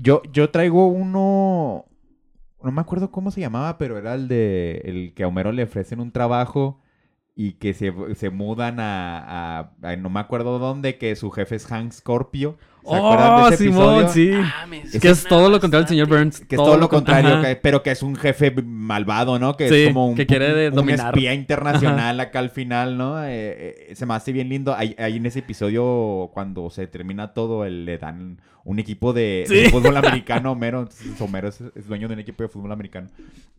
Yo, 0.00 0.22
yo 0.32 0.50
traigo 0.50 0.88
uno, 0.88 1.86
no 2.62 2.72
me 2.72 2.80
acuerdo 2.80 3.10
cómo 3.10 3.30
se 3.30 3.40
llamaba, 3.40 3.78
pero 3.78 3.98
era 3.98 4.14
el 4.14 4.28
de 4.28 4.82
el 4.84 5.14
que 5.14 5.24
a 5.24 5.28
Homero 5.28 5.52
le 5.52 5.62
ofrecen 5.64 6.00
un 6.00 6.12
trabajo 6.12 6.80
y 7.34 7.54
que 7.54 7.74
se, 7.74 7.92
se 8.16 8.30
mudan 8.30 8.80
a, 8.80 9.72
a- 9.82 9.96
no 9.96 10.10
me 10.10 10.20
acuerdo 10.20 10.58
dónde, 10.58 10.98
que 10.98 11.16
su 11.16 11.30
jefe 11.30 11.56
es 11.56 11.66
Hank 11.66 11.92
Scorpio. 11.92 12.56
¿Se 12.88 12.94
acuerdan 12.96 13.32
Oh, 13.32 13.48
de 13.48 13.54
ese 13.54 13.64
Simón, 13.64 14.00
episodio? 14.04 14.08
sí. 14.08 14.30
Ah, 14.54 14.66
me 14.66 14.78
Es 14.82 15.00
que 15.00 15.08
es 15.08 15.24
todo 15.24 15.48
lo 15.50 15.60
contrario 15.60 15.84
del 15.84 15.88
señor. 15.88 16.08
Burns. 16.08 16.40
Que 16.40 16.54
es 16.56 16.62
todo 16.62 16.76
lo 16.76 16.88
con- 16.88 16.98
contrario, 17.00 17.34
Ajá. 17.34 17.48
que- 17.48 17.56
pero 17.56 17.82
que 17.82 17.90
es 17.90 18.02
un 18.02 18.16
jefe 18.16 18.50
malvado, 18.62 19.38
¿no? 19.38 19.56
Que 19.56 19.68
Sí, 19.68 19.74
es 19.74 19.88
como 19.88 20.08
un, 20.08 20.14
que 20.14 20.26
quiere 20.26 20.54
de- 20.54 20.68
un 20.68 20.74
dominar. 20.76 21.08
espía 21.14 21.34
internacional 21.34 22.18
acá 22.20 22.38
al 22.38 22.50
final, 22.50 22.96
¿no? 22.96 23.22
Eh, 23.24 23.86
eh, 23.90 23.94
se 23.94 24.06
me 24.06 24.14
hace 24.14 24.32
bien 24.32 24.48
lindo. 24.48 24.74
Ahí, 24.74 24.94
ahí 24.98 25.16
en 25.16 25.26
ese 25.26 25.40
episodio, 25.40 26.30
cuando 26.32 26.70
se 26.70 26.86
termina 26.86 27.34
todo, 27.34 27.64
el- 27.64 27.84
le 27.84 27.98
dan 27.98 28.40
un 28.64 28.78
equipo 28.80 29.12
de, 29.12 29.44
de 29.48 29.64
Sí. 29.66 29.70
fútbol 29.70 29.96
americano, 30.22 30.52
Homero. 30.52 30.88
Homero 31.20 31.48
es, 31.48 31.60
es 31.74 31.86
dueño 31.86 32.08
de 32.08 32.14
un 32.14 32.20
equipo 32.20 32.42
de 32.42 32.48
fútbol 32.48 32.72
americano. 32.72 33.08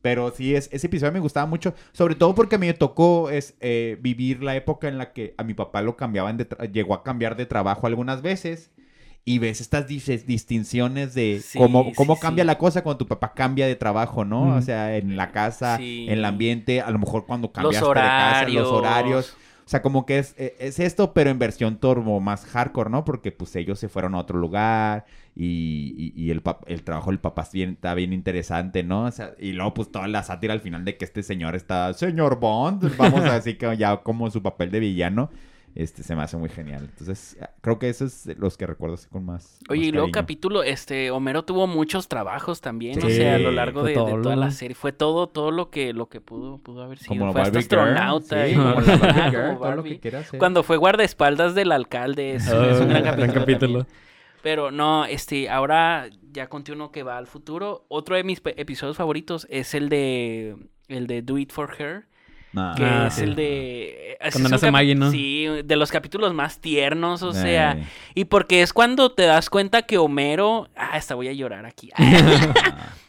Pero 0.02 0.32
sí, 0.32 0.54
es, 0.54 0.70
ese 0.72 0.88
episodio 0.88 1.12
me 1.14 1.20
gustaba 1.20 1.46
mucho, 1.46 1.74
sobre 1.94 2.16
todo 2.16 2.36
porque 2.36 2.58
me 2.58 2.74
tocó 2.74 3.30
es, 3.30 3.56
eh, 3.62 3.98
vivir 4.02 4.44
la 4.44 4.56
época 4.56 4.88
en 4.88 4.98
la 4.98 5.14
que 5.14 5.34
a 5.38 5.44
mi 5.44 5.54
papá 5.54 5.82
lo 5.82 5.96
cambiaban 5.96 6.38
de 6.38 6.46
llegó 6.72 6.94
a 6.94 7.04
cambiar 7.04 7.36
de 7.38 7.46
trabajo 7.46 7.88
algunas 7.88 8.22
veces. 8.22 8.70
Y 9.30 9.40
ves 9.40 9.60
estas 9.60 9.88
dis- 9.90 10.24
distinciones 10.26 11.14
de 11.14 11.42
Sí, 11.44 11.58
cómo, 11.60 11.92
cómo 11.96 12.16
sí, 12.16 12.22
cambia 12.22 12.44
sí. 12.46 12.48
la 12.48 12.58
cosa 12.58 12.82
cuando 12.82 13.00
tu 13.00 13.08
papá 13.08 13.34
cambia 13.34 13.68
de 13.68 13.76
trabajo, 13.76 14.24
¿no? 14.24 14.56
O 14.56 14.62
sea, 14.62 14.96
en 14.96 15.18
la 15.18 15.34
casa, 15.34 15.76
en 15.82 16.10
el 16.10 16.24
ambiente, 16.24 16.80
a 16.80 16.90
lo 16.92 16.98
mejor 17.00 17.26
cuando 17.26 17.48
Los 17.48 17.54
cambiaste 17.54 17.88
de 17.90 17.94
casa, 17.94 18.48
los 18.48 18.68
horarios. 18.68 18.68
horarios. 18.72 19.38
O 19.66 19.70
sea, 19.70 19.82
como 19.82 20.06
que 20.06 20.20
es, 20.20 20.34
eh, 20.38 20.56
es 20.60 20.80
esto, 20.80 21.14
pero 21.14 21.30
en 21.30 21.40
versión 21.40 21.76
turbo 21.78 22.22
más 22.22 22.46
hardcore, 22.46 22.90
¿no? 22.90 23.04
Porque 23.04 23.34
pues 23.34 23.54
ellos 23.58 23.78
se 23.78 23.90
fueron 23.90 24.16
a 24.16 24.20
otro 24.20 24.40
lugar 24.40 25.04
y, 25.36 25.94
y- 26.16 26.24
y 26.24 26.32
el, 26.32 26.42
pap- 26.42 26.64
el 26.68 26.84
trabajo 26.84 27.10
del 27.12 27.20
papá 27.20 27.46
bien- 27.52 27.72
está 27.72 27.94
bien 27.94 28.14
interesante, 28.14 28.84
¿no? 28.84 29.04
O 29.04 29.12
sea, 29.12 29.34
y 29.40 29.52
luego 29.52 29.74
pues 29.74 29.92
toda 29.92 30.08
la 30.08 30.24
sátira 30.24 30.54
al 30.54 30.62
final 30.62 30.86
de 30.86 30.96
que 30.96 31.04
este 31.04 31.22
señor 31.22 31.54
está, 31.56 31.94
señor 31.94 32.40
Bond, 32.40 32.96
vamos 32.96 33.20
a 33.26 33.34
decir 33.42 33.58
que 33.58 33.76
ya 33.76 33.98
como 33.98 34.32
su 34.32 34.42
papel 34.42 34.72
de 34.72 34.80
villano, 34.80 35.30
este 35.84 36.04
se 36.04 36.16
me 36.16 36.24
hace 36.24 36.38
muy 36.38 36.50
genial. 36.50 36.86
Entonces, 36.90 37.38
creo 37.62 37.78
que 37.80 37.90
esos 37.90 38.26
es 38.28 38.38
los 38.38 38.58
que 38.58 38.66
recuerdo 38.66 38.96
así 38.96 39.08
con 39.08 39.26
más. 39.26 39.60
Oye, 39.70 39.80
más 39.82 39.88
y 39.88 39.92
luego 39.92 40.10
capítulo, 40.12 40.64
este, 40.64 41.12
Homero 41.12 41.44
tuvo 41.46 41.68
muchos 41.68 42.08
trabajos 42.08 42.62
también, 42.62 42.98
o 43.04 43.10
sea, 43.10 43.36
a 43.36 43.40
lo 43.40 43.52
largo 43.52 43.84
de, 43.84 43.94
toda 43.94 44.16
¿no? 44.18 44.36
la 44.36 44.52
serie. 44.52 44.76
Fue 44.76 44.92
todo, 44.92 45.28
todo 45.28 45.52
lo 45.52 45.70
que, 45.70 45.94
lo 45.94 46.10
que 46.10 46.20
pudo, 46.22 46.58
pudo 46.58 46.84
haber 46.84 46.98
sido. 46.98 47.10
Como 47.20 47.32
fue 47.32 47.42
hasta 47.42 47.62
Girl, 47.62 47.80
astronauta. 47.80 48.46
sí, 48.46 48.52
y- 48.52 48.56
como 48.56 48.70
la 48.70 48.74
Barbie 48.98 49.10
Ajá, 49.20 49.30
Girl, 49.30 49.42
como 49.44 49.58
todo 49.60 49.70
lo 49.70 49.76
Barbie. 49.78 49.90
que 49.92 50.00
quiera 50.00 50.20
hacer. 50.20 50.40
Cuando 50.40 50.64
fue 50.64 50.78
guardaespaldas 50.78 51.56
del 51.56 51.72
alcalde, 51.72 52.36
es, 52.36 52.48
es 52.48 52.80
un 52.82 52.90
gran 52.90 53.08
Ah, 53.30 53.34
capítulo. 53.34 53.86
Pero 54.44 54.72
no, 54.72 55.06
este, 55.06 55.50
ahora 55.50 56.08
ya 56.32 56.48
conté 56.48 56.72
uno 56.72 56.92
que 56.92 57.04
va 57.04 57.18
al 57.18 57.28
futuro. 57.28 57.86
Otro 57.90 58.16
de 58.16 58.24
mis 58.24 58.42
episodios 58.46 58.96
favoritos 58.96 59.46
es 59.50 59.74
el 59.74 59.90
de, 59.90 60.56
el 60.88 61.08
de 61.08 61.22
Do 61.22 61.38
It 61.38 61.52
For 61.52 61.76
Her. 61.78 62.06
No. 62.54 62.74
que 62.76 62.84
Ah, 62.84 63.08
es 63.08 63.16
sí. 63.16 63.24
el 63.24 63.36
de... 63.36 64.18
ese 64.20 64.32
Cuando 64.32 64.50
nace 64.50 64.72
Maggie, 64.72 64.96
¿no? 64.96 65.12
Sí, 65.12 65.46
de 65.64 65.76
los 65.76 65.92
capítulos 65.92 66.34
más 66.34 66.60
tiernos, 66.60 67.22
o 67.24 67.34
sea... 67.34 67.78
Y 68.16 68.26
porque 68.26 68.62
es 68.62 68.74
cuando 68.74 69.12
te 69.12 69.24
das 69.24 69.50
cuenta 69.50 69.84
que 69.84 69.98
Homero... 69.98 70.70
Ah, 70.76 70.92
hasta 70.94 71.16
voy 71.16 71.28
a 71.28 71.34
llorar 71.34 71.66
aquí. 71.66 71.90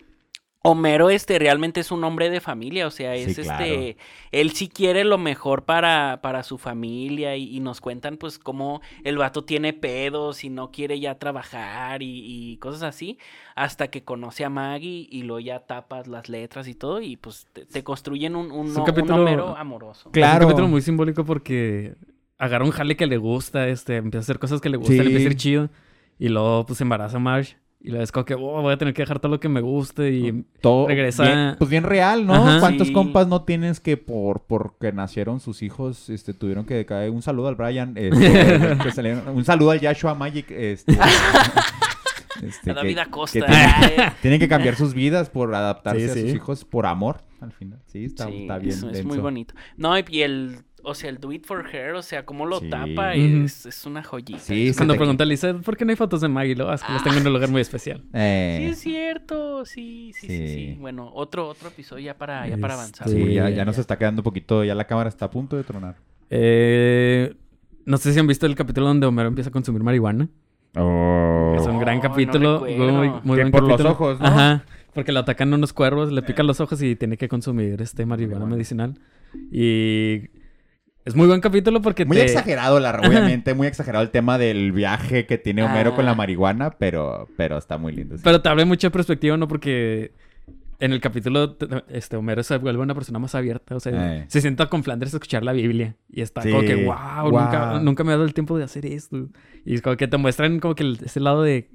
Homero, 0.62 1.08
este, 1.08 1.38
realmente 1.38 1.78
es 1.80 1.92
un 1.92 2.02
hombre 2.02 2.30
de 2.30 2.40
familia, 2.40 2.88
o 2.88 2.90
sea, 2.90 3.14
es 3.14 3.36
Sí, 3.36 3.42
claro. 3.42 3.64
este, 3.64 3.96
él 4.32 4.50
sí 4.50 4.68
quiere 4.68 5.04
lo 5.04 5.16
mejor 5.16 5.64
para, 5.64 6.18
para 6.20 6.42
su 6.42 6.58
familia 6.58 7.36
y, 7.36 7.56
y 7.56 7.60
nos 7.60 7.80
cuentan 7.80 8.16
pues 8.16 8.40
cómo 8.40 8.80
el 9.04 9.16
vato 9.18 9.44
tiene 9.44 9.72
pedos 9.72 10.42
y 10.42 10.50
no 10.50 10.72
quiere 10.72 10.98
ya 10.98 11.16
trabajar 11.16 12.02
y, 12.02 12.22
y 12.24 12.56
cosas 12.56 12.82
así, 12.82 13.18
hasta 13.54 13.86
que 13.88 14.02
conoce 14.02 14.44
a 14.44 14.50
Maggie 14.50 15.06
y 15.08 15.22
luego 15.22 15.38
ya 15.40 15.60
tapas 15.60 16.08
las 16.08 16.28
letras 16.28 16.66
y 16.66 16.74
todo 16.74 17.00
y 17.00 17.16
pues 17.16 17.46
te, 17.52 17.64
te 17.64 17.84
construyen 17.84 18.34
un, 18.34 18.50
un, 18.50 18.76
Homero 19.10 19.56
amoroso. 19.56 20.10
Claro. 20.10 20.38
Es 20.38 20.42
un 20.42 20.48
capítulo 20.50 20.68
muy 20.68 20.82
simbólico 20.82 21.24
porque 21.24 21.94
agarra 22.36 22.64
un 22.64 22.72
jale 22.72 22.96
que 22.96 23.06
le 23.06 23.16
gusta, 23.16 23.68
este, 23.68 23.96
empieza 23.96 24.18
a 24.18 24.22
hacer 24.22 24.38
cosas 24.40 24.60
que 24.60 24.68
le 24.70 24.78
Sí. 24.84 24.94
le 24.96 25.02
empieza 25.04 25.28
a 25.28 25.30
ir 25.30 25.36
chido. 25.36 25.70
Y 26.18 26.28
luego, 26.30 26.66
pues, 26.66 26.78
se 26.78 26.84
embaraza 26.84 27.18
a 27.18 27.20
Marge. 27.20 27.56
Y 27.80 27.90
luego 27.90 28.02
es 28.02 28.10
como 28.10 28.24
que, 28.24 28.34
oh, 28.34 28.60
voy 28.62 28.72
a 28.72 28.76
tener 28.76 28.92
que 28.92 29.02
dejar 29.02 29.20
todo 29.20 29.30
lo 29.30 29.38
que 29.38 29.48
me 29.48 29.60
guste. 29.60 30.10
Y 30.10 30.44
Todo 30.60 30.88
Regresa- 30.88 31.22
bien- 31.24 31.54
pues 31.58 31.70
bien 31.70 31.84
real, 31.84 32.26
¿no? 32.26 32.34
Ajá. 32.34 32.58
¿Cuántos 32.58 32.88
Sí. 32.88 32.92
compas 32.92 33.28
no 33.28 33.42
tienes 33.42 33.78
que 33.78 33.96
por 33.96 34.42
porque 34.46 34.90
nacieron 34.92 35.38
sus 35.38 35.62
hijos, 35.62 36.10
este, 36.10 36.34
tuvieron 36.34 36.64
que 36.66 36.84
caer? 36.86 37.10
Un 37.10 37.22
saludo 37.22 37.46
al 37.48 37.54
Brian, 37.54 37.92
este, 37.96 38.76
que 38.82 38.90
salieron- 38.90 39.28
un 39.28 39.44
saludo 39.44 39.70
al 39.70 39.80
Yashua 39.80 40.14
Magic, 40.14 40.50
este, 40.50 40.92
este, 42.42 42.70
A 42.70 42.74
que- 42.74 42.80
David 42.80 42.94
que 42.94 43.00
Acosta. 43.00 43.46
tienen, 43.46 44.12
tienen 44.22 44.40
que 44.40 44.48
cambiar 44.48 44.74
sus 44.76 44.94
vidas 44.94 45.30
por 45.30 45.54
adaptarse 45.54 46.08
Sí, 46.12 46.18
a 46.18 46.22
sus 46.22 46.34
hijos 46.34 46.64
por 46.64 46.86
amor, 46.86 47.18
al 47.40 47.52
final. 47.52 47.78
Sí, 47.86 48.04
está, 48.06 48.26
Sí, 48.26 48.42
está 48.42 48.58
bien. 48.58 48.72
es, 48.74 48.82
es 48.82 49.04
muy 49.04 49.18
bonito. 49.18 49.54
No, 49.76 49.96
y 49.98 50.22
el, 50.22 50.58
o 50.88 50.94
sea, 50.94 51.10
el 51.10 51.18
Do 51.18 51.30
It 51.32 51.44
For 51.46 51.64
Her, 51.72 51.94
o 51.94 52.02
sea, 52.02 52.24
cómo 52.24 52.46
lo 52.46 52.60
Sí. 52.60 52.70
tapa, 52.70 53.14
es, 53.14 53.66
es 53.66 53.86
una 53.86 54.02
joyita. 54.02 54.38
Sí, 54.40 54.72
cuando 54.76 54.94
te- 54.94 54.98
pregunta 54.98 55.24
a 55.24 55.26
Lisa, 55.26 55.54
¿por 55.54 55.76
qué 55.76 55.84
no 55.84 55.90
hay 55.90 55.96
fotos 55.96 56.20
de 56.20 56.28
Maggie? 56.28 56.56
Lo, 56.56 56.70
"Ah, 56.70 56.74
es 56.74 56.82
que 56.82 56.92
las 56.92 57.04
tengo 57.04 57.16
en 57.18 57.26
un 57.26 57.32
lugar 57.34 57.50
muy 57.50 57.60
especial. 57.60 58.02
Eh, 58.12 58.58
Sí, 58.60 58.66
es 58.70 58.78
cierto, 58.78 59.64
sí, 59.64 60.12
sí, 60.14 60.26
sí, 60.26 60.36
sí. 60.48 60.54
Sí. 60.72 60.76
Bueno, 60.80 61.10
otro, 61.14 61.48
otro 61.48 61.68
episodio 61.68 62.04
ya 62.06 62.14
para, 62.16 62.46
ya 62.48 62.56
para 62.56 62.74
Este, 62.74 63.02
avanzar. 63.02 63.08
sí, 63.08 63.34
ya, 63.34 63.50
ya 63.50 63.64
nos 63.64 63.78
está 63.78 63.96
quedando 63.98 64.20
un 64.20 64.24
poquito, 64.24 64.64
ya 64.64 64.74
la 64.74 64.86
cámara 64.86 65.08
está 65.08 65.26
a 65.26 65.30
punto 65.30 65.56
de 65.56 65.64
tronar. 65.64 65.96
Eh, 66.30 67.34
no 67.84 67.96
sé 67.96 68.12
si 68.12 68.18
han 68.18 68.26
visto 68.26 68.46
el 68.46 68.54
capítulo 68.54 68.86
donde 68.86 69.06
Homero 69.06 69.28
empieza 69.28 69.50
a 69.50 69.52
consumir 69.52 69.82
marihuana. 69.82 70.28
Oh. 70.76 71.54
Es 71.58 71.66
un 71.66 71.78
gran 71.80 71.96
no 71.96 72.02
capítulo. 72.02 72.60
muy, 72.60 72.76
muy 73.24 73.36
buen 73.38 73.50
por 73.50 73.62
los 73.66 73.80
ojos, 73.80 74.20
¿no? 74.20 74.26
Ajá. 74.26 74.64
Porque 74.94 75.12
lo 75.12 75.20
atacan 75.20 75.52
unos 75.52 75.72
cuervos, 75.72 76.10
le 76.12 76.22
pican 76.22 76.46
los 76.46 76.60
ojos 76.60 76.82
y 76.82 76.96
tiene 76.96 77.16
que 77.16 77.28
consumir 77.28 77.80
este 77.80 78.04
Marihuana. 78.04 78.46
medicinal. 78.46 78.98
Y 79.50 80.28
es 81.08 81.16
muy 81.16 81.26
buen 81.26 81.40
capítulo 81.40 81.80
porque 81.82 82.04
Muy 82.04 82.16
te... 82.16 82.24
exagerado, 82.24 82.78
la, 82.80 82.90
obviamente, 83.00 83.54
muy 83.54 83.66
exagerado 83.66 84.02
el 84.04 84.10
tema 84.10 84.38
del 84.38 84.72
viaje 84.72 85.26
que 85.26 85.38
tiene 85.38 85.62
Homero 85.62 85.94
con 85.94 86.04
la 86.04 86.12
Ah. 86.12 86.14
marihuana, 86.14 86.70
pero, 86.70 87.28
pero 87.36 87.58
está 87.58 87.78
muy 87.78 87.92
lindo. 87.92 88.16
sí. 88.16 88.22
Pero 88.24 88.40
te 88.40 88.48
abre 88.48 88.64
mucha 88.64 88.90
perspectiva, 88.90 89.36
¿no? 89.36 89.48
Porque 89.48 90.12
en 90.80 90.92
el 90.92 91.00
capítulo 91.00 91.54
te- 91.54 91.66
este 91.88 92.16
Homero 92.16 92.42
se 92.44 92.56
vuelve 92.58 92.80
una 92.82 92.94
persona 92.94 93.18
más 93.18 93.34
abierta. 93.34 93.74
O 93.74 93.80
sea, 93.80 94.18
Eh. 94.18 94.24
se 94.28 94.40
sienta 94.40 94.66
con 94.66 94.84
Flanders 94.84 95.12
a 95.14 95.16
escuchar 95.16 95.42
la 95.42 95.52
Biblia. 95.52 95.96
Y 96.08 96.20
está 96.20 96.42
Sí. 96.42 96.50
como 96.50 96.62
que, 96.62 96.76
wow, 96.84 97.30
Wow. 97.30 97.40
Nunca, 97.40 97.80
nunca 97.80 98.04
me 98.04 98.10
ha 98.12 98.14
dado 98.14 98.24
el 98.24 98.34
tiempo 98.34 98.56
de 98.56 98.64
hacer 98.64 98.86
esto. 98.86 99.28
Y 99.64 99.74
es 99.74 99.82
como 99.82 99.96
que 99.96 100.06
te 100.06 100.16
muestran 100.18 100.60
como 100.60 100.74
que 100.76 100.96
ese 101.04 101.18
lado 101.20 101.42
de... 101.42 101.68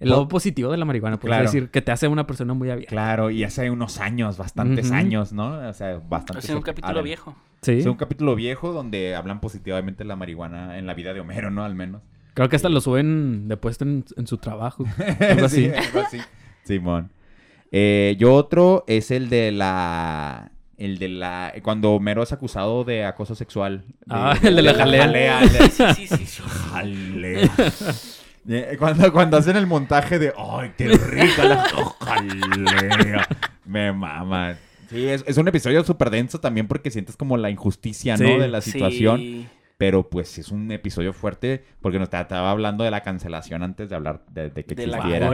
El 0.00 0.08
lado 0.10 0.26
positivo 0.28 0.70
de 0.72 0.78
la 0.78 0.84
marihuana, 0.86 1.18
puedes 1.20 1.30
Claro. 1.36 1.44
decir, 1.44 1.68
que 1.70 1.82
te 1.82 1.92
hace 1.92 2.08
una 2.08 2.26
persona 2.26 2.54
muy 2.54 2.70
abierta. 2.70 2.90
Claro, 2.90 3.30
y 3.30 3.44
hace 3.44 3.70
unos 3.70 3.98
años, 4.00 4.38
bastantes 4.38 4.90
años, 4.90 5.32
¿no? 5.32 5.68
O 5.68 5.72
sea, 5.74 6.00
bastante. 6.08 6.38
Es 6.46 6.50
un 6.50 6.62
capítulo 6.62 7.02
viejo. 7.02 7.36
Sí. 7.62 7.72
Es 7.72 7.86
un 7.86 7.96
capítulo 7.96 8.34
viejo 8.34 8.72
donde 8.72 9.14
hablan 9.14 9.40
positivamente 9.40 10.02
de 10.04 10.08
la 10.08 10.16
marihuana 10.16 10.78
en 10.78 10.86
la 10.86 10.94
vida 10.94 11.12
de 11.12 11.20
Homero, 11.20 11.50
¿no? 11.50 11.62
Al 11.64 11.74
menos. 11.74 12.00
Creo 12.32 12.48
que 12.48 12.56
hasta 12.56 12.68
lo 12.70 12.80
suben 12.80 13.48
de 13.48 13.56
puesto 13.58 13.84
en, 13.84 14.04
en 14.16 14.26
su 14.26 14.38
trabajo. 14.38 14.84
Algo 15.20 15.44
así. 15.46 15.66
Sí, 15.68 15.72
algo 15.74 16.00
así. 16.00 16.18
Simón. 16.64 17.10
Eh, 17.72 18.16
yo 18.18 18.34
otro 18.34 18.84
es 18.86 19.10
el 19.10 19.28
de 19.28 19.52
la... 19.52 20.50
El 20.78 20.98
de 20.98 21.08
la... 21.10 21.52
Cuando 21.62 21.92
Homero 21.92 22.22
es 22.22 22.32
acusado 22.32 22.84
de 22.84 23.04
acoso 23.04 23.34
sexual. 23.34 23.84
Ah, 24.08 24.34
el 24.42 24.56
de 24.56 24.62
la 24.62 24.72
jalea. 24.74 25.40
de- 25.40 25.68
Sí, 25.68 26.06
sí, 26.06 26.16
sí, 26.16 26.26
sí. 26.26 26.42
Jalea. 26.46 27.50
Cuando, 28.78 29.12
cuando 29.12 29.36
hacen 29.36 29.56
el 29.56 29.66
montaje 29.66 30.18
de 30.18 30.32
¡Ay, 30.36 30.72
qué 30.76 30.88
rica 30.88 31.44
la 31.44 31.64
jalea! 32.00 33.28
Me 33.64 33.92
mama. 33.92 34.56
Sí, 34.88 35.06
es, 35.06 35.24
es 35.26 35.36
un 35.36 35.46
episodio 35.46 35.84
súper 35.84 36.10
denso 36.10 36.40
también 36.40 36.66
porque 36.66 36.90
sientes 36.90 37.16
como 37.16 37.36
la 37.36 37.50
injusticia, 37.50 38.16
¿no? 38.16 38.26
Sí. 38.26 38.36
De 38.36 38.48
la 38.48 38.60
situación. 38.60 39.18
Sí. 39.18 39.46
Pero 39.80 40.10
pues 40.10 40.36
es 40.36 40.50
un 40.50 40.70
episodio 40.72 41.14
fuerte 41.14 41.64
porque 41.80 41.98
nos 41.98 42.12
estaba 42.12 42.50
hablando 42.50 42.84
de 42.84 42.90
la 42.90 43.00
cancelación 43.00 43.62
antes 43.62 43.88
de 43.88 43.96
hablar 43.96 44.20
de, 44.30 44.50
de 44.50 44.62
que 44.66 44.74
De 44.74 44.86
la 44.86 44.98
existiera. 44.98 45.30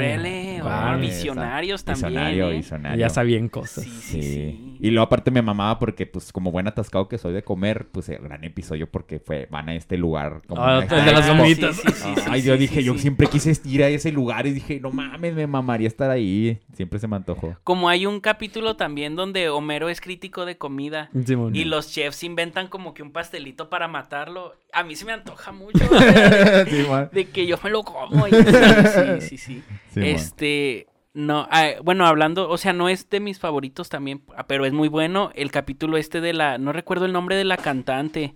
Wow. 0.63 0.95
oh, 0.95 1.01
visionarios 1.01 1.83
también. 1.85 2.07
Visionario, 2.11 2.51
¿eh? 2.53 2.57
visionario. 2.59 2.97
Ya 3.01 3.09
sabían 3.09 3.49
cosas. 3.49 3.83
Sí, 3.83 3.91
sí, 3.91 4.23
Sí. 4.23 4.23
sí. 4.23 4.77
Y 4.79 4.91
luego 4.93 5.07
aparte 5.07 5.33
me 5.33 5.43
mamaba 5.43 5.81
porque 5.81 6.07
pues 6.07 6.31
como 6.31 6.53
buen 6.53 6.69
atascado 6.69 7.09
que 7.09 7.19
soy 7.19 7.33
de 7.33 7.43
comer, 7.43 7.89
pues 7.91 8.09
el 8.09 8.19
gran 8.19 8.45
episodio 8.45 8.89
porque 8.89 9.19
fue 9.19 9.49
van 9.51 9.69
a 9.69 9.75
este 9.75 9.97
lugar 9.97 10.43
como 10.47 10.63
Ah, 10.63 10.81
de 10.83 11.13
las 11.13 11.27
gomitas. 11.29 11.75
Sí, 11.75 11.83
sí, 11.89 11.93
sí, 11.95 12.15
sí, 12.15 12.23
Ay, 12.31 12.41
sí, 12.43 12.47
yo 12.47 12.55
sí, 12.55 12.61
dije, 12.61 12.81
sí, 12.81 12.85
yo 12.87 12.93
sí. 12.93 13.01
siempre 13.01 13.27
quise 13.27 13.53
ir 13.65 13.83
a 13.83 13.89
ese 13.89 14.13
lugar 14.13 14.47
y 14.47 14.53
dije, 14.53 14.79
no 14.79 14.93
mames, 14.93 15.35
me 15.35 15.49
mamaría 15.49 15.89
estar 15.89 16.09
ahí. 16.09 16.61
Siempre 16.75 17.01
se 17.01 17.09
me 17.09 17.17
antojó. 17.17 17.57
Como 17.65 17.89
hay 17.89 18.07
un 18.07 18.21
capítulo 18.21 18.77
también 18.77 19.17
donde 19.17 19.49
Homero 19.49 19.89
es 19.89 20.01
crítico 20.01 20.45
de 20.47 20.57
comida 20.57 21.11
y 21.53 21.65
los 21.65 21.91
chefs 21.91 22.23
inventan 22.23 22.69
como 22.69 22.95
que 22.95 23.03
un 23.03 23.11
pastelito 23.11 23.69
para 23.71 23.89
matarlo. 23.89 24.36
A 24.73 24.83
mí 24.83 24.95
se 24.97 25.05
me 25.05 25.13
antoja 25.13 25.53
mucho. 25.53 25.85
o 25.91 25.99
sea, 25.99 26.65
de, 26.65 26.71
Sí, 26.71 26.89
man. 26.89 27.09
de 27.13 27.25
que 27.31 27.47
yo 27.47 27.57
me 27.65 27.71
lo 27.71 27.83
como. 27.83 28.27
y- 28.29 28.31
sí, 28.33 28.37
sí, 29.21 29.21
sí, 29.21 29.39
sí. 29.39 29.63
Sí, 29.95 30.01
man. 30.01 30.09
este, 30.09 30.87
no, 31.15 31.49
ah, 31.51 31.69
bueno, 31.83 32.07
hablando, 32.07 32.49
o 32.51 32.59
sea, 32.59 32.73
no 32.75 32.89
es 32.91 33.09
de 33.09 33.21
mis 33.21 33.39
favoritos 33.39 33.89
también, 33.89 34.23
ah, 34.37 34.47
pero 34.47 34.67
es 34.67 34.73
muy 34.75 34.89
bueno 34.89 35.31
el 35.35 35.51
capítulo 35.51 35.97
este 35.97 36.21
de 36.21 36.35
la, 36.35 36.59
no 36.59 36.73
recuerdo 36.73 37.07
el 37.07 37.13
nombre 37.13 37.37
de 37.37 37.45
la 37.45 37.57
cantante. 37.57 38.35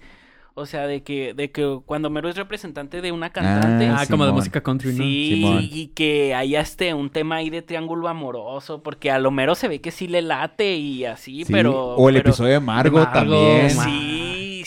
O 0.55 0.67
sea, 0.67 0.87
de 0.89 1.03
que, 1.05 1.33
de 1.33 1.53
que 1.53 1.79
cuando 1.87 2.09
Homero 2.09 2.29
es 2.29 2.37
representante 2.37 3.01
de 3.01 3.13
una 3.13 3.31
cantante. 3.31 3.87
Ah, 3.87 4.05
como 4.11 4.27
de 4.27 4.33
música 4.33 4.61
country, 4.63 4.93
¿no? 4.93 5.05
Sí, 5.05 5.31
Simón. 5.37 5.59
y 5.63 5.87
que 5.95 6.35
haya 6.35 6.61
este 6.61 6.93
un 6.93 7.09
tema 7.09 7.37
ahí 7.37 7.51
de 7.51 7.63
triángulo 7.63 8.09
amoroso, 8.09 8.83
porque 8.83 9.11
a 9.13 9.19
Homero 9.19 9.55
se 9.55 9.69
ve 9.69 9.81
que 9.81 9.91
sí 9.93 10.09
le 10.09 10.23
late 10.23 10.75
y 10.77 11.05
así, 11.05 11.45
Sí, 11.45 11.53
pero... 11.53 11.95
o 11.95 12.09
el 12.09 12.17
pero- 12.17 12.31
episodio 12.31 12.53
de 12.55 12.61
Margo, 12.61 12.99
de 12.99 13.05
Margo, 13.07 13.19
también. 13.21 13.77
ma- 13.77 13.85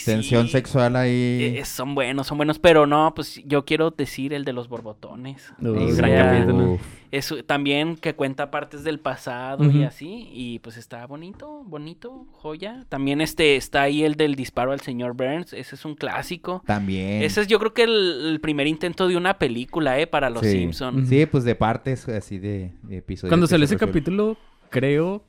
Sí. 0.03 0.11
Tensión 0.11 0.47
sexual 0.47 0.95
ahí. 0.95 1.55
Eh, 1.57 1.65
son 1.65 1.95
buenos, 1.95 2.27
son 2.27 2.37
buenos, 2.37 2.59
pero 2.59 2.85
no, 2.85 3.13
pues 3.15 3.41
yo 3.45 3.65
quiero 3.65 3.91
decir 3.91 4.33
el 4.33 4.45
de 4.45 4.53
los 4.53 4.67
borbotones. 4.69 5.53
Uh, 5.61 5.67
O 5.69 5.73
gran 5.95 6.09
sea, 6.09 6.31
capítulo. 6.31 6.71
Uf. 6.73 6.81
Es 7.11 7.31
también 7.45 7.95
que 7.95 8.15
cuenta 8.15 8.49
partes 8.49 8.83
del 8.83 8.99
pasado 8.99 9.69
y 9.69 9.83
así, 9.83 10.29
y 10.33 10.57
pues 10.59 10.77
está 10.77 11.05
bonito, 11.05 11.63
bonito, 11.63 12.25
joya. 12.31 12.85
También 12.89 13.21
este 13.21 13.55
está 13.55 13.83
ahí 13.83 14.03
el 14.03 14.15
del 14.15 14.33
disparo 14.33 14.71
al 14.71 14.79
señor 14.81 15.13
Burns, 15.13 15.53
ese 15.53 15.75
es 15.75 15.85
un 15.85 15.93
clásico. 15.93 16.63
También. 16.65 17.21
Ese 17.21 17.41
es 17.41 17.47
yo 17.47 17.59
creo 17.59 17.71
que 17.75 17.83
el, 17.83 18.25
el 18.31 18.39
primer 18.41 18.65
intento 18.65 19.07
de 19.07 19.15
una 19.15 19.37
película, 19.37 19.99
eh, 19.99 20.07
para 20.07 20.31
los 20.31 20.41
Sí. 20.41 20.51
Simpson. 20.53 21.05
Sí, 21.05 21.25
pues 21.27 21.43
de 21.43 21.53
partes 21.53 22.09
así 22.09 22.39
de, 22.39 22.71
de 22.81 22.97
episodios. 22.97 23.29
Cuando 23.29 23.45
salió 23.45 23.67
se 23.67 23.75
ese 23.75 23.85
capítulo, 23.85 24.35
creo 24.71 25.23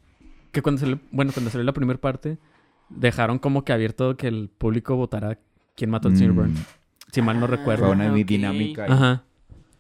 que 0.53 0.63
cuando 0.63 0.81
salió, 0.81 0.99
bueno, 1.11 1.33
cuando 1.35 1.51
salió 1.51 1.65
la 1.65 1.73
primera 1.73 2.01
parte, 2.01 2.39
dejaron 2.89 3.39
como 3.39 3.65
que 3.65 3.73
abierto 3.73 4.17
que 4.17 4.29
el 4.29 4.49
público 4.49 4.97
votara 4.97 5.39
quién 5.75 5.91
mató 5.91 6.09
al 6.09 6.17
señor 6.17 6.33
Mm, 6.35 6.37
Burns. 6.37 6.61
Si 7.13 7.23
mal 7.23 7.39
no 7.39 7.47
Ah, 7.47 7.49
recuerdo. 7.49 7.87
Fue 7.87 7.95
una 7.95 8.11
ok. 8.11 8.17
dinámica. 8.27 8.85
ahí. 8.85 8.91
Ajá. 8.93 9.23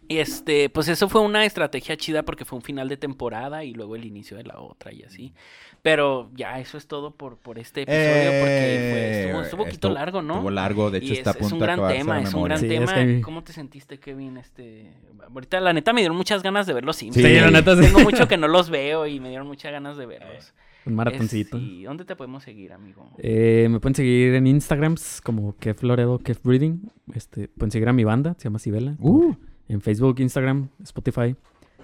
Y 0.06 0.18
este, 0.18 0.68
pues 0.68 0.88
eso 0.88 1.08
fue 1.08 1.22
una 1.22 1.46
estrategia 1.46 1.96
chida 1.96 2.24
porque 2.24 2.44
fue 2.44 2.58
un 2.58 2.62
final 2.62 2.90
de 2.90 2.98
temporada 2.98 3.64
y 3.64 3.72
luego 3.72 3.96
el 3.96 4.04
inicio 4.04 4.36
de 4.36 4.44
la 4.44 4.58
otra 4.60 4.92
y 4.92 5.02
así. 5.02 5.32
Pero 5.80 6.30
ya, 6.34 6.60
eso 6.60 6.76
es 6.76 6.86
todo 6.86 7.12
por, 7.12 7.38
por 7.38 7.58
este 7.58 7.82
episodio 7.82 8.38
porque 8.40 8.90
fue, 8.92 9.20
estuvo, 9.24 9.42
estuvo 9.42 9.62
un 9.62 9.66
poquito 9.68 9.88
Eh, 9.88 9.90
estuvo- 9.90 9.94
largo, 9.94 10.22
¿no? 10.22 10.34
Estuvo 10.34 10.50
largo, 10.50 10.90
de 10.90 10.98
hecho 10.98 11.14
Y 11.14 11.16
está 11.16 11.30
a 11.30 11.32
es, 11.32 11.36
es 11.36 11.40
punto 11.42 11.54
un 11.54 11.60
de 11.60 11.66
gran 11.66 11.88
tema, 11.88 12.20
es 12.20 12.34
un 12.34 12.44
gran 12.44 12.58
Sí, 12.58 12.66
es 12.66 12.70
tema. 12.80 12.94
que- 12.94 13.20
¿Cómo 13.22 13.42
te 13.44 13.52
sentiste, 13.54 13.98
Kevin? 13.98 14.36
Este, 14.36 14.92
ahorita 15.32 15.58
la 15.60 15.72
neta 15.72 15.92
me 15.94 16.02
dieron 16.02 16.16
muchas 16.18 16.42
ganas 16.42 16.66
de 16.66 16.74
ver 16.74 16.84
los 16.84 16.96
Simpsons. 16.96 17.26
Sí, 17.26 17.34
Sí, 17.34 17.40
la 17.40 17.50
neta 17.50 17.74
sí. 17.74 17.80
Tengo 17.82 18.00
mucho 18.00 18.28
que 18.28 18.36
no 18.36 18.46
los 18.46 18.68
veo 18.68 19.06
y 19.06 19.20
me 19.20 19.30
dieron 19.30 19.46
muchas 19.46 19.72
ganas 19.72 19.96
de 19.96 20.04
verlos. 20.04 20.52
Un 20.86 20.94
maratoncito. 20.94 21.56
Es- 21.56 21.62
¿Y 21.62 21.82
dónde 21.84 22.04
te 22.04 22.14
podemos 22.16 22.42
seguir, 22.42 22.72
amigo? 22.72 23.10
Eh, 23.18 23.68
me 23.70 23.80
pueden 23.80 23.94
seguir 23.94 24.34
en 24.34 24.46
Instagrams 24.46 25.20
como 25.22 25.56
Kev 25.56 25.82
Loredo, 25.82 26.18
Kev 26.18 26.38
Breathing. 26.42 26.90
Este, 27.14 27.48
pueden 27.48 27.70
seguir 27.70 27.88
a 27.88 27.92
mi 27.92 28.04
banda, 28.04 28.34
se 28.38 28.44
llama 28.44 28.58
Sibela. 28.58 28.96
Uh, 28.98 29.34
En 29.68 29.80
Facebook, 29.80 30.20
Instagram, 30.20 30.68
Spotify. 30.82 31.34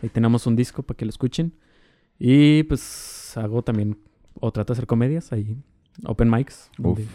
Ahí 0.02 0.08
tenemos 0.12 0.46
un 0.46 0.54
disco 0.56 0.82
para 0.82 0.96
que 0.98 1.04
lo 1.06 1.10
escuchen. 1.10 1.52
Y 2.18 2.62
pues 2.64 3.34
hago 3.36 3.62
también, 3.62 3.96
o 4.34 4.52
trato 4.52 4.72
de 4.72 4.76
hacer 4.78 4.86
comedias 4.86 5.32
ahí. 5.32 5.56
Open 6.04 6.30
mics. 6.30 6.70
donde, 6.78 7.06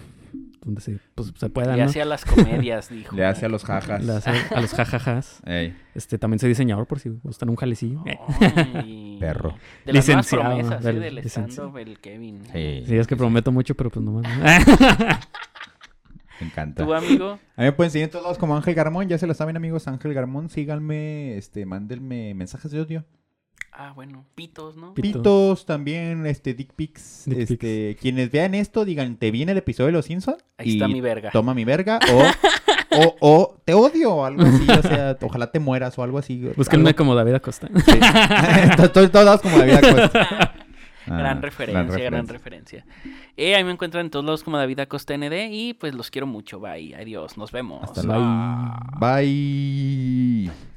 donde 0.66 0.82
se, 0.82 1.00
pues, 1.14 1.32
se 1.38 1.50
pueda, 1.50 1.76
Le 1.78 1.84
¿no? 1.84 1.90
hace 1.90 2.02
a 2.02 2.06
las 2.06 2.26
comedias, 2.26 2.90
dijo. 2.94 3.16
Le 3.16 3.24
hace 3.26 3.46
a 3.46 3.50
los 3.50 3.64
jajas. 3.64 4.04
Le 4.04 4.12
hace 4.14 4.32
a 4.54 4.60
los 4.62 4.72
jajajas. 4.74 5.42
Ey, 5.46 5.78
Este, 5.94 6.18
también 6.18 6.40
soy 6.40 6.50
diseñador 6.50 6.88
por 6.88 7.00
si 7.00 7.10
gustan 7.24 7.50
un 7.50 7.56
jalecillo. 7.56 8.04
Ay. 8.74 9.18
Perro. 9.22 9.56
De 9.86 9.94
las 9.94 10.06
Licenciado, 10.08 10.44
promesas, 10.44 10.84
¿eh? 10.86 10.94
Del 10.94 11.16
licenciado. 11.16 11.78
el 11.78 12.00
Kevin. 12.00 12.42
Sí, 12.52 12.84
Sí, 12.88 12.98
es 12.98 13.08
que 13.08 13.16
prometo 13.16 13.52
mucho, 13.52 13.76
pero 13.76 13.90
pues 13.90 14.04
no 14.04 14.12
más. 14.14 14.24
me 16.42 16.48
encanta. 16.48 16.84
¿Tu 16.84 16.94
amigo? 16.94 17.40
A 17.56 17.62
mí 17.62 17.66
me 17.66 17.72
pueden 17.72 17.92
seguir 17.92 18.06
en 18.06 18.10
todos 18.12 18.24
lados 18.24 18.38
como 18.38 18.56
Ángel 18.58 18.76
Garmón. 18.76 19.08
Ya 19.08 19.18
se 19.18 19.28
lo 19.28 19.34
saben, 19.34 19.56
amigos. 19.56 19.88
Ángel 19.88 20.14
Garmón. 20.14 20.50
Síganme, 20.50 21.38
este, 21.38 21.66
mándenme 21.66 22.34
mensajes 22.34 22.72
de 22.72 22.82
odio. 22.82 23.06
Ah, 23.78 23.92
bueno, 23.94 24.24
pitos, 24.36 24.78
¿no? 24.78 24.94
Pitos. 24.94 25.12
Pitos 25.22 25.66
también, 25.66 26.26
este, 26.26 26.54
dick 26.54 26.72
pics. 26.74 27.24
Dick 27.26 27.38
pics. 27.40 27.52
este, 27.52 27.98
quienes 28.00 28.32
vean 28.32 28.56
esto, 28.56 28.86
digan, 28.86 29.18
te 29.18 29.32
viene 29.32 29.52
el 29.52 29.58
episodio 29.58 29.88
de 29.88 29.92
Los 29.92 30.06
Simpsons. 30.06 30.44
Ahí 30.58 30.74
está 30.74 30.88
mi 30.88 31.02
verga. 31.02 31.30
Toma 31.32 31.54
mi 31.54 31.66
verga. 31.66 32.00
O, 32.98 33.02
o, 33.02 33.16
o 33.20 33.62
te 33.66 33.74
odio 33.74 34.14
o 34.14 34.26
algo 34.26 34.44
así. 34.44 34.66
O 34.72 34.82
sea, 34.82 35.18
ojalá 35.22 35.52
te 35.52 35.60
mueras 35.60 35.98
o 36.00 36.04
algo 36.04 36.18
así. 36.18 36.50
Búsquenme 36.56 36.92
Algo- 36.92 36.98
como 36.98 37.16
David 37.16 37.34
Acosta. 37.34 37.68
Sí. 37.68 37.92
Estoy 38.84 39.10
todos 39.10 39.26
lados 39.26 39.42
como 39.42 39.58
la 39.58 39.66
vida 39.66 39.82
cuesta. 39.82 40.54
Ah, 41.08 41.18
gran 41.18 41.42
referencia, 41.42 42.06
gran 42.06 42.28
referencia. 42.28 42.86
Eh, 43.36 43.54
ahí 43.56 43.64
me 43.66 43.72
encuentran 43.72 44.06
en 44.06 44.12
todos 44.12 44.24
lados 44.24 44.44
como 44.44 44.58
David 44.58 44.80
Acosta 44.80 45.18
ND 45.18 45.50
y 45.52 45.74
pues 45.74 45.94
los 45.94 46.10
quiero 46.10 46.26
mucho. 46.26 46.60
Bye, 46.62 46.96
adiós, 46.96 47.38
nos 47.38 47.52
vemos. 47.52 47.84
Hasta 47.84 48.04
luego. 48.04 48.24
Bye. 49.00 50.75